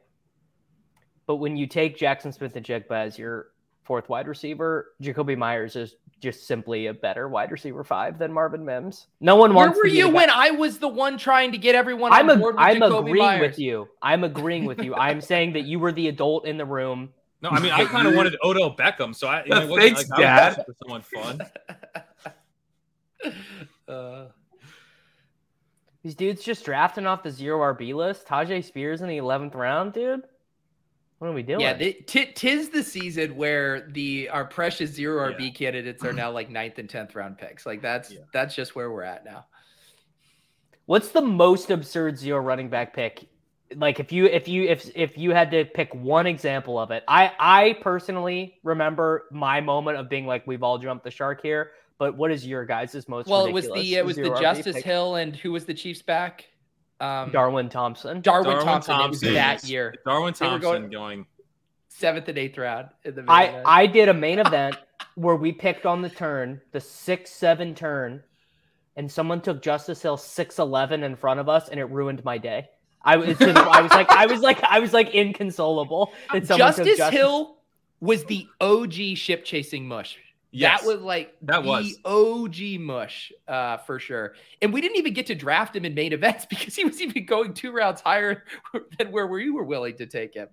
but 1.26 1.38
when 1.38 1.56
you 1.58 1.68
take 1.68 1.98
Jaxon 1.98 2.34
Smith-Njigba 2.34 2.92
as 2.92 3.18
your 3.18 3.48
fourth 3.84 4.10
wide 4.10 4.28
receiver, 4.28 4.88
Jakobi 5.02 5.38
Meyers 5.38 5.76
is 5.76 5.96
just 6.22 6.48
simply 6.48 6.88
a 6.88 6.94
better 6.94 7.28
wide 7.28 7.52
receiver 7.52 7.84
five 7.84 8.18
than 8.18 8.32
Marvin 8.32 8.64
Mims. 8.64 9.08
No 9.20 9.36
one 9.36 9.54
wants. 9.54 9.76
Where 9.76 9.84
were 9.86 9.90
to 9.90 9.96
you 9.96 10.04
the 10.06 10.10
guy- 10.10 10.16
when 10.16 10.30
I 10.30 10.52
was 10.52 10.78
the 10.80 10.88
one 10.88 11.18
trying 11.18 11.52
to 11.52 11.58
get 11.58 11.76
everyone 11.76 12.14
I'm 12.14 12.30
on 12.30 12.38
a, 12.38 12.40
board 12.40 12.56
with 12.56 12.64
I'm 12.64 12.78
Jakobi 12.80 13.00
agreeing 13.00 13.18
Myers? 13.26 13.42
with 13.42 13.60
you. 13.60 13.88
I'm 14.02 14.24
agreeing 14.24 14.64
with 14.66 14.80
you. 14.82 14.96
I'm 14.96 15.20
saying 15.20 15.54
that 15.54 15.64
you 15.66 15.80
were 15.80 15.92
the 15.92 16.08
adult 16.08 16.46
in 16.46 16.58
the 16.58 16.66
room. 16.66 17.10
No, 17.44 17.50
I 17.50 17.60
mean 17.60 17.72
I 17.74 17.84
kind 17.86 18.08
of 18.08 18.16
wanted 18.16 18.36
Odell 18.44 18.76
Beckham, 18.76 19.14
so 19.14 19.28
I, 19.28 19.44
Yeah, 19.46 19.60
it 19.64 19.70
wasn't 19.70 19.96
thanks, 19.96 20.10
like 20.10 20.20
Dad. 20.22 20.58
looking 20.58 20.64
for 20.66 20.76
someone 20.82 21.02
fun. 21.02 21.42
Uh, 23.88 24.26
These 26.04 26.16
dudes 26.16 26.44
just 26.44 26.66
drafting 26.66 27.06
off 27.06 27.24
the 27.24 27.32
zero 27.32 27.60
RB 27.74 27.94
list. 27.94 28.26
Tyjae 28.28 28.64
Spears 28.64 29.02
in 29.02 29.08
the 29.08 29.18
11th 29.18 29.56
round, 29.56 29.94
dude. 29.94 30.24
What 31.20 31.30
are 31.30 31.34
we 31.34 31.44
doing? 31.44 31.62
yeah, 31.62 31.74
the, 31.74 31.94
t- 31.94 32.32
tis 32.34 32.68
the 32.70 32.84
season 32.84 33.38
where 33.38 33.88
the 33.92 34.28
our 34.30 34.44
precious 34.44 34.92
zero 34.92 35.30
Yeah. 35.30 35.38
RB 35.38 35.56
candidates 35.56 36.04
are 36.04 36.12
now 36.12 36.32
like 36.32 36.50
ninth 36.50 36.80
and 36.80 36.90
tenth 36.90 37.16
round 37.16 37.38
picks. 37.38 37.66
Like 37.66 37.82
that's 37.82 38.12
Yeah. 38.12 38.20
that's 38.34 38.54
just 38.56 38.76
where 38.76 38.92
we're 38.92 39.04
at 39.04 39.24
now. 39.24 39.46
What's 40.86 41.10
the 41.10 41.22
most 41.22 41.72
absurd 41.72 42.18
zero 42.18 42.40
running 42.42 42.70
back 42.70 42.94
pick? 42.94 43.30
Like 43.76 44.00
if 44.00 44.12
you 44.12 44.26
if 44.26 44.48
you 44.48 44.64
if 44.64 44.90
if 44.96 45.18
you 45.18 45.32
had 45.32 45.52
to 45.52 45.66
pick 45.66 45.94
one 45.96 46.28
example 46.28 46.80
of 46.80 46.92
it, 46.92 47.04
I 47.08 47.32
I 47.40 47.78
personally 47.82 48.60
remember 48.64 49.26
my 49.32 49.62
moment 49.62 49.98
of 49.98 50.10
being 50.10 50.26
like, 50.28 50.46
we've 50.48 50.64
all 50.64 50.78
jumped 50.78 51.04
the 51.04 51.12
shark 51.12 51.42
here. 51.42 51.72
But 52.00 52.18
what 52.18 52.32
is 52.32 52.46
your 52.46 52.66
guys' 52.66 53.08
most? 53.08 53.28
Well, 53.28 53.46
it 53.46 53.54
was 53.54 53.66
the 53.70 53.96
it 53.96 54.06
was 54.06 54.16
the 54.16 54.36
Justice 54.40 54.76
pick? 54.78 54.84
Hill 54.86 55.16
and 55.16 55.36
who 55.36 55.52
was 55.52 55.66
the 55.66 55.74
Chiefs 55.74 56.02
back? 56.02 56.46
Um, 57.00 57.32
Darwin 57.32 57.70
Thompson. 57.70 58.22
Darwin, 58.22 58.52
Darwin 58.52 58.66
Thompson. 58.66 58.96
Thompson. 58.96 59.28
was 59.30 59.36
that 59.36 59.64
year, 59.66 59.94
Darwin 60.06 60.34
They 60.40 60.46
were 60.46 60.52
Thompson 60.52 60.62
going- 60.62 60.90
going, 60.90 61.26
seventh 61.90 62.28
and 62.30 62.38
eighth 62.38 62.58
round. 62.58 62.90
In 63.04 63.16
the 63.16 63.26
I 63.28 63.52
main 63.52 63.62
I 63.66 63.86
did 63.88 64.10
a 64.10 64.14
main 64.14 64.40
event 64.40 64.76
where 65.16 65.36
we 65.36 65.52
picked 65.52 65.86
on 65.86 66.02
the 66.02 66.10
turn, 66.10 66.62
the 66.72 66.80
six 66.80 67.32
seven 67.32 67.76
turn, 67.76 68.24
and 68.96 69.12
someone 69.12 69.42
took 69.42 69.62
Justice 69.62 70.02
Hill 70.02 70.18
six 70.18 70.60
eleven 70.60 71.04
in 71.04 71.16
front 71.16 71.40
of 71.40 71.48
us, 71.50 71.70
and 71.70 71.80
it 71.80 71.86
ruined 71.86 72.24
my 72.26 72.38
day. 72.38 72.70
I 73.04 73.18
was 73.18 73.40
I 73.42 73.82
was 73.82 73.92
like 73.92 74.10
I 74.10 74.26
was 74.26 74.42
like 74.42 74.64
I 74.64 74.80
was 74.80 74.94
like 74.94 75.14
inconsolable 75.14 76.14
that 76.32 76.48
someone 76.48 76.74
took 76.74 76.86
Justice 76.86 77.10
Hill 77.10 77.58
was 78.00 78.26
the 78.26 78.48
OG 78.62 78.94
ship 79.16 79.46
chasing 79.46 79.88
mush. 79.88 80.18
Yes. 80.52 80.82
That 80.82 80.88
was 80.88 81.02
like 81.02 81.36
That 81.42 81.64
the 81.64 81.68
was. 81.68 81.98
OG 82.06 82.80
mush 82.80 83.32
uh, 83.48 83.78
for 83.78 83.98
sure. 83.98 84.34
And 84.62 84.72
we 84.72 84.82
didn't 84.82 84.98
even 84.98 85.14
get 85.14 85.26
to 85.28 85.36
draft 85.36 85.76
him 85.76 85.84
in 85.84 85.96
main 85.96 86.14
events 86.14 86.46
because 86.50 86.76
he 86.76 86.86
was 86.86 87.02
even 87.02 87.26
going 87.26 87.54
two 87.54 87.72
rounds 87.72 88.02
higher 88.02 88.44
than 89.00 89.12
where 89.12 89.26
we 89.28 89.50
were 89.50 89.64
willing 89.64 89.96
to 89.98 90.06
take 90.06 90.36
him. 90.36 90.48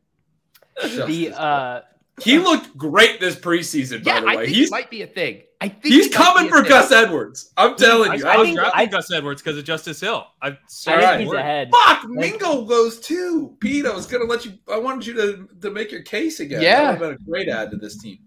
the 0.82 1.32
uh 1.36 1.82
He 2.22 2.38
looked 2.38 2.76
great 2.76 3.20
this 3.20 3.36
preseason, 3.36 4.02
by 4.04 4.12
Yeah, 4.12 4.20
the 4.20 4.26
I 4.26 4.36
way. 4.36 4.44
think 4.46 4.56
He's 4.56 4.68
it 4.68 4.72
might 4.72 4.90
be 4.90 5.02
a 5.02 5.06
thing. 5.06 5.42
I 5.62 5.68
think 5.68 5.94
he's 5.94 6.06
it 6.06 6.12
coming 6.12 6.48
for. 6.48 6.62
Gus 6.62 6.90
Edwards. 6.90 7.52
I'm 7.56 7.76
telling 7.76 8.18
you. 8.18 8.26
I 8.26 8.34
I 8.34 8.36
was 8.38 8.48
was 8.48 8.54
drafting 8.56 8.80
I- 8.80 8.86
Gus 8.86 9.12
Edwards 9.12 9.42
because 9.42 9.58
of 9.58 9.64
Justice 9.64 10.00
Hill. 10.00 10.26
I'm 10.40 10.56
sorry, 10.68 11.02
think 11.04 11.20
he's 11.20 11.28
we're- 11.28 11.40
ahead. 11.40 11.70
Fuck, 11.86 12.08
Mingo 12.08 12.64
goes 12.64 12.98
too. 12.98 13.56
Pete, 13.60 13.84
I 13.84 13.94
was 13.94 14.06
gonna 14.06 14.24
let 14.24 14.44
you. 14.46 14.52
I 14.72 14.78
wanted 14.78 15.06
you 15.06 15.14
to 15.14 15.48
to 15.60 15.70
make 15.70 15.92
your 15.92 16.02
case 16.02 16.40
again. 16.40 16.62
Yeah. 16.62 16.92
that 16.92 17.00
would 17.00 17.10
have 17.10 17.18
been 17.18 17.26
a 17.26 17.30
great 17.30 17.48
add 17.48 17.70
to 17.72 17.76
this 17.76 17.98
team. 17.98 18.20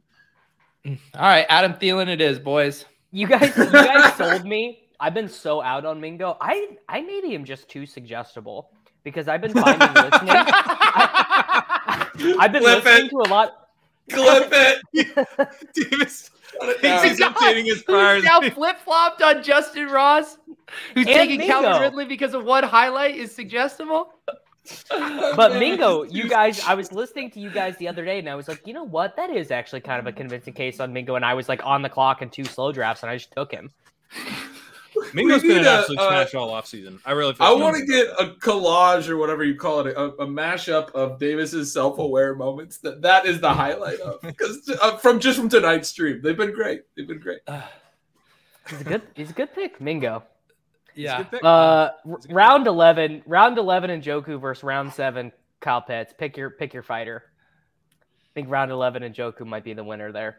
Mm. 0.85 0.99
All 1.15 1.21
right, 1.21 1.45
Adam 1.49 1.73
Thielen, 1.73 2.07
it 2.07 2.21
is, 2.21 2.37
boys. 2.39 2.85
You 3.11 3.25
guys 3.27 3.55
you 3.57 3.71
guys 3.71 4.13
sold 4.17 4.45
me. 4.45 4.79
I've 4.99 5.13
been 5.15 5.29
so 5.29 5.61
out 5.61 5.85
on 5.85 5.99
Mingo. 5.99 6.37
I 6.39 6.77
I 6.87 7.01
made 7.01 7.23
him 7.23 7.45
just 7.45 7.67
too 7.67 7.85
suggestible 7.87 8.69
because 9.03 9.27
I've 9.27 9.41
been 9.41 9.53
finding 9.53 9.91
listening. 10.03 10.35
I've 12.39 12.51
been 12.51 12.61
Flip 12.61 12.83
listening 12.83 13.05
it. 13.05 13.09
to 13.09 13.17
a 13.17 13.29
lot. 13.29 13.53
Clip 14.11 14.49
it. 14.51 14.81
Davis, 15.73 16.29
it 16.29 16.32
he's 16.61 17.19
down. 17.19 17.33
updating 17.33 17.65
his 17.65 17.75
Who's 17.75 17.83
priors. 17.83 18.23
now 18.23 18.41
flip 18.41 18.77
flopped 18.79 19.21
on 19.21 19.43
Justin 19.43 19.87
Ross, 19.87 20.37
who's 20.93 21.07
And 21.07 21.15
taking 21.15 21.39
Mingo. 21.39 21.61
Calvin 21.61 21.81
Ridley 21.81 22.05
because 22.05 22.33
of 22.33 22.45
one 22.45 22.63
highlight 22.63 23.15
is 23.15 23.33
suggestible. 23.33 24.13
But 24.89 25.57
Mingo, 25.59 26.03
you 26.03 26.29
guys, 26.29 26.61
I 26.65 26.73
was 26.73 26.91
listening 26.93 27.29
to 27.31 27.39
you 27.39 27.49
guys 27.49 27.75
the 27.77 27.87
other 27.89 28.05
day, 28.05 28.19
and 28.19 28.29
I 28.29 28.35
was 28.35 28.47
like, 28.47 28.65
you 28.65 28.73
know 28.73 28.85
what? 28.85 29.15
That 29.17 29.29
is 29.29 29.51
actually 29.51 29.81
kind 29.81 29.99
of 29.99 30.07
a 30.07 30.13
convincing 30.13 30.53
case 30.53 30.79
on 30.79 30.93
Mingo. 30.93 31.15
And 31.15 31.25
I 31.25 31.33
was 31.33 31.49
like 31.49 31.61
on 31.65 31.81
the 31.81 31.89
clock 31.89 32.21
in 32.21 32.29
two 32.29 32.45
slow 32.45 32.71
drafts, 32.71 33.03
and 33.03 33.09
I 33.09 33.17
just 33.17 33.31
took 33.31 33.51
him. 33.51 33.71
Mingo's 35.13 35.41
We 35.41 35.49
been 35.49 35.57
need 35.57 35.67
an 35.67 35.79
absolute 35.79 35.99
uh, 35.99 36.09
smash 36.09 36.35
all 36.35 36.49
offseason. 36.49 36.99
I 37.05 37.11
really 37.11 37.33
feel 37.33 37.47
I 37.47 37.53
want 37.53 37.77
to 37.77 37.85
get 37.85 38.07
a 38.19 38.35
collage 38.39 39.09
or 39.09 39.17
whatever 39.17 39.43
you 39.43 39.55
call 39.55 39.81
it, 39.81 39.95
a, 39.95 40.05
a 40.21 40.27
mashup 40.27 40.91
of 40.91 41.19
Davis's 41.19 41.71
self-aware 41.73 42.35
moments. 42.35 42.77
That 42.77 43.01
that 43.01 43.25
is 43.25 43.41
the 43.41 43.53
highlight 43.53 43.99
of 43.99 44.21
because 44.21 44.69
uh, 44.81 44.97
from 44.97 45.19
just 45.19 45.37
from 45.39 45.49
tonight's 45.49 45.89
stream, 45.89 46.21
they've 46.21 46.37
been 46.37 46.53
great. 46.53 46.83
They've 46.95 47.07
been 47.07 47.19
great. 47.19 47.39
He's 48.69 48.81
a 48.81 48.83
good, 48.85 49.01
he's 49.15 49.29
a 49.29 49.33
good 49.33 49.53
pick, 49.53 49.81
Mingo. 49.81 50.23
Yeah. 50.95 51.23
Good. 51.23 51.43
Uh, 51.43 51.91
r- 52.05 52.15
It's 52.15 52.25
a 52.25 52.27
good 52.29 52.35
round 52.35 52.67
eleven, 52.67 53.23
round 53.25 53.57
eleven, 53.57 53.89
Njoku 54.01 54.39
versus 54.39 54.63
round 54.63 54.93
seven. 54.93 55.31
Kyle 55.59 55.81
Pitts, 55.81 56.13
pick 56.17 56.37
your 56.37 56.49
pick 56.49 56.73
your 56.73 56.83
fighter. 56.83 57.23
I 58.01 58.31
think 58.33 58.49
round 58.49 58.71
eleven 58.71 59.03
Njoku 59.03 59.45
might 59.45 59.63
be 59.63 59.73
the 59.73 59.83
winner 59.83 60.11
there. 60.11 60.37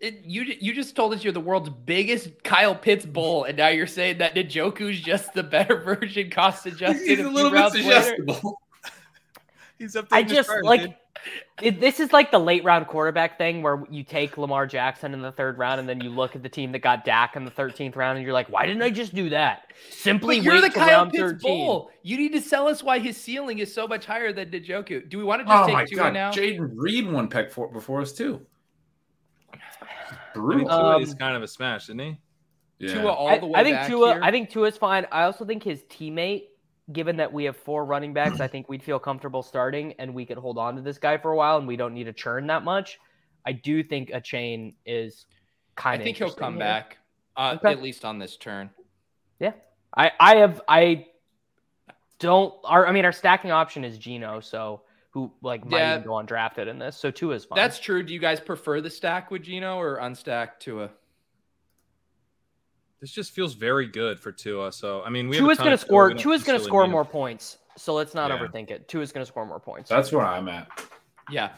It, 0.00 0.24
you 0.24 0.42
you 0.60 0.72
just 0.72 0.96
told 0.96 1.12
us 1.12 1.22
you're 1.22 1.32
the 1.32 1.40
world's 1.40 1.68
biggest 1.68 2.42
Kyle 2.42 2.74
Pitts 2.74 3.04
bull, 3.04 3.44
and 3.44 3.58
now 3.58 3.68
you're 3.68 3.86
saying 3.86 4.18
that 4.18 4.34
Njoku's 4.34 4.98
just 5.00 5.34
the 5.34 5.42
better 5.42 5.76
version, 5.82 6.30
cost 6.30 6.64
adjusted. 6.64 7.06
He's 7.06 7.18
a 7.18 7.28
a 7.28 7.28
little 7.28 7.50
bit 7.50 7.56
rounds 7.58 7.74
later. 7.74 8.16
suggestible. 8.16 8.60
He's 9.78 9.94
updating 9.94 10.08
I 10.12 10.22
just 10.22 10.48
priors, 10.48 10.64
like 10.64 10.96
it, 11.62 11.80
this 11.80 12.00
is 12.00 12.12
like 12.12 12.30
the 12.30 12.38
late 12.38 12.64
round 12.64 12.86
quarterback 12.86 13.36
thing 13.36 13.62
where 13.62 13.82
you 13.90 14.02
take 14.02 14.38
Lamar 14.38 14.66
Jackson 14.66 15.12
in 15.12 15.20
the 15.20 15.32
third 15.32 15.58
round 15.58 15.80
and 15.80 15.88
then 15.88 16.00
you 16.00 16.08
look 16.10 16.34
at 16.34 16.42
the 16.42 16.48
team 16.48 16.72
that 16.72 16.78
got 16.78 17.04
Dak 17.04 17.36
in 17.36 17.44
the 17.44 17.50
thirteenth 17.50 17.94
round 17.96 18.16
and 18.16 18.24
you're 18.24 18.34
like, 18.34 18.48
why 18.48 18.64
didn't 18.66 18.82
I 18.82 18.90
just 18.90 19.14
do 19.14 19.28
that? 19.30 19.72
Simply 19.90 20.36
But 20.38 20.44
you're 20.44 20.54
wait 20.54 20.72
the 20.72 20.78
Kyle 20.78 20.98
round 21.00 21.12
Pitts 21.12 21.22
13. 21.22 21.66
bull. 21.66 21.90
You 22.02 22.16
need 22.16 22.32
to 22.32 22.40
sell 22.40 22.68
us 22.68 22.82
why 22.82 22.98
his 22.98 23.18
ceiling 23.18 23.58
is 23.58 23.72
so 23.72 23.86
much 23.86 24.06
higher 24.06 24.32
than 24.32 24.50
Njoku. 24.50 25.08
Do 25.08 25.18
we 25.18 25.24
want 25.24 25.42
to 25.42 25.46
just 25.46 25.62
Oh 25.62 25.66
take 25.76 25.88
two 25.88 25.96
god, 25.96 26.14
now? 26.14 26.30
Jayden 26.30 26.70
Reed 26.74 27.10
one 27.10 27.28
peck 27.28 27.50
for, 27.52 27.68
before 27.68 28.00
us 28.00 28.12
too. 28.12 28.40
I 29.90 30.12
mean, 30.12 30.18
Brutal. 30.34 30.78
Tua 30.78 30.96
Um, 30.96 31.02
is 31.02 31.14
kind 31.14 31.36
of 31.36 31.42
a 31.42 31.48
smash, 31.48 31.84
isn't 31.84 31.98
he? 31.98 32.18
Tua 32.88 33.12
all 33.12 33.28
I, 33.28 33.38
the 33.38 33.46
way 33.46 33.60
I 33.60 33.64
think 33.64 33.76
back 33.76 33.88
Tua. 33.88 34.12
here. 34.14 34.20
I 34.22 34.30
think 34.30 34.48
Tua's 34.50 34.76
fine. 34.76 35.06
I 35.12 35.24
also 35.24 35.44
think 35.44 35.62
his 35.62 35.82
teammate, 35.84 36.44
given 36.92 37.16
that 37.18 37.32
we 37.32 37.44
have 37.44 37.56
four 37.56 37.84
running 37.84 38.14
backs, 38.14 38.40
I 38.40 38.48
think 38.48 38.68
we'd 38.68 38.82
feel 38.82 38.98
comfortable 38.98 39.42
starting 39.42 39.92
and 39.98 40.14
we 40.14 40.24
could 40.24 40.38
hold 40.38 40.56
on 40.56 40.76
to 40.76 40.82
this 40.82 40.96
guy 40.98 41.18
for 41.18 41.32
a 41.32 41.36
while 41.36 41.58
and 41.58 41.68
we 41.68 41.76
don't 41.76 41.92
need 41.94 42.04
to 42.04 42.12
churn 42.12 42.46
that 42.46 42.64
much. 42.64 42.98
I 43.44 43.52
do 43.52 43.82
think 43.82 44.10
Achane 44.10 44.74
is 44.86 45.26
kind 45.76 45.96
of. 45.96 46.00
I 46.00 46.04
think 46.04 46.16
he'll 46.16 46.30
come 46.32 46.58
back, 46.58 46.98
uh, 47.36 47.56
Okay. 47.58 47.70
at 47.72 47.82
least 47.82 48.04
on 48.04 48.18
this 48.18 48.36
turn. 48.36 48.70
Yeah, 49.38 49.52
I 49.96 50.12
I 50.18 50.36
have 50.36 50.60
I 50.68 51.06
don't. 52.18 52.54
Our 52.64 52.86
I 52.86 52.92
mean, 52.92 53.04
our 53.04 53.12
stacking 53.12 53.50
option 53.50 53.84
is 53.84 53.96
Gino, 53.98 54.40
so 54.40 54.82
who 55.10 55.32
like 55.42 55.64
might 55.66 55.78
Yeah. 55.78 55.94
even 55.96 56.06
go 56.06 56.12
undrafted 56.14 56.68
in 56.68 56.78
this. 56.78 56.96
So 56.96 57.10
Tua 57.10 57.34
is 57.34 57.44
fine. 57.44 57.56
That's 57.56 57.78
true. 57.78 58.02
Do 58.02 58.14
you 58.14 58.20
guys 58.20 58.40
prefer 58.40 58.80
the 58.80 58.90
stack 58.90 59.30
with 59.30 59.42
Gino 59.42 59.76
or 59.76 59.98
unstack 59.98 60.58
Tua? 60.60 60.90
This 63.00 63.10
just 63.10 63.32
feels 63.32 63.54
very 63.54 63.86
good 63.86 64.20
for 64.20 64.30
Tua. 64.30 64.72
So 64.72 65.02
I 65.02 65.10
mean, 65.10 65.28
we 65.28 65.36
have 65.36 65.44
Tua's 65.46 65.58
gonna 65.58 65.72
of 65.72 65.80
Tua, 65.80 65.86
score. 65.86 66.06
we 66.08 66.14
don't 66.14 66.22
Tua's 66.22 66.42
gonna 66.44 66.60
score 66.60 66.84
need 66.86 66.92
more 66.92 67.04
points. 67.04 67.58
So 67.76 67.94
let's 67.94 68.14
not 68.14 68.30
Yeah. 68.30 68.38
overthink 68.38 68.70
it. 68.70 68.88
Tua's 68.88 69.10
gonna 69.10 69.26
score 69.26 69.46
more 69.46 69.60
points. 69.60 69.88
That's 69.88 70.12
where 70.12 70.24
I'm 70.24 70.48
at. 70.48 70.68
Yeah, 71.30 71.50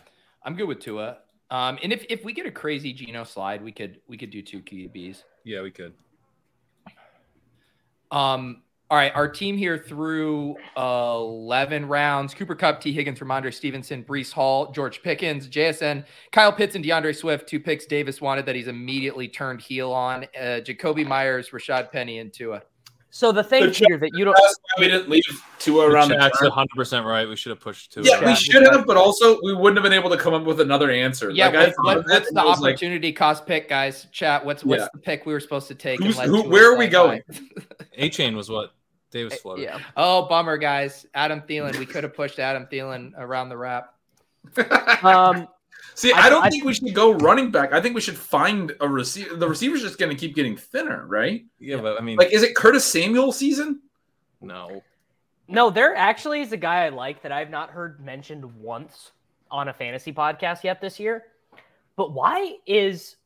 I'm 0.44 0.54
good 0.54 0.68
with 0.68 0.80
Tua. 0.80 1.18
Um, 1.50 1.78
and 1.82 1.92
if, 1.92 2.06
if 2.08 2.24
we 2.24 2.32
get 2.32 2.46
a 2.46 2.50
crazy 2.50 2.92
Gino 2.94 3.24
slide, 3.24 3.62
we 3.62 3.72
could 3.72 4.00
we 4.06 4.16
could 4.16 4.30
do 4.30 4.40
two 4.40 4.60
QBs. 4.60 5.24
Yeah, 5.44 5.60
we 5.62 5.70
could. 5.70 5.92
Um, 8.10 8.62
all 8.92 8.98
right, 8.98 9.10
our 9.14 9.26
team 9.26 9.56
here 9.56 9.78
through 9.78 10.54
uh, 10.76 11.16
11 11.18 11.88
rounds 11.88 12.34
Cooper 12.34 12.54
Kupp, 12.54 12.78
Tee 12.78 12.92
Higgins, 12.92 13.18
Rhamondre 13.20 13.54
Stevenson, 13.54 14.04
Breece 14.04 14.30
Hall, 14.30 14.70
George 14.70 15.02
Pickens, 15.02 15.48
JSN, 15.48 16.04
Kyle 16.30 16.52
Pitts, 16.52 16.74
and 16.74 16.84
DeAndre 16.84 17.16
Swift. 17.16 17.48
Two 17.48 17.58
picks 17.58 17.86
Davis 17.86 18.20
wanted 18.20 18.44
that 18.44 18.54
he's 18.54 18.68
immediately 18.68 19.28
turned 19.28 19.62
heel 19.62 19.92
on. 19.92 20.24
Uh, 20.38 20.60
Jakobi 20.60 21.06
Meyers, 21.06 21.48
Rashad 21.48 21.90
Penny, 21.90 22.18
and 22.18 22.34
Tua. 22.34 22.60
So 23.08 23.32
the 23.32 23.42
thing 23.42 23.64
The 23.64 23.70
here 23.72 23.96
that 23.96 24.10
you 24.12 24.26
don't. 24.26 24.36
We 24.78 24.88
didn't 24.88 25.08
leave 25.08 25.22
Tua 25.58 25.90
around 25.90 26.10
the 26.10 26.16
That's 26.16 26.42
100 26.42 26.68
percent 26.76 27.06
right. 27.06 27.26
We 27.26 27.36
should 27.36 27.48
have 27.50 27.60
pushed 27.60 27.94
Tua. 27.94 28.04
Yeah, 28.04 28.22
we 28.26 28.34
should 28.34 28.62
have, 28.70 28.86
but 28.86 28.98
also 28.98 29.38
we 29.42 29.54
wouldn't 29.54 29.76
have 29.78 29.84
been 29.84 29.98
able 29.98 30.10
to 30.10 30.18
come 30.18 30.34
up 30.34 30.44
with 30.44 30.60
another 30.60 30.90
answer. 30.90 31.30
Yeah, 31.30 31.46
Like, 31.46 31.54
what's, 31.54 31.76
thought 31.76 31.84
what, 31.84 32.04
what's 32.08 32.30
the 32.30 32.40
I 32.40 32.44
was 32.44 32.60
like, 32.60 32.72
opportunity 32.74 33.10
cost 33.10 33.46
pick, 33.46 33.70
guys? 33.70 34.06
Chat. 34.12 34.44
What's 34.44 34.64
what's 34.66 34.82
Yeah. 34.82 34.88
the 34.92 34.98
pick 34.98 35.24
we 35.24 35.32
were 35.32 35.40
supposed 35.40 35.68
to 35.68 35.74
take? 35.74 36.02
Who's- 36.02 36.18
let 36.18 36.28
who- 36.28 36.50
where 36.50 36.70
are 36.70 36.76
we 36.76 36.88
going? 36.88 37.22
A 37.96 38.08
chain 38.10 38.36
was 38.36 38.50
what 38.50 38.74
Davis 39.12 39.38
floated. 39.40 39.62
Yeah. 39.62 39.78
Oh, 39.96 40.26
bummer, 40.26 40.56
guys. 40.56 41.06
Adam 41.14 41.40
Thielen. 41.42 41.78
We 41.78 41.86
could 41.86 42.02
have 42.02 42.14
pushed 42.14 42.38
Adam 42.40 42.66
Thielen 42.70 43.12
around 43.16 43.48
the 43.50 43.56
wrap. 43.56 43.94
Um, 45.04 45.46
See, 45.94 46.12
I- 46.12 46.22
I, 46.26 46.30
don't 46.30 46.44
I- 46.44 46.50
think 46.50 46.64
we 46.64 46.72
should 46.74 46.94
go 46.94 47.12
running 47.12 47.50
back. 47.50 47.72
I 47.72 47.80
think 47.80 47.94
we 47.94 48.00
should 48.00 48.16
find 48.16 48.72
a 48.80 48.88
receiver. 48.88 49.36
The 49.36 49.48
receiver's 49.48 49.82
just 49.82 49.98
going 49.98 50.10
to 50.10 50.16
keep 50.16 50.34
getting 50.34 50.56
thinner, 50.56 51.06
right? 51.06 51.44
Yeah, 51.58 51.80
but 51.80 52.00
I 52.00 52.02
mean, 52.04 52.16
Like, 52.16 52.32
is 52.32 52.42
it 52.42 52.54
Curtis 52.56 52.84
Samuel 52.84 53.30
season? 53.32 53.80
no. 54.40 54.82
no, 55.48 55.70
there 55.70 55.94
actually 55.94 56.40
is 56.40 56.52
a 56.52 56.56
guy 56.56 56.86
I 56.86 56.88
like 56.88 57.22
that 57.22 57.30
I've 57.32 57.50
not 57.50 57.70
heard 57.70 58.00
mentioned 58.00 58.44
once 58.60 59.12
on 59.50 59.68
a 59.68 59.72
fantasy 59.72 60.12
podcast 60.12 60.64
yet 60.64 60.80
this 60.80 60.98
year. 60.98 61.24
But 61.96 62.12
why 62.12 62.56
is 62.66 63.16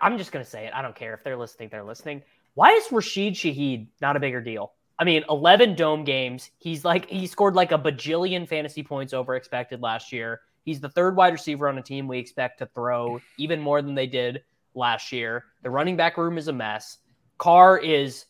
I'm 0.00 0.18
just 0.18 0.32
gonna 0.32 0.44
say 0.44 0.66
it. 0.66 0.72
I 0.74 0.82
don't 0.82 0.96
care 0.96 1.14
if 1.14 1.22
they're 1.22 1.36
listening. 1.36 1.68
They're 1.70 1.84
listening. 1.84 2.22
Why 2.54 2.72
is 2.72 2.90
Rashid 2.90 3.34
Shaheed 3.34 3.86
not 4.00 4.16
a 4.16 4.20
bigger 4.20 4.40
deal? 4.40 4.72
I 5.00 5.04
mean, 5.04 5.24
11 5.30 5.76
dome 5.76 6.04
games. 6.04 6.50
He's 6.58 6.84
like 6.84 7.08
he 7.08 7.26
scored 7.26 7.54
like 7.54 7.72
a 7.72 7.78
bajillion 7.78 8.46
fantasy 8.46 8.82
points 8.82 9.14
over 9.14 9.34
expected 9.34 9.80
last 9.80 10.12
year. 10.12 10.42
He's 10.62 10.78
the 10.78 10.90
third 10.90 11.16
wide 11.16 11.32
receiver 11.32 11.68
on 11.68 11.78
a 11.78 11.82
team 11.82 12.06
we 12.06 12.18
expect 12.18 12.58
to 12.58 12.66
throw 12.66 13.18
even 13.38 13.60
more 13.60 13.80
than 13.80 13.94
they 13.94 14.06
did 14.06 14.42
last 14.74 15.10
year. 15.10 15.46
The 15.62 15.70
running 15.70 15.96
back 15.96 16.18
room 16.18 16.36
is 16.36 16.48
a 16.48 16.52
mess. 16.52 16.98
Carr 17.38 17.78
is 17.78 18.26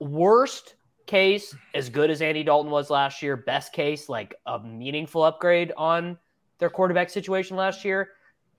worst 0.00 0.74
case 1.06 1.54
as 1.74 1.88
good 1.88 2.10
as 2.10 2.22
Andy 2.22 2.42
Dalton 2.42 2.72
was 2.72 2.90
last 2.90 3.22
year. 3.22 3.36
Best 3.36 3.72
case 3.72 4.08
like 4.08 4.34
a 4.46 4.58
meaningful 4.58 5.22
upgrade 5.22 5.72
on 5.76 6.18
their 6.58 6.70
quarterback 6.70 7.08
situation 7.08 7.56
last 7.56 7.84
year. 7.84 8.10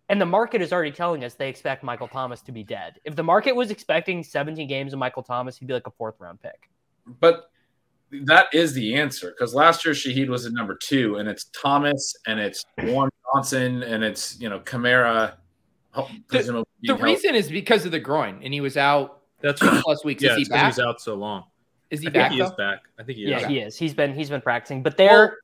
And 0.08 0.22
the 0.22 0.26
market 0.26 0.62
is 0.62 0.72
already 0.72 0.92
telling 0.92 1.26
us 1.26 1.34
they 1.34 1.50
expect 1.50 1.84
Michael 1.84 2.08
Thomas 2.08 2.42
to 2.44 2.54
be 2.54 2.64
dead. 2.64 3.02
If 3.04 3.18
the 3.18 3.24
market 3.24 3.54
was 3.54 3.72
expecting 3.72 4.24
17 4.24 4.70
games 4.70 4.94
of 4.94 5.00
Michael 5.00 5.22
Thomas, 5.22 5.58
he'd 5.58 5.68
be 5.68 5.74
like 5.74 5.86
a 5.86 5.92
fourth 5.92 6.16
round 6.20 6.42
pick. 6.42 6.70
But 7.20 7.50
that 8.12 8.48
is 8.54 8.74
the 8.74 8.96
answer 8.96 9.32
because 9.32 9.54
last 9.54 9.86
year 9.86 9.94
Shaheed 9.94 10.30
was 10.30 10.46
at 10.46 10.54
number 10.54 10.76
two, 10.76 11.18
and 11.18 11.30
it's 11.30 11.46
Thomas, 11.46 12.16
and 12.28 12.40
it's 12.40 12.66
Juwan 12.80 13.10
Johnson, 13.34 13.84
and 13.84 14.04
it's 14.04 14.40
you 14.40 14.50
know 14.50 14.60
Kamara. 14.62 15.34
The 15.94 16.96
reason 17.02 17.36
is 17.36 17.50
because 17.50 17.86
of 17.86 17.92
the 17.92 18.00
groin, 18.00 18.40
and 18.44 18.54
he 18.54 18.62
was 18.62 18.78
out 18.78 19.22
That's 19.42 19.60
two 19.60 19.70
plus 19.82 20.04
weeks. 20.06 20.24
yeah. 20.24 20.32
is 20.32 20.36
he 20.38 20.42
it's 20.44 20.50
'cause 20.50 20.58
back? 20.60 20.74
He's 20.74 20.80
out 20.80 21.02
so 21.02 21.16
long. 21.16 21.44
Is 21.90 22.02
he 22.02 22.08
I 22.08 22.12
think 22.12 22.24
back? 22.24 22.32
he 22.32 22.42
is 22.42 22.52
back. 22.52 22.80
I 23.00 23.04
think 23.04 23.18
he 23.18 23.24
is. 23.26 23.30
Yeah, 23.42 23.48
he 23.48 23.60
is. 23.60 23.78
He's 23.78 23.94
been 23.94 24.14
he's 24.14 24.30
been 24.30 24.42
practicing, 24.42 24.84
but 24.84 24.96
they're 24.98 25.38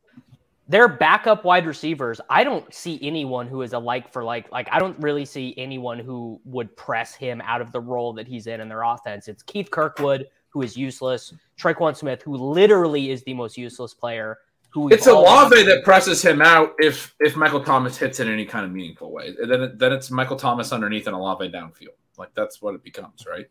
they're 0.68 0.88
backup 0.88 1.44
wide 1.44 1.66
receivers. 1.66 2.22
I 2.30 2.44
don't 2.44 2.72
see 2.74 3.00
anyone 3.02 3.48
who 3.48 3.62
is 3.62 3.74
a 3.74 3.80
like 3.80 4.12
for 4.12 4.24
like. 4.24 4.52
Like 4.52 4.68
I 4.72 4.80
don't 4.80 4.98
really 5.00 5.26
see 5.26 5.54
anyone 5.58 6.00
who 6.00 6.40
would 6.46 6.76
press 6.78 7.16
him 7.16 7.42
out 7.42 7.62
of 7.62 7.72
the 7.72 7.82
role 7.82 8.14
that 8.14 8.28
he's 8.28 8.48
in 8.48 8.62
in 8.62 8.70
their 8.70 8.84
offense. 8.84 9.28
It's 9.28 9.44
Keith 9.44 9.72
Kirkwood 9.72 10.28
who 10.56 10.62
is 10.62 10.78
useless. 10.78 11.34
Tre'Quan 11.60 11.98
Smith 11.98 12.22
who 12.22 12.38
literally 12.38 13.12
is 13.12 13.24
the 13.24 13.34
most 13.34 13.58
useless 13.58 13.94
player. 13.94 14.38
Who 14.70 14.88
It's 14.88 15.06
we've 15.06 15.16
Olave 15.16 15.64
that 15.64 15.84
presses 15.84 16.22
him 16.22 16.42
out 16.42 16.74
if 16.80 17.14
if 17.20 17.36
Michael 17.36 17.62
Thomas 17.62 17.98
hits 17.98 18.22
in 18.22 18.32
any 18.32 18.46
kind 18.46 18.66
of 18.66 18.72
meaningful 18.72 19.12
way. 19.12 19.36
And 19.38 19.52
then 19.52 19.74
then 19.76 19.92
it's 19.92 20.10
Michael 20.10 20.38
Thomas 20.38 20.72
underneath 20.72 21.08
and 21.08 21.16
Olave 21.16 21.50
downfield. 21.50 21.98
Like 22.18 22.34
that's 22.34 22.62
what 22.62 22.74
it 22.74 22.84
becomes, 22.84 23.26
right? 23.30 23.48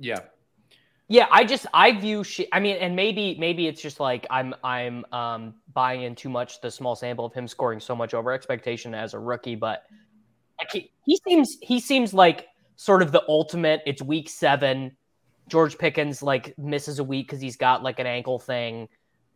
Yeah. 0.00 0.20
Yeah, 1.06 1.26
I 1.30 1.44
just 1.44 1.66
I 1.72 1.92
view 1.92 2.24
Sh- 2.24 2.50
I 2.52 2.58
mean, 2.58 2.78
and 2.78 2.96
maybe 2.96 3.36
maybe 3.38 3.68
it's 3.68 3.80
just 3.80 4.00
like 4.00 4.26
I'm 4.28 4.54
I'm 4.64 5.04
um 5.12 5.54
buying 5.72 6.02
in 6.02 6.16
too 6.16 6.30
much 6.30 6.60
the 6.60 6.70
small 6.70 6.96
sample 6.96 7.26
of 7.26 7.32
him 7.32 7.46
scoring 7.46 7.78
so 7.78 7.94
much 7.94 8.12
over 8.12 8.32
expectation 8.32 8.92
as 8.92 9.14
a 9.14 9.20
rookie, 9.20 9.54
but 9.54 9.84
like 10.58 10.72
he, 10.72 10.90
he 11.06 11.16
seems 11.28 11.58
he 11.62 11.78
seems 11.78 12.12
like 12.12 12.48
sort 12.74 13.02
of 13.02 13.12
the 13.12 13.22
ultimate. 13.28 13.82
It's 13.86 14.02
week 14.02 14.28
seven. 14.28 14.96
George 15.48 15.76
Pickens 15.78 16.22
like 16.22 16.56
misses 16.58 16.98
a 16.98 17.04
week 17.04 17.26
because 17.26 17.40
he's 17.40 17.56
got 17.56 17.82
like 17.82 17.98
an 17.98 18.06
ankle 18.06 18.38
thing, 18.38 18.88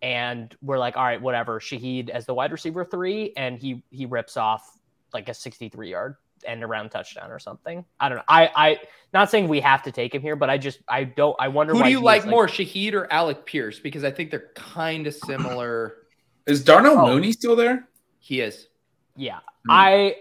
and 0.03 0.55
we're 0.63 0.79
like, 0.79 0.97
all 0.97 1.05
right, 1.05 1.21
whatever. 1.21 1.61
Shaheed 1.61 2.09
as 2.09 2.27
the 2.27 2.35
wide 2.35 2.53
receiver 2.53 2.85
three, 2.85 3.33
and 3.37 3.59
he 3.59 3.83
he 3.91 4.07
rips 4.07 4.37
off 4.37 4.79
like 5.13 5.29
a 5.29 5.35
63 5.35 5.91
yard 5.91 6.17
end 6.45 6.63
around 6.63 6.91
touchdown 6.91 7.31
or 7.33 7.39
something. 7.39 7.85
I 7.99 8.09
don't 8.09 8.19
know. 8.19 8.25
I 8.29 8.51
I 8.55 8.81
not 9.13 9.31
saying 9.31 9.49
we 9.49 9.61
have 9.61 9.83
to 9.83 9.93
take 9.93 10.15
him 10.15 10.23
here, 10.23 10.37
but 10.37 10.49
I 10.49 10.57
just 10.59 10.79
I 10.89 11.05
don't. 11.05 11.37
I 11.39 11.49
wonder 11.49 11.73
Who 11.73 11.81
why 11.81 11.87
do 11.87 11.91
you 11.91 11.99
he 11.99 12.05
like 12.05 12.21
is, 12.23 12.27
more, 12.27 12.47
Shaheed 12.47 12.95
or 12.95 13.13
Alec 13.13 13.45
Pierce? 13.45 13.79
Because 13.81 14.05
I 14.05 14.11
think 14.11 14.31
they're 14.31 14.51
kind 14.55 15.07
of 15.07 15.15
similar. 15.15 15.97
Is 16.47 16.65
Darnell 16.65 16.99
Oh. 16.99 17.07
Mooney 17.07 17.33
still 17.33 17.55
there? 17.57 17.87
He 18.21 18.41
is 18.41 18.69
Yeah, 19.17 19.41
Hmm. 19.67 19.71
I 19.71 20.17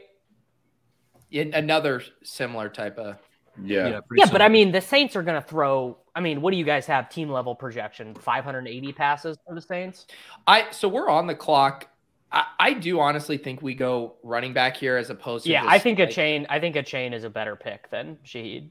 in 1.32 1.54
another 1.54 2.02
similar 2.24 2.68
type 2.70 2.98
of. 2.98 3.18
Yeah. 3.64 4.00
pretty 4.08 4.22
yeah, 4.22 4.32
but. 4.32 4.42
I 4.42 4.50
mean 4.50 4.72
the 4.72 4.82
Saints 4.82 5.16
are 5.16 5.24
going 5.24 5.42
to 5.42 5.48
throw. 5.48 5.98
I 6.16 6.20
mean, 6.20 6.42
what 6.42 6.52
do 6.52 6.58
you 6.58 6.66
guys 6.66 6.86
have 6.88 7.10
team 7.10 7.30
level 7.30 7.56
projection? 7.56 8.16
580 8.16 8.94
passes 8.94 9.38
for 9.48 9.56
the 9.56 9.62
Saints. 9.62 10.08
I 10.46 10.70
so 10.72 10.88
we're 10.88 11.10
on 11.10 11.28
the 11.28 11.36
clock. 11.36 11.88
I, 12.32 12.46
I 12.60 12.74
do 12.74 13.00
honestly 13.00 13.38
think 13.38 13.62
we 13.62 13.74
go 13.74 14.16
running 14.24 14.54
back 14.54 14.76
here 14.76 14.98
as 14.98 15.10
opposed 15.10 15.46
to. 15.46 15.52
Yeah, 15.52 15.62
just, 15.62 15.74
I 15.74 15.80
think 15.80 16.00
Achane. 16.00 16.46
I 16.50 16.60
think 16.60 16.76
Achane 16.76 17.14
is 17.14 17.24
a 17.24 17.30
better 17.30 17.56
pick 17.56 17.90
than 17.90 18.18
Shaheed. 18.26 18.70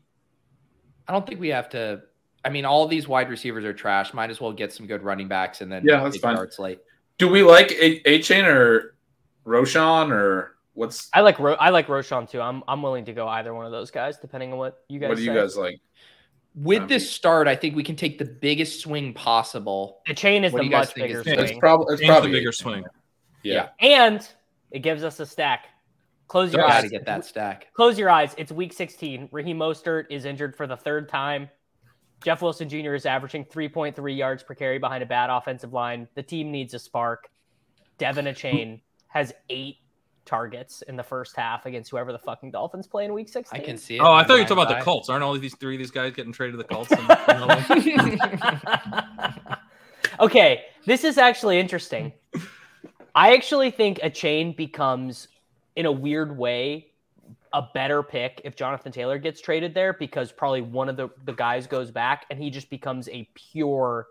I 1.08 1.12
don't 1.12 1.26
think 1.26 1.40
we 1.40 1.48
have 1.48 1.68
to. 1.70 2.02
I 2.44 2.48
mean, 2.48 2.64
all 2.64 2.86
these 2.86 3.08
wide 3.08 3.28
receivers 3.30 3.64
are 3.64 3.72
trash. 3.72 4.12
Might 4.14 4.30
as 4.30 4.40
well 4.40 4.52
get 4.52 4.72
some 4.72 4.86
good 4.86 5.02
running 5.02 5.26
backs 5.26 5.62
and 5.62 5.72
then 5.72 5.82
Yeah, 5.84 6.02
that's 6.02 6.16
it 6.16 6.22
fine. 6.22 6.36
starts 6.36 6.58
late. 6.58 6.80
Do 7.18 7.28
we 7.28 7.42
like 7.42 7.72
A 7.72 8.00
Achane 8.02 8.44
or 8.44 8.94
Roschon 9.46 10.10
or 10.10 10.55
what's 10.76 11.08
I 11.12 11.20
like 11.22 11.38
Ro- 11.40 11.56
I 11.58 11.70
like 11.70 11.88
Roschon 11.88 12.30
too. 12.30 12.40
I'm 12.40 12.62
I'm 12.68 12.82
willing 12.82 13.04
to 13.06 13.12
go 13.12 13.26
either 13.26 13.52
one 13.52 13.66
of 13.66 13.72
those 13.72 13.90
guys, 13.90 14.16
depending 14.18 14.52
on 14.52 14.58
what 14.58 14.84
you 14.88 15.00
guys. 15.00 15.08
what 15.08 15.16
do 15.18 15.24
you 15.24 15.30
say. 15.32 15.34
guys 15.34 15.56
like? 15.56 15.80
With 16.54 16.82
Um, 16.82 16.88
this 16.88 17.10
start, 17.10 17.48
I 17.48 17.56
think 17.56 17.76
we 17.76 17.82
can 17.82 17.96
take 17.96 18.18
the 18.18 18.24
biggest 18.24 18.80
swing 18.80 19.12
possible. 19.12 20.00
The 20.06 20.14
chain 20.14 20.42
is 20.44 20.52
What 20.52 20.62
the 20.62 20.68
do 20.68 20.76
much 20.76 20.94
bigger 20.94 21.22
swing, 21.22 21.38
it's 21.40 21.58
probably 21.58 21.92
it's 21.94 22.00
Chain's 22.00 22.08
the 22.08 22.12
probably 22.14 22.30
bigger 22.30 22.50
Achane. 22.50 22.54
swing. 22.54 22.84
Yeah. 23.42 23.68
and 23.80 24.26
it 24.70 24.78
gives 24.80 25.02
us 25.04 25.20
a 25.20 25.26
stack. 25.26 25.66
Close 26.28 26.52
your 26.52 26.64
eyes. 26.64 26.82
to 26.84 26.88
get 26.88 27.04
that 27.06 27.24
stack. 27.24 27.72
Close 27.74 27.98
your 27.98 28.10
eyes. 28.10 28.34
It's 28.38 28.50
week 28.50 28.72
16. 28.72 29.28
Raheem 29.30 29.58
Mostert 29.58 30.06
is 30.10 30.24
injured 30.24 30.56
for 30.56 30.66
the 30.66 30.76
third 30.76 31.08
time. 31.08 31.48
Jeff 32.24 32.42
Wilson 32.42 32.68
Jr. 32.68 32.94
is 32.94 33.06
averaging 33.06 33.44
3.3 33.44 34.16
yards 34.16 34.42
per 34.42 34.54
carry 34.54 34.78
behind 34.78 35.02
a 35.04 35.06
bad 35.06 35.30
offensive 35.30 35.72
line. 35.72 36.08
The 36.16 36.22
team 36.24 36.50
needs 36.50 36.74
a 36.74 36.78
spark. 36.80 37.28
De'Von 38.00 38.26
Achane 38.28 38.80
has 39.08 39.32
eight 39.50 39.76
targets 40.26 40.82
in 40.82 40.96
the 40.96 41.02
first 41.02 41.34
half 41.36 41.64
against 41.66 41.90
whoever 41.90 42.12
the 42.12 42.18
fucking 42.18 42.50
Dolphins 42.50 42.86
play 42.86 43.04
in 43.04 43.14
week 43.14 43.28
16. 43.28 43.60
I 43.60 43.64
can 43.64 43.76
see 43.78 43.96
it. 43.96 44.00
Oh, 44.00 44.12
I 44.12 44.24
thought 44.24 44.34
you 44.34 44.40
were 44.42 44.48
talking 44.48 44.62
about 44.64 44.68
the 44.68 44.76
eye. 44.78 44.82
Colts. 44.82 45.08
Aren't 45.08 45.22
all 45.24 45.34
of 45.34 45.40
these 45.40 45.54
three 45.54 45.76
of 45.76 45.78
these 45.78 45.90
guys 45.90 46.12
getting 46.12 46.32
traded 46.32 46.54
to 46.54 46.58
the 46.58 46.64
Colts? 46.64 46.90
in- 46.92 46.98
in 46.98 47.40
LA? 47.40 49.32
okay, 50.20 50.64
this 50.84 51.04
is 51.04 51.18
actually 51.18 51.58
interesting. 51.58 52.12
I 53.14 53.34
actually 53.34 53.70
think 53.70 53.98
Achane 54.00 54.54
becomes, 54.56 55.28
in 55.76 55.86
a 55.86 55.92
weird 55.92 56.36
way, 56.36 56.88
a 57.52 57.62
better 57.72 58.02
pick 58.02 58.42
if 58.44 58.56
Jonathan 58.56 58.92
Taylor 58.92 59.18
gets 59.18 59.40
traded 59.40 59.72
there 59.72 59.94
because 59.94 60.30
probably 60.32 60.60
one 60.60 60.88
of 60.88 60.96
the, 60.96 61.08
the 61.24 61.32
guys 61.32 61.66
goes 61.66 61.90
back 61.90 62.26
and 62.30 62.38
he 62.38 62.50
just 62.50 62.68
becomes 62.68 63.08
a 63.08 63.28
pure 63.34 64.08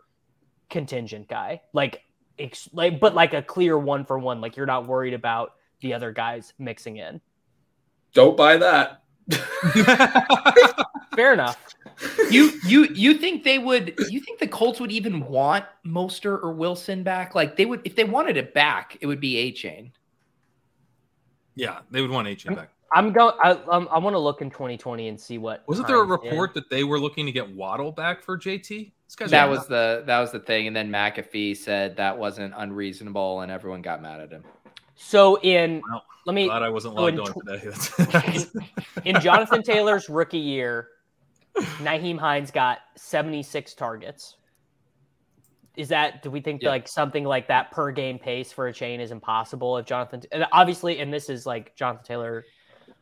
contingent 0.69 1.27
guy. 1.27 1.61
Like, 1.73 2.01
ex- 2.39 2.69
like, 2.73 2.99
but 2.99 3.13
like 3.13 3.33
a 3.33 3.43
clear 3.43 3.77
one 3.77 4.03
for 4.05 4.17
one. 4.17 4.41
Like 4.41 4.57
you're 4.57 4.65
not 4.65 4.87
worried 4.87 5.13
about 5.13 5.53
the 5.85 5.93
other 5.93 6.11
guys 6.11 6.53
mixing 6.57 6.97
in. 6.97 7.21
Don't 8.13 8.35
buy 8.35 8.57
that. 8.57 9.03
Fair 11.15 11.33
enough. 11.33 11.57
you 12.31 12.51
you 12.65 12.85
you 12.93 13.13
think 13.13 13.43
they 13.43 13.59
would? 13.59 13.93
You 14.09 14.19
think 14.19 14.39
the 14.39 14.47
Colts 14.47 14.79
would 14.79 14.91
even 14.91 15.25
want 15.27 15.63
Mostert 15.85 16.43
or 16.43 16.51
Wilson 16.51 17.03
back? 17.03 17.35
Like 17.35 17.55
they 17.55 17.65
would, 17.65 17.81
if 17.85 17.95
they 17.95 18.03
wanted 18.03 18.35
it 18.35 18.53
back, 18.53 18.97
it 18.99 19.05
would 19.07 19.19
be 19.19 19.35
Achane. 19.51 19.91
Yeah, 21.55 21.79
they 21.91 22.01
would 22.01 22.09
want 22.11 22.27
HA 22.27 22.53
back. 22.55 22.69
I'm 22.91 23.13
going. 23.13 23.33
I, 23.41 23.51
um, 23.51 23.87
I 23.91 23.99
want 23.99 24.13
to 24.15 24.19
look 24.19 24.41
in 24.41 24.49
2020 24.49 25.07
and 25.07 25.19
see 25.19 25.37
what. 25.37 25.63
Wasn't 25.67 25.87
there 25.87 26.01
a 26.01 26.07
Hines 26.07 26.19
did. 26.21 26.29
report 26.31 26.53
that 26.55 26.69
they 26.69 26.83
were 26.83 26.99
looking 26.99 27.25
to 27.27 27.31
get 27.31 27.49
Waddle 27.55 27.91
back 27.91 28.21
for 28.23 28.37
JT? 28.37 28.91
This 29.07 29.15
guy's 29.15 29.31
That 29.31 29.47
a- 29.47 29.51
was 29.51 29.67
the 29.67 30.03
that 30.05 30.19
was 30.19 30.31
the 30.31 30.39
thing, 30.39 30.67
and 30.67 30.75
then 30.75 30.89
McAfee 30.89 31.55
said 31.55 31.95
that 31.97 32.17
wasn't 32.17 32.53
unreasonable, 32.57 33.41
and 33.41 33.51
everyone 33.51 33.81
got 33.81 34.01
mad 34.01 34.19
at 34.19 34.31
him. 34.31 34.43
So 34.95 35.39
in 35.41 35.81
Well, 35.89 36.03
let 36.25 36.33
me 36.33 36.45
glad 36.45 36.63
I 36.63 36.69
wasn't 36.69 36.95
so 36.95 37.01
logged 37.03 37.19
in 37.19 37.21
on 37.21 38.11
today. 38.13 38.45
in 39.05 39.19
Jonathan 39.21 39.61
Taylor's 39.61 40.09
rookie 40.09 40.37
year, 40.37 40.87
Nyheim 41.79 42.17
Hines 42.17 42.51
got 42.51 42.79
76 42.95 43.73
targets. 43.75 44.37
Is 45.75 45.89
that 45.89 46.23
do 46.23 46.31
we 46.31 46.39
think 46.39 46.61
Yeah. 46.61 46.69
like 46.69 46.87
something 46.87 47.25
like 47.25 47.47
that 47.49 47.71
per 47.71 47.91
game 47.91 48.17
pace 48.17 48.51
for 48.51 48.71
Achane 48.71 48.99
is 48.99 49.11
impossible 49.11 49.77
if 49.77 49.85
Jonathan 49.85 50.21
and 50.31 50.47
obviously 50.53 50.99
and 50.99 51.13
this 51.13 51.29
is 51.29 51.45
like 51.45 51.75
Jonathan 51.75 52.05
Taylor 52.05 52.45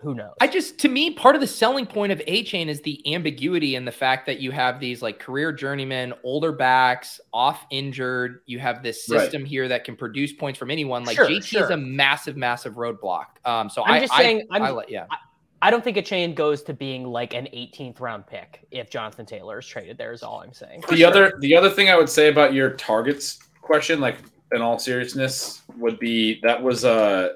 who 0.03 0.13
knows. 0.13 0.33
I 0.41 0.47
just, 0.47 0.77
to 0.79 0.89
me, 0.89 1.11
part 1.11 1.33
of 1.35 1.41
the 1.41 1.47
selling 1.47 1.85
point 1.85 2.11
of 2.11 2.19
Achane 2.27 2.67
is 2.67 2.81
the 2.81 3.01
ambiguity 3.13 3.75
and 3.75 3.87
the 3.87 3.91
fact 3.91 4.25
that 4.27 4.39
you 4.39 4.51
have 4.51 4.79
these 4.79 5.01
like 5.01 5.17
career 5.19 5.51
journeymen, 5.51 6.13
older 6.23 6.51
backs, 6.51 7.19
off 7.33 7.65
injured. 7.71 8.41
You 8.45 8.59
have 8.59 8.83
this 8.83 9.07
Right. 9.09 9.21
system 9.21 9.45
here 9.45 9.67
that 9.67 9.83
can 9.85 9.95
produce 9.95 10.33
points 10.33 10.59
from 10.59 10.69
anyone. 10.69 11.03
Like 11.05 11.15
Sure, 11.15 11.27
JT 11.27 11.61
is 11.63 11.69
a 11.69 11.77
massive, 11.77 12.37
massive 12.37 12.73
roadblock. 12.75 13.25
Um, 13.45 13.69
so 13.69 13.83
I'm 13.83 13.93
I, 13.93 13.99
just 14.01 14.13
I- 14.13 14.17
saying, 14.21 14.47
I, 14.51 14.59
I'm- 14.59 14.75
like, 14.75 14.89
yeah. 14.89 15.05
I 15.61 15.71
don't 15.71 15.81
think 15.81 15.95
Achane 15.95 16.35
goes 16.35 16.61
to 16.63 16.73
being 16.73 17.05
like 17.05 17.33
an 17.33 17.47
18th 17.53 18.01
round 18.01 18.27
pick 18.27 18.67
if 18.71 18.89
Jonathan 18.89 19.25
Taylor 19.25 19.59
is 19.59 19.65
traded 19.65 19.97
there 19.97 20.11
is 20.11 20.21
all 20.21 20.41
I'm 20.43 20.51
saying. 20.51 20.83
the 20.89 21.05
other 21.05 21.35
the 21.39 21.55
other 21.55 21.69
thing 21.69 21.89
I 21.89 21.95
would 21.95 22.09
say 22.09 22.27
about 22.27 22.53
your 22.53 22.71
targets 22.71 23.39
question, 23.61 24.01
like 24.01 24.17
in 24.51 24.61
all 24.61 24.77
seriousness, 24.77 25.61
would 25.77 25.97
be 25.99 26.41
that 26.43 26.61
was 26.61 26.83
a 26.83 27.35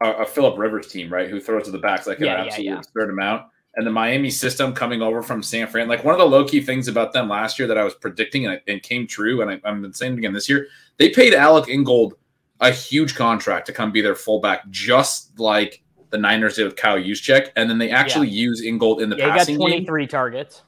a, 0.00 0.10
a 0.12 0.24
Philip 0.26 0.58
Rivers 0.58 0.88
team, 0.88 1.12
right? 1.12 1.28
Who 1.28 1.40
throws 1.40 1.64
to 1.64 1.70
the 1.70 1.78
backs 1.78 2.06
like 2.06 2.18
Yeah, 2.18 2.34
an 2.34 2.38
yeah, 2.38 2.46
absolute 2.46 2.66
yeah. 2.66 2.78
absurd 2.78 3.10
amount. 3.10 3.46
And 3.76 3.86
the 3.86 3.90
Miami 3.92 4.30
system 4.30 4.72
coming 4.74 5.02
over 5.02 5.22
from 5.22 5.42
San 5.42 5.68
Fran, 5.68 5.88
like 5.88 6.02
one 6.02 6.14
of 6.14 6.18
the 6.18 6.26
low 6.26 6.44
key 6.44 6.60
things 6.60 6.88
about 6.88 7.12
them 7.12 7.28
last 7.28 7.58
year 7.58 7.68
that 7.68 7.78
I 7.78 7.84
was 7.84 7.94
predicting 7.94 8.46
and, 8.46 8.60
and 8.66 8.82
came 8.82 9.06
true, 9.06 9.40
and 9.40 9.50
I, 9.50 9.60
I've 9.64 9.80
been 9.80 9.92
saying 9.92 10.14
it 10.14 10.18
again 10.18 10.32
this 10.32 10.48
year, 10.48 10.66
they 10.96 11.10
paid 11.10 11.32
Alec 11.34 11.68
Ingold 11.68 12.14
a 12.60 12.72
huge 12.72 13.14
contract 13.14 13.66
to 13.66 13.72
come 13.72 13.92
be 13.92 14.00
their 14.00 14.16
fullback, 14.16 14.68
just 14.70 15.38
like 15.38 15.82
the 16.10 16.18
Niners 16.18 16.56
did 16.56 16.64
with 16.64 16.76
Kyle 16.76 16.98
Juszczyk, 16.98 17.50
and 17.56 17.68
then 17.70 17.78
they 17.78 17.90
actually 17.90 18.28
use 18.28 18.62
Ingold 18.62 19.00
in 19.00 19.10
the 19.10 19.16
Yeah, 19.16 19.26
he 19.26 19.30
got 19.30 19.38
passing 19.38 19.58
game. 19.58 19.68
23 19.84 20.06
targets. 20.06 20.62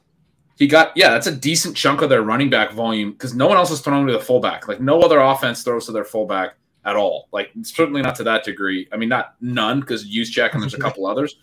He 0.57 0.67
got 0.67 0.93
yeah, 0.95 1.11
that's 1.11 1.27
a 1.27 1.35
decent 1.35 1.75
chunk 1.77 2.03
of 2.03 2.11
their 2.11 2.23
running 2.23 2.51
back 2.51 2.73
volume 2.73 3.13
because 3.13 3.35
no 3.35 3.49
one 3.49 3.57
else 3.57 3.71
is 3.71 3.81
throwing 3.81 4.07
to 4.07 4.13
the 4.13 4.21
fullback. 4.21 4.69
Like 4.69 4.81
no 4.81 5.01
other 5.01 5.19
offense 5.19 5.63
throws 5.63 5.87
to 5.87 5.93
their 5.93 6.05
fullback 6.05 6.57
at 6.85 6.97
all. 6.97 7.29
Like 7.33 7.51
certainly 7.63 8.03
not 8.03 8.15
to 8.17 8.25
that 8.25 8.45
degree. 8.45 8.89
I 8.93 8.97
mean, 8.97 9.09
not 9.09 9.35
none 9.41 9.81
because 9.81 10.09
Juszczyk 10.09 10.53
and 10.53 10.63
there's 10.63 10.75
a 10.75 10.79
couple 10.79 11.07
others. 11.07 11.37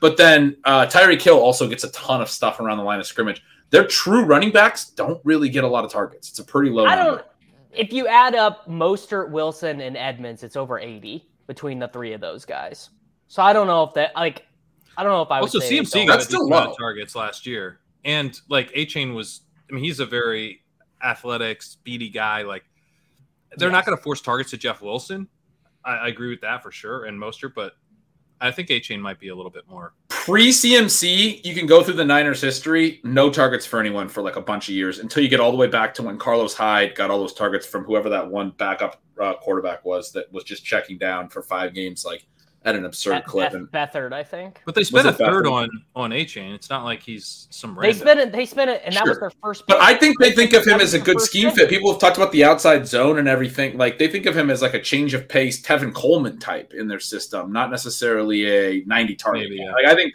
But 0.00 0.16
then 0.16 0.56
uh, 0.64 0.86
Tyreek 0.86 1.20
Hill 1.20 1.38
also 1.38 1.68
gets 1.68 1.84
a 1.84 1.92
ton 1.92 2.22
of 2.22 2.30
stuff 2.30 2.58
around 2.58 2.78
the 2.78 2.84
line 2.84 3.00
of 3.00 3.06
scrimmage. 3.06 3.42
Their 3.68 3.86
true 3.86 4.24
running 4.24 4.50
backs 4.50 4.86
don't 4.86 5.20
really 5.24 5.48
get 5.48 5.62
a 5.62 5.68
lot 5.68 5.84
of 5.84 5.92
targets. 5.92 6.28
It's 6.30 6.38
a 6.38 6.44
pretty 6.44 6.70
low 6.70 6.86
I 6.86 6.96
number. 6.96 7.16
don't. 7.16 7.26
If 7.72 7.92
you 7.92 8.08
add 8.08 8.34
up 8.34 8.66
Mostert, 8.66 9.30
Wilson, 9.30 9.80
and 9.80 9.96
Edmonds, 9.96 10.42
it's 10.42 10.56
over 10.56 10.78
80 10.78 11.28
between 11.46 11.78
the 11.78 11.86
three 11.86 12.12
of 12.14 12.20
those 12.20 12.44
guys. 12.44 12.90
So 13.28 13.42
I 13.42 13.52
don't 13.52 13.66
know 13.66 13.84
if 13.84 13.94
that 13.94 14.14
like. 14.16 14.46
I 14.96 15.04
don't 15.04 15.12
know 15.12 15.22
if 15.22 15.30
I 15.30 15.40
would 15.40 15.44
also, 15.44 15.60
say 15.60 15.78
CMC 15.78 15.92
they 15.92 16.06
got 16.06 16.14
That's 16.14 16.24
a 16.24 16.28
still 16.28 16.48
low. 16.48 16.70
of 16.70 16.76
targets 16.76 17.14
last 17.14 17.46
year, 17.46 17.78
and 18.04 18.38
like 18.48 18.72
Achane 18.72 19.14
was. 19.14 19.42
I 19.70 19.74
mean, 19.74 19.84
he's 19.84 20.00
a 20.00 20.06
very 20.06 20.64
athletic, 21.02 21.62
speedy 21.62 22.08
guy. 22.08 22.42
Like 22.42 22.64
they're 23.56 23.70
not 23.70 23.84
going 23.84 23.96
to 23.96 24.02
force 24.02 24.20
targets 24.20 24.50
to 24.50 24.56
Jeff 24.56 24.80
Wilson. 24.80 25.28
I, 25.84 25.96
I 25.96 26.08
agree 26.08 26.30
with 26.30 26.40
that 26.42 26.62
for 26.62 26.70
sure, 26.70 27.04
and 27.04 27.18
Mostert, 27.18 27.54
but 27.54 27.74
I 28.40 28.50
think 28.50 28.68
Achane 28.68 29.00
might 29.00 29.18
be 29.18 29.28
a 29.28 29.34
little 29.34 29.50
bit 29.50 29.68
more. 29.68 29.94
Pre 30.08 30.50
CMC, 30.50 31.44
you 31.44 31.54
can 31.54 31.66
go 31.66 31.82
through 31.82 31.94
the 31.94 32.04
Niners 32.04 32.40
history, 32.40 33.00
no 33.04 33.30
targets 33.30 33.66
for 33.66 33.80
anyone 33.80 34.08
for 34.08 34.22
like 34.22 34.36
a 34.36 34.40
bunch 34.40 34.68
of 34.68 34.74
years 34.74 34.98
until 34.98 35.22
you 35.22 35.28
get 35.28 35.40
all 35.40 35.50
the 35.50 35.56
way 35.56 35.66
back 35.66 35.94
to 35.94 36.02
when 36.02 36.18
Carlos 36.18 36.54
Hyde 36.54 36.94
got 36.94 37.10
all 37.10 37.18
those 37.18 37.34
targets 37.34 37.66
from 37.66 37.84
whoever 37.84 38.08
that 38.08 38.28
one 38.28 38.50
backup 38.50 39.02
uh, 39.20 39.34
quarterback 39.34 39.84
was 39.84 40.12
that 40.12 40.32
was 40.32 40.44
just 40.44 40.64
checking 40.64 40.98
down 40.98 41.28
for 41.28 41.42
five 41.42 41.74
games, 41.74 42.04
like 42.04 42.26
at 42.64 42.74
an 42.76 42.84
absurd 42.84 43.12
Beth, 43.20 43.24
clip. 43.24 43.52
Beth, 43.52 43.54
And 43.54 43.70
Beathard, 43.72 44.12
I 44.12 44.22
think. 44.22 44.60
But 44.66 44.74
they 44.74 44.84
spent 44.84 45.06
a 45.06 45.10
it 45.10 45.14
Beathard? 45.14 45.18
third 45.18 45.46
on 45.46 45.68
on 45.96 46.10
Achane. 46.10 46.54
It's 46.54 46.68
not 46.68 46.84
like 46.84 47.02
he's 47.02 47.48
some 47.50 47.74
They 47.80 47.92
spent 47.94 48.20
it. 48.20 48.32
They 48.32 48.44
spent 48.44 48.68
it, 48.70 48.82
and 48.84 48.94
that 48.96 49.06
was 49.06 49.18
their 49.18 49.30
first. 49.42 49.64
But 49.66 49.78
pick. 49.78 49.82
I 49.82 49.94
think 49.94 50.18
they 50.20 50.32
think 50.32 50.52
of 50.52 50.64
him 50.66 50.78
That 50.78 50.82
as 50.82 50.92
a 50.94 50.98
good 51.00 51.20
scheme 51.22 51.48
pick. 51.48 51.56
fit. 51.56 51.68
People 51.70 51.90
have 51.90 52.00
talked 52.00 52.18
about 52.18 52.32
the 52.32 52.44
outside 52.44 52.86
zone 52.86 53.18
and 53.18 53.26
everything. 53.28 53.78
Like 53.78 53.98
they 53.98 54.08
think 54.08 54.26
of 54.26 54.36
him 54.36 54.50
as 54.50 54.60
like 54.60 54.74
a 54.74 54.80
change 54.82 55.14
of 55.14 55.26
pace, 55.28 55.60
Tevin 55.62 55.94
Coleman 55.94 56.38
type 56.38 56.74
in 56.74 56.86
their 56.86 57.00
system, 57.00 57.50
not 57.52 57.70
necessarily 57.70 58.44
a 58.80 58.84
90 58.84 59.14
target. 59.16 59.44
Maybe, 59.48 59.62
yeah. 59.62 59.72
Like 59.72 59.86
I 59.86 59.94
think 59.94 60.12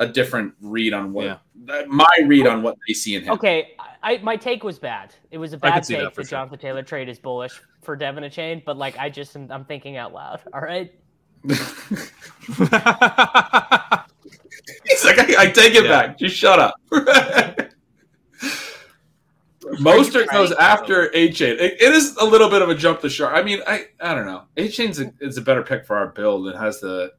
a 0.00 0.08
different 0.08 0.54
read 0.60 0.92
on 0.92 1.12
what 1.12 1.24
Yeah. 1.26 1.36
uh, 1.72 1.84
my 1.86 2.08
read 2.26 2.48
on 2.48 2.64
what 2.64 2.76
they 2.88 2.94
see 2.94 3.14
in 3.14 3.22
him. 3.22 3.32
Okay, 3.34 3.76
I, 4.02 4.18
my 4.18 4.34
take 4.36 4.64
was 4.64 4.80
bad. 4.80 5.14
It 5.30 5.38
was 5.38 5.52
a 5.52 5.56
bad 5.56 5.84
take. 5.84 5.98
that 6.00 6.14
The 6.16 6.22
sure. 6.22 6.30
Jonathan 6.30 6.58
Taylor 6.58 6.82
trade 6.82 7.08
is 7.08 7.20
bullish 7.20 7.62
for 7.82 7.96
De'Von 7.96 8.24
Achane, 8.24 8.64
but 8.64 8.76
like 8.76 8.98
I 8.98 9.08
just 9.08 9.36
I'm 9.36 9.64
thinking 9.66 9.96
out 9.96 10.12
loud. 10.12 10.40
All 10.52 10.60
right. 10.60 10.92
He's 14.84 15.04
like, 15.04 15.18
I, 15.18 15.34
I 15.38 15.50
take 15.50 15.74
it 15.74 15.84
Yeah. 15.84 15.90
back. 15.90 16.18
Just 16.18 16.36
shut 16.36 16.58
up. 16.58 16.74
Mostert 19.80 20.28
goes 20.30 20.52
after 20.52 21.08
Achane. 21.08 21.58
It, 21.58 21.80
it 21.80 21.92
is 21.92 22.16
a 22.16 22.24
little 22.24 22.48
bit 22.50 22.62
of 22.62 22.68
a 22.68 22.74
jump 22.74 23.00
the 23.00 23.08
shark. 23.08 23.34
I 23.34 23.42
mean, 23.42 23.60
I 23.66 23.86
I 24.00 24.14
don't 24.14 24.26
know. 24.26 24.42
Achane's 24.56 25.00
a, 25.00 25.12
is 25.20 25.36
a 25.38 25.42
better 25.42 25.62
pick 25.62 25.86
for 25.86 25.96
our 25.96 26.08
build 26.08 26.46
and 26.48 26.58
has 26.58 26.80
the 26.80 27.12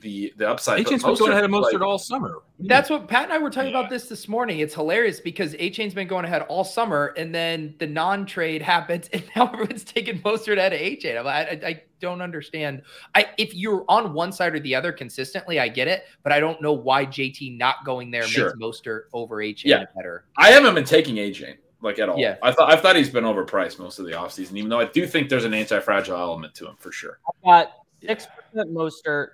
the 0.00 0.32
the 0.36 0.48
upside. 0.48 0.80
A 0.80 0.82
but 0.82 0.90
Chain's 0.92 1.02
been 1.02 1.14
going 1.16 1.32
ahead 1.32 1.44
of 1.44 1.50
Mostert 1.50 1.72
like- 1.74 1.82
all 1.82 1.98
summer. 1.98 2.38
That's 2.58 2.88
what 2.88 3.06
Pat 3.06 3.24
and 3.24 3.32
I 3.32 3.38
were 3.38 3.50
talking 3.50 3.70
about 3.70 3.90
this 3.90 4.08
this 4.08 4.28
morning. 4.28 4.60
It's 4.60 4.74
hilarious 4.74 5.20
because 5.20 5.52
Achane's 5.54 5.92
been 5.92 6.08
going 6.08 6.24
ahead 6.24 6.42
all 6.42 6.64
summer, 6.64 7.12
and 7.18 7.34
then 7.34 7.74
the 7.78 7.86
non-trade 7.86 8.62
happens, 8.62 9.08
and 9.12 9.22
now 9.36 9.50
everyone's 9.52 9.84
taking 9.84 10.20
Mostert 10.22 10.58
out 10.58 10.72
of 10.72 10.78
Achane. 10.80 11.26
I, 11.26 11.40
I, 11.42 11.68
I 11.68 11.82
don't 12.00 12.22
understand. 12.22 12.82
I 13.14 13.28
if 13.38 13.54
you're 13.54 13.84
on 13.88 14.14
one 14.14 14.32
side 14.32 14.54
or 14.54 14.60
the 14.60 14.74
other 14.74 14.92
consistently, 14.92 15.60
I 15.60 15.68
get 15.68 15.88
it, 15.88 16.04
but 16.22 16.32
I 16.32 16.40
don't 16.40 16.60
know 16.62 16.72
why 16.72 17.04
JT 17.06 17.58
not 17.58 17.84
going 17.84 18.10
there 18.10 18.22
Sure. 18.22 18.54
makes 18.56 18.80
Mostert 18.80 19.02
over 19.12 19.36
Achane 19.36 19.64
Yeah. 19.64 19.84
better. 19.94 20.24
I 20.38 20.48
haven't 20.50 20.74
been 20.74 20.84
taking 20.84 21.16
Achane 21.16 21.56
like 21.82 21.98
at 21.98 22.08
all. 22.08 22.18
Yeah. 22.18 22.36
I 22.42 22.52
thought 22.52 22.72
I 22.72 22.76
thought 22.76 22.96
he's 22.96 23.10
been 23.10 23.24
overpriced 23.24 23.78
most 23.78 23.98
of 23.98 24.06
the 24.06 24.12
offseason, 24.12 24.56
even 24.56 24.70
though 24.70 24.80
I 24.80 24.86
do 24.86 25.06
think 25.06 25.28
there's 25.28 25.44
an 25.44 25.52
anti 25.54 25.78
fragile 25.80 26.16
element 26.16 26.54
to 26.56 26.66
him 26.68 26.76
for 26.78 26.90
sure. 26.90 27.18
I've 27.28 27.44
got 27.44 27.72
six 28.00 28.26
percent 28.26 28.72
Mostert. 28.74 29.28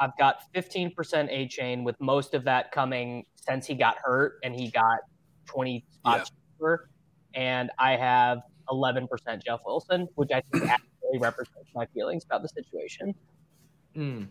I've 0.00 0.16
got 0.18 0.42
fifteen 0.54 0.94
percent 0.94 1.30
Achane, 1.30 1.84
with 1.84 2.00
most 2.00 2.34
of 2.34 2.44
that 2.44 2.72
coming 2.72 3.24
since 3.36 3.66
he 3.66 3.74
got 3.74 3.96
hurt 4.02 4.38
and 4.44 4.54
he 4.54 4.70
got 4.70 4.98
twenty 5.46 5.84
spots 5.90 6.30
cheaper. 6.30 6.90
And 7.34 7.70
I 7.78 7.96
have 7.96 8.38
eleven 8.70 9.08
percent 9.08 9.42
Jeff 9.44 9.60
Wilson, 9.66 10.08
which 10.14 10.30
I 10.32 10.40
think 10.52 10.64
actually 10.70 11.18
represents 11.20 11.70
my 11.74 11.86
feelings 11.86 12.24
about 12.24 12.42
the 12.42 12.48
situation. 12.48 13.14
Hmm. 13.94 14.24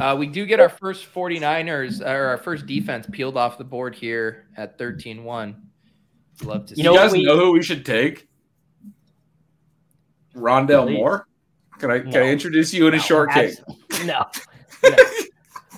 Uh, 0.00 0.16
we 0.18 0.26
do 0.26 0.44
get 0.44 0.58
our 0.58 0.68
first 0.68 1.06
49ers 1.14 2.00
or 2.04 2.26
our 2.26 2.36
first 2.38 2.66
defense 2.66 3.06
peeled 3.12 3.36
off 3.36 3.58
the 3.58 3.64
board 3.64 3.94
here 3.94 4.48
at 4.56 4.76
13-1. 4.76 5.54
Love 6.42 6.66
to 6.66 6.74
see 6.74 6.82
You 6.82 6.90
You, 6.90 6.96
guys 6.98 7.12
we- 7.12 7.22
know 7.24 7.38
who 7.38 7.52
we 7.52 7.62
should 7.62 7.86
take? 7.86 8.26
Rondale 10.34 10.86
Please. 10.86 10.96
Moore. 10.96 11.28
Can 11.78 11.90
I 11.90 11.98
can 12.00 12.16
I 12.16 12.28
introduce 12.28 12.72
you 12.72 12.86
in 12.88 12.94
a 12.94 12.98
No, 12.98 13.02
short 13.02 13.30
cake? 13.32 13.54
abs- 13.90 14.04
No. 14.06 14.26
no. 14.84 14.96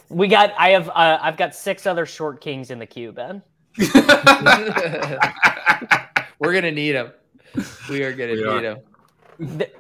We 0.09 0.29
got. 0.29 0.53
I 0.59 0.71
have. 0.71 0.89
Uh, 0.91 1.19
I've 1.21 1.37
got 1.37 1.55
six 1.55 1.87
other 1.87 2.07
short 2.07 2.41
kings 2.41 2.71
in 2.71 2.79
the 2.79 2.87
queue, 2.87 3.13
Ben. 3.13 3.43
We're 6.39 6.53
gonna 6.53 6.71
need 6.73 6.93
them. 6.93 7.13
We 7.89 8.03
are 8.05 8.13
gonna 8.13 8.33
We 8.33 8.37
need 8.43 8.63
them. 8.65 8.79
him. 9.39 9.59
Th- 9.59 9.73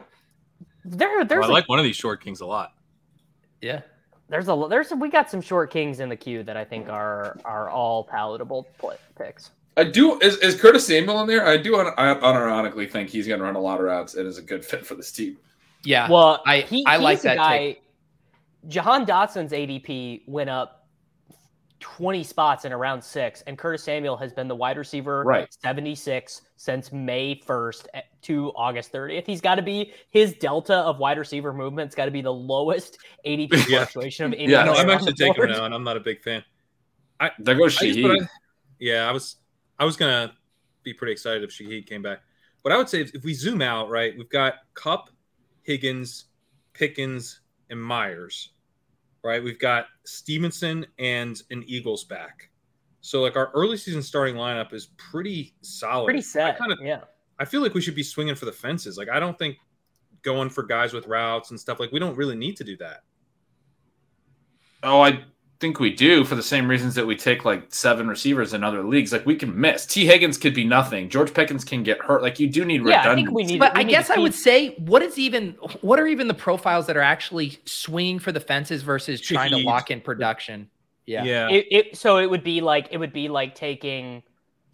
There, 0.84 1.24
there's 1.24 1.40
Well, 1.40 1.48
I 1.50 1.52
a, 1.52 1.52
like 1.52 1.68
one 1.68 1.78
of 1.78 1.84
these 1.84 1.96
short 1.96 2.22
kings 2.22 2.40
a 2.40 2.46
lot. 2.46 2.72
Yeah. 3.60 3.82
there's 4.28 4.48
a, 4.48 4.66
there's 4.68 4.92
a, 4.92 4.96
we 4.96 5.08
got 5.10 5.30
some 5.30 5.40
short 5.40 5.70
kings 5.70 6.00
in 6.00 6.08
the 6.08 6.16
queue 6.16 6.42
that 6.44 6.56
I 6.56 6.64
think 6.64 6.88
are 6.88 7.36
are 7.44 7.68
all 7.70 8.04
palatable 8.04 8.66
picks. 9.18 9.50
I 9.76 9.84
do. 9.84 10.18
Is, 10.20 10.36
is 10.38 10.58
Curtis 10.60 10.86
Samuel 10.86 11.20
in 11.20 11.26
there? 11.26 11.46
I 11.46 11.56
do 11.58 11.76
un, 11.76 11.92
I 11.98 12.14
unironically 12.14 12.90
think 12.90 13.10
he's 13.10 13.26
going 13.28 13.38
to 13.40 13.44
run 13.44 13.56
a 13.56 13.60
lot 13.60 13.78
of 13.78 13.84
routes 13.84 14.14
and 14.14 14.26
is 14.26 14.38
a 14.38 14.42
good 14.42 14.64
fit 14.64 14.86
for 14.86 14.94
this 14.94 15.12
team. 15.12 15.36
Yeah. 15.86 16.10
Well, 16.10 16.42
I- 16.46 16.60
he, 16.60 16.84
I 16.86 16.96
like 16.96 17.20
that 17.22 17.36
guy. 17.36 17.58
take. 17.58 17.82
Jahan 18.68 19.06
Dotson's 19.06 19.52
ADP 19.52 20.22
went 20.26 20.50
up 20.50 20.88
20 21.80 22.24
spots 22.24 22.64
in 22.64 22.72
around 22.72 23.02
six, 23.02 23.42
and 23.42 23.56
Curtis 23.56 23.84
Samuel 23.84 24.16
has 24.16 24.32
been 24.32 24.48
the 24.48 24.56
wide 24.56 24.76
receiver 24.78 25.22
Right. 25.24 25.46
76 25.62 26.42
since 26.56 26.90
May 26.90 27.40
1st 27.46 27.86
eh, 27.94 28.00
to 28.22 28.48
August 28.56 28.92
30th. 28.92 29.26
He's 29.26 29.40
got 29.42 29.56
to 29.56 29.62
be 29.62 29.92
his 30.10 30.32
delta 30.34 30.74
of 30.74 30.98
wide 30.98 31.18
receiver 31.18 31.52
movement. 31.52 31.86
It's 31.86 31.94
got 31.94 32.06
to 32.06 32.10
be 32.10 32.22
the 32.22 32.32
lowest 32.32 32.98
ADP 33.26 33.50
Yeah. 33.68 33.84
fluctuation 33.84 34.24
of 34.26 34.32
any 34.32 34.50
Yeah, 34.50 34.64
no, 34.64 34.72
player 34.72 34.84
I'm 34.84 34.90
actually 34.90 35.12
taking 35.12 35.34
board. 35.34 35.50
him 35.50 35.56
now, 35.58 35.64
and 35.66 35.74
I'm 35.74 35.84
not 35.84 35.96
a 35.96 36.00
big 36.00 36.22
fan. 36.22 36.42
There 37.38 37.54
goes 37.54 37.76
I 37.80 37.86
just- 37.86 38.02
but 38.02 38.10
Shaheed. 38.10 38.22
I- 38.22 38.28
yeah, 38.78 39.08
I 39.08 39.12
was 39.12 39.36
I 39.78 39.84
was 39.84 39.96
gonna 39.96 40.32
be 40.82 40.92
pretty 40.92 41.12
excited 41.12 41.42
if 41.44 41.50
Shaheed 41.50 41.86
came 41.86 42.02
back. 42.02 42.18
But 42.62 42.72
I 42.72 42.78
would 42.78 42.88
say 42.88 43.00
if, 43.02 43.14
if 43.14 43.22
we 43.24 43.32
zoom 43.32 43.62
out, 43.62 43.90
right, 43.90 44.12
we've 44.18 44.28
got 44.28 44.54
Kupp, 44.74 45.08
Higgins, 45.66 46.26
Pickens, 46.72 47.40
and 47.70 47.82
Meyers. 47.82 48.50
Right, 49.24 49.42
we've 49.42 49.58
got 49.58 49.86
Stevenson 50.04 50.86
and 51.00 51.42
an 51.50 51.64
Eagles 51.66 52.04
back. 52.04 52.48
So 53.00 53.20
like 53.20 53.34
our 53.34 53.50
early 53.54 53.76
season 53.76 54.02
starting 54.02 54.36
lineup 54.36 54.72
is 54.72 54.86
pretty 54.96 55.54
solid. 55.62 56.06
Pretty 56.06 56.22
set. 56.22 56.54
I 56.54 56.58
kind 56.58 56.72
of 56.72 56.78
yeah. 56.80 57.00
I 57.38 57.44
feel 57.44 57.60
like 57.60 57.74
we 57.74 57.80
should 57.80 57.96
be 57.96 58.04
swinging 58.04 58.36
for 58.36 58.44
the 58.44 58.52
fences. 58.52 58.96
Like 58.96 59.08
I 59.08 59.18
don't 59.18 59.36
think 59.36 59.56
going 60.22 60.48
for 60.48 60.62
guys 60.62 60.92
with 60.92 61.06
routes 61.08 61.50
and 61.50 61.58
stuff 61.58 61.80
like 61.80 61.90
we 61.90 61.98
don't 61.98 62.16
really 62.16 62.36
need 62.36 62.56
to 62.58 62.64
do 62.64 62.76
that. 62.76 63.02
Oh, 64.84 65.00
I 65.00 65.24
think 65.58 65.80
we 65.80 65.92
do 65.92 66.24
for 66.24 66.34
the 66.34 66.42
same 66.42 66.68
reasons 66.68 66.94
that 66.94 67.06
we 67.06 67.16
take 67.16 67.44
like 67.44 67.72
seven 67.72 68.08
receivers 68.08 68.52
in 68.52 68.62
other 68.62 68.82
leagues. 68.82 69.12
Like 69.12 69.24
we 69.24 69.36
can 69.36 69.58
miss. 69.58 69.86
Tee 69.86 70.06
Higgins 70.06 70.36
could 70.36 70.54
be 70.54 70.64
nothing. 70.64 71.08
George 71.08 71.32
Pickens 71.32 71.64
can 71.64 71.82
get 71.82 71.98
hurt. 72.00 72.22
Like 72.22 72.38
you 72.38 72.48
do 72.48 72.64
need 72.64 72.84
Yeah, 72.86 73.10
I 73.10 73.14
think 73.14 73.30
we 73.30 73.44
need. 73.44 73.58
But 73.58 73.74
we 73.74 73.80
I 73.80 73.82
need 73.84 73.92
guess 73.92 74.10
I 74.10 74.18
would 74.18 74.34
say, 74.34 74.74
what 74.78 75.02
is 75.02 75.18
even 75.18 75.52
what 75.80 75.98
are 75.98 76.06
even 76.06 76.28
the 76.28 76.34
profiles 76.34 76.86
that 76.86 76.96
are 76.96 77.02
actually 77.02 77.58
swinging 77.64 78.18
for 78.18 78.32
the 78.32 78.40
fences 78.40 78.82
versus 78.82 79.20
trying 79.20 79.50
to 79.50 79.58
lock 79.58 79.90
in 79.90 80.00
production? 80.00 80.68
Yeah. 81.06 81.24
Yeah. 81.24 81.48
It, 81.48 81.66
it, 81.70 81.96
so 81.96 82.18
it 82.18 82.28
would 82.28 82.44
be 82.44 82.60
like 82.60 82.88
it 82.90 82.98
would 82.98 83.12
be 83.12 83.28
like 83.28 83.54
taking 83.54 84.22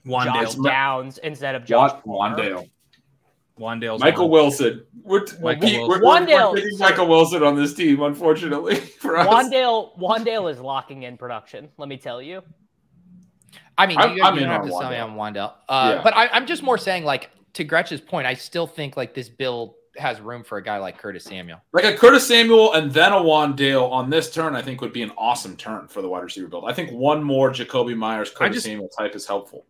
Josh 0.04 0.54
Wan'Dale. 0.56 0.64
Downs 0.64 1.18
instead 1.18 1.54
of 1.54 1.64
Josh 1.64 1.92
Wa- 2.04 2.18
Palmer. 2.18 2.36
Wan'Dale. 2.36 2.70
Wan'Dale's 3.58 4.00
Michael 4.00 4.28
one. 4.30 4.42
Wilson. 4.42 4.84
We're, 5.02 5.24
t- 5.24 5.36
Michael 5.40 5.68
we- 5.68 5.78
Wilson. 5.78 5.88
we're, 5.88 6.00
we're, 6.00 6.20
Wan'Dale- 6.20 6.52
we're 6.52 6.60
taking 6.60 6.78
Michael 6.78 7.06
Wilson 7.08 7.42
on 7.42 7.54
this 7.56 7.74
team, 7.74 8.02
unfortunately 8.02 8.76
for 9.00 9.16
us. 9.16 9.26
Wan'Dale 9.26 9.98
Wan'Dale 9.98 10.50
is 10.50 10.58
locking 10.60 11.02
in 11.04 11.16
production. 11.16 11.68
Let 11.76 11.88
me 11.88 11.96
tell 11.96 12.20
you. 12.22 12.42
I 13.78 13.86
mean, 13.86 13.98
I'm- 13.98 14.16
you, 14.16 14.22
I'm 14.22 14.34
you 14.34 14.40
don't 14.40 14.48
have 14.50 14.60
on 14.62 14.66
to 14.68 14.72
sell 14.72 14.90
me 14.90 14.96
on 14.96 15.14
Wan'Dale. 15.16 15.52
Uh, 15.68 15.92
Yeah. 15.96 16.02
But 16.02 16.16
I, 16.16 16.28
I'm 16.28 16.46
just 16.46 16.62
more 16.62 16.78
saying, 16.78 17.04
like, 17.04 17.30
to 17.54 17.64
Gretchen's 17.64 18.00
point, 18.00 18.26
I 18.26 18.34
still 18.34 18.66
think 18.66 18.96
like 18.96 19.14
this 19.14 19.28
build 19.28 19.74
has 19.98 20.20
room 20.22 20.42
for 20.42 20.56
a 20.56 20.62
guy 20.62 20.78
like 20.78 20.96
Curtis 20.96 21.24
Samuel. 21.24 21.58
Like 21.74 21.84
a 21.84 21.94
Curtis 21.94 22.26
Samuel 22.26 22.72
and 22.72 22.90
then 22.90 23.12
a 23.12 23.16
Wan'Dale 23.16 23.90
on 23.90 24.08
this 24.08 24.32
turn, 24.32 24.56
I 24.56 24.62
think 24.62 24.80
would 24.80 24.94
be 24.94 25.02
an 25.02 25.12
awesome 25.18 25.54
turn 25.56 25.86
for 25.88 26.00
the 26.00 26.08
wide 26.08 26.22
receiver 26.24 26.48
build. 26.48 26.64
I 26.66 26.72
think 26.72 26.90
one 26.92 27.22
more 27.22 27.50
Jakobi 27.50 27.94
Meyers, 27.94 28.30
Curtis 28.30 28.56
just- 28.56 28.66
Samuel 28.66 28.88
type 28.88 29.14
is 29.14 29.26
helpful. 29.26 29.66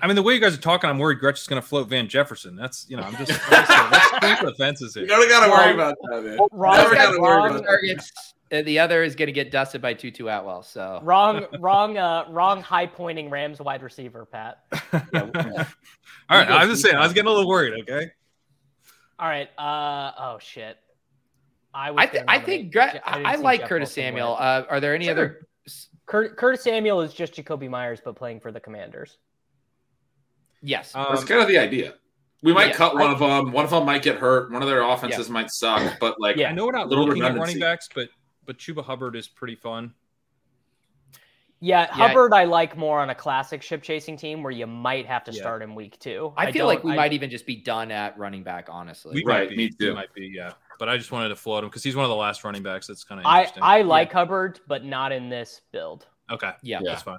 I 0.00 0.06
mean, 0.06 0.16
the 0.16 0.22
way 0.22 0.34
you 0.34 0.40
guys 0.40 0.54
are 0.54 0.60
talking, 0.60 0.90
I'm 0.90 0.98
worried 0.98 1.18
Gretchen's 1.20 1.46
going 1.46 1.60
to 1.60 1.66
float 1.66 1.88
Van 1.88 2.06
Jefferson. 2.08 2.54
That's 2.54 2.86
you 2.88 2.96
know, 2.96 3.02
I'm 3.02 3.16
just, 3.16 3.32
I'm 3.50 3.64
just 3.66 3.90
let's 3.92 4.08
swing 4.18 4.36
for 4.36 4.46
the 4.46 4.54
fences 4.58 4.94
here. 4.94 5.06
gotta 5.06 5.26
gotta 5.28 5.50
worry 5.50 5.72
about 5.74 5.94
that, 6.10 6.22
man. 6.22 6.38
Wrong, 6.52 6.76
Never 6.76 6.94
gotta 6.94 7.20
worry 7.20 7.50
about 7.50 7.64
targets. 7.64 8.12
Uh, 8.52 8.62
The 8.62 8.78
other 8.78 9.02
is 9.02 9.16
going 9.16 9.26
to 9.26 9.32
get 9.32 9.50
dusted 9.50 9.80
by 9.82 9.94
Tutu 9.94 10.28
Atwell. 10.28 10.62
So 10.62 11.00
wrong, 11.02 11.46
wrong, 11.58 11.98
uh, 11.98 12.26
wrong 12.28 12.60
high 12.62 12.86
pointing 12.86 13.28
Rams 13.30 13.58
wide 13.58 13.82
receiver, 13.82 14.24
Pat. 14.26 14.58
All 14.92 16.38
right, 16.38 16.48
I 16.48 16.64
was 16.64 16.74
just 16.74 16.82
saying, 16.82 16.96
I 16.96 17.02
was 17.02 17.12
getting 17.12 17.28
a 17.28 17.32
little 17.32 17.48
worried. 17.48 17.80
Okay, 17.82 18.08
All 19.18 19.28
right. 19.28 19.48
Uh 19.58 20.12
oh 20.18 20.38
shit. 20.40 20.76
I 21.74 21.90
was 21.90 22.02
I, 22.02 22.06
th- 22.06 22.24
I 22.28 22.38
think 22.38 22.72
Gre- 22.72 22.80
Je- 22.92 23.00
I, 23.04 23.32
I 23.32 23.34
like 23.36 23.60
Jeff 23.60 23.68
Curtis 23.68 23.88
Wilson 23.88 24.02
Samuel. 24.02 24.36
Uh, 24.38 24.62
are 24.70 24.80
there 24.80 24.94
any 24.94 25.04
Sure. 25.06 25.12
other? 25.12 25.46
Curt- 26.06 26.36
Curtis 26.36 26.62
Samuel 26.62 27.00
is 27.02 27.12
just 27.12 27.34
Jakobi 27.34 27.68
Meyers, 27.68 28.00
but 28.04 28.14
playing 28.16 28.40
for 28.40 28.52
the 28.52 28.60
Commanders. 28.60 29.18
Yes. 30.66 30.92
That's 30.92 31.20
um, 31.22 31.26
kind 31.26 31.40
of 31.40 31.48
the 31.48 31.58
idea. 31.58 31.94
We 32.42 32.52
might 32.52 32.68
yeah, 32.68 32.74
cut 32.74 32.94
one 32.94 33.08
I- 33.08 33.12
of 33.12 33.18
them. 33.20 33.52
One 33.52 33.64
of 33.64 33.70
them 33.70 33.84
might 33.86 34.02
get 34.02 34.16
hurt. 34.18 34.50
One 34.52 34.62
of 34.62 34.68
their 34.68 34.82
offenses 34.82 35.30
might 35.30 35.50
suck. 35.50 35.98
But 36.00 36.20
like, 36.20 36.36
Yeah. 36.36 36.50
I 36.50 36.52
know 36.52 36.66
we're 36.66 36.72
not 36.72 36.88
Little 36.88 37.06
looking 37.06 37.22
at 37.22 37.34
running 37.36 37.58
backs, 37.60 37.88
but 37.94 38.08
but 38.44 38.58
Chuba 38.58 38.84
Hubbard 38.84 39.16
is 39.16 39.26
pretty 39.28 39.54
fun. 39.56 39.92
Yeah, 41.60 41.82
Yeah. 41.96 42.08
Hubbard 42.08 42.34
I 42.34 42.44
like 42.44 42.76
more 42.76 43.00
on 43.00 43.10
a 43.10 43.14
classic 43.14 43.62
ship 43.62 43.82
chasing 43.82 44.16
team 44.16 44.42
where 44.42 44.52
you 44.52 44.66
might 44.66 45.06
have 45.06 45.24
to 45.24 45.32
Yeah. 45.32 45.40
start 45.40 45.62
him 45.62 45.74
week 45.74 45.98
two. 45.98 46.32
I 46.36 46.52
feel 46.52 46.66
like 46.66 46.84
we 46.84 46.92
I- 46.92 46.96
might 46.96 47.12
even 47.12 47.30
just 47.30 47.46
be 47.46 47.56
done 47.56 47.90
at 47.90 48.16
running 48.18 48.42
back. 48.42 48.66
Honestly, 48.68 49.14
We 49.14 49.24
Right, 49.24 49.48
might 49.48 49.50
be, 49.50 49.56
me 49.56 49.70
we 49.80 49.86
too. 49.86 49.94
might 49.94 50.12
be, 50.14 50.26
yeah. 50.34 50.52
But 50.78 50.88
I 50.90 50.98
just 50.98 51.10
wanted 51.12 51.30
to 51.30 51.36
float 51.36 51.64
him 51.64 51.70
because 51.70 51.82
he's 51.82 51.96
one 51.96 52.04
of 52.04 52.10
the 52.10 52.16
last 52.16 52.44
running 52.44 52.62
backs. 52.62 52.86
That's 52.86 53.04
kind 53.04 53.20
of 53.20 53.26
I 53.26 53.38
interesting. 53.40 53.62
I 53.62 53.82
like 53.82 54.12
Hubbard, 54.12 54.60
but 54.68 54.84
not 54.84 55.12
in 55.12 55.28
this 55.30 55.62
build. 55.72 56.06
okay, 56.30 56.52
yeah. 56.62 56.80
Yeah. 56.82 56.90
that's 56.90 57.02
fine. 57.02 57.18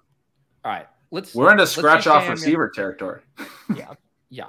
All 0.63 0.71
right. 0.71 0.87
Let's. 1.11 1.33
we're 1.35 1.51
into 1.51 1.63
let's 1.63 1.71
scratch 1.73 2.07
off 2.07 2.23
Samuel. 2.23 2.31
receiver 2.31 2.69
territory. 2.69 3.21
Yeah. 3.75 3.93
Yeah. 4.29 4.45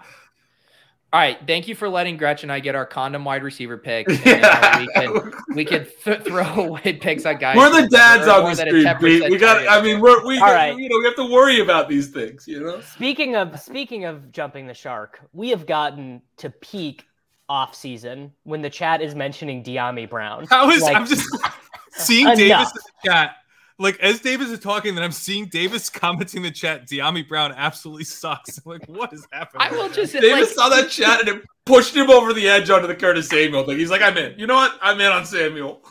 All 1.11 1.19
right. 1.21 1.39
Thank 1.47 1.67
you 1.69 1.75
for 1.75 1.89
letting 1.89 2.17
Gretchen 2.19 2.51
and 2.51 2.53
I 2.55 2.61
get 2.61 2.75
our 2.75 2.85
condom 2.87 3.25
wide 3.25 3.43
receiver 3.43 3.79
pick. 3.79 4.09
and, 4.09 4.21
Yeah. 4.25 4.61
uh, 4.63 4.79
we 4.81 4.87
can 4.93 5.33
we 5.57 5.65
can 5.65 5.87
th- 6.05 6.21
throw 6.23 6.45
away 6.67 6.93
picks 7.01 7.25
on 7.27 7.39
guys. 7.39 7.57
We're 7.57 7.83
the 7.83 7.89
dads 7.89 8.29
on 8.29 8.43
more 8.43 8.55
the 8.55 8.57
street. 8.67 8.85
10% 8.87 9.31
We 9.31 9.39
got. 9.39 9.67
I 9.69 9.81
mean, 9.83 10.01
we're, 10.01 10.25
we 10.27 10.35
All 10.39 10.47
got, 10.47 10.53
right. 10.53 10.77
you 10.79 10.89
know 10.89 10.99
we 10.99 11.05
have 11.07 11.17
to 11.17 11.25
worry 11.33 11.61
about 11.61 11.89
these 11.89 12.09
things. 12.09 12.47
You 12.47 12.61
know. 12.61 12.81
Speaking 12.83 13.35
of 13.37 13.59
speaking 13.59 14.05
of 14.05 14.31
jumping 14.31 14.67
the 14.67 14.75
shark, 14.75 15.21
we 15.33 15.49
have 15.51 15.67
gotten 15.67 16.23
to 16.39 16.51
peak 16.51 17.05
off 17.49 17.75
season 17.75 18.33
when 18.45 18.61
the 18.63 18.71
chat 18.71 19.01
is 19.01 19.15
mentioning 19.15 19.65
Dyami 19.65 20.09
Brown. 20.09 20.47
How 20.51 20.69
is 20.71 20.83
Like, 20.83 20.95
I'm 20.97 21.07
just 21.07 21.27
seeing 21.93 22.27
Enough. 22.27 22.37
Davis 22.39 22.69
in 22.71 22.81
the 23.05 23.11
chat. 23.11 23.37
Like 23.79 23.99
as 24.01 24.21
Davis 24.21 24.49
is 24.49 24.59
talking, 24.59 24.95
then 24.95 25.05
I'm 25.05 25.13
seeing 25.13 25.47
Davis 25.47 25.89
commenting 25.91 26.39
in 26.39 26.43
the 26.45 26.51
chat. 26.51 26.89
Dyami 26.89 27.27
Brown 27.27 27.53
absolutely 27.57 28.05
sucks. 28.05 28.61
like 28.67 28.85
what 28.87 29.13
is 29.13 29.27
happening? 29.33 29.63
I 29.63 29.71
will 29.71 29.89
just 29.89 30.13
Davis 30.13 30.31
like, 30.31 30.49
saw 30.49 30.69
that 30.69 30.91
chat 30.91 31.21
and 31.21 31.29
it 31.29 31.45
pushed 31.65 31.95
him 31.95 32.11
over 32.11 32.33
the 32.33 32.49
edge 32.49 32.71
onto 32.71 32.87
the 32.87 32.97
Curtis 32.97 33.29
Samuel 33.29 33.65
thing. 33.65 33.79
He's 33.79 33.91
like, 33.91 34.03
I'm 34.03 34.17
in. 34.17 34.39
You 34.39 34.47
know 34.47 34.57
what? 34.57 34.79
I'm 34.83 35.01
in 35.01 35.13
on 35.13 35.25
Samuel. 35.25 35.83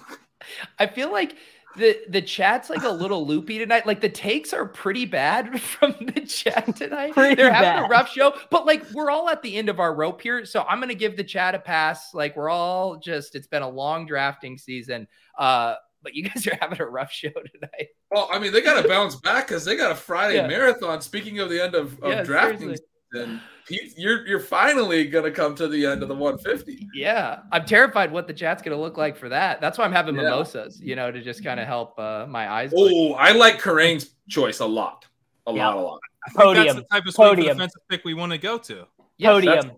I 0.80 0.88
feel 0.88 1.12
like 1.12 1.38
the 1.78 2.00
the 2.10 2.22
chat's 2.22 2.70
like 2.70 2.84
a 2.84 2.90
little 2.90 3.26
loopy 3.26 3.60
tonight. 3.60 3.86
Like 3.86 4.02
the 4.02 4.10
takes 4.10 4.52
are 4.52 4.66
pretty 4.66 5.06
bad 5.06 5.62
from 5.62 5.96
the 6.14 6.22
chat 6.22 6.76
tonight. 6.76 7.14
Pretty 7.14 7.36
They're 7.36 7.54
having 7.54 7.86
a 7.86 7.88
rough 7.88 8.10
show, 8.10 8.34
but 8.50 8.66
like 8.66 8.84
we're 8.92 9.10
all 9.10 9.30
at 9.30 9.42
the 9.42 9.56
end 9.56 9.70
of 9.70 9.80
our 9.80 9.94
rope 9.94 10.22
here, 10.22 10.46
so 10.46 10.64
I'm 10.68 10.80
gonna 10.80 10.96
give 10.96 11.16
the 11.16 11.24
chat 11.24 11.56
a 11.56 11.60
pass. 11.60 12.14
Like 12.14 12.36
we're 12.36 12.50
all 12.50 12.98
just 12.98 13.36
it's 13.36 13.48
been 13.48 13.62
a 13.62 13.70
long 13.70 14.06
drafting 14.06 14.58
season. 14.58 15.08
Uh 15.38 15.76
but 16.08 16.16
you 16.16 16.24
guys 16.24 16.48
are 16.48 16.58
having 16.62 16.80
a 16.80 16.86
rough 16.86 17.12
show 17.12 17.28
tonight. 17.28 17.90
Well, 18.12 18.30
I 18.32 18.40
mean, 18.40 18.54
they 18.54 18.62
got 18.62 18.82
to 18.82 18.88
bounce 18.96 19.16
back 19.18 19.50
because 19.50 19.66
they 19.66 19.76
got 19.76 19.92
a 19.92 19.96
Friday 19.96 20.36
Yeah. 20.36 20.48
marathon. 20.48 21.02
Speaking 21.02 21.40
of 21.40 21.50
the 21.50 21.62
end 21.62 21.76
of, 21.76 22.02
of 22.02 22.10
Yeah, 22.12 22.24
drafting, 22.24 22.60
seriously. 22.60 22.86
season, 23.14 23.42
Pete, 23.68 23.94
you're 23.98 24.26
you're 24.26 24.40
finally 24.40 25.06
gonna 25.08 25.30
come 25.32 25.54
to 25.56 25.68
the 25.68 25.86
end 25.86 26.02
of 26.02 26.08
the 26.08 26.16
150. 26.16 26.88
Yeah, 26.94 27.40
I'm 27.52 27.66
terrified 27.66 28.10
what 28.14 28.26
the 28.26 28.34
chat's 28.34 28.62
gonna 28.64 28.80
look 28.80 28.96
like 28.98 29.18
for 29.18 29.28
that. 29.28 29.60
That's 29.60 29.78
why 29.78 29.84
I'm 29.84 29.92
having 29.92 30.16
Yeah. 30.16 30.22
mimosas, 30.24 30.80
you 30.80 30.96
know, 30.96 31.12
to 31.12 31.22
just 31.22 31.44
kind 31.44 31.60
of 31.60 31.68
help 31.68 32.00
uh, 32.00 32.26
my 32.30 32.50
eyes. 32.50 32.72
Oh, 32.74 33.16
I 33.16 33.34
like 33.34 33.60
Kerrane's 33.60 34.12
choice 34.30 34.62
a 34.62 34.66
lot, 34.66 35.06
a 35.46 35.52
Yeah. 35.54 35.68
lot, 35.68 35.76
a 35.76 35.80
lot. 35.82 36.00
I 36.26 36.30
think 36.30 36.42
Podium. 36.42 36.66
That's 36.68 36.76
the 36.80 36.84
type 36.96 37.06
of 37.06 37.14
swing 37.14 37.28
Podium. 37.30 37.58
defensive 37.58 37.82
pick 37.90 38.06
we 38.06 38.14
want 38.14 38.32
to 38.32 38.38
go 38.38 38.58
to. 38.58 38.88
Yes, 39.18 39.32
podium. 39.34 39.56
that's- 39.56 39.76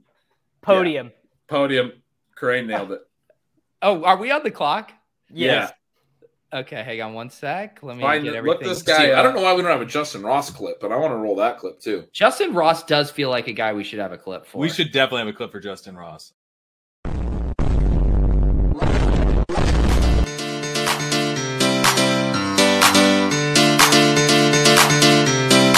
Podium. 0.61 1.11
Podium, 1.47 1.93
Karane 2.39 2.68
nailed 2.68 2.91
it. 2.91 3.01
Oh, 3.81 4.03
are 4.03 4.18
we 4.18 4.30
on 4.30 4.43
the 4.43 4.51
clock? 4.51 4.91
Yes. 5.31 5.72
Okay, 6.52 6.82
hang 6.82 7.00
on 7.02 7.14
one 7.14 7.30
sec. 7.30 7.78
Let 7.84 7.96
me 7.98 8.02
Fine, 8.02 8.24
get 8.24 8.30
look 8.34 8.38
everything. 8.38 8.68
this 8.68 8.82
guy. 8.82 9.18
I 9.20 9.22
don't 9.22 9.36
know 9.36 9.42
why 9.42 9.54
we 9.54 9.62
don't 9.62 9.70
have 9.70 9.82
a 9.82 9.86
Justin 9.86 10.24
Ross 10.24 10.50
clip, 10.50 10.80
but 10.80 10.92
I 10.92 10.96
want 10.96 11.12
to 11.12 11.18
roll 11.18 11.36
that 11.36 11.60
clip 11.60 11.80
too. 11.80 12.06
Justin 12.12 12.56
Ross 12.56 12.84
does 12.84 13.12
feel 13.12 13.30
like 13.30 13.48
a 13.48 13.54
guy 13.54 13.72
we 13.74 13.84
should 13.84 14.00
have 14.00 14.12
a 14.12 14.18
clip 14.18 14.48
for. 14.48 14.58
We 14.58 14.70
should 14.70 14.92
definitely 14.92 15.20
have 15.20 15.28
a 15.28 15.34
clip 15.34 15.52
for 15.52 15.60
Justin 15.60 15.96
Ross. 15.96 16.34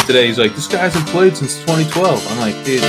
Today 0.07 0.27
he's 0.27 0.37
like, 0.37 0.53
this 0.55 0.67
guy 0.67 0.79
hasn't 0.79 1.05
played 1.07 1.37
since 1.37 1.59
2012. 1.61 2.27
I'm 2.31 2.37
like, 2.39 2.65
dude. 2.65 2.81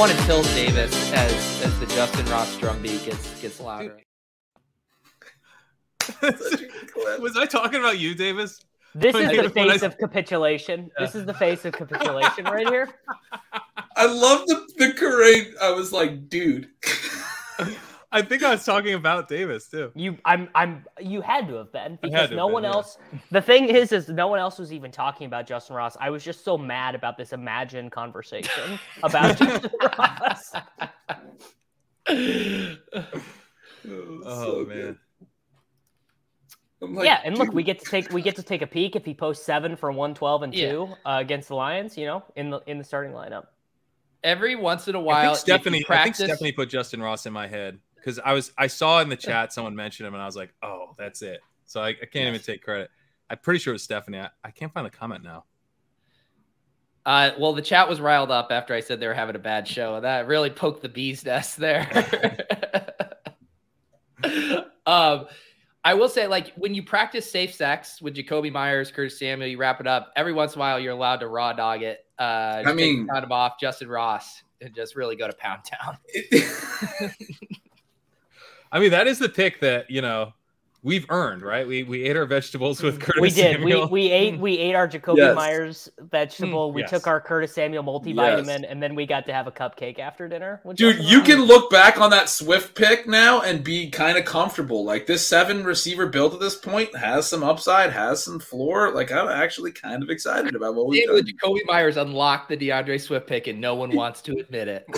Want 0.00 0.12
to 0.12 0.18
tilt 0.24 0.46
Davis 0.54 1.12
as 1.12 1.62
as 1.62 1.78
the 1.78 1.84
Justin 1.88 2.24
Ross 2.30 2.56
drum 2.56 2.80
beat 2.80 3.04
gets 3.04 3.38
gets 3.42 3.60
louder. 3.60 3.98
Was 7.18 7.36
I 7.36 7.44
talking 7.44 7.80
about 7.80 7.98
you, 7.98 8.14
Davis? 8.14 8.64
This 8.94 9.12
When 9.12 9.24
is 9.24 9.38
I- 9.38 9.42
the 9.42 9.48
when 9.50 9.68
I- 9.68 9.72
face 9.74 9.82
of 9.82 9.98
capitulation. 9.98 10.90
This 10.98 11.14
is 11.14 11.26
the 11.26 11.34
face 11.34 11.66
of 11.66 11.74
capitulation 11.74 12.46
right 12.46 12.66
here. 12.66 12.88
I 13.96 14.06
love 14.06 14.46
the 14.46 14.66
the 14.78 14.86
Kerrane. 14.94 15.52
I 15.60 15.70
was 15.72 15.92
like, 15.92 16.30
dude. 16.30 16.70
I 18.12 18.22
think 18.22 18.42
I 18.42 18.50
was 18.50 18.64
talking 18.64 18.94
about 18.94 19.28
Davis 19.28 19.68
too. 19.68 19.92
You, 19.94 20.18
I'm, 20.24 20.48
I'm. 20.54 20.84
You 21.00 21.20
had 21.20 21.46
to 21.48 21.54
have 21.54 21.72
been 21.72 21.98
because 22.02 22.30
no 22.30 22.46
have 22.46 22.52
one 22.52 22.62
been, 22.62 22.70
yeah. 22.72 22.76
else. 22.76 22.98
The 23.30 23.40
thing 23.40 23.66
is, 23.68 23.92
is 23.92 24.08
no 24.08 24.26
one 24.26 24.40
else 24.40 24.58
was 24.58 24.72
even 24.72 24.90
talking 24.90 25.26
about 25.26 25.46
Justin 25.46 25.76
Ross. 25.76 25.96
I 26.00 26.10
was 26.10 26.24
just 26.24 26.44
so 26.44 26.58
mad 26.58 26.96
about 26.96 27.16
this 27.16 27.32
imagined 27.32 27.92
conversation 27.92 28.80
about 29.02 29.38
Justin 29.38 29.70
Ross. 29.98 30.52
Oh 34.26 34.64
man. 34.66 34.98
Like, 36.80 37.04
yeah, 37.04 37.20
and 37.24 37.36
look, 37.36 37.48
dude. 37.48 37.54
we 37.54 37.62
get 37.62 37.78
to 37.78 37.90
take 37.90 38.10
we 38.10 38.22
get 38.22 38.36
to 38.36 38.42
take 38.42 38.62
a 38.62 38.66
peek 38.66 38.96
if 38.96 39.04
he 39.04 39.14
posts 39.14 39.44
seven 39.44 39.76
for 39.76 39.92
one 39.92 40.14
twelve 40.14 40.42
and 40.42 40.54
Yeah. 40.54 40.70
two 40.70 40.88
uh, 41.04 41.18
against 41.20 41.48
the 41.48 41.54
Lions. 41.54 41.96
You 41.96 42.06
know, 42.06 42.24
in 42.36 42.50
the 42.50 42.60
in 42.66 42.78
the 42.78 42.84
starting 42.84 43.12
lineup. 43.12 43.46
Every 44.22 44.54
once 44.54 44.86
in 44.88 44.94
a 44.94 45.00
while, 45.00 45.34
think 45.34 45.40
Stephanie. 45.40 45.78
if 45.78 45.88
you 45.88 45.94
I 45.94 46.04
think 46.04 46.14
Stephanie 46.14 46.52
put 46.52 46.68
Justin 46.68 47.02
Ross 47.02 47.24
in 47.26 47.32
my 47.32 47.46
head. 47.46 47.78
Because 48.00 48.18
I 48.18 48.32
was 48.32 48.52
I 48.56 48.66
saw 48.66 49.00
in 49.00 49.08
the 49.08 49.16
chat 49.28 49.52
someone 49.52 49.74
mentioned 49.74 50.06
him 50.06 50.14
and 50.14 50.22
I 50.22 50.26
was 50.26 50.36
like, 50.36 50.52
oh, 50.62 50.94
that's 50.98 51.22
it. 51.22 51.40
So 51.66 51.82
I, 51.82 51.88
I 51.88 52.06
can't 52.06 52.28
even 52.28 52.40
take 52.40 52.62
credit. 52.62 52.90
I'm 53.28 53.38
pretty 53.38 53.60
sure 53.60 53.72
it 53.72 53.76
was 53.76 53.84
Stephanie. 53.84 54.18
I, 54.18 54.30
I 54.42 54.50
can't 54.50 54.72
find 54.72 54.84
the 54.84 54.90
comment 54.90 55.22
now. 55.22 55.44
Uh, 57.06 57.30
well, 57.38 57.52
the 57.54 57.62
chat 57.62 57.88
was 57.88 58.00
riled 58.00 58.30
up 58.30 58.48
after 58.50 58.74
I 58.74 58.80
said 58.80 59.00
they 59.00 59.06
were 59.06 59.14
having 59.14 59.36
a 59.36 59.40
bad 59.40 59.66
show, 59.66 59.94
and 59.94 60.04
that 60.04 60.26
really 60.26 60.50
poked 60.50 60.82
the 60.82 60.88
bee's 60.88 61.24
nest 61.24 61.56
there. 61.56 61.88
um, 64.86 65.26
I 65.82 65.94
will 65.94 66.10
say, 66.10 66.26
like 66.26 66.52
when 66.56 66.74
you 66.74 66.82
practice 66.82 67.30
safe 67.30 67.54
sex 67.54 68.02
with 68.02 68.14
Jakobi 68.14 68.52
Meyers, 68.52 68.90
Curtis 68.90 69.18
Samuel, 69.18 69.48
you 69.48 69.56
wrap 69.56 69.80
it 69.80 69.86
up. 69.86 70.12
Every 70.14 70.34
once 70.34 70.54
in 70.54 70.58
a 70.58 70.60
while, 70.60 70.78
you're 70.78 70.92
allowed 70.92 71.20
to 71.20 71.28
raw 71.28 71.52
dog 71.54 71.82
it. 71.82 72.00
Uh, 72.18 72.62
I 72.66 72.72
mean- 72.74 73.06
kind 73.06 73.24
of 73.24 73.32
off 73.32 73.58
Justin 73.58 73.88
Ross 73.88 74.42
and 74.60 74.74
just 74.74 74.94
really 74.94 75.16
go 75.16 75.26
to 75.26 75.32
pound 75.32 75.62
town. 75.64 75.96
I 78.72 78.78
mean, 78.78 78.90
that 78.90 79.06
is 79.06 79.18
the 79.18 79.28
pick 79.28 79.60
that 79.60 79.90
you 79.90 80.00
know 80.00 80.32
we've 80.82 81.06
earned, 81.10 81.42
right? 81.42 81.66
We 81.66 81.82
we 81.82 82.04
ate 82.04 82.16
our 82.16 82.24
vegetables 82.24 82.82
with 82.82 83.00
Curtis 83.00 83.20
we 83.20 83.30
did. 83.30 83.62
We, 83.62 83.72
Samuel. 83.72 83.88
we 83.88 84.10
ate 84.10 84.38
we 84.38 84.58
ate 84.58 84.74
our 84.74 84.86
Jacoby 84.88 85.20
Yes. 85.20 85.36
Myers 85.36 85.88
vegetable. 85.98 86.68
Hmm. 86.68 86.74
we 86.76 86.80
yes. 86.82 86.90
took 86.90 87.06
our 87.06 87.20
Curtis 87.20 87.52
Samuel 87.54 87.82
multivitamin, 87.84 88.64
and 88.68 88.82
then 88.82 88.94
we 88.94 89.06
got 89.06 89.26
to 89.26 89.32
have 89.32 89.46
a 89.46 89.52
cupcake 89.52 89.98
after 89.98 90.28
dinner. 90.28 90.60
Dude, 90.74 90.98
you 91.00 91.22
can 91.22 91.42
look 91.42 91.70
back 91.70 92.00
on 92.00 92.10
that 92.10 92.28
Swift 92.28 92.74
pick 92.74 93.06
now 93.06 93.40
and 93.42 93.62
be 93.62 93.90
kind 93.90 94.16
of 94.16 94.24
comfortable. 94.24 94.84
Like 94.84 95.06
this 95.06 95.26
seven 95.26 95.64
receiver 95.64 96.06
build 96.06 96.34
at 96.34 96.40
this 96.40 96.56
point 96.56 96.94
has 96.96 97.26
some 97.26 97.42
upside, 97.42 97.90
has 97.90 98.22
some 98.22 98.38
floor. 98.38 98.92
Like 98.94 99.12
I'm 99.12 99.28
actually 99.28 99.72
kind 99.72 100.02
of 100.02 100.10
excited 100.10 100.54
about 100.54 100.74
what 100.74 100.88
we've 100.88 101.06
Did 101.06 101.12
with 101.12 101.26
done. 101.26 101.34
Jakobi 101.36 101.66
Meyers 101.66 101.96
unlocked 101.96 102.48
the 102.48 102.56
D'Andre 102.56 102.98
Swift 102.98 103.26
pick, 103.26 103.46
and 103.46 103.60
no 103.60 103.74
one 103.74 103.94
wants 103.94 104.22
to 104.22 104.38
admit 104.38 104.68
it. 104.68 104.86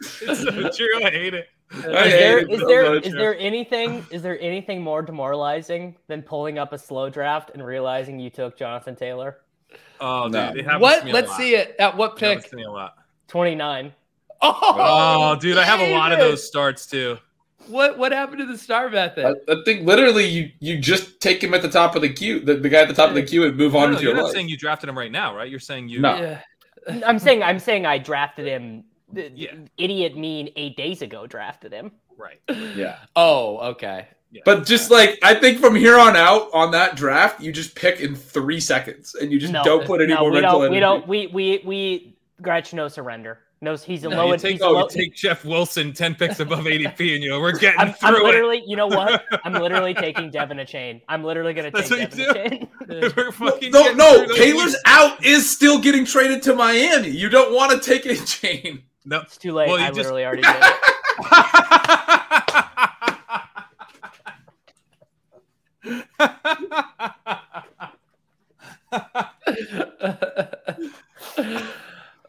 it's 0.00 0.42
so 0.42 0.70
true. 0.70 1.04
I 1.04 1.10
hate 1.10 1.34
it. 1.34 1.48
I 1.72 1.76
Is 2.06 2.12
hate 2.12 2.18
there 2.20 2.58
so 2.58 2.66
there 2.66 3.00
there 3.00 3.38
anything 3.38 4.04
is 4.10 4.22
there 4.22 4.40
anything 4.40 4.82
more 4.82 5.02
demoralizing 5.02 5.96
than 6.08 6.22
pulling 6.22 6.58
up 6.58 6.72
a 6.72 6.78
slow 6.78 7.08
draft 7.08 7.50
and 7.54 7.64
realizing 7.64 8.18
you 8.18 8.30
took 8.30 8.56
Jonathan 8.56 8.96
Taylor? 8.96 9.38
Oh, 10.00 10.26
No. 10.26 10.52
it 10.56 10.64
happens 10.64 10.82
what? 10.82 10.98
to 11.00 11.04
me 11.04 11.10
a 11.12 11.14
Let's 11.14 11.36
see 11.36 11.54
it. 11.54 11.76
At 11.78 11.96
what 11.96 12.12
It 12.22 12.42
pick? 12.42 12.52
me 12.52 12.64
a 12.64 12.70
lot. 12.70 12.94
Twenty 13.28 13.54
nine. 13.54 13.92
Oh, 14.42 15.34
oh, 15.36 15.36
dude, 15.38 15.58
I 15.58 15.64
have 15.64 15.80
a 15.80 15.92
lot 15.94 16.12
of 16.12 16.18
those 16.18 16.46
starts 16.46 16.86
too. 16.86 17.18
What 17.66 17.98
what 17.98 18.10
happened 18.10 18.38
to 18.38 18.46
the 18.46 18.56
star 18.56 18.88
method? 18.88 19.26
I, 19.26 19.52
I 19.52 19.56
think 19.66 19.86
literally 19.86 20.24
you 20.26 20.50
you 20.60 20.78
just 20.78 21.20
take 21.20 21.44
him 21.44 21.52
at 21.52 21.60
the 21.60 21.68
top 21.68 21.94
of 21.94 22.00
the 22.00 22.08
queue, 22.08 22.40
the, 22.40 22.54
the 22.54 22.70
guy 22.70 22.80
at 22.80 22.88
the 22.88 22.94
top 22.94 23.10
of 23.10 23.14
the 23.14 23.22
queue, 23.22 23.44
and 23.44 23.54
move 23.56 23.74
No, 23.74 23.80
on 23.80 23.84
no, 23.90 23.94
with 23.96 24.02
you're 24.02 24.12
your 24.12 24.16
not 24.16 24.24
life. 24.28 24.32
saying 24.32 24.48
you 24.48 24.56
drafted 24.56 24.88
him 24.88 24.96
right 24.96 25.12
now, 25.12 25.36
right? 25.36 25.48
You're 25.50 25.60
saying 25.60 25.90
you. 25.90 26.00
No. 26.00 26.16
Yeah. 26.18 26.40
I'm 27.06 27.18
saying 27.18 27.42
I'm 27.42 27.58
saying 27.58 27.84
I 27.84 27.98
drafted 27.98 28.46
him. 28.46 28.84
The- 29.12 29.32
Yeah. 29.34 29.54
Idiot 29.76 30.16
mean 30.16 30.50
eight 30.56 30.76
days 30.76 31.02
ago 31.02 31.26
drafted 31.26 31.72
him. 31.72 31.92
Right. 32.16 32.40
Yeah, 32.76 32.98
Oh, 33.16 33.58
okay. 33.72 34.08
Yeah. 34.32 34.42
but 34.44 34.64
just 34.66 34.90
like 34.90 35.18
I 35.22 35.34
think 35.34 35.58
from 35.58 35.74
here 35.74 35.98
on 35.98 36.16
out 36.16 36.50
on 36.52 36.70
that 36.72 36.94
draft, 36.96 37.40
you 37.40 37.50
just 37.50 37.74
pick 37.74 37.98
in 38.00 38.14
three 38.14 38.60
seconds, 38.60 39.14
and 39.16 39.32
you 39.32 39.40
just 39.40 39.52
No, 39.52 39.64
don't 39.64 39.84
put 39.86 40.00
any 40.00 40.14
no, 40.14 40.20
more 40.20 40.30
we 40.30 40.40
mental 40.40 40.52
don't. 40.60 40.62
energy. 40.66 40.74
We 40.76 40.80
don't. 40.80 41.08
We 41.08 41.26
we 41.28 41.62
we. 41.64 42.16
Gretch 42.42 42.72
no 42.72 42.86
surrender. 42.88 43.40
No, 43.62 43.76
he's 43.76 44.04
a 44.04 44.08
No, 44.08 44.16
low. 44.24 44.32
you 44.32 44.38
take, 44.38 44.58
a 44.60 44.64
oh, 44.64 44.70
low. 44.72 44.82
you 44.84 44.88
take 44.88 45.14
Jeff 45.14 45.44
Wilson 45.44 45.92
ten 45.92 46.14
picks 46.14 46.40
above 46.40 46.60
ADP, 46.60 46.98
and 47.14 47.22
you 47.22 47.28
know 47.28 47.40
we're 47.40 47.52
getting 47.58 47.78
I'm, 47.80 47.88
I'm 48.02 48.14
through 48.14 48.22
literally, 48.24 48.62
you 48.66 48.76
know 48.76 48.86
what? 48.86 49.22
I'm 49.44 49.52
literally 49.52 49.92
taking 49.92 50.30
De'Von 50.30 50.60
Achane. 50.60 51.02
I'm 51.08 51.22
literally 51.24 51.52
gonna 51.52 51.70
take 51.72 51.88
That's 51.88 52.14
De'Von 52.16 52.68
Achane. 52.88 53.16
we're 53.16 53.32
fucking 53.32 53.72
No, 53.72 53.92
no, 53.92 54.26
Taylor's 54.34 54.76
out 54.86 55.22
is 55.24 55.50
still 55.50 55.78
getting 55.80 56.06
traded 56.06 56.42
to 56.44 56.54
Miami. 56.54 57.10
You 57.10 57.28
don't 57.28 57.52
want 57.54 57.72
to 57.72 57.80
take 57.80 58.06
a 58.06 58.14
chain. 58.24 58.84
No. 59.10 59.20
It's 59.22 59.36
too 59.36 59.52
late. 59.52 59.68
Well, 59.68 59.78
I 59.78 59.88
just- 59.88 59.96
literally 59.96 60.24
already 60.24 60.42
did 60.42 60.54
it. 60.54 60.74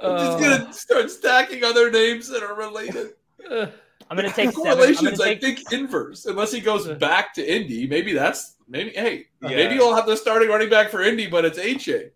I'm 0.03 0.17
just 0.17 0.39
gonna 0.39 0.73
start 0.73 1.11
stacking 1.11 1.63
other 1.63 1.91
names 1.91 2.27
that 2.29 2.41
are 2.41 2.55
related. 2.55 3.11
I'm 3.47 3.69
gonna 4.17 4.31
take 4.31 4.51
seven. 4.51 4.61
I'm 4.61 4.63
gonna 4.63 4.75
Correlations, 4.75 5.21
I 5.21 5.35
think 5.35 5.71
inverse. 5.71 6.25
Unless 6.25 6.51
he 6.51 6.61
goes 6.61 6.87
uh. 6.87 6.95
back 6.95 7.35
to 7.35 7.47
Indy, 7.47 7.85
maybe 7.85 8.13
that's 8.13 8.55
maybe. 8.67 8.89
Hey, 8.91 9.27
Yeah. 9.43 9.49
maybe 9.49 9.75
you'll 9.75 9.95
have 9.95 10.07
the 10.07 10.17
starting 10.17 10.49
running 10.49 10.69
back 10.69 10.89
for 10.89 11.03
Indy, 11.03 11.27
but 11.27 11.45
it's 11.45 11.59
HA. 11.59 12.09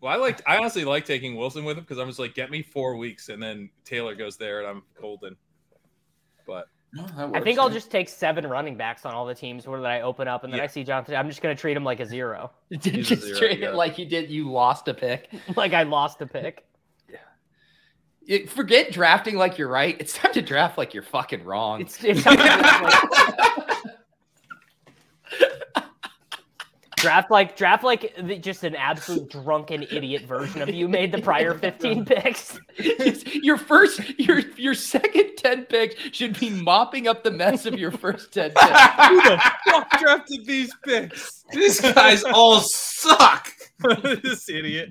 Well, 0.00 0.12
I 0.12 0.16
like. 0.16 0.42
I 0.46 0.56
honestly 0.58 0.84
like 0.84 1.04
taking 1.04 1.36
Wilson 1.36 1.64
with 1.64 1.78
him 1.78 1.84
because 1.84 1.98
I'm 1.98 2.06
just 2.06 2.18
like, 2.18 2.34
get 2.34 2.50
me 2.50 2.62
four 2.62 2.96
weeks, 2.96 3.28
and 3.28 3.42
then 3.42 3.70
Taylor 3.84 4.14
goes 4.14 4.36
there, 4.36 4.60
and 4.60 4.68
I'm 4.68 4.82
golden. 5.00 5.36
But 6.46 6.68
I 7.34 7.40
think 7.40 7.58
I'll 7.58 7.70
just 7.70 7.90
take 7.90 8.08
seven 8.08 8.46
running 8.46 8.76
backs 8.76 9.04
on 9.04 9.14
all 9.14 9.26
the 9.26 9.34
teams 9.34 9.66
where 9.66 9.80
that 9.80 9.90
I 9.90 10.00
open 10.02 10.28
up, 10.28 10.44
and 10.44 10.52
then 10.52 10.58
Yeah. 10.58 10.64
I 10.64 10.68
see 10.68 10.84
Jonathan. 10.84 11.16
I'm 11.16 11.28
just 11.28 11.42
gonna 11.42 11.54
treat 11.54 11.76
him 11.76 11.84
like 11.84 12.00
a 12.00 12.06
zero, 12.06 12.50
He's 12.70 12.86
a 12.86 12.90
just 12.90 13.22
zero, 13.22 13.38
treat 13.38 13.58
yeah. 13.60 13.70
it 13.70 13.74
like 13.74 13.98
you 13.98 14.06
did. 14.06 14.30
You 14.30 14.50
lost 14.50 14.86
a 14.88 14.94
pick. 14.94 15.30
like 15.56 15.72
I 15.72 15.82
lost 15.84 16.20
a 16.20 16.26
pick. 16.26 16.64
It- 18.26 18.50
forget 18.50 18.90
drafting 18.90 19.36
like 19.36 19.56
you're 19.56 19.68
right. 19.68 19.96
It's 20.00 20.12
time 20.14 20.32
to 20.32 20.42
draft 20.42 20.76
like 20.76 20.92
you're 20.94 21.04
fucking 21.04 21.44
wrong. 21.44 21.80
It's 21.82 22.02
it's 22.02 22.26
like, 22.26 22.38
draft 26.96 27.30
like 27.30 27.56
draft 27.56 27.84
like 27.84 28.14
the- 28.20 28.38
just 28.38 28.64
an 28.64 28.74
absolute 28.74 29.30
drunken 29.30 29.82
idiot 29.84 30.22
version 30.22 30.62
of 30.62 30.68
you 30.70 30.88
made 30.88 31.12
the 31.12 31.20
prior 31.20 31.52
15 31.58 32.04
picks. 32.04 32.58
your 33.42 33.56
first, 33.58 34.00
your 34.18 34.40
your 34.56 34.74
second 34.74 35.36
ten 35.36 35.64
picks 35.66 35.94
should 36.16 36.38
be 36.38 36.50
mopping 36.50 37.06
up 37.06 37.22
the 37.22 37.30
mess 37.30 37.66
of 37.66 37.78
your 37.78 37.90
first 37.90 38.32
ten 38.32 38.50
picks. 38.50 38.70
who 39.08 39.22
the 39.22 39.52
fuck 39.66 39.90
drafted 40.00 40.44
these 40.46 40.74
picks? 40.84 41.44
These 41.52 41.80
guys 41.80 42.24
all 42.24 42.60
suck. 42.60 43.50
this 44.02 44.48
idiot. 44.48 44.90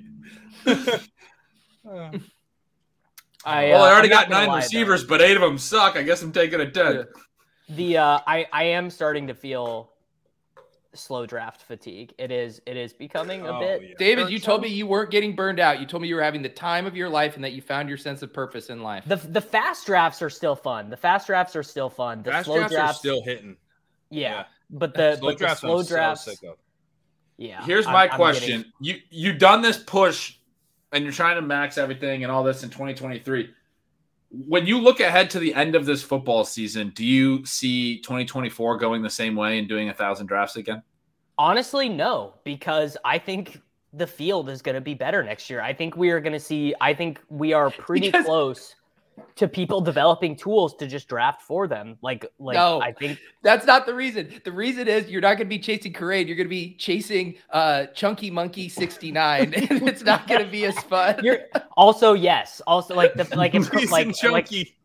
I, 3.44 3.66
well, 3.70 3.82
uh, 3.82 3.86
I 3.86 3.92
already 3.92 4.08
got 4.08 4.28
nine 4.30 4.48
lie, 4.48 4.54
though. 4.54 4.56
receivers, 4.56 5.04
but 5.04 5.20
eight 5.22 5.36
of 5.36 5.42
them 5.42 5.58
suck. 5.58 5.96
I 5.96 6.02
guess 6.02 6.22
I'm 6.22 6.32
taking 6.32 6.60
a 6.60 6.70
ten. 6.70 7.04
The 7.68 7.98
uh, 7.98 8.20
I 8.26 8.46
I 8.52 8.62
am 8.64 8.90
starting 8.90 9.26
to 9.28 9.34
feel 9.34 9.92
slow 10.96 11.26
draft 11.26 11.62
fatigue. 11.62 12.12
It 12.18 12.30
is 12.32 12.60
it 12.66 12.76
is 12.76 12.92
becoming 12.92 13.42
a 13.46 13.56
Oh, 13.56 13.60
bit. 13.60 13.82
yeah. 13.82 13.94
David, 13.98 14.30
you 14.30 14.38
told 14.38 14.62
me 14.62 14.68
you 14.68 14.86
weren't 14.86 15.10
getting 15.10 15.34
burned 15.36 15.60
out. 15.60 15.78
You 15.80 15.86
told 15.86 16.02
me 16.02 16.08
you 16.08 16.16
were 16.16 16.22
having 16.22 16.42
the 16.42 16.48
time 16.48 16.86
of 16.86 16.96
your 16.96 17.08
life 17.08 17.34
and 17.36 17.44
that 17.44 17.52
you 17.52 17.62
found 17.62 17.88
your 17.88 17.98
sense 17.98 18.22
of 18.22 18.32
purpose 18.32 18.70
in 18.70 18.82
life. 18.82 19.04
The 19.06 19.16
the 19.16 19.40
fast 19.40 19.86
drafts 19.86 20.22
are 20.22 20.30
still 20.30 20.56
fun. 20.56 20.90
The 20.90 20.96
fast 20.96 21.26
drafts 21.26 21.54
are 21.56 21.62
still 21.62 21.90
fun. 21.90 22.22
The 22.22 22.30
Fast 22.32 22.46
slow 22.46 22.56
drafts, 22.56 22.74
drafts, 22.74 22.96
are 22.96 22.98
still 22.98 23.22
hitting. 23.22 23.56
yeah. 24.10 24.20
yeah. 24.20 24.44
But 24.70 24.94
the 24.94 25.16
Slow 25.16 25.30
but 25.30 25.38
drafts, 25.38 25.60
the 25.60 25.66
slow 25.68 25.78
I'm 25.78 25.84
so 25.84 25.94
drafts, 25.94 26.24
sick 26.24 26.42
of. 26.42 26.56
yeah. 27.36 27.62
Here's 27.64 27.86
I'm- 27.86 27.92
my 27.92 28.08
I'm 28.08 28.16
question: 28.16 28.72
getting- 28.82 29.00
You 29.10 29.28
you 29.28 29.32
done 29.32 29.62
this 29.62 29.78
push, 29.78 30.34
and 30.92 31.04
you're 31.04 31.12
trying 31.12 31.36
to 31.36 31.42
max 31.42 31.78
everything 31.78 32.24
and 32.24 32.32
all 32.32 32.42
this 32.42 32.62
in 32.64 32.70
2023. 32.70 33.50
When 34.30 34.66
you 34.66 34.78
look 34.78 35.00
ahead 35.00 35.30
to 35.30 35.38
the 35.38 35.54
end 35.54 35.74
of 35.74 35.86
this 35.86 36.02
football 36.02 36.44
season, 36.44 36.90
do 36.94 37.04
you 37.04 37.44
see 37.46 37.98
2024 38.00 38.76
going 38.78 39.02
the 39.02 39.10
same 39.10 39.36
way 39.36 39.58
and 39.58 39.68
doing 39.68 39.88
a 39.88 39.94
thousand 39.94 40.26
drafts 40.26 40.56
again? 40.56 40.82
Honestly, 41.38 41.88
no, 41.88 42.34
because 42.44 42.96
I 43.04 43.18
think 43.18 43.60
the 43.92 44.06
field 44.06 44.48
is 44.50 44.62
going 44.62 44.74
to 44.74 44.80
be 44.80 44.94
better 44.94 45.22
next 45.22 45.48
year. 45.48 45.60
I 45.60 45.72
think 45.72 45.96
we 45.96 46.10
are 46.10 46.20
going 46.20 46.32
to 46.32 46.40
see. 46.40 46.74
I 46.80 46.92
think 46.92 47.20
we 47.28 47.52
are 47.52 47.70
pretty 47.78 48.08
Because- 48.08 48.26
close 48.26 48.74
to 49.36 49.46
people 49.48 49.80
developing 49.80 50.36
tools 50.36 50.74
to 50.76 50.86
just 50.86 51.08
draft 51.08 51.42
for 51.42 51.66
them. 51.68 51.98
Like, 52.02 52.26
like 52.38 52.54
No. 52.54 52.80
I 52.80 52.92
think 52.92 53.18
That's 53.42 53.66
not 53.66 53.86
the 53.86 53.94
reason. 53.94 54.40
The 54.44 54.52
reason 54.52 54.88
is 54.88 55.08
you're 55.08 55.20
not 55.20 55.36
going 55.36 55.46
to 55.46 55.56
be 55.56 55.58
chasing 55.58 55.92
Parade. 55.92 56.26
You're 56.26 56.36
going 56.36 56.46
to 56.46 56.50
be 56.50 56.74
chasing 56.74 57.36
uh, 57.50 57.86
Chunky 57.86 58.30
Monkey 58.30 58.68
69, 58.68 59.54
and 59.70 59.88
it's 59.88 60.02
not 60.02 60.26
going 60.26 60.44
to 60.44 60.50
be 60.50 60.64
as 60.64 60.78
fun. 60.84 61.20
you're 61.22 61.40
also 61.76 62.14
yes, 62.14 62.60
also 62.66 62.94
like 62.94 63.14
the 63.14 63.24
like 63.36 63.54
if, 63.54 63.70
Chasing 63.70 63.90
like 63.90 64.06
like 64.06 64.16
chunky. 64.16 64.76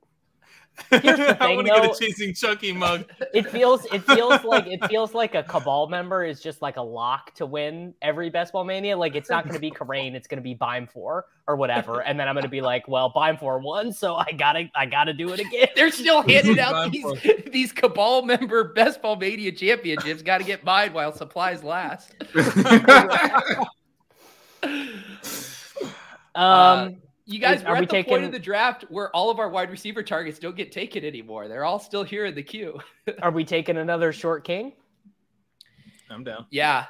Here's 0.90 1.18
the 1.18 1.38
I 1.44 1.48
thing, 1.48 1.56
want 1.58 1.68
to 1.68 1.74
get 1.74 1.84
though. 1.84 1.92
a 1.92 2.00
chasing 2.00 2.34
Chucky 2.34 2.72
mug. 2.74 3.06
it 3.34 3.50
feels 3.50 3.86
it 3.86 4.04
feels 4.06 4.44
like 4.46 4.68
it 4.68 4.84
feels 4.88 5.14
like 5.14 5.36
a 5.36 5.44
cabal 5.44 5.88
member 5.88 6.24
is 6.24 6.40
just 6.42 6.62
like 6.62 6.78
a 6.78 6.82
lock 6.82 7.34
to 7.36 7.46
win 7.46 7.94
every 8.02 8.30
best 8.30 8.54
ball 8.54 8.64
mania. 8.64 8.98
Like 8.98 9.16
it's 9.16 9.30
not 9.30 9.44
going 9.44 9.54
to 9.54 9.60
be 9.60 9.70
Kerrane, 9.72 10.14
it's 10.16 10.28
going 10.28 10.38
to 10.38 10.44
be 10.44 10.54
Bime 10.54 10.88
four 10.88 11.26
or 11.48 11.56
whatever, 11.56 12.02
and 12.02 12.20
then 12.20 12.28
I'm 12.28 12.36
going 12.36 12.44
to 12.44 12.50
be 12.50 12.62
like, 12.62 12.88
well, 12.88 13.10
Bime 13.14 13.38
four 13.38 13.60
won, 13.60 13.92
so 13.94 14.16
I 14.16 14.32
gotta 14.32 14.70
I 14.76 14.86
gotta 14.86 15.14
do 15.14 15.30
it 15.34 15.40
again. 15.40 15.68
They're 15.76 15.92
still 15.92 16.22
handing 16.22 16.60
out 16.60 16.72
Time 16.72 16.92
these, 16.92 17.04
for- 17.20 17.50
these 17.52 17.72
Cabal 17.72 18.24
member 18.24 18.74
Best 18.74 19.02
Ball 19.02 19.16
Mania 19.18 19.52
championships. 19.52 20.22
Got 20.22 20.40
to 20.40 20.44
get 20.46 20.64
mine 20.64 20.94
while 20.94 21.12
supplies 21.14 21.64
last. 21.64 22.14
Um, 26.34 26.98
You 27.32 27.40
guys, 27.40 27.60
Is- 27.60 27.66
we're 27.66 27.76
at 27.76 27.80
we 27.82 27.86
the 27.86 28.04
point 28.04 28.26
of 28.26 28.32
the 28.32 28.40
draft 28.40 28.86
where 28.90 29.10
all 29.16 29.30
of 29.30 29.40
our 29.40 29.50
wide 29.50 29.72
receiver 29.72 30.04
targets 30.04 30.38
don't 30.40 30.56
get 30.56 30.72
taken 30.72 31.06
anymore. 31.06 31.48
They're 31.48 31.66
all 31.66 31.80
still 31.80 32.04
here 32.04 32.26
in 32.26 32.36
the 32.36 32.44
queue. 32.44 32.80
are 33.22 33.32
we 33.32 33.46
taking 33.46 33.78
another 33.78 34.12
short 34.12 34.44
king? 34.44 34.74
I'm 36.10 36.24
down. 36.24 36.46
Yeah. 36.50 36.86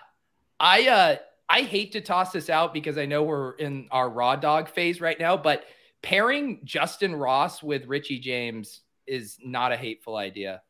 I 0.60 0.88
uh 0.88 1.16
I 1.48 1.62
hate 1.62 1.92
to 1.94 2.02
toss 2.02 2.32
this 2.32 2.50
out 2.50 2.74
because 2.74 2.98
I 2.98 3.06
know 3.06 3.24
we're 3.24 3.52
in 3.54 3.88
our 3.92 4.10
raw 4.10 4.36
dog 4.36 4.70
phase 4.70 5.02
right 5.02 5.20
now, 5.20 5.38
but 5.38 5.66
pairing 6.02 6.62
Justin 6.64 7.16
Ross 7.16 7.62
with 7.62 7.86
Richie 7.88 8.20
James 8.20 8.82
is 9.06 9.38
not 9.44 9.72
a 9.72 9.78
hateful 9.78 10.16
idea. 10.16 10.62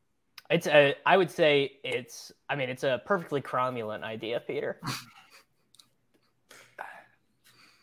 It's 0.50 0.68
a. 0.68 0.96
I 1.06 1.16
would 1.18 1.32
say 1.32 1.74
it's. 1.84 2.32
I 2.50 2.56
mean, 2.56 2.70
it's 2.70 2.84
a 2.84 3.02
perfectly 3.06 3.42
cromulent 3.42 4.04
idea, 4.04 4.42
Peter. 4.46 4.82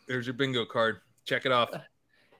There's 0.07 0.27
your 0.27 0.33
bingo 0.33 0.65
card. 0.65 1.01
Check 1.29 1.45
it 1.45 1.51
off. 1.51 1.69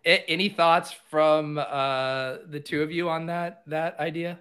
A- 0.04 0.28
any 0.28 0.50
thoughts 0.50 0.96
from 1.12 1.60
uh, 1.60 2.38
the 2.48 2.60
two 2.60 2.82
of 2.82 2.92
you 2.92 3.08
on 3.08 3.28
that 3.28 3.62
that 3.68 4.00
idea? 4.00 4.40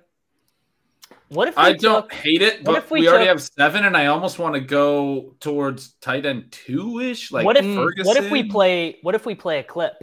What 1.28 1.48
if 1.48 1.56
we 1.58 1.62
I 1.62 1.72
don't 1.74 2.10
hate 2.10 2.40
it, 2.40 2.64
but 2.64 2.76
if 2.76 2.90
we 2.90 3.00
we, 3.00 3.08
already 3.08 3.26
have 3.26 3.42
seven, 3.42 3.84
and 3.84 3.94
I 3.94 4.06
almost 4.06 4.38
want 4.38 4.54
to 4.54 4.62
go 4.62 5.34
towards 5.40 5.90
tight 6.00 6.24
end 6.24 6.50
two 6.50 7.00
ish. 7.00 7.30
Like 7.30 7.44
what 7.44 7.58
if 7.58 7.64
Ferguson. 7.64 8.06
what 8.06 8.16
if 8.16 8.30
we 8.30 8.44
play 8.44 8.96
what 9.02 9.14
if 9.14 9.26
we 9.26 9.34
play 9.34 9.58
a 9.58 9.62
clip? 9.62 10.02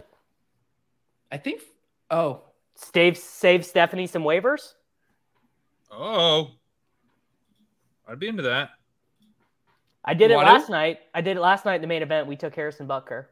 I 1.32 1.38
think. 1.38 1.62
Oh, 2.08 2.42
Save 2.76 3.18
save 3.18 3.66
Stephanie 3.66 4.06
some 4.06 4.22
waivers. 4.22 4.74
Oh, 5.90 6.52
I'd 8.06 8.20
be 8.20 8.28
into 8.28 8.44
that. 8.44 8.70
I 10.04 10.14
did 10.14 10.30
it 10.30 10.36
Want 10.36 10.46
to? 10.46 10.52
last 10.52 10.70
night. 10.70 11.00
I 11.12 11.20
did 11.20 11.36
it 11.36 11.40
last 11.40 11.64
night 11.64 11.76
in 11.76 11.80
the 11.80 11.88
main 11.88 12.02
event. 12.02 12.28
We 12.28 12.36
took 12.36 12.54
Harrison 12.54 12.86
Butker. 12.86 13.26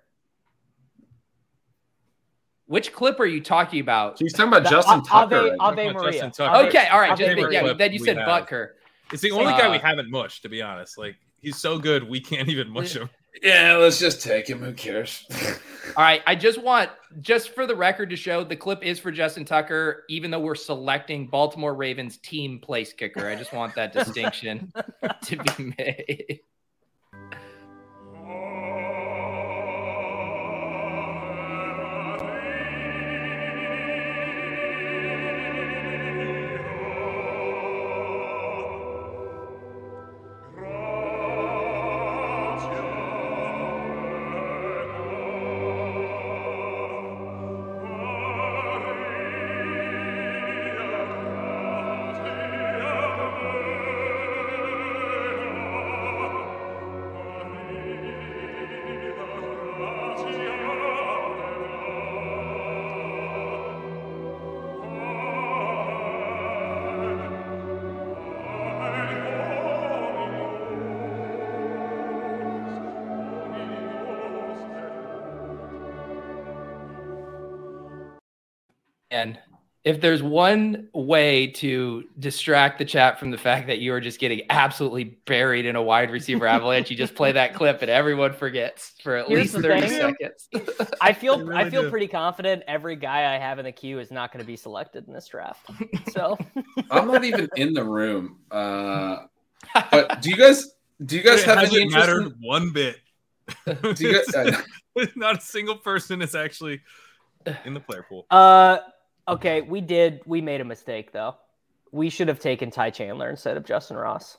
Which 2.66 2.92
clip 2.92 3.20
are 3.20 3.26
you 3.26 3.40
talking 3.42 3.80
about? 3.80 4.18
He's 4.18 4.32
talking 4.32 4.48
about 4.48 4.64
The 4.64 4.70
Justin 4.70 5.00
A- 5.00 5.02
Tucker. 5.02 5.36
Ave, 5.36 5.50
right? 5.50 5.56
Ave 5.60 5.88
about 5.88 5.94
Maria. 6.02 6.12
Justin 6.12 6.30
Tucker. 6.32 6.68
Okay, 6.68 6.86
all 6.88 7.00
right. 7.00 7.10
Ave 7.12 7.24
Just, 7.26 7.40
Maria. 7.40 7.64
yeah, 7.66 7.72
then 7.74 7.92
you 7.92 7.98
said 7.98 8.16
have. 8.16 8.28
Butker. 8.28 8.68
It's 9.12 9.22
the 9.22 9.30
only 9.32 9.52
guy 9.52 9.70
we 9.70 9.76
Uh, 9.76 9.80
haven't 9.80 10.10
mushed, 10.10 10.42
to 10.42 10.48
be 10.48 10.62
honest. 10.62 10.96
Like 10.98 11.16
he's 11.40 11.56
so 11.56 11.78
good, 11.78 12.08
we 12.08 12.20
can't 12.20 12.48
even 12.48 12.70
mush 12.70 12.96
him. 12.96 13.10
Yeah, 13.42 13.76
let's 13.76 13.98
just 13.98 14.22
take 14.22 14.48
him. 14.48 14.60
Who 14.60 14.72
cares? 14.72 15.26
All 15.96 16.04
right, 16.04 16.22
I 16.26 16.36
just 16.36 16.62
want 16.62 16.88
just 17.20 17.50
for 17.54 17.66
the 17.66 17.74
record 17.74 18.08
to 18.10 18.16
show 18.16 18.44
the 18.44 18.54
clip 18.56 18.82
is 18.84 18.98
for 19.00 19.10
Justin 19.10 19.44
Tucker, 19.44 20.04
even 20.08 20.30
though 20.30 20.38
we're 20.38 20.54
selecting 20.54 21.26
Baltimore 21.26 21.74
Ravens 21.74 22.16
team 22.18 22.60
place 22.60 22.92
kicker. 22.92 23.26
I 23.28 23.34
just 23.34 23.52
want 23.52 23.74
that 23.74 23.92
distinction 23.92 24.72
to 25.24 25.36
be 25.36 25.74
made. 25.76 26.40
If 79.84 80.00
there's 80.00 80.22
one 80.22 80.88
way 80.94 81.46
to 81.48 82.04
distract 82.18 82.78
the 82.78 82.86
chat 82.86 83.18
from 83.20 83.30
the 83.30 83.36
fact 83.36 83.66
that 83.66 83.80
you 83.80 83.92
are 83.92 84.00
just 84.00 84.18
getting 84.18 84.40
absolutely 84.48 85.04
buried 85.26 85.66
in 85.66 85.76
a 85.76 85.82
wide 85.82 86.10
receiver 86.10 86.46
avalanche, 86.46 86.90
you 86.90 86.96
just 86.96 87.14
play 87.14 87.32
that 87.32 87.54
clip 87.54 87.82
and 87.82 87.90
everyone 87.90 88.32
forgets 88.32 88.92
for 89.02 89.16
at 89.16 89.28
Here's 89.28 89.52
least 89.54 89.66
30 89.66 89.86
thing. 89.88 89.90
seconds. 90.00 90.48
I 91.02 91.12
feel 91.12 91.38
You 91.44 91.52
I 91.52 91.68
feel 91.68 91.82
do. 91.82 91.90
pretty 91.90 92.08
confident 92.08 92.62
every 92.66 92.96
guy 92.96 93.34
I 93.34 93.38
have 93.38 93.58
in 93.58 93.66
the 93.66 93.72
queue 93.72 93.98
is 93.98 94.10
not 94.10 94.32
going 94.32 94.40
to 94.42 94.46
be 94.46 94.56
selected 94.56 95.06
in 95.06 95.12
this 95.12 95.26
draft. 95.28 95.68
So 96.12 96.38
I'm 96.90 97.06
not 97.06 97.24
even 97.24 97.48
in 97.56 97.74
the 97.74 97.84
room. 97.84 98.38
Uh, 98.50 99.26
but 99.90 100.22
do 100.22 100.30
you 100.30 100.36
guys? 100.36 100.66
Do 101.04 101.16
you 101.16 101.22
guys 101.22 101.40
It 101.40 101.46
have 101.46 101.58
any 101.58 101.66
hasn't 101.66 101.82
interest? 101.82 102.06
mattered 102.08 102.22
In, 102.26 102.34
one 102.40 102.72
bit. 102.72 102.96
do 103.66 104.08
you 104.08 104.14
guys? 104.14 104.34
uh, 104.34 105.06
Not 105.16 105.38
a 105.38 105.40
single 105.42 105.76
person 105.76 106.22
is 106.22 106.34
actually 106.34 106.80
in 107.66 107.74
the 107.74 107.80
player 107.80 108.06
pool. 108.08 108.24
uh 108.30 108.78
okay, 109.28 109.62
we 109.62 109.80
did 109.80 110.20
we 110.26 110.40
made 110.40 110.60
a 110.60 110.64
mistake 110.64 111.12
though. 111.12 111.36
We 111.92 112.10
should 112.10 112.28
have 112.28 112.40
taken 112.40 112.70
Ty 112.70 112.90
Chandler 112.90 113.30
instead 113.30 113.56
of 113.56 113.64
Justin 113.64 113.96
Ross. 113.96 114.38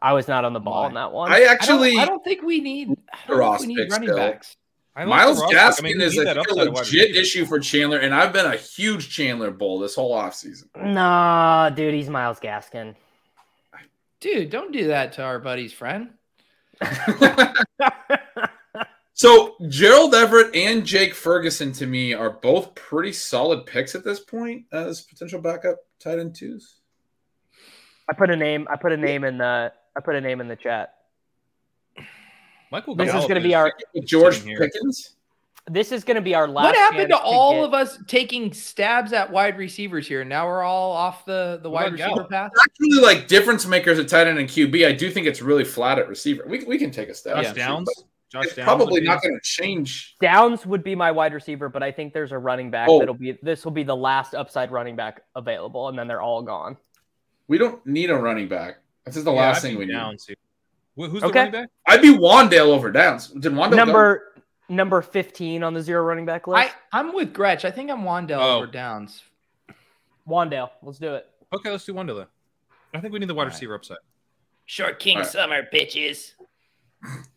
I 0.00 0.12
was 0.12 0.28
not 0.28 0.44
on 0.44 0.52
the 0.52 0.60
ball 0.60 0.82
Why? 0.82 0.86
on 0.86 0.94
that 0.94 1.12
one. 1.12 1.32
I 1.32 1.36
I 1.36 1.40
don't, 1.40 1.48
actually. 1.50 1.98
I 1.98 2.04
don't 2.04 2.22
think 2.24 2.42
we 2.42 2.60
need, 2.60 2.88
don't 3.26 3.38
Ross 3.38 3.60
think 3.60 3.68
we 3.70 3.74
need 3.74 3.82
pick 3.84 3.92
running 3.92 4.08
still. 4.08 4.16
backs. 4.16 4.56
I 4.96 5.04
like 5.04 5.08
Miles. 5.08 5.42
Gaskin 5.42 5.80
I 5.80 5.82
mean, 5.82 6.00
is 6.00 6.16
a, 6.18 6.22
a 6.22 6.40
upside 6.40 6.68
at 6.68 6.72
wide 6.72 6.78
legit 6.78 7.16
issue 7.16 7.44
for 7.46 7.58
Chandler, 7.58 7.98
and 7.98 8.14
I've 8.14 8.32
been 8.32 8.46
a 8.46 8.56
huge 8.56 9.10
Chandler 9.10 9.50
bull 9.50 9.80
this 9.80 9.96
whole 9.96 10.14
offseason. 10.14 10.66
Nah, 10.76 11.70
dude, 11.70 11.94
he's 11.94 12.08
Myles 12.08 12.38
Gaskin. 12.38 12.94
Dude, 14.20 14.50
don't 14.50 14.72
do 14.72 14.86
that 14.88 15.14
to 15.14 15.22
our 15.22 15.40
buddy's 15.40 15.72
friend. 15.72 16.10
so 19.14 19.54
Gerald 19.68 20.14
Everett 20.14 20.54
and 20.54 20.84
Jake 20.84 21.14
Ferguson 21.14 21.72
to 21.72 21.86
me 21.86 22.12
are 22.12 22.30
both 22.30 22.74
pretty 22.74 23.12
solid 23.12 23.64
picks 23.64 23.94
at 23.94 24.04
this 24.04 24.20
point 24.20 24.64
as 24.72 25.00
potential 25.02 25.40
backup 25.40 25.78
tight 26.00 26.18
end 26.18 26.34
twos. 26.34 26.76
I 28.08 28.12
put 28.12 28.28
a 28.30 28.36
name. 28.36 28.66
I 28.70 28.76
put 28.76 28.92
a 28.92 28.96
name 28.96 29.24
in 29.24 29.38
the. 29.38 29.72
I 29.96 30.00
put 30.00 30.14
a 30.14 30.20
name 30.20 30.40
in 30.40 30.48
the 30.48 30.56
chat. 30.56 30.94
Michael 32.70 32.94
This 32.96 33.08
is 33.14 33.22
going 33.22 33.36
to 33.36 33.40
be 33.40 33.54
our. 33.54 33.72
George 34.04 34.44
Pickens. 34.44 35.14
This 35.70 35.92
is 35.92 36.04
going 36.04 36.16
to 36.16 36.20
be 36.20 36.34
our 36.34 36.46
last. 36.46 36.64
what 36.64 36.76
happened 36.76 37.08
to 37.08 37.14
chance 37.16 37.22
all 37.24 37.52
get- 37.60 37.64
of 37.68 37.72
us 37.74 37.98
taking 38.06 38.52
stabs 38.52 39.14
at 39.14 39.30
wide 39.32 39.56
receivers 39.56 40.06
here? 40.06 40.22
Now 40.22 40.46
we're 40.46 40.62
all 40.62 40.92
off 40.92 41.24
the, 41.24 41.58
the 41.62 41.70
What 41.70 41.84
wide 41.84 41.92
receiver 41.92 42.08
Gallup? 42.10 42.30
path. 42.30 42.50
Actually, 42.62 43.00
like 43.00 43.28
difference 43.28 43.64
makers 43.64 43.98
at 43.98 44.06
tight 44.08 44.26
end 44.26 44.38
and 44.38 44.46
QB, 44.48 44.86
I 44.86 44.92
do 44.92 45.10
think 45.10 45.26
it's 45.26 45.40
really 45.40 45.64
flat 45.64 45.98
at 45.98 46.06
receiver. 46.06 46.44
We, 46.46 46.64
we 46.64 46.76
can 46.76 46.90
take 46.90 47.08
a 47.08 47.14
step. 47.14 47.36
Josh 47.36 47.56
Yeah. 47.56 47.66
Downs. 48.34 48.44
Josh 48.44 48.46
It's 48.46 48.56
Downs 48.56 48.66
probably 48.66 49.00
not 49.00 49.22
going 49.22 49.34
to 49.34 49.40
change. 49.42 50.16
Downs 50.20 50.66
would 50.66 50.82
be 50.84 50.94
my 50.94 51.10
wide 51.12 51.32
receiver, 51.32 51.68
but 51.68 51.82
I 51.82 51.92
think 51.92 52.12
there's 52.12 52.32
a 52.32 52.38
running 52.38 52.70
back 52.70 52.88
Oh. 52.88 52.98
that'll 52.98 53.14
be. 53.14 53.38
This 53.42 53.64
will 53.64 53.72
be 53.72 53.84
the 53.84 53.96
last 53.96 54.34
upside 54.34 54.70
running 54.70 54.96
back 54.96 55.22
available, 55.36 55.88
and 55.88 55.98
then 55.98 56.08
they're 56.08 56.20
all 56.22 56.42
gone. 56.42 56.76
We 57.48 57.58
don't 57.58 57.84
need 57.86 58.10
a 58.10 58.16
running 58.16 58.48
back. 58.48 58.78
This 59.04 59.16
is 59.16 59.24
the 59.24 59.32
Yeah, 59.32 59.40
last 59.40 59.58
I'd 59.58 59.62
thing 59.62 59.72
be 59.74 59.78
we 59.78 59.86
need. 59.86 59.92
Downs 59.92 60.26
here. 60.26 60.36
Wh- 60.96 61.10
Who's 61.10 61.22
Okay. 61.22 61.32
the 61.32 61.38
running 61.38 61.52
back? 61.52 61.68
I'd 61.86 62.02
be 62.02 62.16
Wan'Dale 62.16 62.68
over 62.74 62.90
Downs. 62.90 63.28
Did 63.28 63.52
Wan'Dale 63.52 63.70
go? 63.70 63.76
number 63.76 64.30
number 64.68 65.02
fifteen 65.02 65.62
on 65.62 65.74
the 65.74 65.82
zero 65.82 66.02
running 66.04 66.24
back 66.26 66.46
list. 66.46 66.74
I'm 66.92 67.12
with 67.14 67.32
Gretch. 67.34 67.64
I 67.64 67.70
think 67.70 67.90
I'm 67.90 68.02
Wan'Dale 68.02 68.38
Oh. 68.40 68.56
over 68.58 68.66
Downs. 68.66 69.22
Wan'Dale, 70.26 70.70
let's 70.82 70.98
do 70.98 71.14
it. 71.14 71.28
Okay, 71.52 71.70
let's 71.70 71.84
do 71.84 71.94
one 71.94 72.06
to 72.06 72.26
I 72.94 73.00
think 73.00 73.12
we 73.12 73.18
need 73.18 73.28
the 73.28 73.34
wide 73.34 73.42
All 73.42 73.46
right. 73.46 73.52
receiver 73.54 73.74
upside. 73.74 73.98
Short 74.64 74.98
King 74.98 75.18
All 75.18 75.22
right. 75.22 75.30
Summer, 75.30 75.62
bitches. 75.72 76.32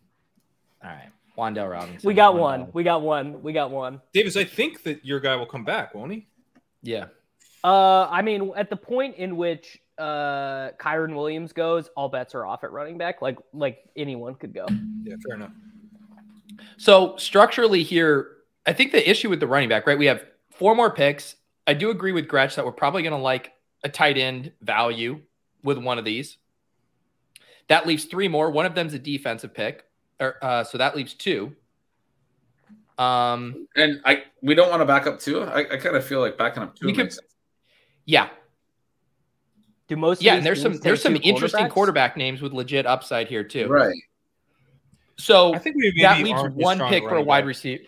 All 0.83 0.89
right. 0.89 1.09
Wan'Dale 1.37 1.69
Robinson. 1.71 2.07
We 2.07 2.13
got 2.13 2.33
Wan'Dale. 2.33 2.39
one. 2.39 2.67
We 2.73 2.83
got 2.83 3.01
one. 3.01 3.43
We 3.43 3.53
got 3.53 3.71
one. 3.71 4.01
Davis, 4.13 4.35
I 4.35 4.43
think 4.43 4.83
that 4.83 5.05
your 5.05 5.19
guy 5.19 5.35
will 5.35 5.45
come 5.45 5.63
back, 5.63 5.93
won't 5.93 6.11
he? 6.11 6.27
Yeah. 6.81 7.05
Uh, 7.63 8.07
I 8.09 8.21
mean, 8.21 8.51
at 8.55 8.69
the 8.69 8.75
point 8.77 9.15
in 9.17 9.37
which 9.37 9.79
uh 9.97 10.69
Kyren 10.79 11.15
Williams 11.15 11.53
goes, 11.53 11.89
all 11.97 12.07
bets 12.07 12.35
are 12.35 12.45
off 12.45 12.63
at 12.63 12.71
running 12.71 12.97
back. 12.99 13.21
Like 13.21 13.37
like 13.51 13.79
anyone 13.95 14.35
could 14.35 14.53
go. 14.53 14.65
Yeah, 15.03 15.15
fair 15.25 15.35
enough. 15.37 15.51
So 16.77 17.17
structurally 17.17 17.83
here, 17.83 18.29
I 18.65 18.73
think 18.73 18.91
the 18.91 19.07
issue 19.09 19.29
with 19.29 19.39
the 19.39 19.47
running 19.47 19.69
back, 19.69 19.87
right? 19.87 19.97
We 19.97 20.05
have 20.05 20.23
four 20.51 20.75
more 20.75 20.91
picks. 20.91 21.35
I 21.65 21.73
do 21.73 21.89
agree 21.89 22.11
with 22.11 22.27
Gretch 22.27 22.55
that 22.55 22.65
we're 22.65 22.71
probably 22.71 23.01
going 23.01 23.13
to 23.13 23.21
like 23.21 23.53
a 23.83 23.89
tight 23.89 24.17
end 24.17 24.51
value 24.61 25.21
with 25.63 25.77
one 25.77 25.97
of 25.97 26.05
these. 26.05 26.37
That 27.67 27.85
leaves 27.85 28.05
three 28.05 28.27
more. 28.27 28.49
One 28.49 28.65
of 28.65 28.75
them's 28.75 28.93
a 28.93 28.99
defensive 28.99 29.53
pick, 29.53 29.83
or 30.19 30.35
uh, 30.41 30.63
so 30.63 30.77
that 30.77 30.95
leaves 30.95 31.13
two. 31.13 31.55
Um, 32.97 33.67
And 33.75 34.01
I 34.05 34.23
we 34.41 34.55
don't 34.55 34.69
want 34.69 34.81
to 34.81 34.85
back 34.85 35.05
up 35.05 35.19
Tua. 35.19 35.45
I, 35.47 35.59
I 35.59 35.77
kind 35.77 35.95
of 35.95 36.03
feel 36.05 36.19
like 36.19 36.37
backing 36.37 36.63
up 36.63 36.75
Tua 36.75 36.89
You 36.89 36.95
could- 36.95 37.13
sense. 37.13 37.25
yeah, 38.05 38.29
Do 39.87 39.95
most? 39.95 40.21
yeah. 40.21 40.35
And 40.35 40.45
there's 40.45 40.61
some 40.61 40.77
there's 40.77 41.01
some 41.01 41.15
interesting 41.17 41.69
quarterback 41.69 42.17
names 42.17 42.41
with 42.41 42.53
legit 42.53 42.85
upside 42.87 43.27
here 43.27 43.43
too. 43.43 43.67
Right. 43.67 43.95
So 45.17 45.53
I 45.53 45.59
think 45.59 45.75
we 45.75 45.83
maybe 45.83 46.01
that 46.03 46.23
leaves 46.23 46.41
one 46.55 46.79
pick 46.89 47.03
for 47.03 47.15
a 47.17 47.21
wide 47.21 47.41
back. 47.41 47.47
receiver. 47.47 47.83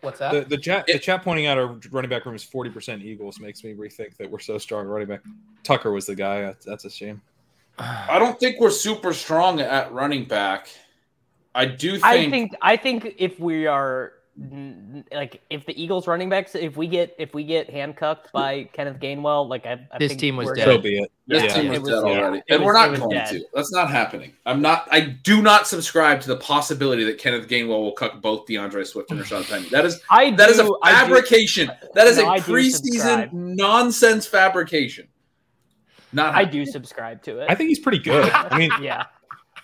What's 0.00 0.18
that? 0.18 0.32
The, 0.32 0.40
the 0.42 0.58
chat 0.58 0.86
the 0.86 0.98
chat 0.98 1.22
pointing 1.22 1.46
out 1.46 1.56
our 1.58 1.78
running 1.90 2.10
back 2.10 2.24
room 2.26 2.34
is 2.34 2.44
forty 2.44 2.70
percent 2.70 3.02
Eagles 3.02 3.40
makes 3.40 3.64
me 3.64 3.72
rethink 3.74 4.16
that 4.18 4.30
we're 4.30 4.38
so 4.38 4.56
strong 4.58 4.86
running 4.86 5.08
back. 5.08 5.20
Tucker 5.62 5.92
was 5.92 6.04
the 6.06 6.14
guy. 6.14 6.40
That's, 6.42 6.64
that's 6.64 6.84
a 6.86 6.90
shame. 6.90 7.20
I 7.78 8.18
don't 8.18 8.38
think 8.38 8.60
we're 8.60 8.70
super 8.70 9.12
strong 9.12 9.60
at 9.60 9.92
running 9.92 10.24
back. 10.26 10.68
I 11.54 11.64
do 11.66 11.92
think, 11.92 12.04
I 12.04 12.30
think 12.30 12.52
I 12.62 12.76
think 12.76 13.14
if 13.18 13.38
we 13.38 13.66
are 13.66 14.12
like 15.12 15.40
if 15.48 15.64
the 15.64 15.80
Eagles 15.80 16.08
running 16.08 16.28
backs, 16.28 16.56
if 16.56 16.76
we 16.76 16.88
get 16.88 17.14
if 17.18 17.32
we 17.34 17.44
get 17.44 17.70
handcuffed 17.70 18.32
by 18.32 18.64
Kenneth 18.72 18.98
Gainwell, 18.98 19.48
like 19.48 19.64
I, 19.64 19.86
I 19.92 19.98
This 19.98 20.08
think 20.10 20.20
team 20.20 20.36
was 20.36 20.50
dead. 20.56 20.64
So 20.64 20.78
be 20.78 20.98
it. 20.98 21.12
This 21.28 21.44
Yeah, 21.44 21.48
team 21.54 21.72
it 21.72 21.80
was, 21.80 21.90
was- 21.92 22.02
dead 22.02 22.18
already, 22.20 22.38
it 22.38 22.44
and 22.48 22.60
was- 22.60 22.66
we're 22.66 22.72
not 22.72 22.96
going 22.96 23.10
dead. 23.10 23.28
to. 23.28 23.44
That's 23.54 23.72
not 23.72 23.90
happening. 23.90 24.32
I'm 24.44 24.60
not. 24.60 24.88
I 24.90 25.00
do 25.00 25.40
not 25.40 25.68
subscribe 25.68 26.20
to 26.22 26.28
the 26.28 26.36
possibility 26.36 27.04
that 27.04 27.18
Kenneth 27.18 27.46
Gainwell 27.48 27.80
will 27.82 27.92
cut 27.92 28.20
both 28.20 28.46
D'Andre 28.48 28.82
Swift 28.82 29.12
and 29.12 29.20
Rashad 29.20 29.48
Penny. 29.48 29.68
That 29.68 29.84
is 29.84 30.00
I 30.10 30.32
that 30.32 30.50
is 30.50 30.58
a 30.58 30.64
do- 30.64 30.78
I 30.82 30.90
do- 30.90 30.96
fabrication. 31.14 31.70
That 31.94 32.08
is 32.08 32.18
No, 32.18 32.24
a 32.24 32.28
I 32.30 32.38
do 32.40 32.52
preseason 32.52 33.32
nonsense 33.32 34.26
fabrication. 34.26 35.06
Not 36.12 36.34
I 36.34 36.44
do 36.44 36.66
subscribe 36.66 37.22
to 37.22 37.38
it. 37.40 37.46
I 37.50 37.54
think 37.54 37.68
he's 37.68 37.78
pretty 37.80 37.98
good. 38.00 38.28
I 38.32 38.58
mean, 38.58 38.70
yeah. 38.82 39.04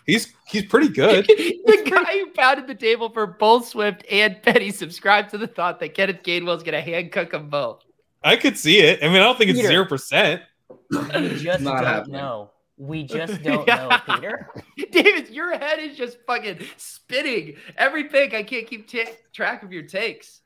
He's 0.07 0.33
he's 0.47 0.65
pretty 0.67 0.89
good. 0.89 1.27
the 1.29 1.83
guy 1.91 2.19
who 2.19 2.31
pounded 2.31 2.67
the 2.67 2.75
table 2.75 3.11
for 3.11 3.27
both 3.27 3.69
Swift 3.69 4.05
and 4.11 4.43
Penny 4.43 4.71
subscribed 4.71 5.31
to 5.31 5.39
the 5.39 5.47
thought 5.47 5.81
that 5.81 5.95
Kenneth 5.95 6.23
Gainwell's 6.23 6.63
going 6.63 6.73
to 6.75 6.81
handcuff 6.81 7.31
them 7.31 7.49
both. 7.51 7.83
I 8.23 8.37
could 8.37 8.59
see 8.59 8.81
it. 8.81 9.03
I 9.03 9.07
mean, 9.09 9.17
I 9.17 9.21
don't 9.21 9.39
think 9.39 9.51
it's 9.51 9.61
zero 9.61 9.85
percent. 9.87 10.43
We 10.91 10.99
just 11.37 11.61
Not 11.61 11.77
don't 11.77 11.85
happening. 11.85 12.13
know. 12.13 12.51
We 12.77 13.03
just 13.05 13.43
don't 13.43 13.67
Yeah. 13.69 14.01
know, 14.07 14.15
Peter. 14.15 14.49
David, 14.91 15.29
your 15.29 15.57
head 15.59 15.79
is 15.79 15.97
just 15.99 16.17
fucking 16.27 16.61
spinning. 16.79 17.57
Every 17.77 18.05
pick, 18.05 18.33
I 18.33 18.43
can't 18.43 18.67
keep 18.67 18.91
ta- 18.91 19.13
track 19.35 19.63
of 19.63 19.71
your 19.73 19.83
takes. 19.83 20.41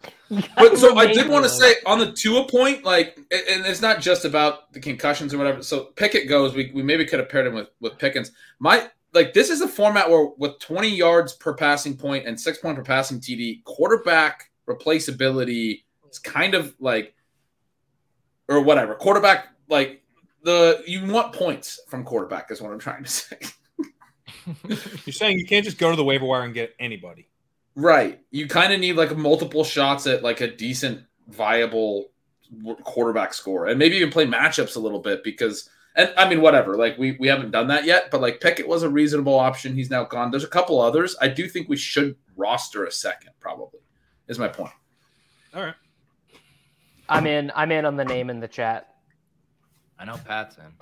But 0.57 0.77
so 0.79 0.97
I 0.99 1.07
did 1.13 1.29
want 1.29 1.45
to 1.45 1.49
say 1.49 1.75
on 1.87 1.99
the 2.01 2.11
Tua 2.13 2.47
point, 2.49 2.85
like, 2.85 3.17
and 3.31 3.43
and 3.49 3.67
it's 3.67 3.81
not 3.81 4.01
just 4.01 4.25
about 4.25 4.73
the 4.73 4.81
concussions 4.81 5.33
or 5.33 5.39
whatever. 5.39 5.63
So 5.63 5.85
Pickett 5.97 6.29
goes. 6.29 6.55
We, 6.55 6.73
we 6.75 6.83
maybe 6.83 7.05
could 7.07 7.21
have 7.21 7.29
paired 7.29 7.47
him 7.47 7.55
with 7.55 7.69
with 7.81 7.99
Pickens. 7.99 8.33
My 8.59 8.89
like 9.15 9.33
this 9.33 9.51
is 9.51 9.61
a 9.61 9.69
format 9.69 10.11
where 10.11 10.29
with 10.37 10.59
20 10.59 10.89
yards 10.89 11.35
per 11.35 11.55
passing 11.55 11.97
point 11.97 12.27
and 12.27 12.39
six 12.39 12.59
point 12.59 12.77
per 12.77 12.83
passing 12.83 13.21
TD, 13.21 13.65
quarterback 13.65 14.51
replaceability 14.69 15.85
is 16.11 16.19
kind 16.19 16.55
of 16.55 16.75
like, 16.81 17.15
or 18.49 18.61
whatever. 18.61 18.95
Quarterback 18.95 19.49
like 19.69 20.03
the 20.43 20.83
you 20.87 21.07
want 21.07 21.33
points 21.33 21.81
from 21.89 22.05
quarterback 22.05 22.51
is 22.51 22.61
what 22.61 22.73
I'm 22.73 22.79
trying 22.79 23.05
to 23.05 23.11
say. 23.11 23.39
You're 24.69 25.13
saying 25.13 25.39
you 25.39 25.47
can't 25.47 25.65
just 25.65 25.79
go 25.79 25.91
to 25.91 25.97
the 25.97 26.05
waiver 26.05 26.27
wire 26.27 26.43
and 26.43 26.53
get 26.53 26.75
anybody. 26.79 27.29
Right. 27.77 28.21
You 28.31 28.47
kind 28.47 28.73
of 28.73 28.81
need 28.81 28.97
like 28.97 29.17
multiple 29.17 29.65
shots 29.65 30.07
at 30.07 30.23
like 30.23 30.41
a 30.41 30.55
decent, 30.55 31.05
viable 31.29 32.11
quarterback 32.85 33.35
score, 33.35 33.67
and 33.67 33.79
maybe 33.79 33.97
even 33.97 34.11
play 34.11 34.27
matchups 34.27 34.77
a 34.77 34.81
little 34.81 35.01
bit 35.01 35.25
because, 35.25 35.69
and 35.97 36.13
I 36.17 36.29
mean, 36.29 36.41
whatever. 36.41 36.77
Like 36.77 36.99
we 36.99 37.17
we 37.19 37.29
haven't 37.29 37.51
done 37.51 37.69
that 37.69 37.85
yet, 37.85 38.11
but 38.11 38.21
like 38.21 38.41
Pickett 38.41 38.67
was 38.69 38.83
a 38.83 38.89
reasonable 38.89 39.39
option. 39.39 39.75
He's 39.75 39.91
now 39.91 40.05
gone. 40.05 40.31
There's 40.31 40.45
a 40.45 40.49
couple 40.49 40.81
others. 40.81 41.17
I 41.21 41.29
do 41.29 41.49
think 41.49 41.69
we 41.69 41.77
should 41.77 42.17
roster 42.37 42.85
a 42.85 42.91
second. 42.93 43.31
Probably 43.41 43.81
is 44.29 44.39
my 44.39 44.49
point. 44.49 44.73
All 45.55 45.63
right. 45.63 45.75
I'm 47.09 47.27
in. 47.27 47.53
I'm 47.55 47.71
in 47.71 47.85
on 47.85 47.97
the 47.97 48.05
name 48.05 48.31
in 48.31 48.41
the 48.41 48.49
chat. 48.49 48.95
I 49.99 50.05
know 50.05 50.17
Pat's 50.27 50.57
in. 50.59 50.73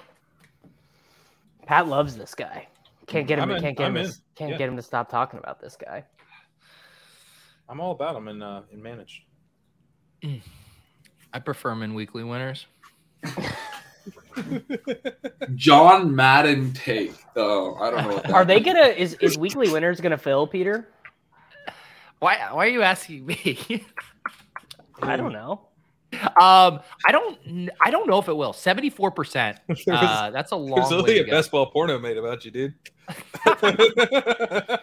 Pat 1.67 1.87
loves 1.89 2.17
this 2.17 2.35
guy. 2.35 2.67
Can't 3.07 3.27
get 3.27 3.39
him. 3.39 3.51
I'm 3.51 3.57
in. 3.57 3.63
Can't 3.63 3.77
get 3.77 3.87
him. 3.89 3.97
I'm 3.97 4.07
To, 4.07 4.15
can't 4.37 4.51
Yeah. 4.53 4.59
get 4.59 4.69
him 4.69 4.77
to 4.77 4.83
stop 4.83 5.11
talking 5.11 5.39
about 5.39 5.61
this 5.61 5.77
guy. 5.77 6.05
I'm 7.69 7.81
all 7.81 7.93
about 7.93 8.17
him 8.17 8.29
in 8.29 8.43
uh, 8.43 8.63
in 8.71 8.83
managed. 8.83 9.23
I 11.33 11.39
prefer 11.41 11.71
him 11.73 11.83
in 11.83 11.95
weekly 11.95 12.23
winners. 12.25 12.67
John 15.55 16.15
Madden 16.15 16.73
take. 16.73 17.13
Oh, 17.37 17.75
I 17.77 17.91
don't 17.91 18.03
know. 18.09 18.15
What 18.15 18.23
that 18.25 18.33
Are 18.33 18.45
they 18.45 18.61
gonna? 18.61 18.87
Is 18.87 19.15
is 19.21 19.37
weekly 19.39 19.71
winners 19.71 20.01
gonna 20.01 20.19
fill 20.19 20.47
Peter? 20.47 20.89
Why? 22.19 22.37
Why 22.53 22.67
are 22.67 22.71
you 22.71 22.83
asking 22.83 23.27
me? 23.27 23.85
I 25.03 25.17
don't 25.17 25.33
know. 25.33 25.69
um, 26.13 26.81
I 27.07 27.11
don't. 27.11 27.71
I 27.85 27.91
don't 27.91 28.07
know 28.09 28.19
if 28.19 28.29
it 28.29 28.37
will. 28.37 28.53
Seventy 28.53 28.91
four 28.91 29.11
percent. 29.11 29.59
Uh, 29.91 30.31
that's 30.31 30.53
a 30.53 30.57
long 30.57 30.81
There's 30.81 30.91
way 30.91 30.97
only 30.99 31.15
to 31.15 31.21
a 31.21 31.25
go. 31.25 31.31
best 31.33 31.51
ball 31.51 31.67
porno 31.67 31.99
made 31.99 32.17
about 32.19 32.45
you, 32.45 32.51
dude. 32.51 32.75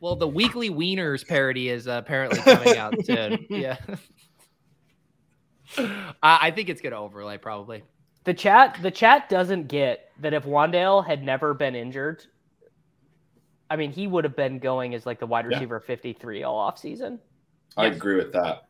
Well, 0.00 0.16
the 0.16 0.28
weekly 0.28 0.68
wieners 0.68 1.26
parody 1.26 1.70
is 1.70 1.88
uh, 1.88 1.92
apparently 1.92 2.38
coming 2.40 2.76
out 2.76 2.94
soon. 3.06 3.46
Yeah. 3.50 3.78
I, 5.78 6.38
I 6.42 6.50
think 6.50 6.68
it's 6.68 6.82
gonna 6.82 7.00
overlay 7.00 7.38
probably. 7.38 7.84
The 8.24 8.34
chat. 8.34 8.78
The 8.82 8.90
chat 8.90 9.28
doesn't 9.28 9.68
get 9.68 10.10
that 10.20 10.32
if 10.32 10.44
Wan'Dale 10.44 11.06
had 11.06 11.22
never 11.22 11.54
been 11.54 11.74
injured. 11.74 12.24
I 13.70 13.76
mean, 13.76 13.92
he 13.92 14.06
would 14.06 14.24
have 14.24 14.36
been 14.36 14.58
going 14.58 14.94
as 14.94 15.04
like 15.06 15.18
the 15.18 15.26
wide 15.26 15.46
Yeah. 15.46 15.56
receiver 15.56 15.80
53 15.80 16.42
all 16.42 16.56
off 16.56 16.78
season. 16.78 17.18
I 17.76 17.86
agree 17.86 18.16
with 18.16 18.32
that. 18.32 18.64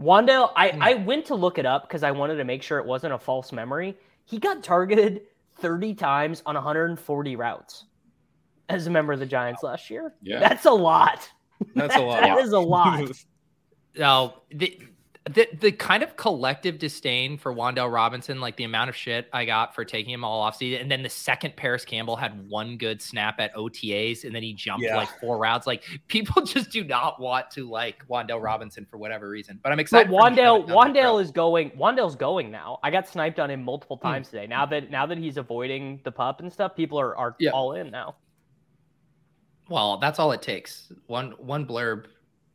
Wan'Dale, 0.00 0.50
I, 0.56 0.70
Hmm. 0.70 0.82
I 0.82 0.94
went 0.94 1.26
to 1.26 1.34
look 1.34 1.58
it 1.58 1.66
up 1.66 1.82
because 1.88 2.02
I 2.02 2.10
wanted 2.10 2.36
to 2.36 2.44
make 2.44 2.62
sure 2.62 2.78
it 2.78 2.86
wasn't 2.86 3.12
a 3.12 3.18
false 3.18 3.52
memory. 3.52 3.96
He 4.24 4.38
got 4.38 4.62
targeted 4.62 5.22
30 5.58 5.94
times 5.94 6.42
on 6.46 6.54
140 6.56 7.36
routes 7.36 7.84
as 8.68 8.86
a 8.86 8.90
member 8.90 9.12
of 9.12 9.18
the 9.20 9.26
Giants 9.26 9.62
last 9.62 9.90
year. 9.90 10.14
Yeah. 10.22 10.40
That's 10.40 10.64
a 10.64 10.70
lot. 10.72 11.28
That's 11.74 11.94
a 11.94 12.00
lot. 12.00 12.22
That 12.22 12.38
is 12.38 12.52
a 12.52 12.58
lot. 12.60 13.08
No, 13.94 14.38
the, 14.50 14.80
the 15.30 15.46
the 15.60 15.70
kind 15.70 16.02
of 16.02 16.16
collective 16.16 16.78
disdain 16.78 17.38
for 17.38 17.54
Wan'Dale 17.54 17.92
Robinson, 17.92 18.40
like 18.40 18.56
the 18.56 18.64
amount 18.64 18.90
of 18.90 18.96
shit 18.96 19.28
I 19.32 19.44
got 19.44 19.72
for 19.72 19.84
taking 19.84 20.12
him 20.12 20.24
all 20.24 20.40
off 20.40 20.56
season, 20.56 20.80
and 20.80 20.90
then 20.90 21.04
the 21.04 21.08
second 21.08 21.54
Parris 21.54 21.84
Campbell 21.84 22.16
had 22.16 22.48
one 22.48 22.76
good 22.76 23.00
snap 23.00 23.38
at 23.38 23.54
OTAs, 23.54 24.24
and 24.24 24.34
then 24.34 24.42
he 24.42 24.52
jumped 24.52 24.84
Yeah. 24.84 24.96
like 24.96 25.08
four 25.20 25.38
routes. 25.38 25.64
Like 25.64 25.84
people 26.08 26.42
just 26.42 26.70
do 26.70 26.82
not 26.82 27.20
want 27.20 27.50
to 27.52 27.68
like 27.70 28.04
Wan'Dale 28.08 28.42
Robinson 28.42 28.84
for 28.84 28.96
whatever 28.96 29.28
reason. 29.28 29.60
But 29.62 29.70
I'm 29.70 29.78
excited. 29.78 30.10
But 30.10 30.18
for 30.20 30.26
him 30.28 30.34
to 30.34 30.42
Wan'Dale, 30.42 30.44
have 30.44 30.62
it 30.64 30.66
down 30.66 30.66
the 30.66 30.74
Wan'Dale 31.00 31.04
road. 31.14 31.18
is 31.18 31.30
going. 31.30 31.70
Wan'Dale's 31.70 32.16
going 32.16 32.50
now. 32.50 32.80
I 32.82 32.90
got 32.90 33.06
sniped 33.06 33.38
on 33.38 33.48
him 33.48 33.62
multiple 33.62 33.98
Hmm. 33.98 34.08
times 34.08 34.28
today. 34.28 34.48
Now 34.48 34.66
that 34.66 34.90
now 34.90 35.06
that 35.06 35.18
he's 35.18 35.36
avoiding 35.36 36.00
the 36.02 36.10
pup 36.10 36.40
and 36.40 36.52
stuff, 36.52 36.74
people 36.74 36.98
are, 36.98 37.16
are 37.16 37.36
Yeah. 37.38 37.50
all 37.50 37.74
in 37.74 37.90
now. 37.92 38.16
well, 39.68 39.98
that's 39.98 40.18
all 40.18 40.32
it 40.32 40.42
takes. 40.42 40.92
One 41.06 41.30
one 41.38 41.64
blurb, 41.64 42.06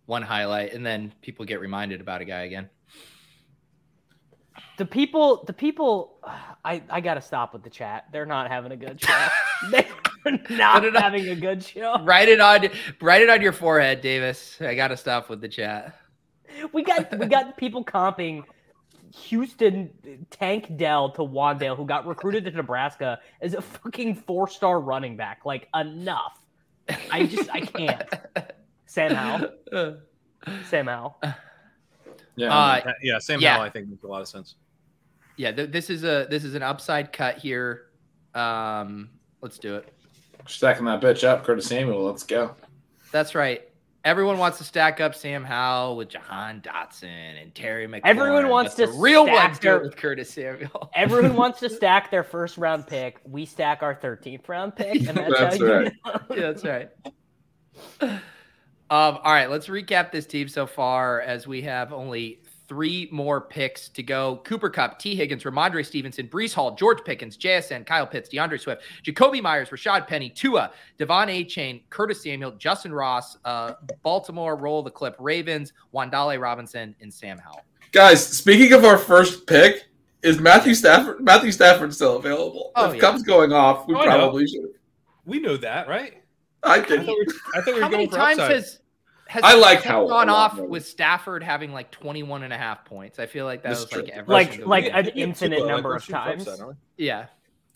one 0.08 0.24
highlight, 0.24 0.74
and 0.74 0.84
then 0.84 1.14
people 1.22 1.46
get 1.46 1.60
reminded 1.60 2.02
about 2.02 2.22
a 2.22 2.26
guy 2.26 2.42
again. 2.42 2.70
The 4.78 4.86
people, 4.86 5.44
the 5.46 5.54
people, 5.54 6.18
I 6.66 6.82
I 6.90 7.02
gotta 7.02 7.22
stop 7.22 7.54
with 7.54 7.64
the 7.64 7.70
chat. 7.70 8.06
They're 8.12 8.26
not 8.26 8.50
having 8.50 8.72
a 8.72 8.78
good 8.78 9.00
show. 9.00 9.28
They're 9.72 9.86
not 10.50 10.86
on- 10.86 10.96
having 10.96 11.28
a 11.30 11.36
good 11.36 11.64
show. 11.64 12.00
Write 12.04 12.30
it 12.30 12.40
on 12.40 12.70
write 13.02 13.22
it 13.22 13.30
on 13.30 13.42
your 13.42 13.52
forehead, 13.52 14.02
Davis. 14.02 14.58
I 14.60 14.74
gotta 14.76 14.98
stop 14.98 15.30
with 15.30 15.42
the 15.42 15.48
chat. 15.48 16.00
We 16.74 16.84
got 16.84 17.18
we 17.20 17.28
got 17.28 17.58
people 17.58 17.84
comping 17.84 18.44
Houston 19.14 19.90
Tank 20.30 20.78
Dell 20.78 21.12
to 21.12 21.22
Wan'Dale, 21.22 21.76
who 21.76 21.86
got 21.86 22.08
recruited 22.08 22.46
to 22.46 22.52
Nebraska 22.52 23.20
as 23.42 23.54
a 23.54 23.62
fucking 23.62 24.16
four 24.16 24.48
star 24.48 24.80
running 24.80 25.18
back. 25.18 25.42
Like 25.46 25.68
enough. 25.76 26.40
I 27.12 27.26
just 27.26 27.50
I 27.54 27.62
can't. 27.62 28.10
Sam 28.88 29.14
Howell. 29.14 29.50
Sam 30.70 30.88
Howell. 30.88 31.20
Yeah. 32.36 32.54
Uh, 32.56 32.92
yeah, 33.04 33.20
Sam 33.20 33.40
yeah. 33.40 33.54
Howell, 33.54 33.66
I 33.66 33.70
think 33.70 33.88
makes 33.90 34.04
a 34.04 34.08
lot 34.08 34.22
of 34.22 34.28
sense. 34.28 34.56
yeah, 35.38 35.52
th- 35.52 35.72
this 35.72 35.90
is 35.90 36.04
a 36.04 36.26
this 36.30 36.44
is 36.44 36.56
an 36.56 36.64
upside 36.64 37.12
cut 37.14 37.38
here. 37.38 37.84
Um, 38.34 39.10
let's 39.42 39.58
do 39.58 39.76
it. 39.76 39.94
Stacking 40.48 40.86
that 40.86 41.02
bitch 41.02 41.24
up, 41.28 41.44
Curtis 41.44 41.66
Samuel. 41.68 42.04
Let's 42.04 42.24
go. 42.24 42.56
That's 43.12 43.36
right. 43.36 43.64
Everyone 44.06 44.38
wants 44.38 44.58
to 44.60 44.64
stack 44.64 45.02
up 45.02 45.14
Sam 45.16 45.44
Howell 45.44 45.98
with 45.98 46.08
Jahan 46.08 46.62
Dotson 46.62 47.42
and 47.42 47.54
Terry 47.54 47.88
McLaurin. 47.88 48.02
Everyone 48.06 48.48
wants 48.48 48.76
but 48.76 48.86
to 48.86 48.92
the 48.94 48.98
real 49.00 49.26
stack 49.26 49.48
ones 49.50 49.60
do 49.60 49.68
their- 49.68 49.78
it 49.78 49.84
with 49.84 49.98
Curtis 49.98 50.30
Samuel. 50.30 50.92
Everyone 50.96 51.36
wants 51.36 51.60
to 51.60 51.70
stack 51.70 52.10
their 52.12 52.24
first 52.24 52.58
round 52.58 52.88
pick. 52.88 53.20
We 53.26 53.46
stack 53.46 53.84
our 53.84 53.96
thirteenth 53.96 54.48
round 54.48 54.76
pick, 54.78 55.08
and 55.08 55.18
that's, 55.18 55.38
That's 55.40 55.58
how 55.58 55.66
you 55.66 55.74
right. 55.74 55.92
know. 56.06 56.22
yeah, 56.36 56.52
that's 56.52 56.64
right. 56.64 56.90
Um, 58.90 59.20
all 59.24 59.34
right, 59.34 59.50
let's 59.50 59.68
recap 59.68 60.12
this 60.12 60.26
team 60.26 60.48
so 60.48 60.66
far 60.66 61.22
as 61.22 61.46
we 61.46 61.62
have 61.64 61.92
only 61.92 62.40
three 62.68 63.08
more 63.12 63.42
picks 63.42 63.90
to 63.90 64.04
go. 64.04 64.42
Cooper 64.44 64.70
Kupp, 64.70 65.00
Tee 65.00 65.16
Higgins, 65.16 65.44
Rhamondre 65.44 65.86
Stevenson, 65.86 66.28
Breece 66.28 66.54
Hall, 66.54 66.76
George 66.76 67.04
Pickens, 67.04 67.38
JSN, 67.38 67.86
Kyle 67.86 68.06
Pitts, 68.06 68.30
D'Andre 68.30 68.58
Swift, 68.58 68.84
Jakobi 69.04 69.42
Meyers, 69.42 69.70
Rashad 69.70 70.08
Penny, 70.08 70.30
Tua, 70.30 70.72
De'Von 71.00 71.28
Achane, 71.28 71.82
Curtis 71.90 72.24
Samuel, 72.24 72.52
Justin 72.52 72.94
Ross, 72.94 73.38
uh, 73.46 73.74
Baltimore, 74.04 74.56
Roll 74.56 74.84
the 74.84 74.92
Clip, 74.92 75.16
Ravens, 75.20 75.74
Wan'Dale 75.94 76.40
Robinson, 76.40 76.96
and 77.02 77.14
Sam 77.14 77.38
Howell. 77.38 77.64
Guys, 77.92 78.26
speaking 78.26 78.74
of 78.74 78.84
our 78.84 78.98
first 78.98 79.48
pick, 79.48 79.88
is 80.24 80.40
Matthew 80.40 80.74
Stafford 80.74 81.22
Matthew 81.22 81.52
Stafford 81.52 81.94
still 81.94 82.18
available? 82.18 82.72
Oh, 82.76 82.90
if 82.90 82.96
yeah. 82.96 83.02
Kupp's 83.02 83.22
going 83.22 83.54
off, 83.54 83.88
we 83.88 83.96
Oh, 83.96 84.04
probably 84.04 84.48
should. 84.48 84.74
We 85.26 85.40
know 85.40 85.58
that, 85.58 85.88
right? 85.88 86.22
I 86.64 86.76
I 86.76 86.82
think 86.82 87.06
thought 87.06 87.16
we, 87.18 87.26
I 87.56 87.62
thought 87.62 87.76
we 87.76 87.82
How 87.82 87.90
many 87.90 88.08
going 88.08 88.10
for 88.10 88.18
times 88.18 88.40
upside. 88.40 88.56
has 88.56 88.80
has 89.28 89.44
I 89.44 89.56
like 89.56 89.80
Stafford 89.80 89.92
Howell 89.92 90.06
a 90.08 90.10
gone 90.10 90.30
off 90.30 90.56
more. 90.58 90.68
with 90.68 90.86
Stafford 90.86 91.44
having 91.44 91.74
like 91.74 91.92
21 91.92 92.44
and 92.44 92.54
a 92.54 92.58
half 92.58 92.86
points? 92.86 93.20
I 93.20 93.26
feel 93.26 93.46
like 93.46 93.62
that 93.64 93.70
That's 93.70 93.82
was 93.82 93.94
like 93.94 94.10
every 94.10 94.34
Like- 94.34 94.66
like 94.66 94.86
game. 94.86 94.96
an 94.96 95.08
infinite 95.10 95.58
Tua, 95.58 95.66
like, 95.66 95.76
number 95.76 95.90
we're 95.90 95.96
of 95.98 96.08
times. 96.08 96.48
upside, 96.48 96.76
yeah. 96.98 97.26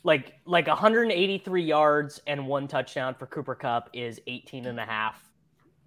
like 0.04 0.34
like 0.46 0.68
183 0.68 1.62
yards 1.64 2.22
and 2.28 2.48
one 2.48 2.68
touchdown 2.68 3.14
for 3.16 3.28
Cooper 3.28 3.54
Kupp 3.56 3.90
is 3.94 4.20
18 4.28 4.66
and 4.66 4.80
a 4.80 4.86
half 4.86 5.30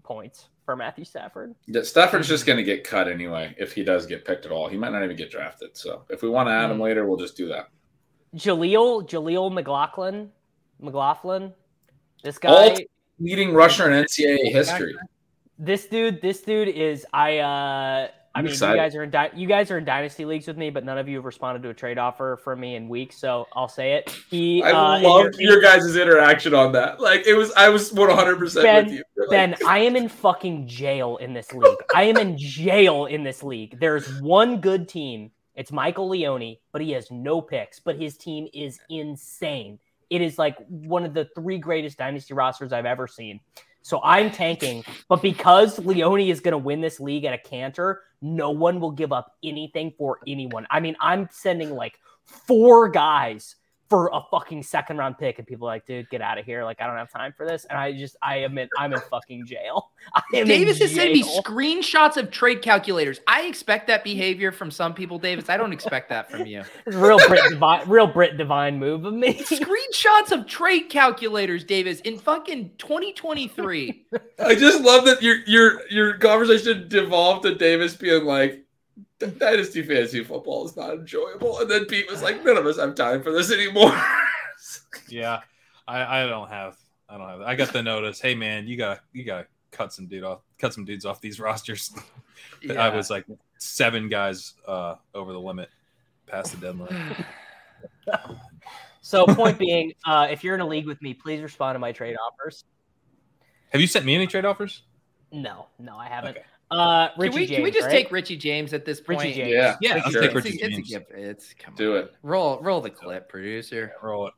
points. 0.02 0.48
for 0.64 0.76
Matthew 0.76 1.04
Stafford. 1.04 1.54
Yeah, 1.66 1.82
Stafford's 1.82 2.26
just 2.26 2.44
mm-hmm. 2.44 2.52
going 2.52 2.56
to 2.58 2.64
get 2.64 2.84
cut 2.84 3.06
anyway 3.06 3.54
if 3.58 3.72
he 3.74 3.84
does 3.84 4.06
get 4.06 4.24
picked 4.24 4.46
at 4.46 4.52
all. 4.52 4.66
He 4.66 4.78
might 4.78 4.92
not 4.92 5.04
even 5.04 5.14
get 5.16 5.30
drafted. 5.30 5.76
So 5.76 6.04
if 6.08 6.22
we 6.22 6.30
want 6.30 6.48
to 6.48 6.52
add 6.52 6.70
him 6.70 6.78
mm. 6.78 6.84
later, 6.84 7.04
we'll 7.06 7.18
just 7.18 7.36
do 7.36 7.48
that. 7.48 7.68
Jaleel 8.34 9.06
Jaleel 9.06 9.52
McLaughlin, 9.52 10.30
McLaughlin, 10.80 11.52
this 12.24 12.38
guy. 12.38 12.50
All 12.50 12.76
leading 13.20 13.54
rusher 13.54 13.88
in 13.88 14.04
NCAA 14.04 14.50
history. 14.52 14.96
this 15.56 15.86
dude 15.86 16.20
this 16.20 16.40
dude 16.40 16.66
is 16.66 17.06
i 17.12 17.38
uh 17.38 18.08
I 18.36 18.42
mean, 18.42 18.50
excited. 18.50 18.74
you 18.74 18.80
guys 18.80 18.96
are 18.96 19.02
in 19.04 19.10
di- 19.10 19.30
you 19.36 19.46
guys 19.46 19.70
are 19.70 19.78
in 19.78 19.84
dynasty 19.84 20.24
leagues 20.24 20.48
with 20.48 20.56
me, 20.56 20.68
but 20.68 20.84
none 20.84 20.98
of 20.98 21.08
you 21.08 21.18
have 21.18 21.24
responded 21.24 21.62
to 21.62 21.68
a 21.68 21.74
trade 21.74 21.98
offer 21.98 22.40
from 22.42 22.58
me 22.58 22.74
in 22.74 22.88
weeks. 22.88 23.16
So 23.16 23.46
I'll 23.54 23.68
say 23.68 23.92
it. 23.92 24.10
He, 24.28 24.60
I 24.60 24.72
uh, 24.72 25.00
loved 25.02 25.36
your- 25.38 25.52
your 25.52 25.62
guys' 25.62 25.94
interaction 25.94 26.52
on 26.52 26.72
that. 26.72 26.98
Like 26.98 27.28
it 27.28 27.34
was, 27.34 27.52
I 27.52 27.68
was 27.68 27.92
100 27.92 28.36
percent 28.36 28.64
Ben, 28.64 28.84
with 28.86 28.94
you. 28.94 29.02
Like, 29.16 29.30
Ben, 29.30 29.54
I 29.64 29.78
am 29.78 29.94
in 29.94 30.08
fucking 30.08 30.66
jail 30.66 31.16
in 31.18 31.32
this 31.32 31.52
league. 31.52 31.78
I 31.94 32.02
am 32.04 32.16
in 32.16 32.36
jail 32.36 33.06
in 33.06 33.22
this 33.22 33.44
league. 33.44 33.78
There's 33.78 34.20
one 34.20 34.60
good 34.60 34.88
team. 34.88 35.30
It's 35.54 35.70
Michael 35.70 36.08
Leone, 36.08 36.56
but 36.72 36.82
he 36.82 36.90
has 36.90 37.12
no 37.12 37.40
picks. 37.40 37.78
But 37.78 38.00
his 38.00 38.16
team 38.16 38.48
is 38.52 38.80
insane. 38.90 39.78
It 40.14 40.22
is 40.22 40.38
like 40.38 40.56
one 40.68 41.04
of 41.04 41.12
the 41.12 41.28
three 41.34 41.58
greatest 41.58 41.98
dynasty 41.98 42.34
rosters 42.34 42.72
I've 42.72 42.86
ever 42.86 43.08
seen. 43.08 43.40
So 43.82 44.00
I'm 44.04 44.30
tanking, 44.30 44.84
but 45.08 45.20
because 45.22 45.80
Leone 45.80 46.20
is 46.20 46.38
going 46.38 46.52
to 46.52 46.58
win 46.58 46.80
this 46.80 47.00
league 47.00 47.24
at 47.24 47.34
a 47.34 47.38
canter, 47.38 48.02
no 48.22 48.52
one 48.52 48.78
will 48.78 48.92
give 48.92 49.12
up 49.12 49.32
anything 49.42 49.92
for 49.98 50.20
anyone. 50.24 50.68
I 50.70 50.78
mean, 50.78 50.94
I'm 51.00 51.28
sending 51.32 51.74
like 51.74 51.98
four 52.24 52.88
guys 52.88 53.56
for 53.94 54.10
a 54.12 54.20
fucking 54.28 54.60
second 54.60 54.96
round 54.96 55.16
pick, 55.18 55.38
and 55.38 55.46
people 55.46 55.68
are 55.68 55.74
like, 55.74 55.86
dude, 55.86 56.10
get 56.10 56.20
out 56.20 56.36
of 56.36 56.44
here. 56.44 56.64
Like, 56.64 56.80
I 56.80 56.86
don't 56.88 56.96
have 56.96 57.12
time 57.12 57.32
for 57.32 57.46
this. 57.46 57.64
And 57.66 57.78
I 57.78 57.92
just, 57.92 58.16
I 58.20 58.38
am 58.38 58.58
in, 58.58 58.68
I'm 58.76 58.92
in 58.92 58.98
fucking 58.98 59.46
jail. 59.46 59.92
Davis 60.32 60.80
in 60.80 60.86
is 60.86 60.94
sending 60.96 61.12
me 61.12 61.22
screenshots 61.22 62.16
of 62.16 62.32
trade 62.32 62.60
calculators. 62.60 63.20
I 63.28 63.42
expect 63.42 63.86
that 63.86 64.02
behavior 64.02 64.50
from 64.50 64.72
some 64.72 64.94
people, 64.94 65.20
Davis. 65.20 65.48
I 65.48 65.56
don't 65.56 65.72
expect 65.72 66.08
that 66.08 66.28
from 66.28 66.44
you. 66.44 66.64
It's 66.86 66.96
a 66.96 66.98
real 66.98 67.18
Brit 67.28 67.48
divine, 67.50 67.88
real 67.88 68.08
Brit 68.08 68.36
divine 68.36 68.80
move 68.80 69.04
of 69.04 69.14
me. 69.14 69.34
Screenshots 69.44 70.32
of 70.32 70.48
trade 70.48 70.88
calculators, 70.90 71.62
Davis, 71.62 72.00
in 72.00 72.18
fucking 72.18 72.72
2023. 72.78 74.06
I 74.40 74.54
just 74.56 74.82
love 74.82 75.04
that 75.04 75.22
your 75.22 75.36
your 75.46 75.88
your 75.88 76.18
conversation 76.18 76.88
devolved 76.88 77.44
to 77.44 77.54
Davis 77.54 77.94
being 77.94 78.24
like, 78.24 78.63
"Dynasty 79.18 79.82
fantasy 79.82 80.24
football 80.24 80.66
is 80.66 80.76
not 80.76 80.94
enjoyable," 80.94 81.58
and 81.60 81.70
then 81.70 81.84
Pete 81.86 82.10
was 82.10 82.22
like, 82.22 82.44
"None 82.44 82.56
of 82.56 82.66
us 82.66 82.78
have 82.78 82.94
time 82.94 83.22
for 83.22 83.32
this 83.32 83.52
anymore." 83.52 83.96
Yeah, 85.08 85.40
I, 85.86 86.22
I 86.22 86.26
don't 86.26 86.48
have 86.48 86.76
I 87.08 87.18
don't 87.18 87.28
have 87.28 87.40
I 87.42 87.54
got 87.56 87.72
the 87.72 87.82
notice. 87.82 88.20
Hey 88.20 88.34
man, 88.34 88.66
you 88.66 88.76
gotta 88.76 89.00
you 89.12 89.24
gotta 89.24 89.46
cut 89.70 89.92
some 89.92 90.06
dude 90.06 90.24
off 90.24 90.40
cut 90.58 90.72
some 90.72 90.84
dudes 90.84 91.04
off 91.04 91.20
these 91.20 91.38
rosters. 91.38 91.92
I 92.78 92.88
was 92.88 93.10
like 93.10 93.26
seven 93.58 94.08
guys 94.08 94.54
uh 94.66 94.94
over 95.14 95.32
the 95.32 95.40
limit 95.40 95.68
past 96.26 96.52
the 96.52 96.66
deadline. 96.66 97.26
So, 99.04 99.26
point 99.26 99.58
being, 99.58 99.92
uh, 100.06 100.28
if 100.30 100.42
you're 100.42 100.54
in 100.54 100.62
a 100.62 100.66
league 100.66 100.86
with 100.86 101.02
me, 101.02 101.12
please 101.12 101.42
respond 101.42 101.74
to 101.74 101.78
my 101.78 101.92
trade 101.92 102.16
offers. 102.26 102.64
Have 103.68 103.82
you 103.82 103.86
sent 103.86 104.06
me 104.06 104.14
any 104.14 104.26
trade 104.26 104.46
offers? 104.46 104.84
No, 105.30 105.66
no, 105.78 105.98
I 105.98 106.08
haven't. 106.08 106.38
Okay. 106.38 106.46
Uh, 106.74 107.08
Can 107.10 107.18
we, 107.32 107.46
James, 107.46 107.50
can 107.50 107.62
we 107.62 107.70
just 107.70 107.86
right? 107.86 107.92
take 107.92 108.10
Richie 108.12 108.36
James 108.36 108.72
at 108.72 108.84
this 108.84 109.00
point? 109.00 109.20
Richie 109.20 109.34
James? 109.34 109.50
Yeah, 109.52 109.76
Yeah, 109.80 109.94
let's 109.94 110.10
sure. 110.10 110.22
take 110.22 110.34
It's, 110.34 110.44
Richie 110.44 110.56
it's, 110.56 110.62
a 110.64 110.68
James. 110.70 110.88
gift. 110.88 111.10
It's 111.12 111.54
come 111.58 111.74
Do 111.76 111.92
on. 111.96 112.02
it. 112.04 112.14
Roll 112.22 112.58
roll 112.60 112.80
the 112.80 112.90
clip, 112.90 113.28
producer. 113.28 113.92
Roll 114.02 114.26
it. 114.28 114.34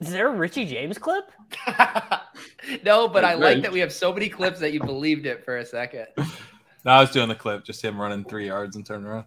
Is 0.00 0.10
there 0.10 0.28
a 0.28 0.34
Richie 0.34 0.64
James 0.66 0.98
clip? 0.98 1.30
no, 2.84 3.08
but 3.08 3.24
I 3.24 3.34
like 3.34 3.62
that 3.62 3.72
we 3.72 3.80
have 3.80 3.92
so 3.92 4.12
many 4.12 4.28
clips 4.28 4.60
that 4.60 4.72
you 4.72 4.80
believed 4.80 5.26
it 5.26 5.44
for 5.44 5.58
a 5.58 5.64
second. 5.64 6.06
No, 6.84 6.92
I 6.92 7.00
was 7.00 7.10
doing 7.10 7.28
the 7.28 7.34
clip, 7.34 7.64
just 7.64 7.82
him 7.84 8.00
running 8.00 8.24
three 8.24 8.46
yards 8.46 8.76
and 8.76 8.86
turning 8.86 9.08
around. 9.08 9.24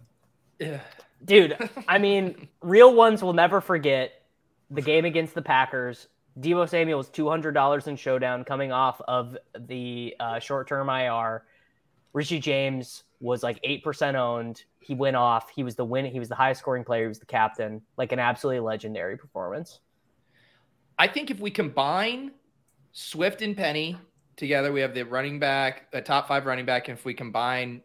Yeah. 0.58 0.80
Dude, 1.26 1.58
I 1.86 1.98
mean, 1.98 2.48
real 2.62 2.94
ones 2.94 3.22
will 3.22 3.34
never 3.34 3.60
forget 3.60 4.22
the 4.70 4.80
game 4.80 5.04
against 5.04 5.34
the 5.34 5.42
Packers. 5.42 6.08
Deebo 6.38 6.68
Samuel's 6.68 7.08
two 7.08 7.28
hundred 7.28 7.52
dollars 7.52 7.86
in 7.86 7.96
showdown 7.96 8.44
coming 8.44 8.72
off 8.72 9.00
of 9.08 9.36
the 9.58 10.14
uh, 10.20 10.38
short 10.38 10.68
term 10.68 10.88
IR. 10.88 11.44
Richie 12.12 12.38
James 12.38 13.04
was 13.20 13.42
like 13.42 13.58
eight 13.64 13.82
percent 13.82 14.16
owned. 14.16 14.64
He 14.80 14.94
went 14.94 15.16
off. 15.16 15.50
He 15.50 15.62
was 15.62 15.74
the 15.74 15.84
win. 15.84 16.06
He 16.06 16.18
was 16.18 16.28
the 16.28 16.34
highest 16.34 16.60
scoring 16.60 16.84
player. 16.84 17.02
He 17.02 17.08
was 17.08 17.18
the 17.18 17.26
captain. 17.26 17.82
Like 17.96 18.12
an 18.12 18.18
absolutely 18.18 18.60
legendary 18.60 19.16
performance. 19.16 19.80
I 20.98 21.08
think 21.08 21.30
if 21.30 21.40
we 21.40 21.50
combine 21.50 22.32
Swift 22.92 23.42
and 23.42 23.56
Penny 23.56 23.96
together, 24.36 24.72
we 24.72 24.80
have 24.80 24.94
the 24.94 25.02
running 25.02 25.38
back, 25.38 25.86
a 25.92 26.00
top 26.00 26.28
five 26.28 26.46
running 26.46 26.66
back. 26.66 26.88
And 26.88 26.98
if 26.98 27.04
we 27.04 27.14
combine 27.14 27.82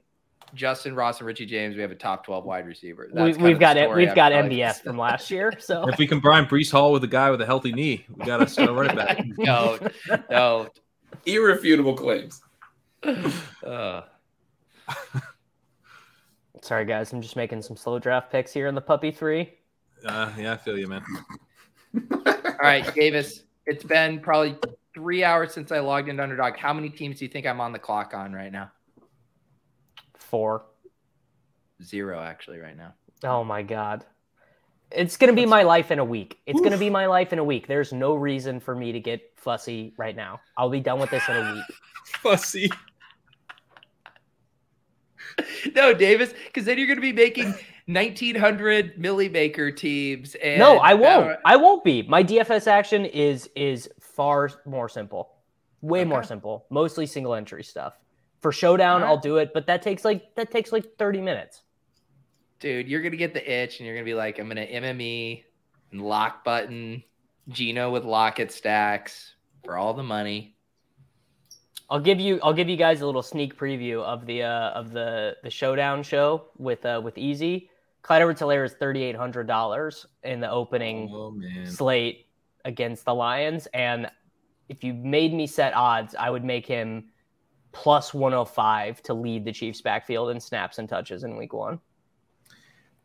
Justyn 0.55 0.95
Ross 0.95 1.19
and 1.19 1.27
Richie 1.27 1.45
James, 1.45 1.76
we 1.76 1.81
have 1.81 1.91
a 1.91 1.95
top 1.95 2.26
twelve 2.26 2.45
wide 2.45 2.65
receiver. 2.65 3.07
We, 3.09 3.13
That's 3.15 3.38
kind 3.38 3.47
we've 3.47 3.59
got 3.59 3.76
the 3.76 3.84
it. 3.84 3.95
We've 3.95 4.09
I 4.09 4.15
got 4.15 4.31
MBS 4.31 4.81
from 4.84 4.97
last 4.97 5.31
year. 5.31 5.53
So 5.59 5.88
If 5.88 5.97
we 5.97 6.05
combine 6.07 6.45
Breece 6.45 6.72
Hall 6.72 6.91
with 6.91 7.03
a 7.03 7.07
guy 7.07 7.31
with 7.31 7.41
a 7.41 7.45
healthy 7.45 7.72
knee, 7.72 8.05
we 8.13 8.26
got 8.26 8.38
to 8.38 8.47
start 8.49 8.72
running 8.72 8.95
back. 8.95 9.26
no, 9.38 9.80
no. 10.30 10.69
Irrefutable 11.26 11.95
claims. 11.95 12.41
Uh, 13.63 14.01
sorry 16.61 16.85
guys, 16.85 17.13
I'm 17.13 17.22
just 17.22 17.35
making 17.35 17.61
some 17.61 17.77
slow 17.77 17.99
draft 17.99 18.31
picks 18.31 18.51
here 18.51 18.67
in 18.67 18.76
the 18.76 18.81
puppy 18.81 19.11
three. 19.11 19.53
Uh, 20.05 20.31
yeah, 20.38 20.53
I 20.53 20.57
feel 20.57 20.77
you, 20.77 20.88
man. 20.88 21.03
all 22.11 22.57
right, 22.61 22.93
Davis. 22.93 23.43
It's 23.65 23.84
been 23.84 24.19
probably 24.19 24.55
three 24.93 25.23
hours 25.23 25.53
since 25.53 25.72
I 25.72 25.80
logged 25.80 26.09
into 26.09 26.22
Underdog. 26.22 26.55
How 26.57 26.73
many 26.73 26.89
teams 26.89 27.19
do 27.19 27.26
you 27.26 27.30
think 27.30 27.45
I'm 27.45 27.59
on 27.59 27.72
the 27.72 27.80
clock 27.80 28.13
on 28.13 28.34
right 28.34 28.51
now? 28.51 28.72
Four. 30.36 30.66
Zero, 31.82 32.20
actually, 32.20 32.60
right 32.60 32.76
now. 32.76 32.94
Oh 33.24 33.45
my 33.45 33.62
god. 33.62 34.03
It's 34.91 35.16
gonna 35.16 35.32
be 35.32 35.45
my 35.45 35.64
life 35.64 35.91
in 35.91 35.99
a 35.99 36.03
week. 36.03 36.40
It's 36.45 36.60
gonna 36.60 36.78
be 36.78 36.90
my 36.90 37.06
life 37.06 37.32
in 37.32 37.40
a 37.40 37.44
week. 37.44 37.68
There's 37.68 37.94
no 37.94 38.16
reason 38.16 38.60
for 38.60 38.76
me 38.76 38.91
to 38.91 38.99
get 38.99 39.32
fussy 39.38 39.94
right 39.95 40.14
now. 40.14 40.41
I'll 40.57 40.70
be 40.70 40.82
done 40.82 40.99
with 40.99 41.10
this 41.10 41.24
in 41.30 41.38
a 41.38 41.53
week. 41.53 41.64
Fussy. 42.22 42.70
no, 45.74 45.94
Davis, 45.94 46.34
because 46.48 46.66
then 46.66 46.78
you're 46.78 46.88
going 46.88 46.98
to 46.98 47.02
be 47.02 47.14
making 47.14 47.56
1900 47.86 48.98
Millie 48.98 49.30
Maker 49.30 49.72
teams. 49.72 50.36
And 50.36 50.60
No, 50.60 50.80
I 50.80 50.95
won't. 50.95 51.32
uh, 51.32 51.38
I 51.45 51.56
won't 51.56 51.86
be. 51.86 52.02
My 52.03 52.22
DFS 52.22 52.68
action 52.68 53.06
is 53.06 53.49
is 53.56 53.90
far 54.02 54.49
more 54.66 54.90
simple. 54.90 55.32
Way 55.80 56.03
more 56.03 56.24
simple. 56.24 56.66
Mostly 56.70 57.06
single 57.06 57.36
entry 57.36 57.64
stuff. 57.64 57.94
For 58.41 58.52
showdown, 58.52 59.02
All 59.02 59.10
I'll 59.10 59.18
do 59.18 59.38
it, 59.38 59.52
but 59.53 59.66
that 59.68 59.82
takes 59.82 60.06
like 60.06 60.36
that 60.36 60.52
takes 60.52 60.72
like 60.72 60.98
30 60.98 61.22
minutes. 61.22 61.64
dude, 62.60 62.88
you're 62.88 63.02
going 63.02 63.12
to 63.12 63.18
get 63.18 63.34
the 63.34 63.52
itch 63.52 63.80
and 63.80 63.86
you're 63.86 63.95
going 63.95 64.06
to 64.06 64.10
be 64.10 64.14
like, 64.16 64.40
I'm 64.40 64.48
going 64.48 64.57
to 64.57 64.72
MME 64.72 65.44
and 65.91 66.02
lock 66.02 66.44
button 66.44 67.03
Gino 67.49 67.91
with 67.91 68.03
locket 68.06 68.52
stacks 68.52 69.36
for 69.64 69.78
all 69.78 69.94
the 69.94 70.03
money. 70.03 70.56
I'll 71.90 71.99
give 71.99 72.20
you 72.20 72.40
I'll 72.41 72.53
give 72.53 72.68
you 72.68 72.78
guys 72.78 73.02
a 73.02 73.06
little 73.06 73.22
sneak 73.22 73.57
preview 73.57 74.02
of 74.02 74.26
the 74.26 74.44
uh, 74.44 74.72
of 74.72 74.91
the 74.91 75.38
the 75.44 75.49
showdown 75.52 76.02
show 76.02 76.48
with 76.57 76.84
uh, 76.86 76.99
with 77.03 77.18
Easy. 77.18 77.70
Clyde 78.02 78.22
edwards 78.22 78.41
is 78.41 78.74
thirty 78.74 79.03
eight 79.03 79.16
hundred 79.16 79.45
dollars 79.48 80.06
in 80.24 80.40
the 80.40 80.49
opening 80.49 81.10
Oh 81.12 81.36
slate 81.66 82.26
against 82.64 83.06
the 83.06 83.14
Lions, 83.14 83.68
and 83.68 84.10
if 84.70 84.84
you 84.84 84.95
made 84.95 85.32
me 85.34 85.45
set 85.45 85.76
odds, 85.76 86.16
I 86.18 86.32
would 86.32 86.44
make 86.44 86.66
him 86.66 87.10
plus 87.76 88.14
one 88.14 88.31
hundred 88.31 88.45
five 88.45 89.03
to 89.03 89.14
lead 89.14 89.45
the 89.45 89.52
Chiefs 89.52 89.81
backfield 89.81 90.31
in 90.31 90.39
snaps 90.39 90.80
and 90.80 90.89
touches 90.89 91.23
in 91.23 91.35
Week 91.35 91.53
One. 91.53 91.80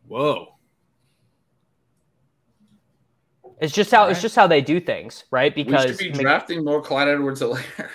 Whoa. 0.06 0.55
It's 3.60 3.74
just 3.74 3.90
how 3.90 4.06
it's 4.06 4.22
just 4.22 4.36
how 4.36 4.47
they 4.47 4.62
do 4.62 4.80
things, 4.80 5.24
right? 5.30 5.55
We 5.55 5.64
Because 5.64 5.84
should 5.84 5.98
be 5.98 6.10
Mc- 6.10 6.20
drafting 6.20 6.64
more 6.64 6.80
Clyde 6.80 7.09
Edwards-Helaire. 7.09 7.90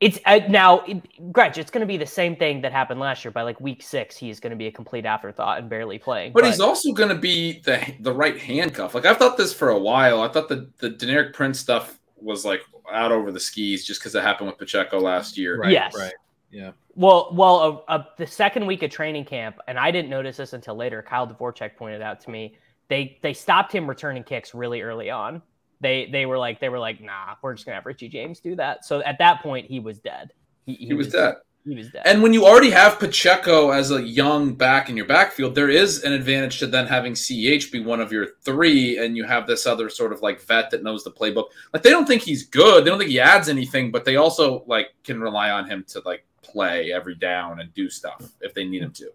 It's 0.00 0.18
uh, 0.26 0.40
now, 0.48 0.80
it, 0.80 1.32
Gretch, 1.32 1.58
it's 1.58 1.70
going 1.70 1.80
to 1.80 1.86
be 1.86 1.96
the 1.96 2.06
same 2.06 2.36
thing 2.36 2.60
that 2.62 2.72
happened 2.72 3.00
last 3.00 3.24
year. 3.24 3.30
By 3.30 3.42
like 3.42 3.60
week 3.60 3.82
six, 3.82 4.16
he's 4.16 4.38
going 4.40 4.50
to 4.50 4.56
be 4.56 4.66
a 4.66 4.72
complete 4.72 5.06
afterthought 5.06 5.58
and 5.58 5.70
barely 5.70 5.98
playing. 5.98 6.32
But 6.32 6.44
he's 6.44 6.60
also 6.60 6.92
going 6.92 7.08
to 7.08 7.14
be 7.14 7.60
the 7.60 7.94
the 8.00 8.12
right 8.12 8.38
handcuff. 8.38 8.94
Like 8.94 9.06
I've 9.06 9.16
thought 9.16 9.36
this 9.36 9.54
for 9.54 9.70
a 9.70 9.78
while. 9.78 10.20
I 10.20 10.28
thought 10.28 10.48
the 10.48 10.68
the 10.78 10.90
Deneric 10.90 11.32
Prince 11.32 11.58
stuff 11.58 11.98
was 12.22 12.44
like 12.44 12.62
out 12.90 13.12
over 13.12 13.32
the 13.32 13.40
skis 13.40 13.84
just 13.84 14.00
because 14.00 14.14
it 14.14 14.22
happened 14.22 14.48
with 14.48 14.58
Pacheco 14.58 15.00
last 15.00 15.36
year. 15.36 15.58
Right. 15.58 15.72
Yes. 15.72 15.94
Right. 15.96 16.12
Yeah. 16.50 16.72
well, 16.94 17.30
well, 17.32 17.84
uh, 17.88 17.92
uh, 17.92 18.04
the 18.18 18.26
second 18.26 18.66
week 18.66 18.82
of 18.82 18.90
training 18.90 19.24
camp, 19.24 19.56
and 19.66 19.78
I 19.78 19.90
didn't 19.90 20.10
notice 20.10 20.36
this 20.36 20.52
until 20.52 20.74
later. 20.74 21.00
Kyle 21.02 21.26
Dvorchak 21.26 21.76
pointed 21.76 22.02
out 22.02 22.20
to 22.20 22.30
me 22.30 22.56
they 22.92 23.18
they 23.22 23.32
stopped 23.32 23.72
him 23.72 23.88
returning 23.88 24.22
kicks 24.22 24.54
really 24.54 24.82
early 24.82 25.08
on. 25.08 25.40
They 25.80 26.10
they 26.12 26.26
were 26.26 26.36
like 26.36 26.60
they 26.60 26.68
were 26.68 26.78
like 26.78 27.00
nah, 27.00 27.36
we're 27.40 27.54
just 27.54 27.64
gonna 27.64 27.76
have 27.76 27.86
Richie 27.86 28.10
James 28.10 28.38
do 28.38 28.54
that. 28.56 28.84
So 28.84 29.00
at 29.02 29.16
that 29.18 29.42
point, 29.42 29.66
he 29.66 29.80
was 29.80 29.98
dead. 29.98 30.32
He 30.66 30.92
was 30.92 31.08
dead. 31.08 31.36
He 31.64 31.76
was 31.76 31.90
dead. 31.90 32.02
And 32.04 32.22
when 32.22 32.32
you 32.32 32.44
already 32.44 32.70
have 32.70 32.98
Pacheco 32.98 33.70
as 33.70 33.92
a 33.92 34.02
young 34.02 34.54
back 34.54 34.88
in 34.88 34.96
your 34.96 35.06
backfield, 35.06 35.54
there 35.54 35.68
is 35.68 36.02
an 36.02 36.12
advantage 36.12 36.58
to 36.58 36.66
then 36.66 36.86
having 36.86 37.12
CEH 37.12 37.70
be 37.70 37.80
one 37.80 38.00
of 38.00 38.10
your 38.10 38.28
three, 38.42 38.98
and 38.98 39.16
you 39.16 39.24
have 39.24 39.46
this 39.46 39.66
other 39.66 39.88
sort 39.88 40.12
of 40.12 40.22
like 40.22 40.40
vet 40.40 40.70
that 40.70 40.82
knows 40.82 41.04
the 41.04 41.10
playbook. 41.10 41.46
Like 41.72 41.82
they 41.82 41.90
don't 41.90 42.06
think 42.06 42.22
he's 42.22 42.44
good, 42.44 42.84
they 42.84 42.90
don't 42.90 42.98
think 42.98 43.10
he 43.10 43.20
adds 43.20 43.48
anything, 43.48 43.92
but 43.92 44.04
they 44.04 44.16
also 44.16 44.64
like 44.66 44.88
can 45.04 45.20
rely 45.20 45.50
on 45.50 45.68
him 45.68 45.84
to 45.88 46.02
like 46.04 46.24
play 46.42 46.92
every 46.92 47.14
down 47.14 47.60
and 47.60 47.72
do 47.74 47.88
stuff 47.88 48.32
if 48.40 48.54
they 48.54 48.64
need 48.64 48.82
him 48.82 48.92
to. 48.92 49.10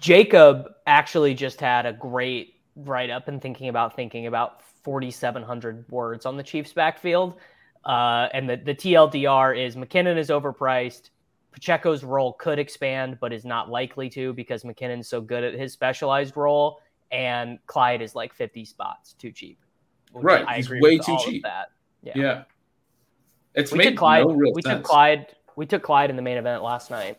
Jacob 0.00 0.68
actually 0.86 1.34
just 1.34 1.60
had 1.60 1.86
a 1.86 1.92
great 1.92 2.56
write 2.76 3.10
up 3.10 3.28
and 3.28 3.40
thinking 3.40 3.68
about 3.68 3.96
thinking 3.96 4.26
about 4.26 4.62
4,700 4.82 5.84
words 5.90 6.26
on 6.26 6.36
the 6.36 6.42
Chiefs 6.42 6.72
backfield. 6.72 7.34
Uh, 7.84 8.28
and 8.32 8.50
the, 8.50 8.56
the 8.56 8.74
TLDR 8.74 9.56
is 9.56 9.76
McKinnon 9.76 10.18
is 10.18 10.28
overpriced. 10.28 11.10
Pacheco's 11.56 12.04
role 12.04 12.34
could 12.34 12.58
expand, 12.58 13.16
but 13.18 13.32
is 13.32 13.46
not 13.46 13.70
likely 13.70 14.10
to 14.10 14.34
because 14.34 14.62
McKinnon's 14.62 15.08
so 15.08 15.22
good 15.22 15.42
at 15.42 15.54
his 15.54 15.72
specialized 15.72 16.36
role, 16.36 16.80
and 17.10 17.58
Clyde 17.66 18.02
is 18.02 18.14
like 18.14 18.34
50 18.34 18.64
spots 18.66 19.14
too 19.14 19.32
cheap. 19.32 19.58
Right, 20.12 20.44
I 20.46 20.56
he's 20.56 20.66
agree 20.66 20.80
way 20.82 20.96
with 20.98 21.06
too 21.06 21.12
all 21.12 21.18
of 21.18 21.24
cheap. 21.24 21.42
that. 21.44 21.68
Yeah. 22.02 22.12
Yeah. 22.14 22.42
It's 23.54 23.72
We 23.72 23.78
made 23.78 23.84
took 23.90 23.96
Clyde. 23.96 24.26
no 24.26 24.34
real 24.34 24.52
we 24.54 24.60
sense. 24.60 24.80
took 24.80 24.84
Clyde. 24.84 25.26
We 25.56 25.64
took 25.64 25.82
Clyde 25.82 26.10
in 26.10 26.16
the 26.16 26.22
main 26.22 26.36
event 26.36 26.62
last 26.62 26.90
night. 26.90 27.16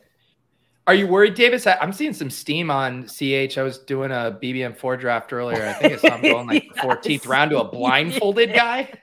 Are 0.85 0.93
you 0.93 1.07
worried, 1.07 1.33
Davis? 1.33 1.65
I, 1.67 1.75
I'm 1.81 1.91
seeing 1.91 2.13
some 2.13 2.29
steam 2.29 2.69
on 2.69 3.07
CH. 3.07 3.57
I 3.57 3.63
was 3.63 3.79
doing 3.79 4.11
a 4.11 4.37
BBM4 4.41 4.99
draft 4.99 5.33
earlier. 5.33 5.65
I 5.65 5.73
think 5.73 5.93
I 5.95 5.97
saw 5.97 6.15
him 6.15 6.21
going 6.21 6.47
like 6.47 6.67
the 6.75 6.79
14th 6.79 7.09
Yes. 7.09 7.25
round 7.25 7.51
to 7.51 7.59
a 7.59 7.63
blindfolded 7.67 8.53
guy. 8.55 8.93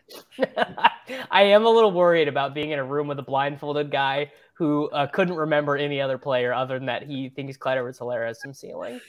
I 1.30 1.42
am 1.42 1.66
a 1.66 1.68
little 1.68 1.90
worried 1.92 2.28
about 2.28 2.54
being 2.54 2.70
in 2.70 2.78
a 2.78 2.84
room 2.84 3.08
with 3.08 3.18
a 3.18 3.22
blindfolded 3.22 3.90
guy 3.90 4.30
who 4.54 4.88
uh, 4.90 5.06
couldn't 5.08 5.36
remember 5.36 5.76
any 5.76 6.00
other 6.00 6.18
player 6.18 6.52
other 6.52 6.78
than 6.78 6.86
that 6.86 7.02
he 7.02 7.28
thinks 7.28 7.56
Clyde 7.56 7.78
edwards 7.78 7.98
Helaire 7.98 8.26
has 8.26 8.40
some 8.40 8.54
ceiling. 8.54 9.00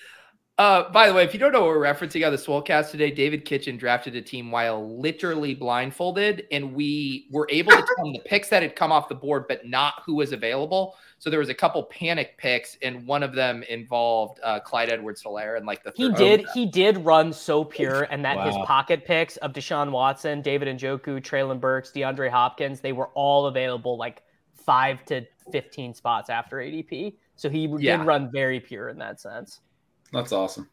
Uh, 0.58 0.90
by 0.92 1.10
the 1.10 1.14
way, 1.14 1.22
if 1.22 1.34
you 1.34 1.40
don't 1.40 1.52
know 1.52 1.60
what 1.60 1.70
we're 1.70 1.84
referencing 1.84 2.26
on 2.26 2.32
the 2.32 2.38
Swolecast 2.38 2.90
today, 2.90 3.12
David 3.12 3.44
Kitchen 3.44 3.76
drafted 3.76 4.16
a 4.16 4.22
team 4.22 4.52
while 4.52 4.98
literally 5.02 5.54
blindfolded, 5.54 6.46
and 6.50 6.74
we 6.74 7.28
were 7.30 7.46
able 7.52 7.74
to 7.74 7.86
tell 7.96 8.06
him 8.06 8.14
the 8.14 8.22
picks 8.26 8.48
that 8.48 8.64
had 8.64 8.74
come 8.74 8.90
off 8.90 9.10
the 9.10 9.16
board, 9.16 9.50
but 9.50 9.68
not 9.68 9.96
who 10.06 10.16
was 10.16 10.32
available. 10.32 10.96
So 11.18 11.30
there 11.30 11.40
was 11.40 11.50
a 11.50 11.54
couple 11.54 11.84
panic 11.84 12.38
picks, 12.38 12.78
and 12.82 13.06
one 13.06 13.22
of 13.22 13.34
them 13.34 13.64
involved 13.64 14.40
uh, 14.44 14.62
Clyde 14.62 14.90
Edwards 14.90 15.22
Helaire 15.22 15.58
and 15.58 15.66
like 15.66 15.84
the 15.84 15.92
He 15.94 16.08
third. 16.08 16.16
did 16.16 16.46
he 16.54 16.66
did 16.66 17.00
run 17.00 17.34
so 17.34 17.66
pure, 17.66 18.04
and 18.04 18.24
that 18.24 18.46
his 18.48 18.56
pocket 18.66 19.04
picks 19.04 19.36
of 19.38 19.52
Deshaun 19.52 19.92
Watson, 19.92 20.42
David 20.42 20.70
Njoku, 20.78 21.22
Treylon 21.22 21.60
Burks, 21.60 21.92
DeAndre 21.92 22.30
Hopkins, 22.30 22.80
they 22.80 22.94
were 22.94 23.10
all 23.10 23.48
available 23.48 23.98
like 23.98 24.24
five 24.66 25.04
to 25.06 25.26
fifteen 25.52 25.94
spots 25.94 26.30
after 26.30 26.58
ADP. 26.58 27.16
So 27.36 27.50
he 27.50 27.68
Yeah. 27.80 27.98
did 27.98 28.06
run 28.06 28.32
very 28.32 28.60
pure 28.60 28.90
in 28.90 28.98
that 29.00 29.20
sense. 29.20 29.62
That's 30.14 30.32
awesome. 30.32 30.70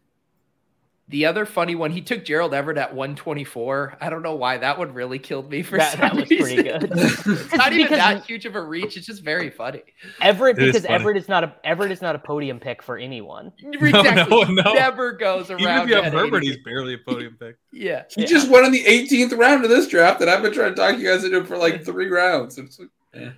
The 1.09 1.27
other 1.27 1.45
funny 1.45 1.75
one, 1.75 1.91
he 1.91 2.01
took 2.01 2.25
Gerald 2.25 2.55
Everett 2.55 2.79
at 2.79 2.95
124. 2.95 3.99
I 4.01 4.09
don't 4.09 4.23
know 4.23 4.37
why 4.37 4.57
that 4.59 4.79
one 4.79 4.95
really 4.95 5.19
killed 5.19 5.51
me 5.51 5.63
for 5.63 5.77
That, 5.77 5.91
some 5.93 6.01
that 6.01 6.15
was 6.15 6.29
pretty 6.29 6.63
good. 6.63 6.91
It's 6.95 7.53
not 7.53 7.73
even 7.75 7.91
that 7.99 8.25
huge 8.25 8.47
of 8.47 8.55
a 8.55 8.63
reach. 8.63 8.97
It's 8.97 9.05
just 9.05 9.23
very 9.23 9.51
funny. 9.51 9.83
Everett 10.23 10.59
It 10.59 10.63
is 10.69 10.73
because 10.73 10.87
funny. 10.87 10.95
Everett 11.01 11.17
is 11.19 11.29
not 11.29 11.45
a 11.45 11.55
Everett 11.65 11.91
is 11.91 12.01
not 12.01 12.15
a 12.15 12.19
podium 12.21 12.61
pick 12.61 12.83
for 12.83 12.97
anyone. 12.97 13.53
Exactly. 13.63 14.55
no, 14.55 14.63
no. 14.63 14.73
Never 14.73 15.13
goes 15.13 15.51
around. 15.51 15.61
Even 15.61 15.77
if 15.83 15.89
you 15.89 15.95
have 15.97 16.05
at 16.07 16.13
Herbert, 16.15 16.45
80. 16.45 16.47
he's 16.47 16.65
barely 16.65 16.95
a 16.95 16.99
podium 16.99 17.37
pick. 17.39 17.57
yeah. 17.73 18.05
He 18.15 18.25
just 18.25 18.49
went 18.49 18.65
in 18.65 18.73
the 18.73 18.85
18th 18.85 19.37
round 19.37 19.65
of 19.65 19.71
this 19.71 19.89
draft, 19.89 20.21
and 20.23 20.31
I've 20.31 20.41
been 20.43 20.53
trying 20.53 20.71
to 20.75 20.77
talk 20.81 20.97
you 20.99 21.05
guys 21.09 21.25
into 21.25 21.39
it 21.39 21.47
for 21.49 21.59
like 21.59 21.85
three 21.85 22.09
rounds. 22.09 22.57
It's 22.59 22.79
like, 22.79 22.89
eh. 23.15 23.31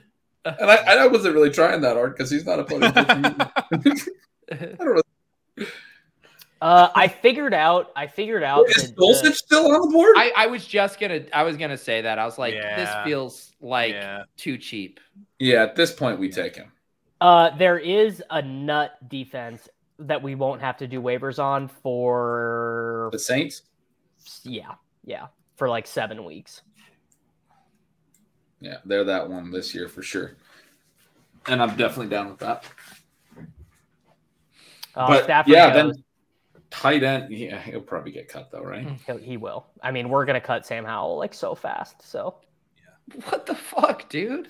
And 0.45 0.71
I, 0.71 0.77
I 0.77 1.07
wasn't 1.07 1.35
really 1.35 1.51
trying 1.51 1.81
that 1.83 1.97
hard 1.97 2.15
because 2.17 2.31
he's 2.31 2.45
not 2.45 2.59
a 2.61 2.65
podium 2.65 2.93
pick. 2.93 3.07
for 3.07 3.77
me. 3.89 4.01
I 4.53 4.85
don't 4.85 4.95
know. 4.97 5.67
Uh, 6.61 6.89
I 6.95 7.09
figured 7.09 7.53
out. 7.53 7.91
I 7.95 8.07
figured 8.07 8.43
out. 8.43 8.69
Is 8.71 8.91
that, 8.91 8.97
Dulcich 8.97 9.31
uh, 9.31 9.35
still 9.35 9.67
on 9.75 9.81
the 9.83 9.89
board? 9.93 10.15
I, 10.17 10.33
I 10.37 10.47
was 10.47 10.67
just 10.67 10.99
gonna 10.99 11.21
I 11.33 11.43
was 11.43 11.57
gonna 11.57 11.77
say 11.77 12.01
that. 12.03 12.19
I 12.19 12.25
was 12.25 12.39
like, 12.39 12.55
this 12.55 12.91
feels 13.05 13.53
like 13.61 13.93
Yeah. 13.93 14.23
too 14.37 14.57
cheap. 14.57 15.01
yeah, 15.39 15.63
at 15.63 15.77
this 15.77 15.93
point, 15.93 16.19
we 16.19 16.31
take 16.31 16.57
him. 16.57 16.73
uh, 17.21 17.57
there 17.57 17.79
is 17.79 18.23
a 18.31 18.41
nut 18.41 18.93
defense 19.09 19.69
that 19.99 20.23
we 20.23 20.35
won't 20.35 20.61
have 20.61 20.77
to 20.79 20.87
do 20.87 21.01
waivers 21.03 21.39
on 21.43 21.69
for 21.69 23.11
The 23.13 23.19
Saints? 23.19 23.63
yeah, 24.43 24.73
yeah, 25.05 25.27
for 25.57 25.69
like 25.69 25.87
seven 25.87 26.25
weeks. 26.25 26.63
Yeah, 28.65 28.79
they're 28.87 29.05
that 29.05 29.29
one 29.29 29.51
this 29.51 29.75
year 29.75 29.89
for 29.89 30.03
sure. 30.03 30.33
And 31.47 31.61
I'm 31.63 31.77
definitely 31.77 32.09
down 32.09 32.29
with 32.31 32.39
that. 32.39 32.65
Uh, 34.95 35.09
but 35.09 35.25
Stafford 35.25 35.53
yeah, 35.53 35.73
goes. 35.73 35.95
then 35.95 36.05
tight 36.71 37.03
end. 37.03 37.31
Yeah, 37.33 37.61
he'll 37.61 37.81
probably 37.81 38.13
get 38.13 38.29
cut 38.29 38.51
though, 38.51 38.63
right? 38.63 38.89
He'll- 39.07 39.19
he 39.19 39.37
will. 39.37 39.67
I 39.83 39.91
mean, 39.91 40.09
we're 40.09 40.25
gonna 40.25 40.41
cut 40.41 40.65
Sam 40.67 40.85
Howell 40.85 41.19
like 41.19 41.35
so 41.35 41.55
fast. 41.55 42.01
So 42.09 42.37
What 43.29 43.45
the 43.47 43.55
fuck, 43.55 44.09
dude? 44.09 44.49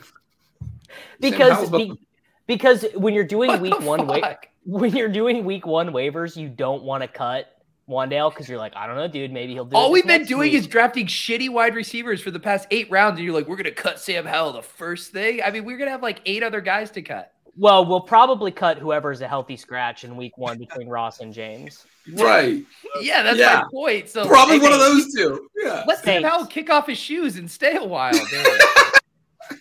because 1.20 1.70
be- 1.70 1.98
because 2.46 2.86
when 2.94 3.14
you're 3.14 3.24
doing 3.24 3.48
What 3.50 3.60
week 3.60 3.80
one 3.80 4.06
wa- 4.06 4.36
when 4.64 4.94
you're 4.94 5.08
doing 5.08 5.44
week 5.44 5.66
one 5.66 5.88
waivers, 5.90 6.36
you 6.36 6.48
don't 6.48 6.84
want 6.84 7.02
to 7.02 7.08
cut 7.08 7.53
Wan'Dale 7.88 8.30
because 8.30 8.48
you're 8.48 8.58
like, 8.58 8.74
I 8.76 8.86
don't 8.86 8.96
know, 8.96 9.08
dude. 9.08 9.30
Maybe 9.32 9.52
he'll 9.52 9.64
do. 9.66 9.76
It. 9.76 9.78
All 9.78 9.88
it 9.88 9.92
we've 9.92 10.06
been 10.06 10.24
doing 10.24 10.52
week. 10.52 10.54
is 10.54 10.66
drafting 10.66 11.06
shitty 11.06 11.50
wide 11.50 11.74
receivers 11.74 12.20
for 12.20 12.30
the 12.30 12.40
past 12.40 12.66
eight 12.70 12.90
rounds, 12.90 13.16
and 13.18 13.24
you're 13.24 13.34
like, 13.34 13.46
we're 13.46 13.56
gonna 13.56 13.70
cut 13.70 14.00
Sam 14.00 14.24
Howell 14.24 14.52
the 14.54 14.62
first 14.62 15.12
thing. 15.12 15.40
I 15.44 15.50
mean, 15.50 15.64
we're 15.64 15.76
gonna 15.78 15.90
have 15.90 16.02
like 16.02 16.20
eight 16.24 16.42
other 16.42 16.60
guys 16.60 16.90
to 16.92 17.02
cut. 17.02 17.32
Well, 17.56 17.84
we'll 17.84 18.00
probably 18.00 18.50
cut 18.50 18.78
whoever's 18.78 19.20
a 19.20 19.28
healthy 19.28 19.56
scratch 19.56 20.02
in 20.02 20.16
week 20.16 20.36
one 20.38 20.58
between 20.58 20.88
Ross 20.88 21.20
and 21.20 21.32
James. 21.32 21.84
Right. 22.12 22.64
Yeah, 23.00 23.22
that's 23.22 23.38
Yeah. 23.38 23.62
my 23.62 23.68
point. 23.70 24.08
So 24.08 24.26
Probably 24.26 24.56
hey, 24.56 24.62
one 24.62 24.72
of 24.72 24.80
those 24.80 25.14
two. 25.14 25.48
Yeah. 25.62 25.84
Let 25.86 25.98
Sam 25.98 26.04
Saints. 26.22 26.28
Howell 26.28 26.46
kick 26.46 26.68
off 26.70 26.88
his 26.88 26.98
shoes 26.98 27.36
and 27.36 27.48
stay 27.48 27.76
a 27.76 27.84
while, 27.84 28.12
dude. 28.30 29.58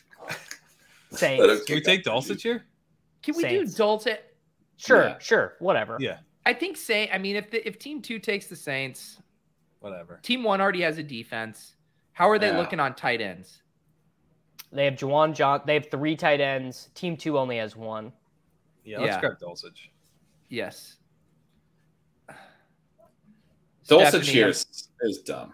Saints. 1.12 1.66
Can 1.66 1.76
we 1.76 1.82
take 1.82 2.08
off. 2.08 2.26
Dulcich 2.26 2.42
here? 2.42 2.64
Can 3.22 3.36
we 3.36 3.44
Saints. 3.44 3.74
do 3.74 3.78
Dalton? 3.78 4.18
Sure, 4.78 5.04
Yeah. 5.10 5.16
sure, 5.20 5.54
whatever. 5.60 5.98
Yeah, 6.00 6.18
I 6.46 6.54
think 6.54 6.78
say. 6.78 7.10
I 7.12 7.18
mean, 7.18 7.36
if 7.36 7.50
the, 7.52 7.66
if 7.68 7.80
Team 7.80 8.02
Two 8.02 8.20
takes 8.20 8.48
the 8.48 8.56
Saints, 8.56 9.20
whatever. 9.80 10.20
Team 10.24 10.44
One 10.44 10.62
already 10.62 10.82
has 10.82 10.98
a 10.98 11.04
defense. 11.04 11.76
How 12.14 12.30
are 12.30 12.38
they 12.38 12.50
Yeah. 12.50 12.58
looking 12.58 12.80
on 12.80 12.96
tight 12.96 13.22
ends? 13.22 13.62
They 14.72 14.86
have 14.86 14.96
Juwan 14.96 15.34
John. 15.36 15.62
They 15.66 15.76
have 15.76 15.90
three 15.90 16.16
tight 16.16 16.42
ends. 16.42 16.90
Team 16.96 17.16
two 17.18 17.38
only 17.38 17.58
has 17.58 17.76
one. 17.76 18.12
Yeah, 18.84 19.00
let's 19.00 19.16
Yeah. 19.16 19.20
grab 19.20 19.40
Dulcich. 19.40 19.90
Yes. 20.50 20.98
Dulcich 23.88 24.24
here 24.24 24.48
is, 24.48 24.66
is, 24.72 24.90
is 25.02 25.18
dumb. 25.20 25.54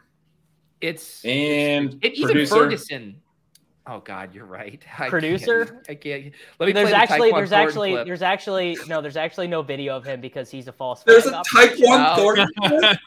It's 0.82 1.26
And 1.26 1.98
it, 2.04 2.14
even 2.14 2.28
producer, 2.28 2.56
Ferguson. 2.56 3.22
Oh 3.90 4.02
God, 4.02 4.36
you're 4.36 4.46
right. 4.46 4.82
I 5.00 5.10
Producer? 5.10 5.66
can't, 5.66 5.90
I 5.90 5.96
can't. 5.96 6.34
Let 6.60 6.68
me. 6.68 6.74
There's 6.74 6.90
play 6.90 6.92
the 6.92 6.98
actually, 6.98 7.32
Tyquan 7.32 7.36
there's 7.36 7.50
Thornton 7.50 7.68
actually, 7.68 7.92
clip. 7.92 8.06
there's 8.06 8.22
actually 8.22 8.78
no, 8.88 9.02
there's 9.02 9.18
actually 9.18 9.48
no 9.48 9.62
video 9.64 9.98
of 9.98 10.06
him 10.06 10.22
because 10.22 10.52
he's 10.52 10.68
a 10.68 10.72
false. 10.72 11.02
There's 11.04 11.26
a 11.26 11.34
operation. 11.36 11.78
Type 11.78 11.80
oh. 11.84 11.90
One 11.90 12.02
Wow. 12.02 12.16
Thornton. 12.16 12.48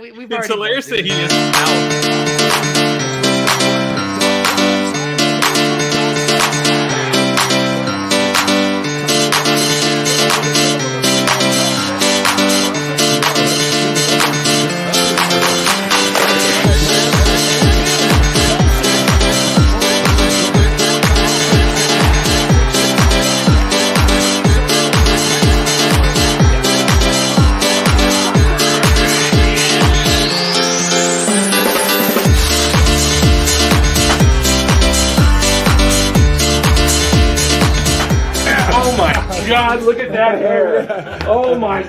We, 0.00 0.26
It's 0.26 0.46
hilarious 0.46 0.86
that 0.86 1.04
he 1.04 1.10
is 1.10 1.32
out. 1.32 3.21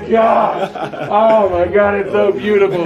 Oh 0.03 0.07
my 0.07 0.09
god. 0.09 1.07
Oh 1.09 1.49
my 1.49 1.67
god, 1.73 1.95
it's 1.95 2.11
so 2.11 2.31
beautiful. 2.31 2.83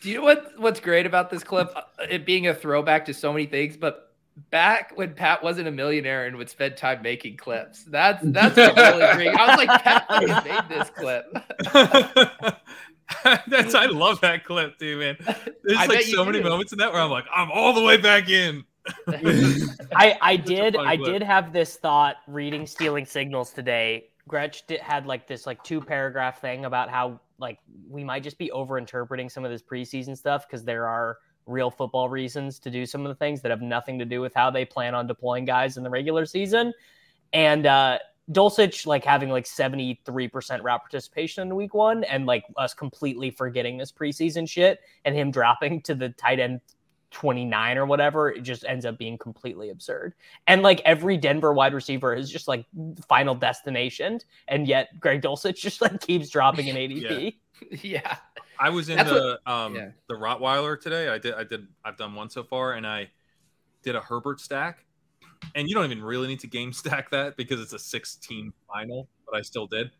Do 0.00 0.08
you 0.10 0.16
know 0.18 0.22
what 0.22 0.52
what's 0.58 0.80
great 0.80 1.06
about 1.06 1.30
this 1.30 1.42
clip? 1.42 1.72
Uh, 1.74 1.82
It 2.08 2.24
being 2.24 2.46
a 2.46 2.54
throwback 2.54 3.04
to 3.06 3.14
so 3.14 3.32
many 3.32 3.46
things, 3.46 3.76
but 3.76 4.14
back 4.50 4.92
when 4.96 5.14
Pat 5.14 5.42
wasn't 5.42 5.66
a 5.66 5.72
millionaire 5.72 6.26
and 6.26 6.36
would 6.36 6.48
spend 6.48 6.76
time 6.76 7.02
making 7.02 7.36
clips, 7.36 7.84
that's 7.84 8.22
that's 8.24 8.56
what 8.56 8.76
really 8.76 9.12
great. 9.14 9.28
I 9.36 9.46
was 9.46 9.66
like, 9.66 9.82
Pat 9.82 10.06
fucking 10.08 10.28
made 10.28 10.68
this 10.68 10.90
clip. 10.90 11.26
That's 13.48 13.74
I 13.74 13.86
love 13.86 14.20
that 14.20 14.44
clip 14.44 14.78
too, 14.78 14.98
man. 14.98 15.16
There's 15.64 15.78
I 15.78 15.86
like 15.86 16.02
so 16.02 16.24
many 16.26 16.38
do. 16.42 16.44
moments 16.48 16.72
in 16.72 16.78
that 16.78 16.92
where 16.92 17.00
I'm 17.00 17.10
like, 17.10 17.24
I'm 17.34 17.50
all 17.50 17.72
the 17.72 17.82
way 17.82 17.96
back 17.96 18.28
in. 18.28 18.64
I, 19.96 20.16
I 20.20 20.36
did 20.36 20.76
I 20.76 20.98
clip. 20.98 21.12
did 21.14 21.22
have 21.22 21.52
this 21.54 21.76
thought 21.76 22.16
reading 22.26 22.66
stealing 22.66 23.06
signals 23.06 23.50
today. 23.52 24.10
Gretch 24.28 24.66
did, 24.66 24.80
had 24.80 25.06
like 25.06 25.26
this 25.26 25.46
like 25.46 25.62
two 25.64 25.80
paragraph 25.80 26.40
thing 26.40 26.64
about 26.64 26.90
how 26.90 27.20
like 27.38 27.58
we 27.88 28.04
might 28.04 28.22
just 28.22 28.38
be 28.38 28.50
over 28.52 28.78
interpreting 28.78 29.28
some 29.28 29.44
of 29.44 29.50
this 29.50 29.62
preseason 29.62 30.16
stuff 30.16 30.46
because 30.46 30.64
there 30.64 30.86
are 30.86 31.18
real 31.46 31.70
football 31.70 32.08
reasons 32.08 32.58
to 32.60 32.70
do 32.70 32.84
some 32.84 33.06
of 33.06 33.08
the 33.08 33.14
things 33.14 33.40
that 33.40 33.50
have 33.50 33.62
nothing 33.62 33.98
to 33.98 34.04
do 34.04 34.20
with 34.20 34.34
how 34.34 34.50
they 34.50 34.64
plan 34.64 34.94
on 34.94 35.06
deploying 35.06 35.44
guys 35.44 35.76
in 35.76 35.82
the 35.82 35.90
regular 35.90 36.26
season. 36.26 36.72
And 37.32 37.66
uh 37.66 37.98
Dulcich 38.30 38.84
like 38.86 39.04
having 39.04 39.30
like 39.30 39.46
73% 39.46 40.62
route 40.62 40.80
participation 40.80 41.48
in 41.48 41.56
week 41.56 41.72
one 41.72 42.04
and 42.04 42.26
like 42.26 42.44
us 42.56 42.74
completely 42.74 43.30
forgetting 43.30 43.78
this 43.78 43.90
preseason 43.90 44.46
shit 44.46 44.80
and 45.06 45.14
him 45.14 45.30
dropping 45.30 45.80
to 45.82 45.94
the 45.94 46.10
tight 46.10 46.38
end 46.38 46.60
29 47.10 47.78
or 47.78 47.86
whatever, 47.86 48.30
it 48.30 48.42
just 48.42 48.64
ends 48.64 48.84
up 48.84 48.98
being 48.98 49.18
completely 49.18 49.70
absurd. 49.70 50.14
And 50.46 50.62
like 50.62 50.80
every 50.84 51.16
Denver 51.16 51.52
wide 51.52 51.74
receiver 51.74 52.14
is 52.14 52.30
just 52.30 52.48
like 52.48 52.66
final 53.08 53.34
destination, 53.34 54.20
and 54.48 54.66
yet 54.66 54.88
Greg 55.00 55.22
Dulcich 55.22 55.56
just 55.60 55.80
like 55.80 56.00
keeps 56.00 56.28
dropping 56.28 56.68
in 56.68 56.76
ADP. 56.76 57.36
yeah. 57.82 58.16
I 58.60 58.70
was 58.70 58.88
in 58.88 58.96
That's 58.96 59.10
the 59.10 59.38
um 59.46 59.74
yeah. 59.74 59.90
the 60.08 60.14
Rottweiler 60.14 60.80
today. 60.80 61.08
I 61.08 61.18
did 61.18 61.34
I 61.34 61.44
did 61.44 61.66
I've 61.84 61.96
done 61.96 62.14
one 62.14 62.28
so 62.28 62.42
far, 62.42 62.72
and 62.72 62.86
I 62.86 63.10
did 63.82 63.94
a 63.94 64.00
Herbert 64.00 64.40
stack. 64.40 64.84
And 65.54 65.68
you 65.68 65.74
don't 65.74 65.84
even 65.84 66.02
really 66.02 66.26
need 66.26 66.40
to 66.40 66.48
game 66.48 66.72
stack 66.74 67.10
that 67.10 67.36
because 67.36 67.60
it's 67.60 67.72
a 67.72 67.78
16 67.78 68.52
final, 68.66 69.08
but 69.24 69.36
I 69.36 69.42
still 69.42 69.66
did. 69.66 69.90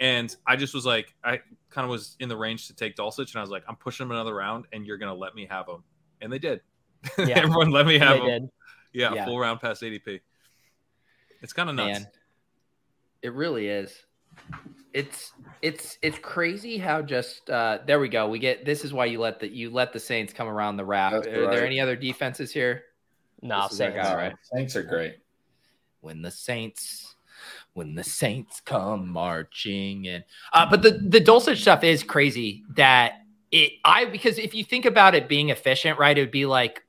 And 0.00 0.34
I 0.46 0.56
just 0.56 0.74
was 0.74 0.86
like, 0.86 1.14
I 1.22 1.40
kind 1.68 1.84
of 1.84 1.90
was 1.90 2.16
in 2.20 2.28
the 2.28 2.36
range 2.36 2.66
to 2.68 2.74
take 2.74 2.96
Dulcich, 2.96 3.32
and 3.32 3.36
I 3.36 3.40
was 3.42 3.50
like, 3.50 3.64
I'm 3.68 3.76
pushing 3.76 4.06
him 4.06 4.12
another 4.12 4.34
round, 4.34 4.64
and 4.72 4.86
you're 4.86 4.96
gonna 4.96 5.14
let 5.14 5.34
me 5.34 5.46
have 5.50 5.68
him, 5.68 5.84
and 6.20 6.32
they 6.32 6.38
did. 6.38 6.60
Yeah. 7.18 7.38
Everyone 7.38 7.70
let 7.70 7.86
me 7.86 7.98
have 7.98 8.18
They 8.18 8.24
him. 8.24 8.42
did. 8.42 8.50
Yeah, 8.92 9.14
Yeah. 9.14 9.24
full 9.24 9.38
round 9.38 9.60
past 9.60 9.82
ADP. 9.82 10.20
It's 11.42 11.52
kind 11.54 11.70
of 11.70 11.76
nuts. 11.76 12.00
Man, 12.00 12.08
it 13.22 13.32
really 13.32 13.68
is. 13.68 13.94
It's 14.92 15.32
it's 15.62 15.98
it's 16.02 16.18
crazy 16.18 16.76
how 16.76 17.00
just 17.00 17.48
uh 17.48 17.78
there 17.86 18.00
we 18.00 18.08
go. 18.08 18.28
We 18.28 18.38
get 18.38 18.64
this 18.64 18.84
is 18.84 18.92
why 18.92 19.06
you 19.06 19.20
let 19.20 19.38
the 19.40 19.48
you 19.48 19.70
let 19.70 19.92
the 19.92 20.00
Saints 20.00 20.32
come 20.32 20.48
around 20.48 20.76
the 20.76 20.84
wrap. 20.84 21.12
That's 21.12 21.26
Are 21.28 21.42
right. 21.42 21.50
there 21.50 21.64
any 21.64 21.80
other 21.80 21.96
defenses 21.96 22.52
here? 22.52 22.82
No, 23.40 23.66
This 23.68 23.78
Saints. 23.78 23.96
guy, 23.96 24.14
right? 24.14 24.34
Saints 24.42 24.76
are 24.76 24.82
great. 24.82 25.16
When 26.00 26.20
the 26.22 26.30
Saints 26.30 27.14
when 27.72 27.94
the 27.94 28.04
Saints 28.04 28.60
come 28.60 29.08
marching 29.08 30.04
in. 30.06 30.24
Uh 30.52 30.68
but 30.68 30.82
the 30.82 31.00
the 31.02 31.20
Dulcich 31.20 31.60
stuff 31.62 31.84
is 31.84 32.02
crazy 32.02 32.64
that 32.76 33.14
it 33.52 33.72
I 33.84 34.04
because 34.06 34.38
if 34.38 34.54
you 34.54 34.64
think 34.64 34.84
about 34.84 35.14
it 35.14 35.28
being 35.28 35.50
efficient, 35.50 35.98
right, 35.98 36.16
it 36.16 36.20
would 36.20 36.30
be 36.30 36.46
like 36.46 36.82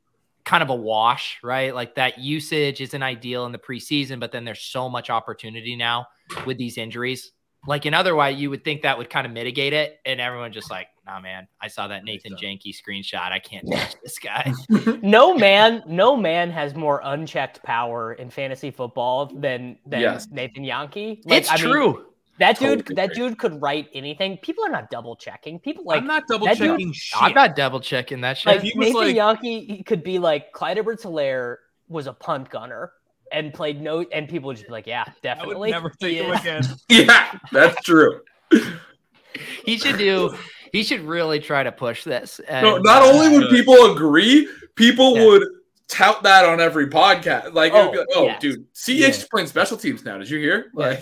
kind 0.43 0.63
of 0.63 0.69
a 0.69 0.75
wash, 0.75 1.39
right? 1.43 1.73
Like 1.73 1.95
that 1.95 2.19
usage 2.19 2.81
isn't 2.81 3.03
ideal 3.03 3.45
in 3.45 3.51
the 3.51 3.59
preseason, 3.59 4.19
but 4.19 4.31
then 4.31 4.43
there's 4.43 4.61
so 4.61 4.89
much 4.89 5.09
opportunity 5.09 5.75
now 5.75 6.07
with 6.45 6.57
these 6.57 6.77
injuries. 6.77 7.31
Like 7.67 7.85
in 7.85 7.93
other 7.93 8.15
way, 8.15 8.31
you 8.31 8.49
would 8.49 8.63
think 8.63 8.81
that 8.81 8.97
would 8.97 9.09
kind 9.09 9.27
of 9.27 9.33
mitigate 9.33 9.73
it, 9.73 9.99
and 10.03 10.19
everyone 10.19 10.51
just 10.51 10.71
like, 10.71 10.87
nah, 11.05 11.19
man, 11.19 11.47
I 11.61 11.67
saw 11.67 11.87
that 11.89 12.03
Nathan 12.03 12.33
Jahnke 12.33 12.73
screenshot. 12.75 13.31
I 13.31 13.37
can't 13.37 13.71
touch 13.71 13.95
this 14.03 14.17
guy. 14.17 14.51
No 15.03 15.35
man, 15.35 15.83
no 15.85 16.15
man 16.15 16.49
has 16.49 16.73
more 16.73 17.01
unchecked 17.03 17.61
power 17.61 18.13
in 18.13 18.31
fantasy 18.31 18.71
football 18.71 19.27
than 19.27 19.77
than 19.85 20.01
Yes. 20.01 20.27
Nathan 20.31 20.63
Jahnke. 20.63 21.21
it's 21.27 21.51
I 21.51 21.57
mean, 21.57 22.03
true. 22.37 22.45
that 22.47 22.59
dude, 22.59 22.79
Totally 22.79 22.95
that 22.95 23.11
agree. 23.11 23.29
dude 23.29 23.37
could 23.37 23.61
write 23.61 23.87
anything. 23.93 24.37
People 24.37 24.65
are 24.65 24.69
not 24.71 24.89
double 24.89 25.15
checking. 25.15 25.59
People 25.59 25.83
like 25.85 26.01
I'm 26.01 26.07
not 26.07 26.27
double 26.27 26.47
that 26.47 26.57
dude- 26.57 26.69
checking 26.71 26.91
shit. 26.93 27.21
I'm 27.21 27.33
not 27.33 27.55
double 27.55 27.79
checking 27.79 28.21
that 28.21 28.37
shit. 28.37 28.47
like 28.47 28.61
he 28.61 28.73
was 28.77 28.87
Nathan 28.87 29.01
like- 29.07 29.15
Yankee 29.15 29.83
could 29.83 30.03
be 30.03 30.19
like 30.19 30.51
Clyde 30.51 30.77
Edwards 30.77 31.03
Helaire 31.03 31.57
was 31.89 32.07
a 32.07 32.13
punt 32.13 32.49
gunner 32.49 32.91
and 33.31 33.53
played 33.53 33.81
no 33.81 34.01
and 34.11 34.27
people 34.27 34.47
would 34.47 34.57
just 34.57 34.67
be 34.67 34.71
like, 34.73 34.87
yeah, 34.87 35.03
I 35.05 35.09
would 35.09 35.21
definitely. 35.21 35.71
never 35.71 35.89
take 35.89 36.11
he 36.11 36.23
him 36.23 36.31
is. 36.33 36.39
again. 36.41 36.63
Yeah, 36.89 37.37
that's 37.51 37.81
true. 37.83 38.21
he 39.65 39.77
should 39.77 39.97
do. 39.97 40.35
He 40.71 40.83
should 40.83 41.01
really 41.01 41.39
try 41.39 41.63
to 41.63 41.71
push 41.71 42.03
this. 42.03 42.39
No, 42.49 42.77
not 42.77 43.01
uh, 43.03 43.05
only 43.07 43.37
would 43.37 43.49
people 43.49 43.91
agree, 43.93 44.47
people 44.75 45.17
Yeah. 45.17 45.25
would 45.25 45.43
tout 45.91 46.23
that 46.23 46.45
on 46.45 46.59
every 46.59 46.87
podcast. 46.87 47.53
Like, 47.53 47.73
it 47.73 47.91
be 47.91 47.97
Oh, 47.97 47.99
like, 48.01 48.07
oh, 48.15 48.25
yeah. 48.25 48.39
dude, 48.39 48.65
CH 48.73 48.89
Yeah. 48.89 49.07
is 49.09 49.27
playing 49.29 49.47
special 49.47 49.77
teams 49.77 50.03
now. 50.05 50.17
Did 50.17 50.29
you 50.29 50.39
hear? 50.39 50.71
Yeah. 50.75 50.87
Like, 50.87 51.01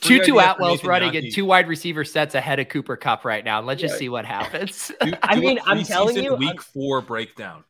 Tutu 0.00 0.14
idea 0.20 0.34
for 0.34 0.40
Atwell's 0.42 0.84
running 0.84 1.14
in 1.14 1.32
two 1.32 1.44
wide 1.44 1.68
receiver 1.68 2.04
sets 2.04 2.34
ahead 2.34 2.58
of 2.58 2.68
Cooper 2.68 2.96
Kupp 2.96 3.24
right 3.24 3.44
now. 3.44 3.60
Let's 3.62 3.80
just 3.80 3.92
Right. 3.92 3.98
see 4.00 4.08
what 4.08 4.24
happens. 4.26 4.90
Do- 5.00 5.12
I 5.22 5.34
do 5.34 5.40
a 5.40 5.40
mean, 5.40 5.58
I'm 5.64 5.82
telling 5.84 6.16
you, 6.22 6.34
week 6.34 6.48
I'm- 6.48 6.58
four 6.58 7.00
breakdown. 7.00 7.64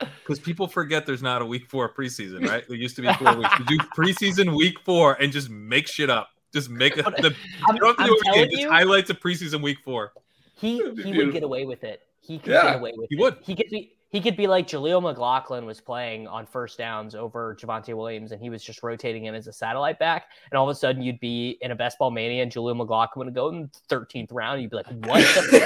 Because 0.00 0.40
people 0.40 0.66
forget 0.66 1.06
there's 1.06 1.22
not 1.22 1.40
a 1.40 1.46
week 1.46 1.66
four 1.68 1.92
preseason, 1.92 2.48
right? 2.48 2.66
There 2.66 2.76
used 2.76 2.96
to 2.96 3.02
be 3.02 3.12
four 3.14 3.36
weeks. 3.36 3.50
You 3.60 3.64
do 3.64 3.78
preseason 3.96 4.56
week 4.56 4.78
four 4.84 5.14
and 5.14 5.32
just 5.32 5.48
make 5.50 5.86
shit 5.86 6.10
up. 6.10 6.30
Just 6.52 6.68
make 6.68 6.96
it. 6.98 7.04
The, 7.04 7.34
I'm, 7.66 7.74
you 7.76 7.80
don't 7.80 7.88
have 7.90 7.96
to 7.96 8.02
I'm 8.02 8.08
do 8.08 8.14
it 8.14 8.24
telling. 8.24 8.50
Just 8.50 8.62
you, 8.62 8.70
highlights 8.70 9.10
of 9.10 9.20
preseason 9.20 9.62
week 9.62 9.78
four. 9.84 10.12
he 10.56 10.78
That'd 10.82 10.98
he 11.04 11.16
would 11.16 11.32
get 11.32 11.42
away 11.44 11.64
with 11.64 11.84
it. 11.84 12.00
He 12.20 12.38
could 12.38 12.52
Yeah, 12.52 12.62
get 12.64 12.76
away 12.76 12.92
with 12.96 13.04
it. 13.04 13.08
he 13.10 13.16
it. 13.16 13.20
would. 13.22 13.36
He 13.42 13.54
could 13.54 13.70
be 13.70 13.92
he 14.14 14.20
could 14.20 14.36
be 14.36 14.46
like 14.46 14.68
Jaleel 14.68 15.02
McLaughlin 15.02 15.66
was 15.66 15.80
playing 15.80 16.28
on 16.28 16.46
first 16.46 16.78
downs 16.78 17.16
over 17.16 17.56
Javonte 17.56 17.96
Williams, 17.96 18.30
and 18.30 18.40
he 18.40 18.48
was 18.48 18.62
just 18.62 18.84
rotating 18.84 19.24
in 19.24 19.34
as 19.34 19.48
a 19.48 19.52
satellite 19.52 19.98
back. 19.98 20.26
And 20.52 20.56
all 20.56 20.70
of 20.70 20.72
a 20.72 20.78
sudden, 20.78 21.02
you'd 21.02 21.18
be 21.18 21.58
in 21.62 21.72
a 21.72 21.74
best 21.74 21.98
ball 21.98 22.12
mania, 22.12 22.44
and 22.44 22.52
Jaleel 22.52 22.76
McLaughlin 22.76 23.26
would 23.26 23.34
go 23.34 23.48
in 23.48 23.62
the 23.62 23.96
13th 23.96 24.28
round. 24.30 24.62
You'd 24.62 24.70
be 24.70 24.76
like, 24.76 24.86
"What 24.86 25.18
the 25.50 25.58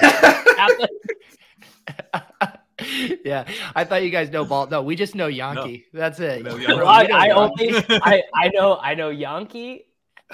happened?" 2.81 3.21
yeah, 3.23 3.47
I 3.77 3.85
thought 3.85 4.03
you 4.03 4.09
guys 4.09 4.31
know 4.31 4.47
ball. 4.47 4.67
No, 4.67 4.81
we 4.81 4.97
just 4.97 5.15
know 5.15 5.27
Yankee. 5.27 5.85
That's 5.93 6.19
it. 6.19 6.43
know 6.43 6.55
We 6.57 6.67
Yankee. 6.67 6.83
I, 6.87 7.29
I 7.29 7.31
only 7.33 7.85
I, 7.91 8.23
I 8.35 8.49
know 8.55 8.79
I 8.79 8.95
know 8.95 9.11
Yankee 9.11 9.89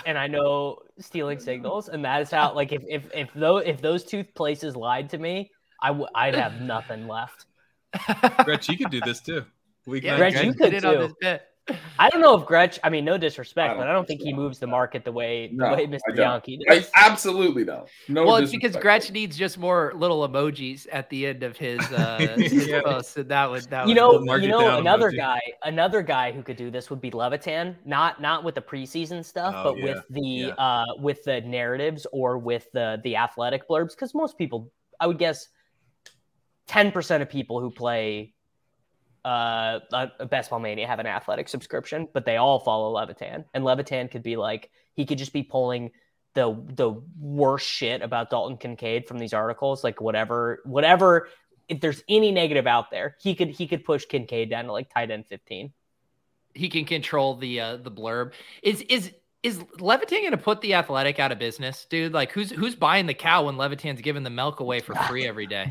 and 0.07 0.17
I 0.17 0.29
know 0.29 0.79
stealing 1.01 1.41
signals, 1.41 1.89
and 1.89 2.05
that 2.05 2.23
is 2.23 2.31
how 2.31 2.55
like 2.55 2.71
if 2.71 2.85
if 2.89 3.13
if 3.13 3.35
those 3.35 3.65
if 3.67 3.83
those 3.83 4.05
two 4.05 4.23
places 4.23 4.77
lied 4.77 5.11
to 5.11 5.19
me, 5.19 5.51
I 5.83 5.89
w- 5.89 6.07
I'd 6.15 6.37
have 6.37 6.61
nothing 6.61 7.09
left. 7.09 7.47
Gretch, 8.45 8.69
you 8.69 8.77
could 8.79 8.91
do 8.91 9.01
this 9.01 9.21
too. 9.21 9.45
Week 9.87 10.03
yeah, 10.05 10.17
Gretch, 10.17 10.43
you 10.43 10.55
could 10.55 10.71
did 10.71 10.83
too. 10.83 11.15
I 11.99 12.11
don't 12.11 12.21
know 12.21 12.39
if 12.39 12.45
Gretch. 12.47 12.79
I 12.85 12.91
mean, 12.91 13.07
no 13.07 13.17
disrespect, 13.17 13.73
I 13.75 13.77
but 13.79 13.89
I 13.89 13.93
don't 13.93 14.07
think 14.07 14.21
think 14.21 14.29
he 14.29 14.35
moves 14.35 14.59
the 14.59 14.67
market 14.67 15.03
the 15.03 15.13
way 15.13 15.51
the 15.57 15.65
way 15.73 15.87
Mr. 15.87 15.99
don't. 16.09 16.19
Yankee 16.19 16.59
I 16.69 16.75
does. 16.81 16.91
absolutely 16.95 17.65
don't. 17.65 17.89
No, 18.07 18.25
well, 18.27 18.37
it's 18.37 18.51
because. 18.53 18.77
Gretch 18.77 19.11
needs 19.13 19.35
just 19.35 19.57
more 19.57 19.93
little 19.97 20.29
emojis 20.29 20.87
at 20.93 21.09
the 21.09 21.27
end 21.27 21.43
of 21.43 21.57
his 21.57 21.81
uh 21.93 22.19
his 22.39 22.67
Yeah. 22.67 22.83
posts, 22.83 23.17
and 23.17 23.31
that 23.31 23.51
would 23.51 23.63
that 23.71 23.85
You 23.89 23.95
would 23.95 23.97
know, 23.97 24.21
mark 24.21 24.43
you 24.43 24.49
know, 24.49 24.77
another 24.79 25.11
emoji. 25.11 25.17
guy, 25.17 25.41
another 25.63 26.03
guy 26.03 26.33
who 26.33 26.43
could 26.43 26.57
do 26.57 26.71
this 26.71 26.91
would 26.91 27.01
be 27.01 27.11
Levitan. 27.11 27.77
Not 27.87 28.21
not 28.21 28.45
with 28.45 28.57
the 28.57 28.63
preseason 28.63 29.25
stuff, 29.25 29.55
Oh, 29.57 29.73
but 29.73 29.79
yeah. 29.79 29.85
with 29.95 30.05
the 30.11 30.21
Yeah. 30.21 30.49
uh 30.59 30.85
with 30.99 31.25
the 31.25 31.41
narratives 31.41 32.07
or 32.13 32.37
with 32.37 32.71
the 32.73 33.01
the 33.05 33.17
athletic 33.17 33.67
blurbs. 33.67 33.93
Because 33.93 34.13
most 34.15 34.37
people, 34.37 34.71
I 35.01 35.07
would 35.07 35.19
guess, 35.19 35.49
ten 36.67 36.93
percent 36.93 37.23
of 37.23 37.29
people 37.29 37.61
who 37.61 37.71
play 37.71 38.33
uh 39.25 39.81
a, 39.93 40.11
a 40.21 40.27
best 40.27 40.51
ball 40.51 40.59
mania 40.59 40.87
have 40.87 40.99
an 40.99 41.07
athletic 41.07 41.49
subscription, 41.49 42.09
but 42.13 42.25
they 42.27 42.37
all 42.37 42.59
follow 42.61 42.91
Levitan, 42.91 43.45
and 43.55 43.65
Levitan 43.65 44.09
could 44.09 44.23
be 44.23 44.37
like 44.37 44.71
he 44.95 45.07
could 45.07 45.19
just 45.19 45.33
be 45.33 45.43
pulling 45.43 45.91
the 46.35 46.55
the 46.75 47.01
worst 47.19 47.67
shit 47.67 48.03
about 48.03 48.29
Dalton 48.31 48.57
Kincaid 48.57 49.07
from 49.07 49.19
these 49.19 49.33
articles, 49.33 49.85
like 49.85 50.01
whatever 50.01 50.61
whatever 50.65 51.29
if 51.69 51.81
there's 51.81 52.03
any 52.09 52.31
negative 52.31 52.67
out 52.67 52.91
there, 52.91 53.17
he 53.21 53.35
could 53.35 53.49
he 53.49 53.67
could 53.67 53.85
push 53.85 54.05
Kincaid 54.05 54.51
down 54.51 54.67
to 54.67 54.73
like 54.73 54.93
tight 54.93 55.11
end 55.11 55.27
15. 55.27 55.73
he 56.55 56.69
can 56.69 56.85
control 56.85 57.37
the 57.37 57.61
uh 57.61 57.77
the 57.77 57.91
blurb. 57.91 58.33
Is 58.63 58.81
is 58.83 59.13
is 59.45 59.63
Levitan 59.79 60.21
going 60.21 60.31
to 60.31 60.39
put 60.39 60.63
the 60.63 60.73
athletic 60.73 61.21
out 61.21 61.31
of 61.31 61.39
business, 61.39 61.87
dude? 61.91 62.15
Like 62.15 62.33
who's 62.33 62.51
who's 62.51 62.75
buying 62.75 63.05
the 63.05 63.13
cow 63.13 63.45
when 63.45 63.59
Levitan's 63.59 64.01
giving 64.01 64.23
the 64.23 64.31
milk 64.31 64.61
away 64.61 64.81
for 64.81 64.95
free 64.95 65.27
every 65.29 65.47
day? 65.47 65.71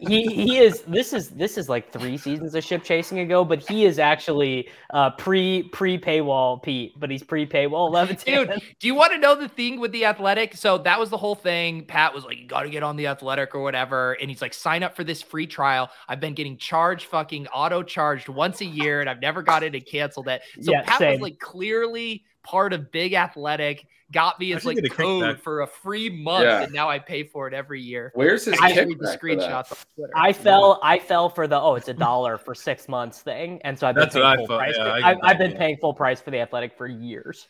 He 0.00 0.26
he 0.26 0.58
is 0.58 0.82
this 0.82 1.12
is 1.12 1.30
this 1.30 1.56
is 1.56 1.68
like 1.68 1.92
three 1.92 2.16
seasons 2.16 2.56
of 2.56 2.64
ship 2.64 2.82
chasing 2.82 3.20
ago, 3.20 3.44
but 3.44 3.60
he 3.66 3.84
is 3.84 4.00
actually 4.00 4.68
uh 4.92 5.10
pre 5.10 5.62
pre 5.68 5.96
paywall 5.96 6.60
Pete, 6.60 6.98
but 6.98 7.08
he's 7.08 7.22
pre 7.22 7.46
paywall 7.46 7.88
Levitan. 7.92 8.48
Dude, 8.48 8.62
do 8.80 8.88
you 8.88 8.96
want 8.96 9.12
to 9.12 9.18
know 9.18 9.36
the 9.36 9.48
thing 9.48 9.78
with 9.78 9.92
the 9.92 10.04
athletic? 10.04 10.56
So 10.56 10.78
that 10.78 10.98
was 10.98 11.08
the 11.08 11.16
whole 11.18 11.36
thing. 11.36 11.84
Pat 11.84 12.12
was 12.12 12.24
like, 12.24 12.38
you 12.38 12.48
got 12.48 12.62
to 12.62 12.70
get 12.70 12.82
on 12.82 12.96
the 12.96 13.06
athletic 13.06 13.54
or 13.54 13.62
whatever. 13.62 14.14
And 14.14 14.28
he's 14.28 14.42
like, 14.42 14.52
sign 14.52 14.82
up 14.82 14.96
for 14.96 15.04
this 15.04 15.22
free 15.22 15.46
trial. 15.46 15.88
I've 16.08 16.18
been 16.18 16.34
getting 16.34 16.56
charged, 16.58 17.06
fucking 17.06 17.46
auto 17.48 17.84
charged 17.84 18.28
once 18.28 18.60
a 18.60 18.64
year, 18.66 19.00
and 19.00 19.08
I've 19.08 19.20
never 19.20 19.40
got 19.42 19.62
it 19.62 19.76
and 19.76 19.86
canceled 19.86 20.26
it. 20.26 20.42
So 20.62 20.72
Yeah, 20.72 20.82
Pat 20.82 20.98
same. 20.98 21.12
was 21.12 21.20
like, 21.20 21.38
clearly 21.38 22.24
part 22.48 22.72
of 22.72 22.90
Big 22.90 23.12
Athletic, 23.12 23.86
got 24.10 24.40
me 24.40 24.52
as 24.54 24.64
like 24.64 24.78
a 24.78 24.88
code 24.88 25.38
for 25.38 25.60
a 25.60 25.66
free 25.66 26.08
month. 26.08 26.44
Yeah. 26.44 26.62
And 26.62 26.72
now 26.72 26.88
I 26.88 26.98
pay 26.98 27.24
for 27.24 27.46
it 27.46 27.54
every 27.54 27.80
year. 27.80 28.10
Where's 28.14 28.46
his 28.46 28.58
I 28.60 28.72
the 28.72 28.94
kickback 28.94 29.20
screenshots 29.20 29.72
on 29.72 29.78
Twitter. 29.94 30.12
I 30.16 30.32
fell 30.32 30.80
I 30.82 30.98
fell 30.98 31.28
for 31.28 31.46
the 31.46 31.60
oh 31.60 31.74
it's 31.74 31.88
a 31.88 31.94
dollar 31.94 32.38
for 32.38 32.54
six 32.54 32.88
months 32.88 33.20
thing, 33.20 33.60
and 33.64 33.78
so 33.78 33.86
I've 33.86 33.94
been 33.94 34.02
That's 34.02 34.14
paying 34.14 34.36
full 34.38 34.46
felt, 34.46 34.60
price. 34.60 34.74
yeah, 34.76 34.84
for, 34.84 34.90
I 34.90 35.10
I've, 35.10 35.18
I've 35.22 35.38
been 35.38 35.52
yeah. 35.52 35.58
paying 35.58 35.76
full 35.76 35.94
price 35.94 36.20
for 36.20 36.30
the 36.30 36.40
athletic 36.40 36.76
for 36.76 36.86
years. 36.86 37.48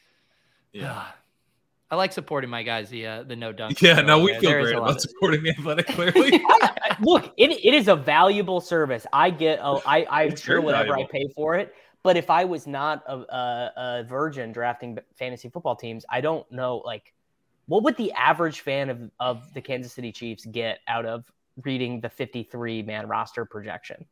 Yeah. 0.73 1.05
I 1.91 1.97
like 1.97 2.13
supporting 2.13 2.51
my 2.51 2.63
guys. 2.63 2.91
The 2.91 3.07
uh, 3.07 3.23
the 3.23 3.35
no 3.35 3.51
dunk. 3.51 3.81
Yeah, 3.81 4.03
no, 4.03 4.19
we 4.19 4.33
Yeah, 4.33 4.41
feel 4.41 4.51
there 4.51 4.61
is 4.61 4.67
great 4.73 4.77
about 4.77 5.01
supporting 5.01 5.43
the 5.43 5.51
athletic. 5.53 5.87
Clearly, 5.89 6.45
Look, 7.01 7.33
it, 7.39 7.51
it 7.51 7.73
is 7.73 7.89
a 7.89 7.97
valuable 7.97 8.61
service. 8.61 9.07
I 9.11 9.31
get. 9.31 9.59
A, 9.61 9.81
I 9.87 10.07
I'm 10.11 10.37
sure 10.37 10.61
whatever 10.61 10.91
valuable. 10.91 11.09
I 11.09 11.19
pay 11.19 11.29
for 11.35 11.55
it. 11.55 11.73
But 12.03 12.17
if 12.17 12.31
I 12.31 12.45
was 12.45 12.67
not 12.67 13.03
a, 13.07 13.17
a, 13.17 13.73
a 13.77 14.05
virgin 14.05 14.53
drafting 14.53 14.99
fantasy 15.17 15.49
football 15.49 15.77
teams, 15.77 16.05
I 16.09 16.21
don't 16.21 16.51
know. 16.51 16.79
Like, 16.85 17.13
what 17.67 17.83
would 17.83 17.97
the 17.97 18.13
average 18.13 18.61
fan 18.61 18.89
of 18.89 19.11
of 19.21 19.53
the 19.55 19.61
Kansas 19.61 19.93
City 19.93 20.13
Chiefs 20.13 20.47
get 20.47 20.79
out 20.89 21.05
of 21.07 21.25
reading 21.65 22.01
the 22.01 22.09
53 22.09 22.83
man 22.83 23.09
roster 23.09 23.45
projection? 23.45 24.05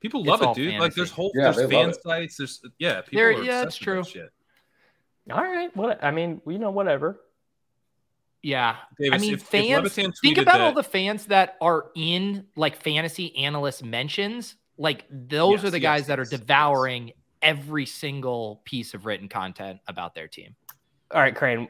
people 0.00 0.24
love 0.24 0.42
all 0.42 0.52
it, 0.52 0.56
dude. 0.56 0.80
Like, 0.80 0.94
there's 0.94 1.10
whole 1.10 1.30
Yeah, 1.34 1.50
there's 1.50 1.70
fan 1.70 1.92
sites. 1.94 2.36
There's 2.36 2.62
yeah, 2.78 3.00
people 3.02 3.18
There- 3.18 3.28
are 3.28 3.32
yeah, 3.42 3.62
obsessed 3.62 3.66
it's 3.66 3.78
that 3.78 3.84
true. 3.84 4.04
Shit. 4.04 4.30
All 5.30 5.42
right. 5.42 5.74
What 5.76 6.02
I 6.02 6.10
mean, 6.10 6.40
you 6.46 6.58
know, 6.58 6.70
whatever. 6.70 7.20
Yeah. 8.42 8.76
Davis, 8.98 9.14
I 9.14 9.18
mean, 9.20 9.34
if- 9.34 9.42
if 9.42 9.48
fans. 9.48 9.84
Levitan 9.84 10.12
think 10.12 10.38
tweeted 10.38 10.42
about 10.42 10.60
all 10.60 10.72
the 10.72 10.82
fans 10.82 11.26
that 11.26 11.56
are 11.60 11.90
in 11.94 12.46
like 12.56 12.76
fantasy 12.76 13.36
analyst 13.36 13.84
mentions. 13.84 14.56
Like 14.78 15.04
those 15.10 15.54
Yes, 15.56 15.64
are 15.64 15.70
the 15.70 15.80
yes, 15.80 15.82
guys 16.00 16.06
that 16.06 16.18
are 16.18 16.22
yes, 16.22 16.32
yes. 16.32 16.40
devouring 16.40 17.12
every 17.42 17.84
single 17.86 18.62
piece 18.64 18.94
of 18.94 19.06
written 19.06 19.28
content 19.28 19.80
about 19.88 20.14
their 20.14 20.28
team. 20.28 20.54
All 21.12 21.20
right, 21.20 21.34
Kerrane. 21.34 21.68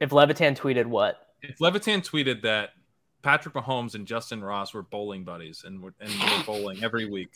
If 0.00 0.12
Levitan 0.12 0.54
tweeted 0.54 0.86
what? 0.86 1.28
If 1.42 1.60
Levitan 1.60 2.00
tweeted 2.02 2.42
that 2.42 2.70
Patrick 3.22 3.54
Mahomes 3.54 3.94
and 3.94 4.06
Justyn 4.06 4.42
Ross 4.42 4.74
were 4.74 4.82
bowling 4.82 5.24
buddies 5.24 5.62
and 5.66 5.80
were, 5.82 5.94
and 6.00 6.10
were 6.10 6.42
bowling 6.46 6.82
every 6.82 7.08
week. 7.08 7.28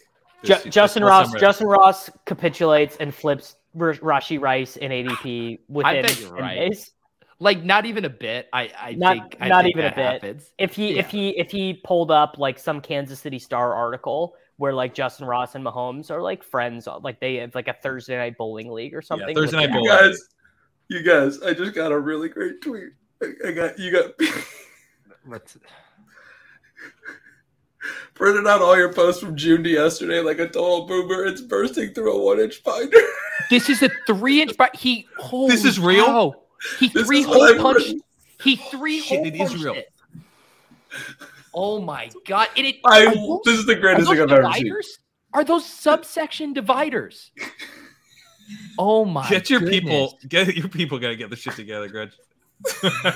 This- 0.42 0.62
this 0.64 0.74
Justin 0.74 1.02
whole 1.02 1.10
Ross. 1.10 1.34
Justyn 1.34 1.66
Ross 1.66 2.10
capitulates 2.24 2.96
and 2.96 3.14
flips 3.14 3.56
R- 3.78 3.94
Rashee 3.94 4.40
Rice 4.40 4.76
in 4.76 4.90
ADP 4.90 5.60
within 5.68 6.02
bet 6.02 6.20
you're 6.20 6.30
10 6.34 6.38
right. 6.38 6.54
days. 6.70 6.90
Like 7.38 7.62
not 7.64 7.86
even 7.86 8.04
a 8.04 8.10
bit. 8.10 8.48
I, 8.52 8.70
I 8.78 8.92
Not- 8.92 9.12
think 9.14 9.36
I 9.40 9.48
not 9.48 9.64
think 9.64 9.76
even 9.76 9.86
a 9.86 9.94
bit. 9.94 9.98
happens. 9.98 10.52
If 10.58 10.74
he 10.74 10.98
if 10.98 11.10
he 11.10 11.30
if 11.38 11.50
he 11.50 11.74
pulled 11.74 12.10
up 12.12 12.36
like 12.38 12.58
some 12.58 12.80
Kansas 12.80 13.18
City 13.20 13.38
Star 13.40 13.72
article 13.74 14.34
where 14.56 14.72
like 14.72 14.94
Justyn 14.94 15.26
Ross 15.26 15.54
and 15.54 15.64
Mahomes 15.64 16.10
are 16.10 16.22
like 16.22 16.42
friends, 16.44 16.86
uh, 16.86 16.98
like 17.00 17.20
they 17.20 17.36
have 17.36 17.54
like 17.54 17.68
a 17.68 17.72
Thursday 17.74 18.16
night 18.16 18.36
bowling 18.36 18.70
league 18.70 18.94
or 18.94 19.02
something. 19.02 19.34
Thursday 19.34 19.56
night 19.56 19.72
the- 19.72 19.78
You 19.78 19.88
bowling. 19.88 20.02
guys, 20.10 20.28
you 20.88 21.02
guys, 21.02 21.42
I 21.42 21.54
just 21.54 21.74
got 21.74 21.90
a 21.92 21.98
really 21.98 22.28
great 22.28 22.60
tweet. 22.60 22.90
I, 23.22 23.48
I 23.48 23.52
got 23.52 23.78
you 23.78 23.90
got 23.92 24.12
Let's- 25.26 25.56
printed 28.14 28.46
out 28.46 28.62
all 28.62 28.76
your 28.76 28.92
posts 28.92 29.20
from 29.22 29.36
June 29.36 29.64
to 29.64 29.70
yesterday 29.70 30.20
like 30.20 30.38
a 30.38 30.46
total 30.46 30.86
boomer. 30.86 31.24
It's 31.24 31.40
bursting 31.40 31.94
through 31.94 32.12
a 32.12 32.22
one 32.24 32.40
inch 32.40 32.62
binder. 32.62 32.96
This 33.50 33.68
is 33.68 33.82
a 33.82 33.90
three 34.06 34.40
inch. 34.40 34.56
But 34.56 34.76
he. 34.76 35.06
Holy 35.18 35.50
This 35.50 35.64
is 35.64 35.78
real? 35.80 36.06
cow. 36.06 36.34
He 36.78 36.88
This 36.88 37.06
three 37.06 37.22
hole 37.22 37.54
punched. 37.58 37.80
written. 37.80 38.00
He 38.40 38.56
three 38.56 39.00
Shit, 39.00 39.18
hole 39.18 39.26
it 39.26 39.34
is 39.34 39.50
punched 39.50 39.64
real. 39.64 39.74
it. 39.74 39.92
Oh 41.54 41.80
my 41.80 42.10
god! 42.26 42.48
And 42.56 42.66
it, 42.66 42.76
I, 42.84 43.04
those- 43.06 43.40
this 43.44 43.58
is 43.58 43.66
the 43.66 43.74
greatest 43.74 44.08
thing 44.08 44.20
I've 44.20 44.30
ever 44.30 44.52
seen. 44.52 44.74
Are 45.34 45.44
those 45.44 45.64
subsection 45.64 46.52
dividers? 46.52 47.30
Oh 48.78 49.04
my! 49.04 49.28
Get 49.28 49.50
your 49.50 49.60
goodness. 49.60 49.80
people. 49.80 50.18
Get 50.28 50.56
your 50.56 50.68
people. 50.68 50.98
Got 50.98 51.08
to 51.08 51.16
get 51.16 51.30
the 51.30 51.36
shit 51.36 51.54
together, 51.54 51.88
Gretch. 51.88 52.14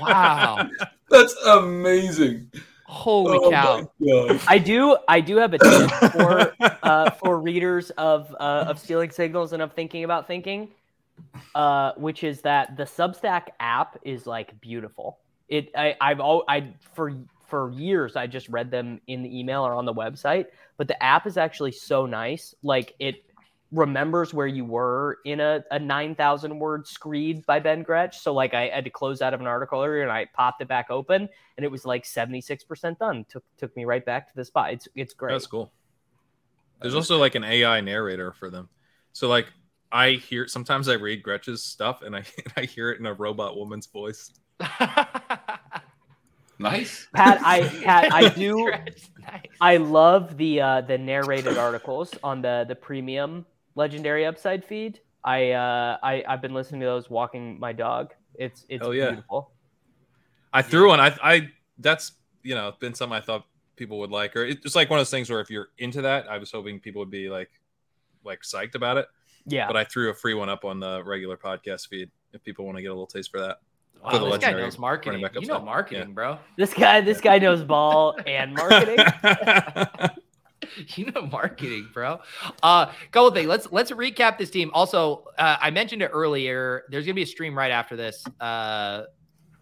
Wow! 0.01 0.69
That's 1.11 1.35
amazing. 1.47 2.51
Holy 2.87 3.39
oh 3.43 3.51
cow! 3.51 4.41
I 4.47 4.59
do 4.59 4.97
I 5.09 5.21
do 5.21 5.37
have 5.37 5.55
a 5.55 5.59
tip 5.59 5.91
for 6.13 6.55
uh, 6.61 7.11
for 7.11 7.41
readers 7.41 7.91
of 7.91 8.35
uh, 8.39 8.67
of 8.69 8.79
stealing 8.79 9.11
signals 9.11 9.53
and 9.53 9.61
of 9.61 9.73
thinking 9.73 10.05
about 10.05 10.29
thinking, 10.29 10.69
uh, 11.57 11.93
which 11.97 12.23
is 12.23 12.43
that 12.43 12.77
the 12.77 12.85
Substack 12.85 13.49
app 13.59 13.99
is 14.03 14.27
like 14.27 14.61
beautiful. 14.61 15.19
It 15.49 15.71
I 15.77 15.97
I've 16.01 16.21
all 16.21 16.45
I 16.47 16.69
for 16.95 17.13
for 17.49 17.71
years 17.73 18.17
I 18.17 18.27
just 18.27 18.49
read 18.49 18.71
them 18.71 19.01
in 19.07 19.23
the 19.23 19.39
email 19.39 19.67
or 19.67 19.75
on 19.75 19.85
the 19.85 19.95
website, 19.95 20.47
but 20.77 20.89
the 20.89 21.01
app 21.03 21.27
is 21.27 21.37
actually 21.37 21.73
so 21.73 22.07
nice. 22.07 22.55
Like 22.63 22.95
it 22.99 23.25
remembers 23.73 24.33
where 24.33 24.47
you 24.47 24.65
were 24.65 25.19
in 25.25 25.41
a, 25.41 25.65
a 25.71 25.79
9,000 25.79 26.59
word 26.59 26.87
screed 26.87 27.45
by 27.47 27.59
Ben 27.59 27.83
Gretch. 27.83 28.19
So 28.19 28.33
like 28.33 28.55
I 28.55 28.69
had 28.69 28.85
to 28.85 28.91
close 28.91 29.23
out 29.23 29.35
of 29.35 29.41
an 29.41 29.47
article 29.47 29.83
earlier 29.83 30.03
and 30.03 30.13
I 30.13 30.27
popped 30.33 30.63
it 30.63 30.69
back 30.69 30.91
open 30.91 31.29
and 31.57 31.65
it 31.65 31.71
was 31.71 31.85
like 31.85 32.05
76% 32.05 32.99
done. 32.99 33.25
Took 33.29 33.45
took 33.59 33.77
me 33.77 33.85
right 33.85 34.05
back 34.05 34.29
to 34.29 34.37
the 34.37 34.45
spot. 34.45 34.73
It's 34.73 34.89
it's 34.95 35.15
great. 35.15 35.33
That's 35.33 35.47
cool. 35.47 35.73
There's 36.81 36.95
also 36.95 37.19
like 37.19 37.35
an 37.35 37.45
AI 37.45 37.81
narrator 37.81 38.33
for 38.33 38.51
them. 38.51 38.69
So 39.13 39.29
like 39.29 39.47
I 39.91 40.13
hear 40.13 40.47
sometimes 40.47 40.89
I 40.89 40.95
read 40.95 41.23
Gretch's 41.23 41.63
stuff 41.63 42.03
and 42.03 42.15
I 42.15 42.25
I 42.57 42.63
hear 42.63 42.91
it 42.91 43.01
in 43.01 43.07
a 43.07 43.15
robot 43.15 43.57
woman's 43.57 43.87
voice. 43.87 44.33
Nice. 46.59 47.07
Pat, 47.15 47.39
I 47.43 47.69
Pat, 47.85 48.13
I 48.13 48.29
do 48.31 48.71
Nice. 48.71 49.11
I 49.61 49.77
love 49.77 50.37
the 50.37 50.61
uh 50.61 50.81
the 50.83 50.97
narrated 50.99 51.59
articles 51.59 52.15
on 52.23 52.41
the 52.43 52.65
the 52.69 52.75
premium 52.75 53.45
legendary 53.75 54.25
upside 54.25 54.65
feed. 54.65 55.01
I 55.25 55.51
uh 55.53 55.99
I 56.03 56.25
I've 56.27 56.41
been 56.41 56.55
listening 56.55 56.81
to 56.83 56.87
those 56.87 57.11
walking 57.11 57.59
my 57.61 57.73
dog. 57.73 58.15
It's 58.35 58.65
it's 58.69 58.85
Oh, 58.85 58.93
yeah. 58.93 59.11
beautiful. 59.11 59.51
I 60.53 60.63
threw 60.63 60.89
one. 60.89 61.01
I 61.01 61.17
I 61.23 61.51
that's 61.79 62.13
you 62.43 62.55
know 62.55 62.73
been 62.81 62.95
something 62.95 63.17
I 63.17 63.21
thought 63.21 63.45
people 63.77 63.99
would 63.99 64.11
like, 64.11 64.35
or 64.37 64.45
it's 64.45 64.63
just 64.63 64.77
like 64.77 64.89
one 64.89 64.99
of 64.99 65.01
those 65.01 65.11
things 65.11 65.29
where 65.29 65.41
if 65.41 65.51
you're 65.51 65.69
into 65.79 66.01
that, 66.03 66.29
I 66.31 66.39
was 66.39 66.51
hoping 66.51 66.81
people 66.81 67.01
would 67.01 67.11
be 67.11 67.29
like 67.29 67.51
like 68.25 68.41
psyched 68.43 68.75
about 68.75 68.97
it. 68.97 69.07
Yeah. 69.47 69.67
But 69.67 69.77
I 69.77 69.85
threw 69.85 70.11
a 70.11 70.15
free 70.15 70.35
one 70.35 70.49
up 70.49 70.65
on 70.65 70.81
the 70.81 71.05
regular 71.05 71.37
podcast 71.37 71.89
feed 71.89 72.11
if 72.33 72.43
people 72.43 72.65
want 72.65 72.79
to 72.79 72.83
get 72.83 72.89
a 72.89 72.95
little 72.95 73.07
taste 73.07 73.31
for 73.31 73.41
that. 73.41 73.59
Wow, 74.05 74.31
this 74.31 74.39
guy 74.39 74.53
knows 74.53 74.79
marketing. 74.79 75.23
running 75.23 75.43
You 75.43 75.49
know 75.49 75.55
upside. 75.55 75.67
marketing, 75.67 76.15
bro. 76.15 76.39
This 76.57 76.73
guy 76.73 77.01
this 77.01 77.21
guy 77.21 77.39
knows 77.39 77.65
ball 77.73 78.17
and 78.27 78.55
marketing. 78.55 78.99
you 80.97 81.11
know 81.11 81.23
marketing, 81.23 81.89
bro. 81.93 82.21
Uh, 82.63 82.87
couple 83.11 83.31
things. 83.33 83.49
Let's 83.49 83.69
let's 83.73 83.91
recap 83.91 84.39
this 84.39 84.51
team. 84.51 84.71
Also, 84.75 85.25
uh, 85.39 85.57
I 85.61 85.71
mentioned 85.71 86.03
it 86.03 86.11
earlier. 86.13 86.85
There's 86.89 87.05
gonna 87.05 87.15
be 87.15 87.23
a 87.23 87.27
stream 87.27 87.57
right 87.57 87.71
after 87.71 87.97
this. 87.97 88.25
Uh, 88.41 89.05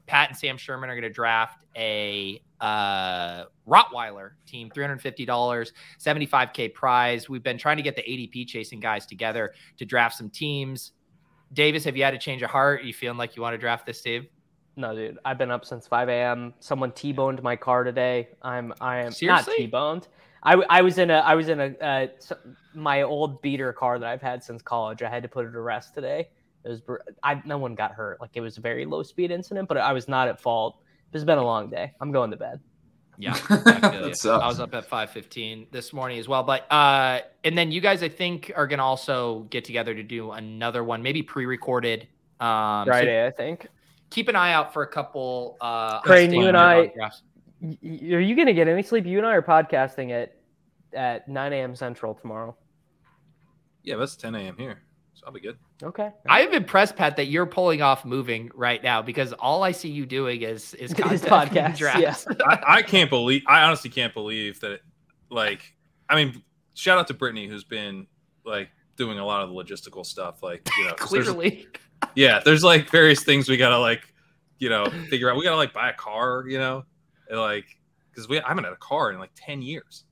Pat 0.07 0.29
and 0.31 0.39
Sam 0.39 0.57
Sherman 0.57 0.91
are 0.91 0.95
gonna 0.95 1.11
draft 1.11 1.65
a 1.77 2.43
uh, 2.61 3.45
Rottweiler 3.67 4.33
team, 4.47 4.71
three 4.71 4.85
hundred 4.85 5.01
fifty 5.01 5.25
dollars, 5.25 5.73
seventy 5.99 6.27
five 6.27 6.53
k 6.53 6.69
prize. 6.69 7.29
We've 7.29 7.43
been 7.43 7.59
trying 7.59 7.77
to 7.79 7.83
get 7.83 7.97
the 7.97 8.03
ADP 8.03 8.47
chasing 8.47 8.81
guys 8.81 9.07
together 9.07 9.55
to 9.79 9.85
draft 9.85 10.17
some 10.17 10.31
teams. 10.31 10.93
Davis, 11.55 11.85
have 11.85 11.97
you 11.97 12.05
had 12.05 12.15
a 12.15 12.19
change 12.19 12.43
of 12.43 12.51
heart? 12.51 12.81
Are 12.81 12.85
you 12.85 12.93
feeling 12.93 13.19
like 13.19 13.37
you 13.37 13.43
want 13.43 13.55
to 13.55 13.59
draft 13.59 13.87
this 13.87 14.01
team? 14.01 14.27
No, 14.77 14.95
dude. 14.95 15.19
I've 15.25 15.39
been 15.39 15.51
up 15.51 15.65
since 15.65 15.87
5 15.87 16.09
a.m. 16.09 16.55
Someone 16.59 16.93
T-boned 16.93 17.43
my 17.43 17.57
car 17.57 17.85
today. 17.85 18.29
I'm 18.43 18.75
I 18.81 18.99
am 18.99 19.13
Seriously? 19.13 19.53
not 19.53 19.59
T-boned. 19.59 20.09
I, 20.43 20.55
I 20.69 20.83
was 20.83 20.99
in 20.99 21.11
a 21.11 21.19
I 21.19 21.35
was 21.35 21.49
in 21.49 21.61
a 21.61 21.67
uh, 21.81 22.07
my 22.75 23.03
old 23.03 23.41
beater 23.41 23.73
car 23.73 23.99
that 23.99 24.09
I've 24.09 24.21
had 24.21 24.43
since 24.43 24.61
college. 24.61 25.03
I 25.03 25.09
had 25.09 25.23
to 25.23 25.29
put 25.29 25.47
it 25.47 25.53
to 25.53 25.61
rest 25.61 25.95
today. 25.95 26.29
It 26.65 26.69
was 26.69 26.83
I 27.23 27.41
no 27.47 27.57
one 27.57 27.75
got 27.75 27.93
hurt. 27.93 28.21
Like 28.21 28.31
it 28.35 28.41
was 28.41 28.59
a 28.59 28.61
very 28.61 28.85
low 28.85 29.03
speed 29.03 29.31
incident, 29.31 29.69
but 29.69 29.79
I 29.79 29.93
was 29.93 30.09
not 30.09 30.29
at 30.29 30.41
fault. 30.41 30.79
It's 31.13 31.25
been 31.25 31.39
a 31.39 31.45
long 31.45 31.71
day. 31.71 31.93
I'm 32.01 32.11
going 32.11 32.33
to 32.33 32.37
bed. 32.37 32.61
Yeah, 33.19 33.37
I, 33.49 33.57
That 33.57 34.41
I 34.43 34.47
was 34.47 34.59
up 34.61 34.75
at 34.75 34.85
five 34.87 35.11
fifteen 35.11 35.67
this 35.71 35.93
morning 35.93 36.19
as 36.19 36.27
well. 36.29 36.43
But 36.43 36.71
uh, 36.73 37.21
and 37.45 37.57
then 37.57 37.71
you 37.71 37.81
guys, 37.81 38.03
I 38.03 38.09
think, 38.09 38.51
are 38.57 38.67
gonna 38.67 38.85
also 38.85 39.41
get 39.51 39.65
together 39.65 39.95
to 39.95 40.03
do 40.03 40.33
another 40.33 40.83
one, 40.85 41.03
maybe 41.03 41.23
pre-recorded. 41.23 42.09
Um, 42.41 42.85
so 42.87 42.91
Friday, 42.93 43.25
I 43.27 43.31
think. 43.31 43.69
keep 44.11 44.29
an 44.29 44.37
eye 44.37 44.53
out 44.53 44.73
for 44.73 44.83
a 44.83 44.87
couple. 44.89 45.57
Uh, 45.61 46.01
Kerrane, 46.03 46.33
you 46.35 46.47
and 46.49 46.57
underdog 46.57 46.91
I- 46.91 46.95
drafts. 46.95 47.23
Y- 47.61 47.79
y- 47.83 48.15
Are 48.15 48.21
you 48.21 48.35
gonna 48.37 48.53
get 48.53 48.67
any 48.69 48.83
sleep? 48.83 49.07
You 49.07 49.19
and 49.19 49.27
I 49.27 49.33
are 49.35 49.43
podcasting 49.43 50.11
at 50.11 50.37
at 50.93 51.29
9 51.29 51.53
a.m. 51.53 51.75
Central 51.75 52.15
tomorrow. 52.15 52.57
yeah, 53.83 53.97
that's 53.97 54.17
10 54.17 54.35
a.m. 54.35 54.57
here, 54.57 54.79
so 54.79 54.84
I'll 55.27 55.33
be 55.33 55.41
good. 55.41 55.57
Okay. 55.83 56.11
I 56.29 56.43
am 56.43 56.53
impressed, 56.53 56.97
Pat, 56.97 57.17
that 57.17 57.27
you're 57.27 57.47
pulling 57.47 57.81
off 57.83 58.05
moving 58.05 58.51
right 58.55 58.83
now 58.83 59.01
because 59.03 59.33
all 59.35 59.63
I 59.63 59.73
see 59.73 59.89
you 59.91 60.05
doing 60.07 60.43
is 60.43 60.75
is 60.75 60.93
Is 60.93 60.95
content 60.99 61.23
podcasts, 61.23 61.77
drafts. 61.79 62.27
I, 62.47 62.63
I 62.67 62.83
can't 62.83 63.09
believe. 63.11 63.43
I 63.49 63.63
honestly 63.63 63.91
can't 63.91 64.13
believe 64.13 64.61
that. 64.61 64.81
Like, 65.31 65.75
I 66.09 66.15
mean, 66.17 66.43
shout 66.75 66.99
out 66.99 67.07
to 67.09 67.15
Brittany 67.15 67.49
who's 67.49 67.65
been 67.65 68.07
like 68.45 68.69
doing 68.97 69.19
a 69.19 69.25
lot 69.25 69.43
of 69.43 69.49
the 69.49 69.55
logistical 69.55 70.05
stuff. 70.05 70.43
Like, 70.43 70.69
you 70.79 70.85
know, 70.85 70.93
'cause 70.95 71.11
there's- 71.11 71.27
Clearly, 71.29 71.67
yeah, 72.15 72.41
there's 72.45 72.63
like 72.63 72.91
various 72.91 73.25
things 73.25 73.49
we 73.49 73.57
gotta 73.57 73.79
like, 73.79 74.13
you 74.59 74.69
know, 74.69 74.85
figure 75.09 75.31
out. 75.31 75.37
We 75.37 75.43
gotta 75.45 75.57
like 75.57 75.73
buy 75.73 75.89
a 75.91 75.95
car, 75.95 76.45
you 76.47 76.59
know, 76.59 76.85
and, 77.31 77.41
like 77.41 77.65
because 78.11 78.29
we 78.29 78.39
I 78.41 78.47
haven't 78.49 78.65
had 78.65 78.73
a 78.75 78.77
car 78.77 79.11
in 79.11 79.19
like 79.19 79.31
10 79.35 79.63
years. 79.63 80.05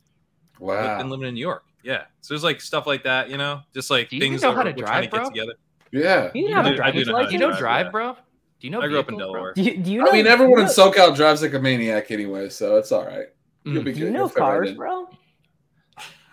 I've 0.56 0.60
Wow. 0.60 0.98
been 0.98 1.10
living 1.10 1.28
in 1.28 1.34
New 1.34 1.40
York. 1.40 1.64
Yeah, 1.84 2.04
so 2.20 2.34
there's 2.34 2.44
like 2.44 2.60
stuff 2.60 2.86
like 2.86 3.02
that, 3.04 3.28
you 3.30 3.36
know, 3.36 3.60
just 3.74 3.90
like 3.90 4.09
Do 4.10 4.16
you 4.16 4.20
things 4.22 4.42
know 4.42 4.50
that 4.50 4.56
how 4.56 4.62
to 4.64 4.70
we're 4.70 4.86
trying 4.86 5.02
to 5.02 5.09
drive, 5.09 5.22
get 5.24 5.28
together. 5.34 5.52
Yeah. 5.90 6.30
You 6.34 6.48
I 6.48 6.62
have 6.62 6.76
do- 6.76 6.82
a 6.82 6.84
I 6.84 6.90
do 6.90 7.04
know 7.04 7.12
how 7.16 7.22
to 7.22 7.28
do 7.28 7.32
license. 7.32 7.32
you 7.32 7.38
know 7.38 7.48
drive, 7.48 7.59
drive, 7.59 7.86
yeah. 7.86 7.90
bro? 7.90 8.12
Do 8.14 8.66
you 8.66 8.70
know? 8.70 8.80
I 8.80 8.86
grew 8.88 8.98
up 9.00 9.09
in? 9.09 9.18
Delaware. 9.18 9.52
Do 9.54 9.62
you, 9.62 9.76
do 9.78 9.92
you 9.92 9.98
know? 10.04 10.10
I 10.10 10.12
mean, 10.12 10.26
everyone 10.28 10.60
in 10.60 10.68
you 10.68 10.76
know, 10.76 10.90
SoCal 10.92 11.16
drives 11.16 11.42
like 11.42 11.52
a 11.54 11.59
maniac 11.59 12.10
anyway, 12.12 12.48
so 12.48 12.76
it's 12.76 12.92
all 12.92 13.04
right. 13.04 13.26
You'll 13.64 13.82
Mm. 13.82 13.84
be 13.86 13.92
do 13.92 13.98
good. 14.00 14.06
you 14.06 14.10
know 14.10 14.18
You'll 14.20 14.28
right 14.28 14.36
cars, 14.36 14.72
bro? 14.72 15.09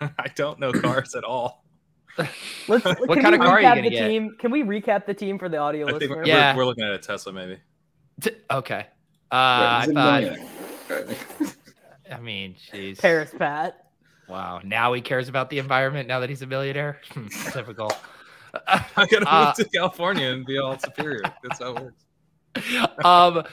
I 0.00 0.28
don't 0.36 0.58
know 0.60 0.72
cars 0.72 1.14
at 1.14 1.24
all. 1.24 1.64
Let's, 2.18 2.28
What 2.68 2.84
can 2.84 3.22
kind 3.22 3.32
we 3.32 3.34
of 3.34 3.40
car 3.40 3.58
are 3.58 3.60
you 3.60 3.66
recap 3.66 3.70
gonna 3.76 3.82
the 3.82 3.90
get? 3.90 4.08
team? 4.08 4.36
Can 4.38 4.50
we 4.50 4.62
recap 4.62 5.06
the 5.06 5.14
team 5.14 5.38
for 5.38 5.48
the 5.48 5.56
audio 5.58 5.88
I 5.88 5.92
listener? 5.92 6.16
we're, 6.18 6.24
Yeah. 6.26 6.56
we're 6.56 6.64
looking 6.64 6.84
at 6.84 6.92
a 6.92 6.98
Tesla, 6.98 7.32
maybe. 7.32 7.58
T- 8.20 8.30
Okay. 8.50 8.86
Uh, 9.32 9.34
Right, 9.34 9.88
I 9.96 10.36
thought. 10.88 11.16
I 12.12 12.20
mean, 12.20 12.54
jeez. 12.72 12.98
Paris 13.00 13.32
Pat. 13.36 13.89
Wow. 14.30 14.60
Now 14.64 14.92
he 14.92 15.00
cares 15.00 15.28
about 15.28 15.50
the 15.50 15.58
environment. 15.58 16.08
Now 16.08 16.20
that 16.20 16.28
he's 16.30 16.42
a 16.42 16.46
millionaire. 16.46 17.00
Hmm, 17.12 17.26
Typical. 17.50 17.92
I 18.66 18.84
gotta 18.96 19.26
Uh, 19.28 19.46
move 19.46 19.54
to 19.66 19.76
California 19.76 20.28
and 20.28 20.44
be 20.46 20.58
all 20.58 20.78
superior. 20.78 21.22
That's 21.42 21.60
how 21.60 21.74
it 21.76 21.82
works. 21.82 22.04
um, 23.04 23.44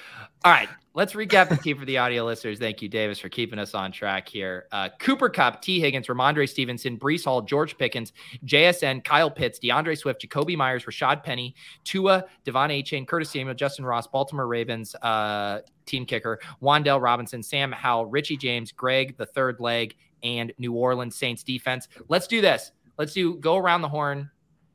all 0.46 0.52
right, 0.54 0.70
let's 0.96 1.14
recap 1.14 1.50
the 1.50 1.58
team 1.58 1.78
for 1.78 1.86
the 1.86 1.98
audio 2.00 2.26
listeners. 2.26 2.58
Thank 2.58 2.82
you, 2.82 2.90
Davis, 2.90 3.20
for 3.20 3.30
keeping 3.30 3.60
us 3.60 3.76
on 3.76 3.92
track 3.92 4.28
here. 4.28 4.66
Uh, 4.72 4.90
Cooper 5.00 5.30
Kupp, 5.30 5.62
Tee 5.62 5.80
Higgins, 5.80 6.08
Rhamondre 6.08 6.48
Stevenson, 6.50 6.98
Breece 6.98 7.26
Hall, 7.26 7.42
George 7.42 7.78
Pickens, 7.78 8.14
JSN, 8.46 9.04
Kyle 9.04 9.30
Pitts, 9.30 9.60
D'Andre 9.60 9.94
Swift, 9.96 10.22
Jakobi 10.28 10.56
Meyers, 10.58 10.86
Rashad 10.86 11.24
Penny, 11.24 11.54
Tua, 11.84 12.24
De'Von 12.46 12.70
Achane, 12.72 13.08
Curtis 13.08 13.30
Samuel, 13.32 13.56
Justyn 13.56 13.84
Ross, 13.86 14.08
Baltimore 14.08 14.48
Ravens, 14.48 14.96
uh, 14.96 15.60
team 15.86 16.06
kicker, 16.06 16.40
Wan'Dale 16.62 17.02
Robinson, 17.02 17.44
Sam 17.44 17.72
Howell, 17.72 18.08
Richie 18.08 18.38
James, 18.38 18.72
Greg, 18.72 19.16
the 19.18 19.26
third 19.28 19.60
leg, 19.60 19.96
and 20.24 20.54
New 20.58 20.74
Orleans 20.74 21.16
Saints 21.16 21.44
defense. 21.44 21.88
Let's 22.08 22.28
do 22.28 22.42
this. 22.42 22.72
Let's 22.98 23.14
do 23.14 23.36
go 23.36 23.58
around 23.58 23.82
the 23.82 23.90
horn. 23.90 24.30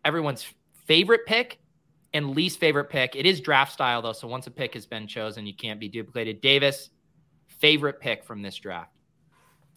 Everyone's 0.04 0.46
favorite 0.86 1.26
pick 1.26 1.58
and 2.14 2.30
least 2.30 2.60
favorite 2.60 2.90
pick. 2.90 3.16
It 3.16 3.26
is 3.26 3.40
draft 3.40 3.72
style 3.72 4.02
though, 4.02 4.12
so 4.12 4.28
once 4.28 4.46
a 4.46 4.50
pick 4.50 4.74
has 4.74 4.86
been 4.86 5.06
chosen, 5.06 5.46
you 5.46 5.54
can't 5.54 5.80
be 5.80 5.88
duplicated. 5.88 6.40
Davis, 6.40 6.90
favorite 7.48 8.00
pick 8.00 8.24
from 8.24 8.42
this 8.42 8.56
draft. 8.56 8.92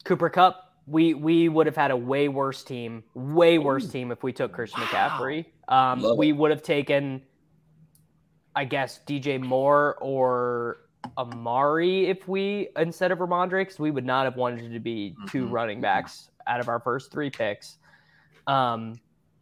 Cooper 0.03 0.29
Kupp. 0.29 0.61
We 0.87 1.15
we 1.15 1.49
would 1.49 1.65
have 1.65 1.75
had 1.75 1.89
a 1.89 1.97
way 1.97 2.27
worse 2.27 2.63
team, 2.63 3.03
way 3.15 3.57
worse 3.57 3.89
team 3.89 4.11
if 4.11 4.21
we 4.21 4.31
took 4.31 4.53
Christian 4.53 4.81
McCaffrey. 4.81 5.45
Um, 5.67 6.15
we 6.15 6.31
would 6.31 6.51
have 6.51 6.61
taken, 6.61 7.23
I 8.55 8.65
guess, 8.65 8.99
DJ 9.07 9.41
Moore 9.41 9.97
or 9.99 10.84
Amari 11.17 12.07
if 12.07 12.27
we 12.27 12.69
instead 12.77 13.11
of 13.11 13.19
Rhamondre, 13.19 13.61
because 13.61 13.79
we 13.79 13.91
would 13.91 14.05
not 14.05 14.25
have 14.25 14.35
wanted 14.35 14.71
to 14.73 14.79
be 14.79 15.15
2 15.29 15.45
Mhm. 15.45 15.51
running 15.51 15.81
backs 15.81 16.29
out 16.47 16.59
of 16.59 16.67
our 16.69 16.79
first 16.79 17.11
three 17.11 17.29
picks. 17.29 17.77
Um, 18.47 18.95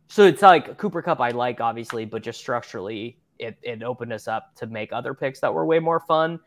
so 0.07 0.23
it's 0.23 0.41
like 0.41 0.77
Cooper 0.77 1.02
Kupp 1.02 1.19
I 1.19 1.30
like 1.30 1.60
obviously, 1.61 2.06
but 2.06 2.22
just 2.23 2.40
structurally 2.40 3.18
it 3.40 3.57
it 3.64 3.81
opened 3.84 4.14
us 4.14 4.27
up 4.27 4.56
to 4.56 4.68
make 4.68 4.94
other 4.94 5.14
picks 5.14 5.40
that 5.41 5.53
were 5.53 5.65
way 5.65 5.80
more 5.80 5.99
fun. 6.02 6.40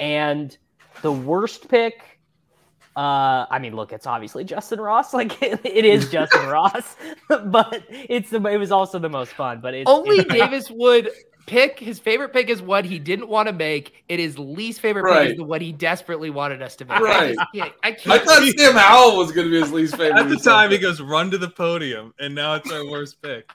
And 0.00 0.56
the 1.02 1.12
worst 1.12 1.68
pick, 1.68 2.18
uh, 2.96 3.46
I 3.50 3.58
mean, 3.60 3.76
look, 3.76 3.92
it's 3.92 4.06
obviously 4.06 4.44
Justyn 4.44 4.78
Ross. 4.84 5.12
Like 5.20 5.40
it, 5.42 5.60
it 5.64 5.84
is 5.84 6.10
Justin 6.10 6.46
Ross, 6.48 6.96
but 7.28 7.84
it's 7.90 8.30
the 8.30 8.42
it 8.46 8.56
was 8.56 8.72
also 8.72 8.98
the 8.98 9.08
most 9.10 9.32
fun. 9.34 9.60
But 9.60 9.74
it's 9.74 9.88
Only 9.90 10.18
it's- 10.20 10.34
Davis 10.36 10.70
would 10.70 11.10
pick 11.50 11.78
his 11.80 11.98
favorite 11.98 12.32
pick 12.32 12.48
is 12.48 12.62
what 12.62 12.84
he 12.84 12.98
didn't 12.98 13.28
want 13.28 13.48
to 13.48 13.52
make. 13.52 14.04
It 14.08 14.20
is 14.20 14.38
least 14.38 14.80
favorite 14.80 15.12
pick 15.12 15.30
is 15.32 15.36
the 15.36 15.44
what 15.44 15.60
he 15.60 15.72
desperately 15.72 16.30
wanted 16.30 16.62
us 16.62 16.76
to 16.76 16.84
make. 16.84 16.96
I 16.98 17.02
Right. 17.02 17.34
just 17.34 17.46
can't- 17.54 17.72
I 17.82 17.88
I 17.88 17.92
can't. 17.92 18.22
thought 18.22 18.42
Sam 18.58 18.74
Howell 18.74 19.16
was 19.18 19.32
going 19.32 19.46
to 19.46 19.50
be 19.50 19.60
his 19.60 19.72
least 19.72 19.96
favorite. 19.96 20.18
At 20.20 20.28
the 20.28 20.36
time, 20.36 20.70
he 20.70 20.78
goes 20.78 21.00
run 21.00 21.30
to 21.32 21.38
the 21.38 21.50
podium, 21.50 22.14
and 22.18 22.34
now 22.34 22.54
it's 22.54 22.70
our 22.70 22.86
worst 22.88 23.20
pick. 23.20 23.50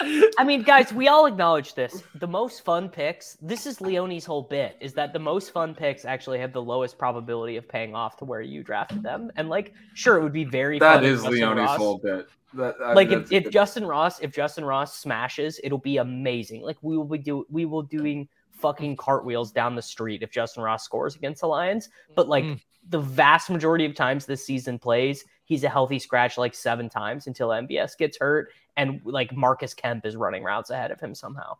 I 0.00 0.44
mean, 0.44 0.62
guys, 0.62 0.92
we 0.92 1.08
all 1.08 1.26
acknowledge 1.26 1.74
this. 1.74 2.02
The 2.16 2.26
most 2.26 2.64
fun 2.64 2.88
picks. 2.88 3.36
This 3.40 3.66
is 3.66 3.80
Leone's 3.80 4.24
whole 4.24 4.42
bit: 4.42 4.76
is 4.80 4.92
that 4.94 5.12
the 5.12 5.18
most 5.18 5.52
fun 5.52 5.74
picks 5.74 6.04
actually 6.04 6.38
have 6.40 6.52
the 6.52 6.62
lowest 6.62 6.98
probability 6.98 7.56
of 7.56 7.68
paying 7.68 7.94
off 7.94 8.16
to 8.18 8.24
where 8.24 8.40
you 8.40 8.62
drafted 8.62 9.02
them. 9.02 9.30
And 9.36 9.48
like, 9.48 9.72
sure, 9.94 10.18
it 10.18 10.22
would 10.22 10.32
be 10.32 10.44
very 10.44 10.78
That 10.78 11.04
is 11.04 11.24
Leone's 11.24 11.58
Ross- 11.58 11.78
whole 11.78 11.98
bit. 11.98 12.28
That, 12.54 12.76
I 12.84 12.92
like 12.92 13.10
if, 13.10 13.32
if 13.32 13.44
Justyn 13.44 13.88
Ross 13.88 14.20
if 14.20 14.32
Justyn 14.32 14.66
Ross 14.66 14.96
smashes, 14.96 15.60
it'll 15.64 15.78
be 15.78 15.96
amazing. 15.96 16.62
Like 16.62 16.76
we 16.82 16.96
will 16.96 17.04
be 17.04 17.18
do 17.18 17.44
we 17.50 17.64
will 17.64 17.82
doing 17.82 18.28
fucking 18.64 18.96
cartwheels 18.96 19.52
down 19.52 19.74
the 19.76 19.82
street 19.82 20.22
if 20.22 20.30
Justyn 20.32 20.64
Ross 20.64 20.84
scores 20.84 21.16
against 21.16 21.42
the 21.42 21.46
Lions. 21.46 21.90
But 22.16 22.28
like 22.30 22.44
Mm. 22.44 22.60
the 22.88 22.98
vast 22.98 23.50
majority 23.50 23.84
of 23.84 23.94
times 23.94 24.24
this 24.24 24.46
season 24.46 24.78
plays, 24.78 25.22
he's 25.44 25.64
a 25.64 25.68
healthy 25.68 25.98
scratch 25.98 26.38
like 26.38 26.54
seven 26.54 26.88
times 26.88 27.26
until 27.26 27.50
MBS 27.50 27.94
gets 27.98 28.16
hurt 28.18 28.48
and 28.78 29.02
like 29.04 29.36
Marcus 29.36 29.74
Kemp 29.74 30.06
is 30.06 30.16
running 30.16 30.42
routes 30.42 30.70
ahead 30.70 30.90
of 30.90 30.98
him 30.98 31.14
somehow. 31.14 31.58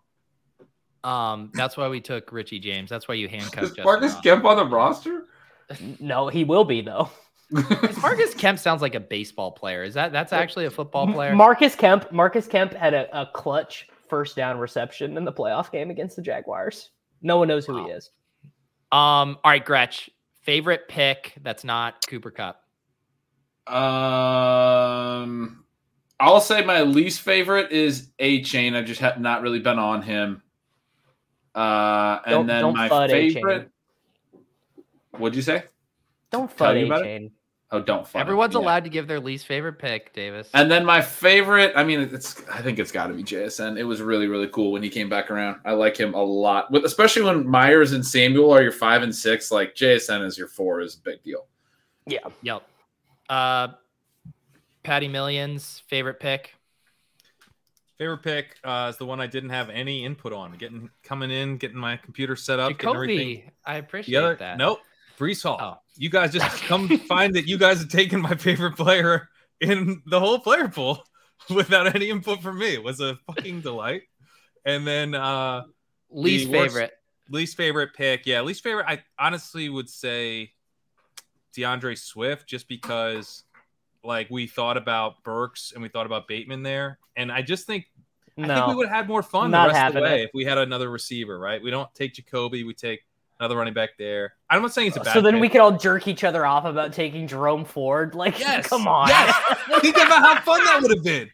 Um, 1.05 1.51
that's 1.52 1.76
why 1.76 1.89
we 1.89 2.01
took 2.01 2.32
Richie 2.32 2.59
James. 2.59 2.89
That's 2.89 3.06
why 3.06 3.16
you 3.16 3.28
handcuffed 3.28 3.62
Is 3.64 3.68
Justin 3.76 3.85
Marcus 3.85 4.12
Ross. 4.14 4.22
Kemp 4.22 4.44
on 4.47 4.56
the 4.56 4.64
roster? 4.64 5.24
No, 6.01 6.28
he 6.28 6.44
will 6.44 6.64
be 6.64 6.81
though. 6.81 7.10
Marcus 8.01 8.32
Kemp 8.32 8.59
sounds 8.59 8.81
like 8.81 8.94
a 8.94 9.01
baseball 9.01 9.52
player. 9.52 9.82
Is 9.82 9.93
that 9.93 10.10
that's 10.12 10.32
actually 10.32 10.64
a 10.64 10.70
football 10.70 11.06
player? 11.12 11.35
Marcus 11.35 11.74
Kemp, 11.74 12.10
Marcus 12.10 12.47
Kemp 12.47 12.72
had 12.72 12.94
a, 12.94 13.20
a 13.20 13.26
clutch 13.26 13.89
first 14.09 14.36
down 14.36 14.59
reception 14.59 15.16
in 15.16 15.24
the 15.24 15.32
playoff 15.32 15.70
game 15.72 15.90
against 15.90 16.16
the 16.16 16.22
Jaguars. 16.22 16.90
No 17.22 17.39
one 17.39 17.48
knows 17.48 17.66
who 17.66 17.74
Wow. 17.74 17.85
he 17.86 17.90
is. 17.93 18.10
Um, 18.93 19.39
all 19.43 19.51
right, 19.51 19.64
Gretch, 19.64 20.10
favorite 20.43 20.89
pick 20.89 21.35
that's 21.43 21.64
not 21.64 22.06
Cooper 22.06 22.31
Kupp. 22.31 22.60
Um, 23.66 25.64
I'll 26.20 26.40
say 26.40 26.64
my 26.64 26.82
least 26.82 27.20
favorite 27.22 27.72
is 27.72 28.10
Achane. 28.20 28.76
I've 28.76 28.85
just 28.85 29.01
have 29.01 29.18
not 29.20 29.43
really 29.43 29.59
been 29.60 29.78
on 29.78 30.02
him. 30.02 30.43
Uh, 31.55 32.18
and 32.26 32.32
Don't- 32.32 32.47
then 32.47 32.60
don't 32.62 32.76
my 32.76 32.89
FUD 32.89 33.10
Achane. 33.10 33.32
favorite. 33.35 33.70
What'd 35.12 35.36
you 35.36 35.43
say? 35.43 35.64
Don't 36.31 36.55
Tell 36.56 36.74
fud 36.74 36.89
Achane. 36.89 37.31
Oh, 37.74 37.80
don't. 37.82 38.05
FUD 38.06 38.14
him. 38.14 38.20
Everyone's 38.20 38.55
Yeah. 38.55 38.60
allowed 38.60 38.84
to 38.84 38.90
give 38.90 39.09
their 39.09 39.18
least 39.18 39.46
favorite 39.46 39.80
pick, 39.80 40.12
Davis. 40.12 40.48
And 40.55 40.70
then 40.70 40.84
my 40.84 41.01
favorite, 41.02 41.72
I 41.74 41.82
mean, 41.82 42.01
it's 42.01 42.40
I 42.48 42.62
think 42.62 42.78
it's 42.78 42.92
got 42.92 43.09
to 43.09 43.14
be 43.14 43.24
JSN. 43.24 43.76
It 43.76 43.82
was 43.82 44.01
really 44.01 44.28
really 44.28 44.46
cool 44.48 44.70
when 44.70 44.82
he 44.82 44.88
came 44.88 45.09
back 45.09 45.28
around. 45.30 45.60
I 45.64 45.72
like 45.72 45.96
him 45.96 46.14
a 46.14 46.22
lot, 46.22 46.70
with 46.70 46.84
especially 46.84 47.22
when 47.22 47.44
Meyers 47.46 47.92
and 47.92 48.06
Samuel 48.06 48.52
are 48.52 48.62
your 48.62 48.70
five 48.72 49.02
and 49.02 49.12
six. 49.14 49.51
Like 49.51 49.74
JSN 49.74 50.24
is 50.24 50.38
your 50.38 50.46
four 50.46 50.80
is 50.82 50.94
a 50.94 51.01
big 51.01 51.22
deal. 51.24 51.46
Yeah. 52.06 52.20
Yep. 52.42 52.62
Uh, 53.28 53.68
Patty 54.84 55.09
Millions 55.09 55.82
favorite 55.88 56.20
pick. 56.20 56.55
Favorite 57.98 58.22
pick 58.22 58.56
uh, 58.62 58.88
is 58.90 58.98
the 58.98 59.06
one 59.06 59.20
I 59.20 59.26
didn't 59.26 59.51
have 59.51 59.68
any 59.70 60.05
input 60.05 60.32
on. 60.32 60.52
Getting 60.52 60.90
coming 61.02 61.30
in, 61.30 61.56
getting 61.56 61.78
my 61.78 61.96
computer 61.96 62.36
set 62.36 62.60
up, 62.60 62.70
getting 62.78 62.94
everything. 62.94 63.51
I 63.64 63.76
appreciate 63.76 64.16
other, 64.16 64.36
that. 64.36 64.59
nope, 64.59 64.78
Breece 65.18 65.42
Hall. 65.42 65.59
Oh. 65.60 65.78
You 65.96 66.10
guys 66.10 66.32
just 66.32 66.62
come 66.64 66.88
find 66.98 67.34
that 67.34 67.46
you 67.46 67.58
guys 67.58 67.78
have 67.78 67.88
taken 67.88 68.20
my 68.20 68.34
favorite 68.34 68.76
player 68.76 69.28
in 69.60 70.02
the 70.06 70.18
whole 70.20 70.38
player 70.38 70.68
pool 70.68 71.04
without 71.50 71.94
any 71.94 72.10
input 72.10 72.42
from 72.42 72.58
me. 72.58 72.74
It 72.74 72.82
was 72.82 73.00
a 73.00 73.16
fucking 73.26 73.60
delight. 73.60 74.02
And 74.64 74.86
then 74.86 75.14
uh 75.14 75.62
least 76.10 76.50
the 76.50 76.58
worst- 76.58 76.74
favorite. 76.74 76.92
least 77.30 77.56
favorite 77.56 77.94
pick, 77.94 78.26
yeah, 78.26 78.40
least 78.42 78.62
favorite. 78.62 78.86
I 78.88 79.02
honestly 79.18 79.68
would 79.68 79.88
say 79.88 80.52
D'Andre 81.54 81.94
Swift, 81.94 82.48
just 82.48 82.68
because 82.68 83.44
like 84.02 84.28
we 84.30 84.46
thought 84.46 84.76
about 84.76 85.22
Burks 85.22 85.72
and 85.72 85.82
we 85.82 85.88
thought 85.88 86.06
about 86.06 86.28
Bateman 86.28 86.62
there, 86.62 86.98
and 87.16 87.30
I 87.30 87.42
just 87.42 87.66
think 87.66 87.86
I 88.36 88.46
think 88.46 88.66
we 88.66 88.74
would 88.74 88.88
have 88.88 88.96
had 88.96 89.08
more 89.08 89.22
fun 89.22 89.50
the 89.52 89.58
rest 89.58 89.86
of 89.88 89.94
the 89.94 90.00
way 90.00 90.22
it. 90.22 90.24
if 90.24 90.30
we 90.34 90.44
had 90.44 90.58
another 90.58 90.90
receiver, 90.90 91.38
right? 91.38 91.62
We 91.62 91.70
don't 91.70 91.92
take 91.94 92.14
Jakobi, 92.14 92.66
we 92.66 92.74
take 92.74 93.00
another 93.40 93.56
running 93.56 93.74
back 93.74 93.90
there. 93.98 94.35
I'm 94.51 94.62
not 94.62 94.73
saying 94.73 94.89
it's 94.89 94.97
a 94.97 95.01
bad. 95.01 95.12
So 95.15 95.20
then 95.20 95.35
pick. 95.35 95.40
we 95.43 95.48
could 95.48 95.61
all 95.61 95.77
jerk 95.77 96.06
each 96.09 96.24
other 96.24 96.47
off 96.47 96.65
about 96.65 96.93
taking 96.93 97.27
Jerome 97.27 97.65
Ford. 97.65 98.15
Like, 98.24 98.39
Yes. 98.39 98.66
come 98.69 98.86
on. 98.89 99.09
Yes. 99.09 99.35
think 99.81 99.97
about 99.97 100.20
how 100.23 100.40
fun 100.40 100.65
that 100.65 100.81
would 100.82 100.90
have 100.90 101.05
been. 101.05 101.31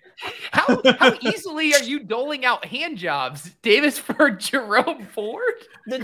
How 0.53 0.83
how 0.99 1.15
easily 1.23 1.73
are 1.73 1.83
you 1.83 2.01
doling 2.01 2.45
out 2.45 2.63
hand 2.67 2.99
jobs, 2.99 3.55
Davis 3.63 3.99
for 3.99 4.31
Jerome 4.39 5.07
Ford? 5.07 5.41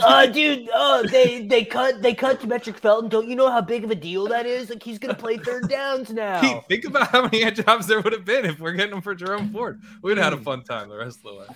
uh, 0.03 0.25
dude, 0.27 0.71
uh, 0.75 1.03
they 1.03 1.47
they 1.47 1.65
cut 1.67 2.01
they 2.01 2.15
cut 2.15 2.41
Demetric 2.41 2.77
Felton. 2.77 3.11
Don't 3.11 3.29
you 3.29 3.37
know 3.37 3.51
how 3.51 3.61
big 3.61 3.85
of 3.85 3.91
a 3.91 3.95
deal 3.95 4.27
that 4.29 4.47
is? 4.47 4.71
Like, 4.71 4.83
he's 4.83 4.99
gonna 4.99 5.13
play 5.15 5.37
third 5.37 5.69
downs 5.69 6.11
now. 6.11 6.41
Pete, 6.41 6.63
think 6.67 6.85
about 6.87 7.09
how 7.09 7.23
many 7.25 7.43
hand 7.43 7.57
jobs 7.57 7.87
there 7.87 8.01
would 8.01 8.15
have 8.15 8.25
been 8.25 8.47
if 8.47 8.59
we're 8.59 8.73
getting 8.73 8.93
them 8.93 9.03
for 9.03 9.15
Jerome 9.15 9.53
Ford. 9.53 9.83
We'd 10.01 10.17
have 10.17 10.33
had 10.33 10.33
a 10.33 10.43
fun 10.43 10.63
time 10.63 10.89
the 10.89 10.97
rest 10.97 11.19
of 11.19 11.25
the 11.25 11.35
way. 11.35 11.47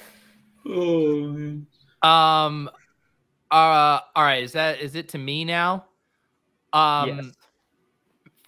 Oh, 0.67 1.29
man. 1.33 1.67
Um, 2.03 2.71
uh, 3.51 4.01
all 4.14 4.24
right. 4.24 4.43
Is 4.43 4.52
that 4.52 4.81
is 4.81 4.94
it 4.94 5.09
to 5.10 5.18
me 5.18 5.44
now? 5.44 5.86
Um, 6.72 7.09
Yes. 7.09 7.32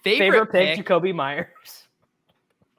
favorite, 0.03 0.31
Favorite 0.31 0.51
pick, 0.51 0.77
pick. 0.77 0.85
Jakobi 0.85 1.13
Meyers. 1.13 1.87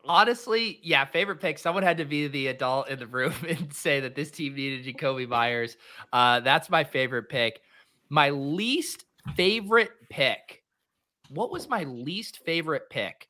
Honestly, 0.07 0.81
yeah, 0.83 1.05
favorite 1.07 1.41
pick. 1.41 1.59
Someone 1.59 1.83
had 1.83 1.97
to 1.97 2.05
be 2.05 2.29
the 2.29 2.49
adult 2.49 2.89
in 2.89 2.99
the 2.99 3.07
room 3.07 3.33
and 3.49 3.73
say 3.73 4.01
that 4.01 4.15
this 4.15 4.31
team 4.31 4.55
needed 4.55 4.85
Jakobi 4.85 5.27
Meyers. 5.29 5.77
Uh, 6.13 6.41
that's 6.41 6.69
my 6.69 6.85
favorite 6.85 7.29
pick. 7.29 7.61
My 8.11 8.31
least 8.31 9.05
favorite 9.35 9.93
pick. 10.11 10.63
What 11.31 11.51
was 11.51 11.69
my 11.69 11.85
least 11.85 12.45
favorite 12.45 12.91
pick? 12.91 13.29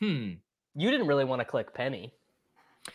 Hmm. 0.00 0.32
You 0.74 0.90
didn't 0.90 1.06
really 1.06 1.24
want 1.24 1.40
to 1.40 1.44
click 1.44 1.74
Penny. 1.74 2.14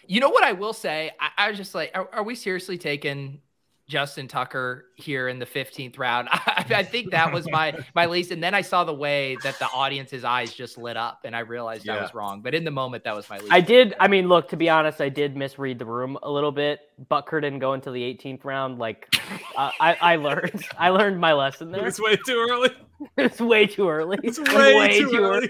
You 0.07 0.19
know 0.19 0.30
what 0.30 0.43
I 0.43 0.53
will 0.53 0.73
say? 0.73 1.11
I, 1.19 1.30
I 1.38 1.49
was 1.49 1.57
just 1.57 1.76
like, 1.76 1.91
are, 1.93 2.10
are 2.11 2.23
we 2.23 2.34
seriously 2.34 2.77
taking 2.80 3.41
Justin 3.88 4.27
Tucker 4.27 4.85
here 4.95 5.27
in 5.27 5.39
the 5.39 5.45
15th 5.45 5.97
round. 5.99 6.30
I, 6.31 6.65
I 6.69 6.84
think 6.93 7.11
that 7.11 7.34
was 7.34 7.49
my 7.49 7.77
my 7.93 8.05
least. 8.05 8.31
And 8.31 8.41
then 8.41 8.53
I 8.53 8.61
saw 8.61 8.84
the 8.84 8.93
way 8.93 9.38
that 9.43 9.60
the 9.60 9.68
audience's 9.68 10.23
eyes 10.23 10.53
just 10.53 10.77
lit 10.77 10.97
up, 10.97 11.22
and 11.26 11.35
I 11.35 11.39
realized 11.39 11.88
I 11.89 12.01
was 12.01 12.14
wrong. 12.14 12.41
But 12.41 12.55
in 12.55 12.64
the 12.64 12.72
moment, 12.72 13.03
that 13.03 13.15
was 13.15 13.30
my 13.30 13.38
least. 13.38 13.51
I 13.51 13.61
did. 13.61 13.93
I 13.99 14.07
mean, 14.07 14.27
look. 14.30 14.49
To 14.49 14.57
be 14.57 14.69
honest, 14.69 15.01
I 15.01 15.10
did 15.10 15.35
misread 15.35 15.80
the 15.80 15.85
room 15.85 16.18
a 16.23 16.31
little 16.31 16.51
bit. 16.51 16.80
Butker 17.10 17.41
didn't 17.41 17.60
go 17.60 17.73
until 17.73 17.93
the 17.93 18.01
18th 18.01 18.45
round. 18.45 18.80
Like, 18.80 19.14
uh, 19.57 19.72
I 19.80 19.97
I 20.01 20.15
learned. 20.15 20.64
I 20.77 20.89
learned 20.89 21.19
my 21.19 21.34
lesson 21.34 21.72
there. 21.72 21.85
It's 21.85 21.99
way 21.99 22.18
too 22.26 22.47
early. 22.49 22.69
It's 23.18 23.41
way 23.41 23.68
too 23.68 23.89
early. 23.89 24.18
It's 24.23 24.39
way, 24.39 24.99
too, 24.99 25.11
early. 25.14 25.18
early. 25.18 25.49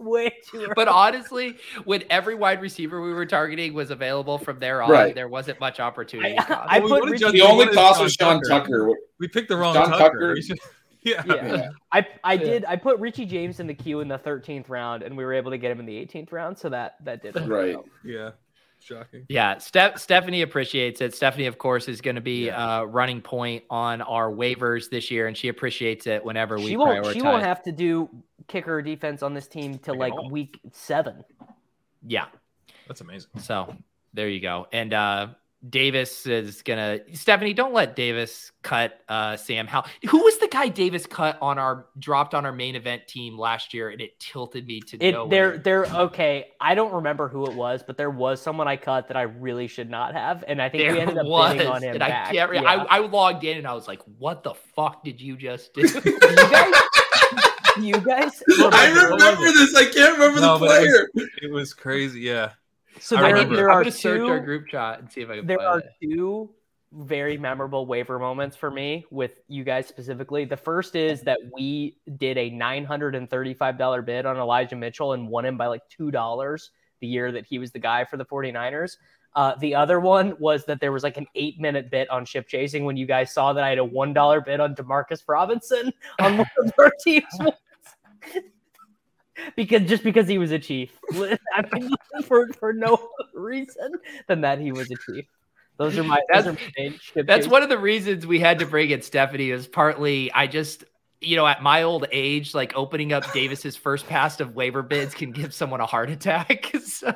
Way 0.00 0.30
too 0.50 0.58
early. 0.62 0.72
But 0.74 0.88
honestly, 0.88 1.56
when 1.84 2.04
every 2.10 2.34
wide 2.34 2.60
receiver 2.60 3.00
we 3.02 3.12
were 3.12 3.26
targeting 3.26 3.74
was 3.74 3.90
available 3.90 4.38
from 4.38 4.58
there 4.58 4.82
on, 4.82 4.90
Right. 4.90 5.14
there 5.14 5.28
wasn't 5.28 5.60
much 5.60 5.78
opportunity. 5.80 6.38
I- 6.38 6.44
cost. 6.44 6.68
I 6.72 6.78
Well, 6.80 7.00
put 7.00 7.10
Richie- 7.10 7.30
The 7.32 7.42
only 7.42 7.66
wanted 7.66 7.74
cost 7.74 8.00
was 8.02 8.12
Sean 8.14 8.40
Tucker. 8.42 8.90
We 9.18 9.28
picked 9.28 9.48
the 9.48 9.56
wrong 9.56 9.74
John 9.74 9.90
Tucker. 9.90 10.34
Tucker. 10.34 10.34
We 10.34 10.58
yeah. 11.10 11.22
Yeah. 11.26 11.68
I 11.92 12.06
I 12.24 12.36
did. 12.36 12.64
I 12.64 12.76
put 12.76 12.98
Richie 12.98 13.26
James 13.26 13.60
in 13.60 13.66
the 13.66 13.74
queue 13.74 14.00
in 14.00 14.08
the 14.08 14.18
13th 14.18 14.68
round, 14.68 15.02
and 15.02 15.16
we 15.16 15.24
were 15.24 15.32
able 15.34 15.50
to 15.50 15.58
get 15.58 15.70
him 15.70 15.80
in 15.80 15.86
the 15.86 15.96
18th 15.96 16.32
round. 16.32 16.58
So 16.58 16.68
that 16.70 16.96
that 17.04 17.22
did. 17.22 17.34
work 17.36 17.48
Right. 17.48 17.74
out. 17.76 17.84
Yeah. 18.04 18.30
Shocking. 18.82 19.26
Yeah, 19.28 19.58
Steph, 19.58 19.98
Stephanie 19.98 20.40
appreciates 20.40 21.02
it. 21.02 21.14
Stephanie, 21.14 21.44
of 21.44 21.58
course, 21.58 21.86
is 21.86 22.00
going 22.00 22.14
to 22.16 22.22
be 22.22 22.48
uh, 22.48 22.84
running 22.84 23.20
point 23.20 23.62
on 23.68 24.00
our 24.00 24.30
waivers 24.30 24.88
this 24.88 25.10
year, 25.10 25.26
and 25.26 25.36
she 25.36 25.48
appreciates 25.48 26.06
it 26.06 26.24
whenever 26.24 26.56
we 26.56 26.68
She 26.68 26.76
won't. 26.78 27.04
prioritize. 27.04 27.12
She 27.12 27.20
won't 27.20 27.42
have 27.42 27.62
to 27.64 27.72
do 27.72 28.08
kicker 28.50 28.82
defense 28.82 29.22
on 29.22 29.32
this 29.34 29.46
team 29.46 29.78
till 29.78 29.96
Like 29.96 30.12
like 30.12 30.20
all. 30.24 30.30
week 30.30 30.60
seven. 30.72 31.24
yeah, 32.06 32.26
That's 32.88 33.00
amazing. 33.00 33.30
so 33.38 33.74
there 34.12 34.28
you 34.28 34.40
go. 34.40 34.66
And 34.72 34.92
uh, 34.92 35.28
Davis 35.68 36.26
is 36.26 36.62
gonna. 36.62 37.00
Stephanie, 37.12 37.52
don't 37.52 37.74
let 37.74 37.94
Davis 37.94 38.50
cut 38.62 38.98
uh, 39.10 39.36
Sam 39.36 39.66
Howell. 39.66 39.84
Who 40.08 40.18
was 40.24 40.38
the 40.38 40.48
guy 40.48 40.68
Davis 40.68 41.04
cut 41.04 41.36
on 41.42 41.58
our 41.58 41.84
dropped 41.98 42.34
on 42.34 42.46
our 42.46 42.52
main 42.52 42.76
event 42.76 43.06
team 43.06 43.38
last 43.38 43.74
year, 43.74 43.90
and 43.90 44.00
it 44.00 44.18
tilted 44.18 44.66
me 44.66 44.80
to 44.80 44.96
It 44.96 45.12
nowhere. 45.12 45.28
they're 45.58 45.58
they're 45.58 45.86
okay. 46.04 46.46
I 46.62 46.74
don't 46.74 46.94
remember 46.94 47.28
who 47.28 47.44
it 47.46 47.54
was, 47.54 47.82
but 47.86 47.98
there 47.98 48.08
was 48.10 48.40
someone 48.40 48.68
I 48.68 48.76
cut 48.78 49.08
that 49.08 49.18
I 49.18 49.22
really 49.22 49.66
should 49.66 49.90
not 49.90 50.14
have, 50.14 50.42
and 50.48 50.62
I 50.62 50.70
think 50.70 50.82
There 50.82 50.94
we 50.94 51.00
ended 51.00 51.18
up 51.18 51.26
was, 51.26 51.52
bidding 51.52 51.68
on 51.68 51.82
him 51.82 51.90
and 51.90 51.98
back. 51.98 52.28
I 52.28 52.32
can't. 52.32 52.50
Re- 52.50 52.60
Yeah. 52.62 52.86
I, 52.88 52.96
I 52.96 52.98
logged 53.00 53.44
in 53.44 53.58
and 53.58 53.66
I 53.66 53.74
was 53.74 53.86
like, 53.86 54.00
"What 54.18 54.42
the 54.42 54.54
fuck 54.54 55.04
did 55.04 55.20
you 55.20 55.36
just 55.36 55.74
do?" 55.74 55.82
you 56.04 56.18
guys, 56.18 56.74
you 57.78 57.94
guys. 58.00 58.42
I 58.58 58.90
remember 58.90 59.46
it? 59.46 59.54
this. 59.54 59.74
I 59.74 59.84
can't 59.84 60.14
remember 60.18 60.40
No, 60.40 60.58
the 60.58 60.66
but 60.66 60.82
it 60.82 60.86
was- 60.86 61.08
player. 61.14 61.28
It 61.42 61.52
was 61.52 61.74
crazy. 61.74 62.20
Yeah. 62.20 62.50
So 62.98 63.16
I 63.16 63.20
there, 63.22 63.32
remember. 63.34 63.56
there 63.56 63.70
are 63.70 63.80
gonna 63.82 63.90
search 63.92 64.20
our 64.20 64.38
two. 64.40 64.44
group 64.44 64.66
chat 64.68 64.98
and 65.00 65.10
see 65.10 65.22
if 65.22 65.30
I 65.30 65.36
can 65.36 65.46
There 65.46 65.56
find 65.58 65.68
are 65.68 65.78
it. 65.78 65.86
two 66.02 66.50
very 66.92 67.38
memorable 67.38 67.86
waiver 67.86 68.18
moments 68.18 68.56
for 68.56 68.70
me 68.70 69.04
with 69.10 69.40
you 69.48 69.62
guys 69.64 69.86
specifically. 69.86 70.44
The 70.44 70.56
first 70.56 70.96
is 70.96 71.22
that 71.22 71.38
we 71.54 71.96
did 72.18 72.36
a 72.36 72.50
$935 72.50 74.04
bid 74.04 74.26
on 74.26 74.36
Elijah 74.36 74.76
Mitchell 74.76 75.12
and 75.12 75.28
won 75.28 75.44
him 75.44 75.56
by 75.56 75.66
like 75.68 75.82
$2 75.98 76.70
the 77.00 77.06
year 77.06 77.32
that 77.32 77.46
he 77.46 77.58
was 77.58 77.70
the 77.72 77.78
guy 77.78 78.04
for 78.04 78.16
the 78.16 78.24
49ers. 78.24 78.96
Uh, 79.34 79.54
the 79.60 79.74
other 79.74 80.00
one 80.00 80.34
was 80.38 80.64
that 80.64 80.80
there 80.80 80.92
was 80.92 81.02
like 81.02 81.16
an 81.16 81.26
eight 81.34 81.60
minute 81.60 81.90
bit 81.90 82.10
on 82.10 82.24
ship 82.24 82.48
chasing 82.48 82.84
when 82.84 82.96
you 82.96 83.06
guys 83.06 83.32
saw 83.32 83.52
that 83.52 83.62
I 83.62 83.68
had 83.68 83.78
a 83.78 83.86
$1 83.86 84.44
bid 84.44 84.60
on 84.60 84.74
Demarcus 84.74 85.22
Robinson 85.28 85.92
on 86.20 86.38
one 86.38 86.50
of 86.58 86.72
our 86.78 86.90
teams. 87.02 87.24
because 89.56 89.88
just 89.88 90.02
because 90.02 90.26
he 90.26 90.38
was 90.38 90.50
a 90.50 90.58
chief. 90.58 90.98
I 91.12 91.64
mean, 91.72 91.90
for, 92.24 92.48
for 92.58 92.72
no 92.72 93.10
reason 93.34 93.92
than 94.26 94.40
that 94.40 94.58
he 94.58 94.72
was 94.72 94.90
a 94.90 94.96
chief. 95.06 95.26
Those 95.76 95.96
are 95.96 96.04
my. 96.04 96.20
That's- 96.28 96.46
are 96.46 96.58
my 96.78 96.94
ship 97.00 97.26
That's 97.26 97.46
one 97.46 97.62
of 97.62 97.68
the 97.68 97.78
reasons 97.78 98.26
we 98.26 98.38
had 98.38 98.58
to 98.58 98.66
bring 98.66 98.90
in 98.90 99.00
Stephanie. 99.00 99.50
Is 99.50 99.66
partly 99.66 100.30
I 100.32 100.46
just, 100.46 100.84
you 101.22 101.36
know, 101.36 101.46
at 101.46 101.62
my 101.62 101.84
old 101.84 102.06
age, 102.12 102.52
like 102.52 102.76
opening 102.76 103.14
up 103.14 103.32
Davis's 103.32 103.76
first 103.76 104.06
pass 104.06 104.40
of 104.40 104.54
waiver 104.54 104.82
bids 104.82 105.14
can 105.14 105.32
give 105.32 105.54
someone 105.54 105.80
a 105.80 105.86
heart 105.86 106.10
attack. 106.10 106.70
so 106.84 107.14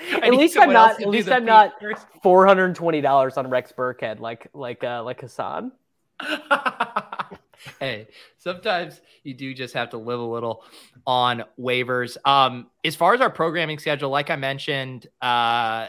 At 0.22 0.32
least 0.32 0.56
I'm 0.58 0.72
not- 0.72 1.00
at 1.00 1.08
least 1.08 1.28
I'm 1.30 1.44
not- 1.44 1.72
four 2.22 2.46
hundred 2.46 2.66
and 2.66 2.76
twenty 2.76 3.00
dollars 3.00 3.36
on 3.36 3.48
Rex 3.50 3.72
Burkhead, 3.72 4.20
like 4.20 4.48
like 4.54 4.82
uh, 4.84 5.02
like 5.04 5.20
Hassan. 5.20 5.72
hey, 7.80 8.08
sometimes 8.38 9.00
you 9.22 9.34
do 9.34 9.54
just 9.54 9.74
have 9.74 9.90
to 9.90 9.96
live 9.98 10.20
a 10.20 10.24
little 10.24 10.64
on 11.06 11.44
waivers. 11.58 12.16
Um, 12.24 12.68
as 12.84 12.96
far 12.96 13.14
as 13.14 13.20
our 13.20 13.30
programming 13.30 13.78
schedule, 13.78 14.10
like 14.10 14.30
I 14.30 14.36
mentioned, 14.36 15.06
uh, 15.20 15.88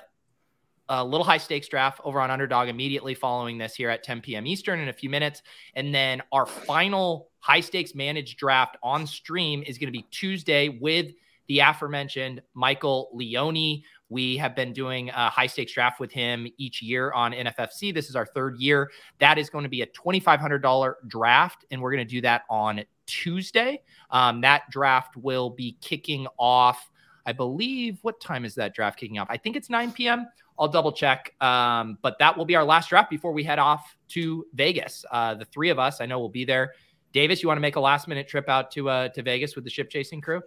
a 0.89 1.05
little 1.05 1.23
high 1.23 1.37
stakes 1.37 1.69
draft 1.69 2.01
over 2.03 2.19
on 2.19 2.29
Underdog 2.29 2.67
immediately 2.67 3.13
following 3.13 3.57
this 3.57 3.73
here 3.75 3.89
at 3.89 4.03
10 4.03 4.21
p.m. 4.21 4.45
Eastern 4.45 4.79
in 4.79 4.89
a 4.89 4.93
few 4.93 5.09
minutes. 5.09 5.41
And 5.73 5.95
then 5.95 6.21
our 6.33 6.45
final 6.45 7.29
high 7.39 7.61
stakes 7.61 7.95
managed 7.95 8.37
draft 8.37 8.75
on 8.83 9.07
stream 9.07 9.63
is 9.65 9.77
going 9.77 9.87
to 9.87 9.97
be 9.97 10.05
Tuesday 10.11 10.67
with 10.67 11.13
the 11.47 11.59
aforementioned 11.59 12.41
Michael 12.53 13.09
Leone. 13.13 13.83
We 14.11 14.35
have 14.37 14.57
been 14.57 14.73
doing 14.73 15.09
a 15.09 15.29
high 15.29 15.47
stakes 15.47 15.71
draft 15.71 16.01
with 16.01 16.11
him 16.11 16.45
each 16.57 16.81
year 16.81 17.13
on 17.13 17.31
NFFC. 17.31 17.93
This 17.93 18.09
is 18.09 18.15
our 18.17 18.25
third 18.25 18.57
year. 18.59 18.91
That 19.19 19.37
is 19.37 19.49
going 19.49 19.63
to 19.63 19.69
be 19.69 19.83
a 19.83 19.87
$2,500 19.87 20.93
draft, 21.07 21.63
and 21.71 21.81
we're 21.81 21.93
going 21.93 22.05
to 22.05 22.11
do 22.11 22.19
that 22.19 22.41
on 22.49 22.83
Tuesday. 23.05 23.81
Um, 24.09 24.41
that 24.41 24.63
draft 24.69 25.15
will 25.15 25.49
be 25.49 25.77
kicking 25.79 26.27
off, 26.37 26.91
I 27.25 27.31
believe. 27.31 27.99
What 28.01 28.19
time 28.19 28.43
is 28.43 28.53
that 28.55 28.75
draft 28.75 28.99
kicking 28.99 29.17
off? 29.17 29.27
I 29.29 29.37
think 29.37 29.55
it's 29.55 29.69
9 29.69 29.93
p.m. 29.93 30.27
I'll 30.59 30.67
double 30.67 30.91
check. 30.91 31.33
Um, 31.39 31.97
but 32.01 32.19
that 32.19 32.37
will 32.37 32.43
be 32.43 32.57
our 32.57 32.65
last 32.65 32.89
draft 32.89 33.09
before 33.09 33.31
we 33.31 33.45
head 33.45 33.59
off 33.59 33.95
to 34.09 34.45
Vegas. 34.53 35.05
Uh, 35.09 35.35
the 35.35 35.45
three 35.45 35.69
of 35.69 35.79
us, 35.79 36.01
I 36.01 36.05
know, 36.05 36.19
will 36.19 36.27
be 36.27 36.43
there. 36.43 36.73
Davis, 37.13 37.41
you 37.41 37.47
want 37.47 37.59
to 37.59 37.61
make 37.61 37.77
a 37.77 37.81
last 37.81 38.09
minute 38.09 38.27
trip 38.27 38.49
out 38.49 38.71
to 38.71 38.89
uh, 38.89 39.07
to 39.09 39.23
Vegas 39.23 39.55
with 39.55 39.63
the 39.63 39.69
ship 39.69 39.89
chasing 39.89 40.19
crew? 40.19 40.41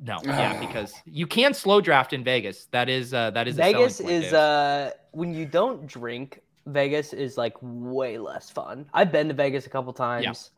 No. 0.00 0.18
Yeah, 0.24 0.58
because 0.58 0.94
you 1.04 1.26
can 1.26 1.54
slow 1.54 1.80
draft 1.80 2.12
in 2.12 2.24
Vegas. 2.24 2.66
That 2.70 2.88
is 2.88 3.14
uh, 3.14 3.30
that 3.30 3.48
is 3.48 3.56
a 3.58 3.62
Vegas 3.62 4.00
is 4.00 4.32
uh 4.32 4.92
when 5.12 5.34
you 5.34 5.46
don't 5.46 5.86
drink, 5.86 6.40
Vegas 6.66 7.12
is 7.12 7.36
like 7.36 7.54
way 7.60 8.18
less 8.18 8.50
fun. 8.50 8.86
I've 8.94 9.12
been 9.12 9.28
to 9.28 9.34
Vegas 9.34 9.66
a 9.66 9.70
couple 9.70 9.92
times. 9.92 10.50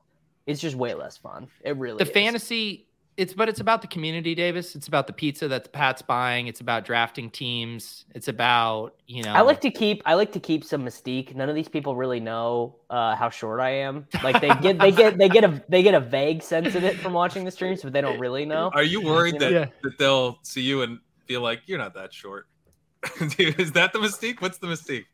It's 0.46 0.60
just 0.60 0.76
way 0.76 0.94
less 0.94 1.16
fun. 1.16 1.48
It 1.62 1.76
really 1.76 1.98
the 1.98 2.04
is. 2.04 2.10
fantasy 2.10 2.86
it's 3.16 3.32
but 3.32 3.48
it's 3.48 3.60
about 3.60 3.80
the 3.80 3.86
community 3.88 4.34
davis 4.34 4.74
it's 4.74 4.88
about 4.88 5.06
the 5.06 5.12
pizza 5.12 5.46
that 5.46 5.70
pat's 5.72 6.02
buying 6.02 6.46
it's 6.46 6.60
about 6.60 6.84
drafting 6.84 7.30
teams 7.30 8.04
it's 8.14 8.28
about 8.28 8.94
you 9.06 9.22
know 9.22 9.32
I 9.32 9.42
like 9.42 9.60
to 9.60 9.70
keep 9.70 10.02
I 10.04 10.14
like 10.14 10.32
to 10.32 10.40
keep 10.40 10.64
some 10.64 10.84
mystique. 10.84 11.34
None 11.34 11.48
of 11.48 11.54
these 11.54 11.68
people 11.68 11.94
really 11.94 12.20
know 12.20 12.76
uh, 12.90 13.14
how 13.14 13.28
short 13.28 13.60
I 13.60 13.70
am. 13.70 14.06
Like 14.22 14.40
they 14.40 14.48
get 14.62 14.78
they 14.78 14.90
get 14.90 15.18
they 15.18 15.28
get 15.28 15.44
a 15.44 15.62
they 15.68 15.82
get 15.82 15.94
a 15.94 16.00
vague 16.00 16.42
sense 16.42 16.74
of 16.74 16.84
it 16.84 16.96
from 16.96 17.12
watching 17.12 17.44
the 17.44 17.50
streams, 17.50 17.82
but 17.82 17.92
they 17.92 18.00
don't 18.00 18.18
really 18.18 18.44
know. 18.46 18.70
Are 18.72 18.82
you 18.82 19.02
worried 19.02 19.38
that, 19.40 19.52
Yeah. 19.52 19.66
that 19.82 19.98
they'll 19.98 20.38
see 20.42 20.62
you 20.62 20.82
and 20.82 20.98
feel 21.26 21.40
like 21.42 21.62
you're 21.66 21.78
not 21.78 21.94
that 21.94 22.12
short? 22.12 22.46
Dude, 23.36 23.60
is 23.60 23.72
that 23.72 23.92
the 23.92 23.98
mystique? 23.98 24.40
What's 24.40 24.58
the 24.58 24.66
mystique? 24.68 25.04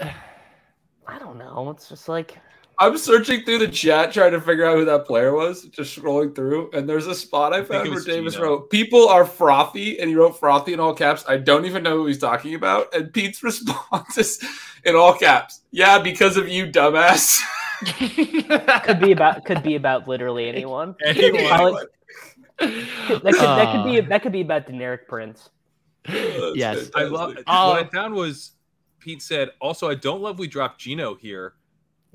I 0.00 1.18
don't 1.18 1.38
know. 1.38 1.70
It's 1.70 1.88
just 1.88 2.08
like 2.08 2.38
I'm 2.78 2.98
searching 2.98 3.42
through 3.44 3.58
the 3.58 3.68
chat 3.68 4.12
trying 4.12 4.32
to 4.32 4.40
figure 4.40 4.66
out 4.66 4.76
who 4.76 4.84
that 4.84 5.06
player 5.06 5.32
was, 5.34 5.62
just 5.64 5.98
scrolling 5.98 6.34
through, 6.34 6.70
and 6.72 6.86
there's 6.88 7.06
a 7.06 7.14
spot 7.14 7.52
I 7.54 7.58
think 7.58 7.68
found 7.68 7.86
it 7.88 7.90
where 7.90 8.02
Davis 8.04 8.34
Gino. 8.34 8.44
wrote, 8.46 8.70
People 8.70 9.08
are 9.08 9.24
frothy, 9.24 9.98
and 9.98 10.10
he 10.10 10.14
wrote 10.14 10.38
frothy 10.38 10.74
in 10.74 10.80
all 10.80 10.92
caps. 10.94 11.24
I 11.26 11.38
don't 11.38 11.64
even 11.64 11.82
know 11.82 11.96
who 11.96 12.06
he's 12.06 12.18
talking 12.18 12.54
about. 12.54 12.94
And 12.94 13.12
Pete's 13.12 13.42
response 13.42 14.18
is 14.18 14.42
in 14.84 14.94
all 14.94 15.14
caps, 15.14 15.62
Yeah, 15.70 15.98
because 15.98 16.36
of 16.36 16.48
you, 16.48 16.66
dumbass. 16.66 17.40
could 18.84 19.00
be 19.00 19.12
about 19.12 19.44
could 19.44 19.62
be 19.62 19.74
about 19.76 20.06
literally 20.08 20.48
anyone. 20.48 20.94
Anyone. 21.04 21.46
Probably- 21.46 21.82
That 22.58 23.22
could, 23.22 23.22
that 23.24 23.72
could 23.72 23.84
be 23.84 23.98
Uh, 24.00 24.08
that 24.08 24.22
could 24.22 24.32
be 24.32 24.40
about 24.40 24.66
Deneric 24.66 25.06
Prince. 25.08 25.50
Yes. 26.08 26.90
I 26.94 27.02
love 27.04 27.36
Oh. 27.46 27.70
what 27.70 27.84
I 27.84 27.88
found 27.88 28.14
was 28.14 28.52
Pete 29.00 29.20
said, 29.22 29.50
also, 29.60 29.88
I 29.90 29.94
don't 29.94 30.20
love 30.22 30.38
we 30.38 30.46
dropped 30.46 30.80
Gino 30.80 31.14
here. 31.14 31.54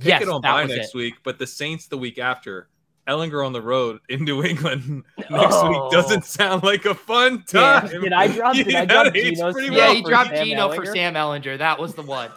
Pick 0.02 0.10
yes 0.10 0.22
it 0.24 0.30
on 0.30 0.42
that 0.42 0.52
bye 0.52 0.66
next 0.66 0.90
it. 0.94 0.98
week, 0.98 1.16
but 1.24 1.40
the 1.40 1.48
Saints 1.48 1.88
the 1.88 1.98
week 1.98 2.20
after. 2.20 2.68
Ehlinger 3.08 3.44
on 3.46 3.52
the 3.52 3.62
road 3.62 4.00
in 4.10 4.24
New 4.24 4.44
England 4.46 5.04
next 5.18 5.32
Oh. 5.32 5.70
week 5.70 5.92
doesn't 5.92 6.20
oh. 6.20 6.26
sound 6.26 6.64
like 6.64 6.86
a 6.86 6.94
fun 6.94 7.44
Yeah, 7.52 7.80
time. 7.82 8.02
did 8.02 8.14
I 8.14 8.28
drop- 8.28 8.54
did 8.56 8.68
I 8.68 8.70
Yeah, 8.82 8.86
drop 8.86 9.06
that 9.06 9.16
aged 9.18 9.36
Gino's 9.38 9.56
yeah 9.60 9.70
well 9.72 9.96
he 9.96 10.02
dropped 10.04 10.30
Sam 10.30 10.46
gino 10.46 10.72
for 10.72 10.86
sam 10.86 11.14
ehlinger 11.16 11.58
that 11.58 11.80
was 11.80 11.96
the 11.96 12.04
one 12.04 12.30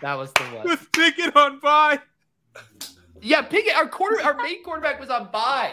that 0.00 0.14
was 0.14 0.32
the 0.32 0.44
one 0.44 0.64
with 0.66 0.90
Pickett 0.92 1.36
on 1.36 1.60
bye. 1.60 1.98
yeah 3.20 3.42
pickett 3.42 3.74
our 3.74 3.88
quarter 3.88 4.22
our 4.22 4.34
main 4.42 4.64
quarterback 4.64 4.98
was 4.98 5.10
on 5.10 5.30
bye 5.30 5.72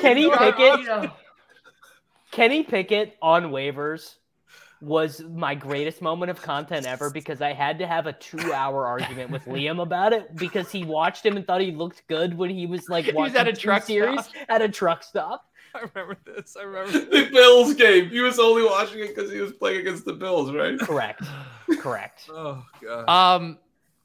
Kenny 0.00 0.24
Dropped 0.24 0.56
Pickett, 0.58 0.80
Gino. 0.80 1.12
Kenny 2.30 2.62
Pickett 2.62 3.16
on 3.20 3.50
waivers 3.50 4.14
was 4.80 5.22
my 5.22 5.54
greatest 5.54 6.02
moment 6.02 6.30
of 6.30 6.42
content 6.42 6.86
ever 6.86 7.10
because 7.10 7.40
I 7.40 7.52
had 7.52 7.78
to 7.78 7.86
have 7.86 8.06
a 8.06 8.12
two-hour 8.12 8.86
argument 8.86 9.30
with 9.30 9.44
Liam 9.46 9.80
about 9.80 10.12
it 10.12 10.36
because 10.36 10.70
he 10.70 10.84
watched 10.84 11.24
him 11.24 11.36
and 11.36 11.46
thought 11.46 11.60
he 11.60 11.72
looked 11.72 12.06
good 12.08 12.36
when 12.36 12.50
he 12.50 12.66
was 12.66 12.88
like 12.88 13.06
was 13.06 13.14
watching 13.14 13.36
at 13.36 13.48
a 13.48 13.52
truck 13.52 13.84
series 13.84 14.24
stop. 14.24 14.34
at 14.48 14.62
a 14.62 14.68
truck 14.68 15.02
stop. 15.02 15.46
I 15.74 15.80
remember 15.94 16.16
this. 16.24 16.56
I 16.58 16.62
remember. 16.62 16.92
the 16.98 17.28
Bills 17.30 17.74
game. 17.74 18.08
He 18.08 18.20
was 18.20 18.38
only 18.38 18.62
watching 18.62 19.00
it 19.00 19.14
because 19.14 19.30
he 19.30 19.40
was 19.40 19.52
playing 19.52 19.80
against 19.80 20.04
the 20.04 20.12
Bills, 20.12 20.52
right? 20.52 20.78
Correct. 20.78 21.22
Correct. 21.78 22.28
Oh 22.30 22.64
god. 22.82 23.08
Um, 23.08 23.58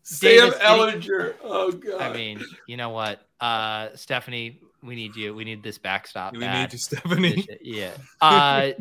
Sam 0.03 0.51
Davis, 0.51 0.59
Ehlinger. 0.59 1.35
Oh 1.43 1.71
god. 1.71 2.01
I 2.01 2.13
mean, 2.13 2.43
you 2.67 2.77
know 2.77 2.89
what? 2.89 3.21
Uh, 3.39 3.89
Stephanie, 3.95 4.59
we 4.83 4.95
need 4.95 5.15
you. 5.15 5.33
We 5.33 5.43
need 5.43 5.63
this 5.63 5.77
backstop. 5.77 6.33
we 6.33 6.39
bad. 6.39 6.61
need 6.61 6.73
you, 6.73 6.79
Stephanie. 6.79 7.47
yeah. 7.61 7.91
Uh, 8.19 8.71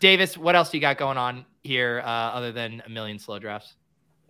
Davis, 0.00 0.36
what 0.36 0.54
else 0.56 0.70
do 0.70 0.76
you 0.76 0.80
got 0.80 0.98
going 0.98 1.18
on 1.18 1.46
here 1.62 2.02
uh, 2.04 2.08
other 2.08 2.52
than 2.52 2.82
a 2.86 2.88
million 2.88 3.18
slow 3.18 3.38
drafts? 3.38 3.74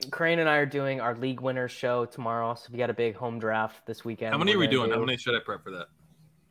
Kerrane 0.07 0.39
and 0.39 0.49
I 0.49 0.57
are 0.57 0.67
doing 0.67 1.01
our 1.01 1.15
league 1.17 1.41
winners 1.41 1.73
show 1.73 2.05
tomorrow, 2.05 2.55
so 2.55 2.69
we 2.73 2.79
got 2.79 2.91
a 2.91 2.95
big 2.95 3.15
home 3.17 3.39
draft 3.39 3.87
this 3.87 4.05
weekend. 4.05 4.33
How 4.33 4.39
many 4.39 4.53
are 4.53 4.57
We're 4.57 4.61
we 4.61 4.67
gonna 4.67 4.89
doing? 4.89 4.99
How 4.99 5.05
many 5.05 5.17
should 5.17 5.35
I 5.35 5.39
prep 5.45 5.63
for 5.63 5.71
that? 5.71 5.87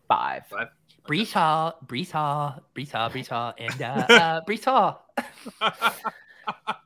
Five. 0.07 0.45
Five. 0.47 0.67
Breece 1.07 1.33
Hall, 1.33 1.77
Breece 1.85 2.11
Hall, 2.11 2.61
Breece 2.75 2.91
Hall, 2.91 3.09
Breece 3.09 3.27
Hall, 3.27 3.53
and 3.57 3.81
uh, 3.81 3.85
uh, 4.09 4.41
Breece 4.47 4.65
Hall. 4.65 5.05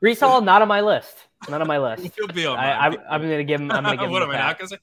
Reese 0.00 0.20
Hall, 0.20 0.40
not 0.40 0.62
on 0.62 0.68
my 0.68 0.80
list. 0.80 1.16
Not 1.48 1.60
on 1.60 1.66
my 1.68 1.78
list. 1.78 2.14
He'll 2.16 2.26
be 2.28 2.46
on. 2.46 2.58
I, 2.58 2.88
I, 2.88 2.96
I'm 3.10 3.22
gonna 3.22 3.44
give 3.44 3.60
him. 3.60 3.70
I'm 3.70 3.84
gonna 3.84 3.96
give 3.96 4.06
him. 4.06 4.10
what 4.10 4.22
a 4.22 4.26
am 4.26 4.30
I 4.32 4.38
not 4.38 4.58
gonna 4.58 4.68
say? 4.68 4.78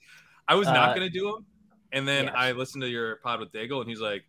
I 0.48 0.56
was 0.56 0.68
Uh, 0.68 0.74
not 0.74 0.96
gonna 0.96 1.10
do 1.10 1.36
him, 1.36 1.46
and 1.92 2.08
then 2.08 2.26
yes. 2.26 2.34
I 2.36 2.52
listened 2.54 2.84
to 2.84 2.90
your 2.90 3.18
pod 3.18 3.40
with 3.42 3.52
Daigle, 3.52 3.82
and 3.82 3.90
he's 3.90 4.00
like, 4.02 4.24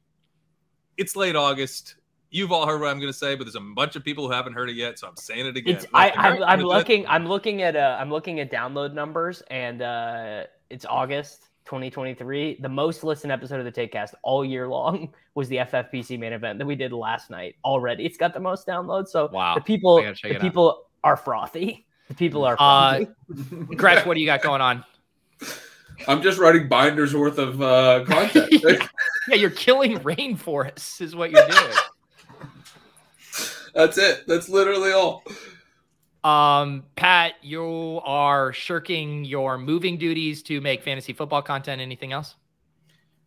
"It's 0.97 1.15
late 1.15 1.37
August. 1.37 1.97
You've 2.31 2.53
all 2.53 2.67
heard 2.67 2.81
what 2.81 2.91
I'm 2.91 2.99
gonna 3.01 3.13
say, 3.13 3.35
but 3.35 3.45
there's 3.45 3.55
a 3.57 3.61
bunch 3.61 3.97
of 3.97 4.05
people 4.05 4.27
who 4.27 4.33
haven't 4.33 4.53
heard 4.55 4.69
it 4.69 4.77
yet, 4.77 4.99
so 4.99 5.07
I'm 5.09 5.17
saying 5.17 5.47
it 5.47 5.57
again." 5.57 5.77
It's 5.77 5.87
I, 5.95 6.11
I'm, 6.11 6.19
alright, 6.35 6.43
I'm 6.43 6.59
gonna 6.61 6.71
it. 6.75 6.79
looking 6.79 7.07
I'm 7.07 7.27
looking 7.27 7.63
at 7.63 7.77
uh 7.77 7.97
I'm 8.01 8.11
looking 8.11 8.41
at 8.41 8.51
download 8.51 8.93
numbers 8.95 9.43
and 9.51 9.81
uh 9.83 10.45
it's 10.71 10.85
August 10.85 11.49
2023. 11.67 12.59
The 12.61 12.69
most 12.69 13.05
listened 13.05 13.33
episode 13.33 13.65
of 13.65 13.65
the 13.65 13.73
Takecast 13.73 14.15
all 14.23 14.45
year 14.45 14.67
long 14.69 15.13
was 15.35 15.49
the 15.49 15.57
FFPC 15.57 16.19
main 16.19 16.33
event 16.33 16.59
that 16.59 16.67
we 16.67 16.75
did 16.75 16.93
last 16.93 17.31
night. 17.31 17.55
Already, 17.65 18.05
it's 18.05 18.17
got 18.17 18.35
the 18.35 18.41
most 18.41 18.67
downloads. 18.67 19.09
So 19.09 19.29
Wow. 19.33 19.55
the 19.55 19.61
people 19.61 19.99
I 19.99 20.03
gotta 20.03 20.15
check 20.17 20.31
the 20.31 20.35
it 20.35 20.39
out. 20.39 20.43
people 20.43 20.87
are 21.05 21.17
frothy. 21.17 21.87
The 22.09 22.15
people 22.15 22.45
are 22.45 22.57
Uh, 22.59 23.05
frothy. 23.29 23.75
Gretch, 23.77 24.05
what 24.07 24.15
do 24.15 24.21
you 24.21 24.27
got 24.27 24.43
going 24.43 24.61
on? 24.61 24.85
I'm 26.09 26.23
just 26.23 26.39
writing 26.39 26.69
binders 26.69 27.15
worth 27.15 27.39
of 27.39 27.63
uh, 27.63 28.05
content. 28.05 28.53
Yeah, 29.29 29.35
you're 29.37 29.51
killing 29.51 29.99
rainforests, 30.01 31.01
is 31.01 31.17
what 31.17 31.31
you're 31.31 31.47
doing. 31.49 31.73
That's 33.77 33.99
it. 33.99 34.27
That's 34.27 34.49
literally 34.49 34.93
all. 34.93 35.23
Um, 36.25 36.85
Pat, 36.97 37.35
you 37.43 38.01
are 38.05 38.51
shirking 38.55 39.27
your 39.27 39.59
moving 39.59 39.99
duties 39.99 40.43
to 40.45 40.63
make 40.63 40.83
fantasy 40.83 41.13
football 41.13 41.43
content. 41.43 41.83
Anything 41.83 42.13
else? 42.13 42.37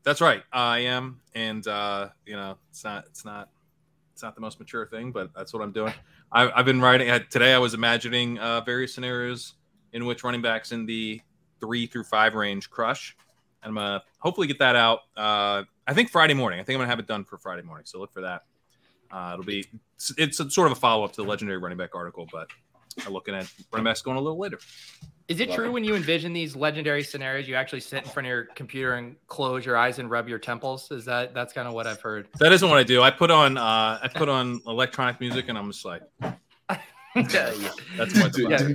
That's 0.03 0.21
right. 0.21 0.41
I 0.51 0.80
am, 0.80 1.21
and 1.35 1.65
uh, 1.67 2.09
you 2.26 2.35
know, 2.35 2.57
it's 2.71 2.84
not, 2.84 3.05
it's 3.05 3.23
not, 3.23 3.49
it's 4.13 4.23
not 4.23 4.34
the 4.34 4.41
most 4.41 4.59
mature 4.59 4.88
thing, 4.88 5.11
but 5.11 5.30
that's 5.35 5.53
what 5.53 5.61
I'm 5.61 5.71
doing. 5.71 5.93
I, 6.31 6.49
I've 6.49 6.65
been 6.65 6.81
writing 6.81 7.11
I- 7.11 7.19
today. 7.19 7.53
I 7.53 7.59
was 7.59 7.76
imagining 7.76 8.39
uh, 8.39 8.61
various 8.61 8.91
scenarios 8.93 9.53
in 9.93 10.05
which 10.07 10.23
running 10.23 10.41
backs 10.41 10.71
in 10.71 10.88
the 10.88 11.21
three 11.59 11.85
through 11.85 12.05
five 12.05 12.34
range 12.34 12.71
crush. 12.71 13.15
I'm 13.61 13.76
gonna 13.76 14.01
hopefully 14.17 14.47
get 14.47 14.57
that 14.59 14.76
out. 14.76 15.01
Uh, 15.15 15.63
I 15.85 15.93
think 15.93 16.09
Friday 16.09 16.34
morning. 16.34 16.59
I 16.59 16.63
think 16.63 16.76
I'm 16.76 16.80
gonna 16.80 16.89
have 16.89 16.99
it 16.99 17.07
done 17.07 17.23
for 17.23 17.38
Friday 17.38 17.61
morning. 17.61 17.85
So 17.85 17.99
look 17.99 18.11
for 18.11 18.21
that. 18.21 18.43
Uh, 19.11 19.31
it'll 19.34 19.45
be 19.45 19.65
it's, 19.95 20.14
it's 20.18 20.40
a, 20.40 20.49
sort 20.49 20.72
of 20.72 20.77
a 20.77 20.80
follow 20.80 21.03
up 21.03 21.11
to 21.14 21.22
the 21.22 21.27
legendary 21.27 21.57
running 21.57 21.77
back 21.77 21.95
article, 21.95 22.27
but 22.31 22.48
I'm 23.06 23.14
looking 23.14 23.36
at 23.36 23.52
running 23.72 23.86
backs 23.86 24.02
going 24.02 24.18
a 24.18 24.22
little 24.22 24.38
later. 24.38 24.60
Is 25.27 25.40
it 25.40 25.49
Love 25.49 25.57
true 25.57 25.68
it. 25.68 25.72
when 25.72 25.84
you 25.84 25.95
envision 25.95 26.34
these 26.34 26.56
legendary 26.56 27.03
scenarios, 27.03 27.48
you 27.48 27.53
actually 27.56 27.81
sit 27.81 28.03
in 28.03 28.10
front 28.10 28.26
of 28.26 28.30
your 28.30 28.45
computer 28.56 28.95
and 28.95 29.15
close 29.27 29.64
your 29.65 29.77
eyes 29.77 29.99
and 29.99 30.10
rub 30.10 30.27
your 30.27 30.40
temples? 30.40 30.90
Is 30.91 31.06
that 31.06 31.34
that's 31.36 31.53
kind 31.53 31.68
of 31.68 31.73
what 31.73 31.86
I've 31.86 32.02
heard? 32.02 32.27
That 32.40 32.52
isn't 32.52 32.68
what 32.68 32.80
I 32.80 32.84
do. 32.84 33.02
I 33.03 33.11
put 33.11 33.30
on 33.30 33.57
uh, 33.57 33.99
I 34.02 34.10
put 34.14 34.27
on 34.27 34.60
electronic 34.65 35.19
music, 35.19 35.45
and 35.48 35.57
I'm 35.57 35.72
just 35.72 35.86
like, 35.86 36.02
yeah, 36.22 37.53
that's 37.95 38.19
what. 38.19 38.34
Dude, 38.34 38.52
Yeah. 38.52 38.69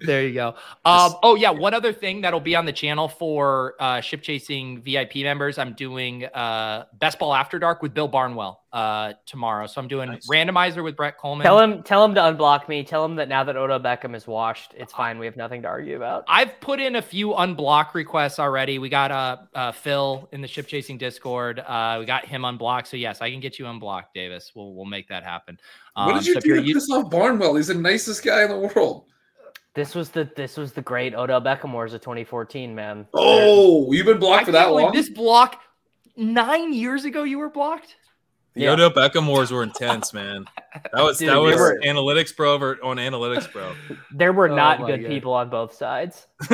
Dude. 0.00 0.08
There 0.08 0.26
you 0.26 0.34
go. 0.34 0.54
Um, 0.86 1.14
oh 1.22 1.34
yeah, 1.34 1.48
one 1.50 1.72
other 1.72 1.92
thing 1.94 2.20
that'll 2.20 2.40
be 2.40 2.54
on 2.54 2.66
the 2.66 2.72
channel 2.72 3.08
for 3.08 3.74
uh, 3.80 4.02
ship 4.02 4.20
chasing 4.22 4.82
VIP 4.82 5.16
members. 5.16 5.56
I'm 5.56 5.72
doing 5.72 6.26
uh, 6.26 6.84
best 6.98 7.18
ball 7.18 7.34
after 7.34 7.58
dark 7.58 7.80
with 7.80 7.94
Bill 7.94 8.06
Barnwell 8.06 8.64
uh, 8.70 9.14
tomorrow. 9.24 9.66
So 9.66 9.80
I'm 9.80 9.88
doing 9.88 10.10
Nice. 10.10 10.26
randomizer 10.28 10.84
with 10.84 10.94
Brett 10.94 11.16
Coleman. 11.16 11.42
Tell 11.46 11.58
him 11.58 11.82
tell 11.82 12.04
him 12.04 12.14
to 12.16 12.20
unblock 12.20 12.68
me. 12.68 12.84
Tell 12.84 13.02
him 13.02 13.16
that 13.16 13.28
now 13.30 13.44
that 13.44 13.56
Odell 13.56 13.80
Beckham 13.80 14.14
is 14.14 14.26
washed, 14.26 14.74
it's 14.76 14.92
fine. 14.92 15.18
We 15.18 15.24
have 15.24 15.36
nothing 15.36 15.62
to 15.62 15.68
argue 15.68 15.96
about. 15.96 16.24
I've 16.28 16.60
put 16.60 16.80
in 16.80 16.96
a 16.96 17.02
few 17.02 17.30
unblock 17.30 17.94
requests 17.94 18.38
already. 18.38 18.78
We 18.78 18.90
got 18.90 19.10
uh, 19.10 19.36
uh, 19.54 19.72
Phil 19.72 20.28
in 20.32 20.42
the 20.42 20.48
ship 20.48 20.66
chasing 20.66 20.98
Discord. 20.98 21.60
Uh, 21.60 21.96
we 22.00 22.04
got 22.04 22.26
him 22.26 22.44
unblocked. 22.44 22.88
So 22.88 22.98
yes, 22.98 23.22
I 23.22 23.30
can 23.30 23.40
get 23.40 23.58
you 23.58 23.66
unblocked, 23.66 24.12
Davis. 24.12 24.52
We'll 24.54 24.74
we'll 24.74 24.84
make 24.84 25.08
that 25.08 25.22
happen. 25.24 25.58
what 25.94 26.08
Um, 26.08 26.14
did 26.18 26.26
you 26.26 26.34
so 26.34 26.38
if 26.38 26.44
do 26.44 26.50
you're 26.50 26.62
to 26.62 26.72
piss 26.74 26.90
off 26.90 27.10
Barnwell? 27.10 27.54
He's 27.56 27.68
the 27.68 27.74
nicest 27.74 28.22
guy 28.22 28.42
in 28.42 28.50
the 28.50 28.58
world. 28.58 29.06
This 29.74 29.94
was 29.94 30.10
the 30.10 30.30
this 30.36 30.56
was 30.56 30.72
the 30.72 30.82
great 30.82 31.14
Odell 31.14 31.40
Beckham 31.40 31.72
Wars 31.72 31.94
of 31.94 32.00
2014, 32.00 32.74
man. 32.74 33.06
Oh, 33.12 33.90
you've 33.92 34.06
been 34.06 34.18
blocked 34.20 34.42
I 34.42 34.46
for 34.46 34.52
that 34.52 34.68
believe 34.68 34.84
long? 34.84 34.92
This 34.92 35.08
block 35.08 35.60
nine 36.16 36.72
years 36.72 37.04
ago. 37.04 37.24
You 37.24 37.38
were 37.38 37.50
blocked. 37.50 37.96
The 38.54 38.62
Yeah. 38.62 38.70
Odell 38.74 38.90
Beckham 38.92 39.26
wars 39.26 39.50
were 39.50 39.64
intense, 39.64 40.12
man. 40.14 40.44
That 40.92 41.02
was 41.02 41.18
Dude, 41.18 41.28
that 41.30 41.38
was 41.40 41.56
were- 41.56 41.80
analytics 41.84 42.36
bro 42.36 42.54
over 42.54 42.78
on 42.84 42.98
analytics 42.98 43.52
bro. 43.52 43.74
There 44.12 44.32
were 44.32 44.48
Oh 44.48 44.54
not 44.54 44.78
my 44.80 44.86
good 44.92 45.02
God. 45.02 45.08
people 45.08 45.32
on 45.32 45.50
both 45.50 45.74
sides. 45.74 46.28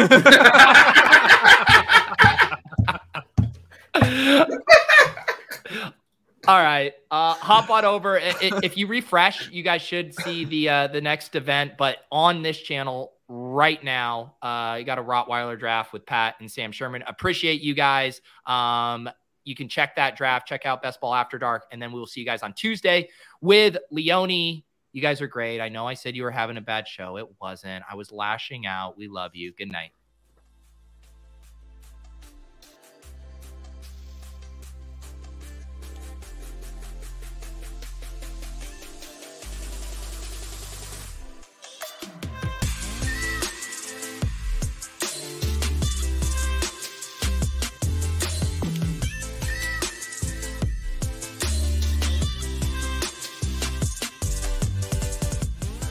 All 6.48 6.62
right, 6.62 6.94
uh, 7.10 7.34
hop 7.34 7.68
on 7.68 7.84
over. 7.84 8.18
If 8.18 8.76
you 8.76 8.86
refresh, 8.86 9.50
you 9.50 9.62
guys 9.62 9.82
should 9.82 10.14
see 10.14 10.46
the 10.46 10.68
uh, 10.68 10.86
the 10.86 11.00
next 11.00 11.36
event. 11.36 11.72
But 11.76 11.98
on 12.10 12.42
this 12.42 12.58
channel 12.58 13.12
right 13.28 13.82
now, 13.84 14.36
uh, 14.40 14.76
you 14.78 14.84
got 14.84 14.98
a 14.98 15.02
Rottweiler 15.02 15.58
draft 15.58 15.92
with 15.92 16.06
Pat 16.06 16.36
and 16.40 16.50
Sam 16.50 16.72
Sherman. 16.72 17.02
Appreciate 17.06 17.60
you 17.60 17.74
guys. 17.74 18.22
Um, 18.46 19.10
you 19.44 19.54
can 19.54 19.68
check 19.68 19.96
that 19.96 20.16
draft. 20.16 20.48
Check 20.48 20.64
out 20.64 20.82
Best 20.82 21.00
Ball 21.00 21.14
After 21.14 21.38
Dark, 21.38 21.66
and 21.72 21.80
then 21.80 21.92
we 21.92 21.98
will 21.98 22.06
see 22.06 22.20
you 22.20 22.26
guys 22.26 22.42
on 22.42 22.54
Tuesday 22.54 23.10
with 23.42 23.76
Leone. 23.90 24.62
You 24.92 25.02
guys 25.02 25.20
are 25.20 25.28
great. 25.28 25.60
I 25.60 25.68
know 25.68 25.86
I 25.86 25.94
said 25.94 26.16
you 26.16 26.22
were 26.22 26.30
having 26.30 26.56
a 26.56 26.62
bad 26.62 26.88
show. 26.88 27.18
It 27.18 27.28
wasn't. 27.40 27.84
I 27.88 27.96
was 27.96 28.10
lashing 28.10 28.66
out. 28.66 28.96
We 28.96 29.08
love 29.08 29.34
you. 29.34 29.52
Good 29.52 29.70
night. 29.70 29.90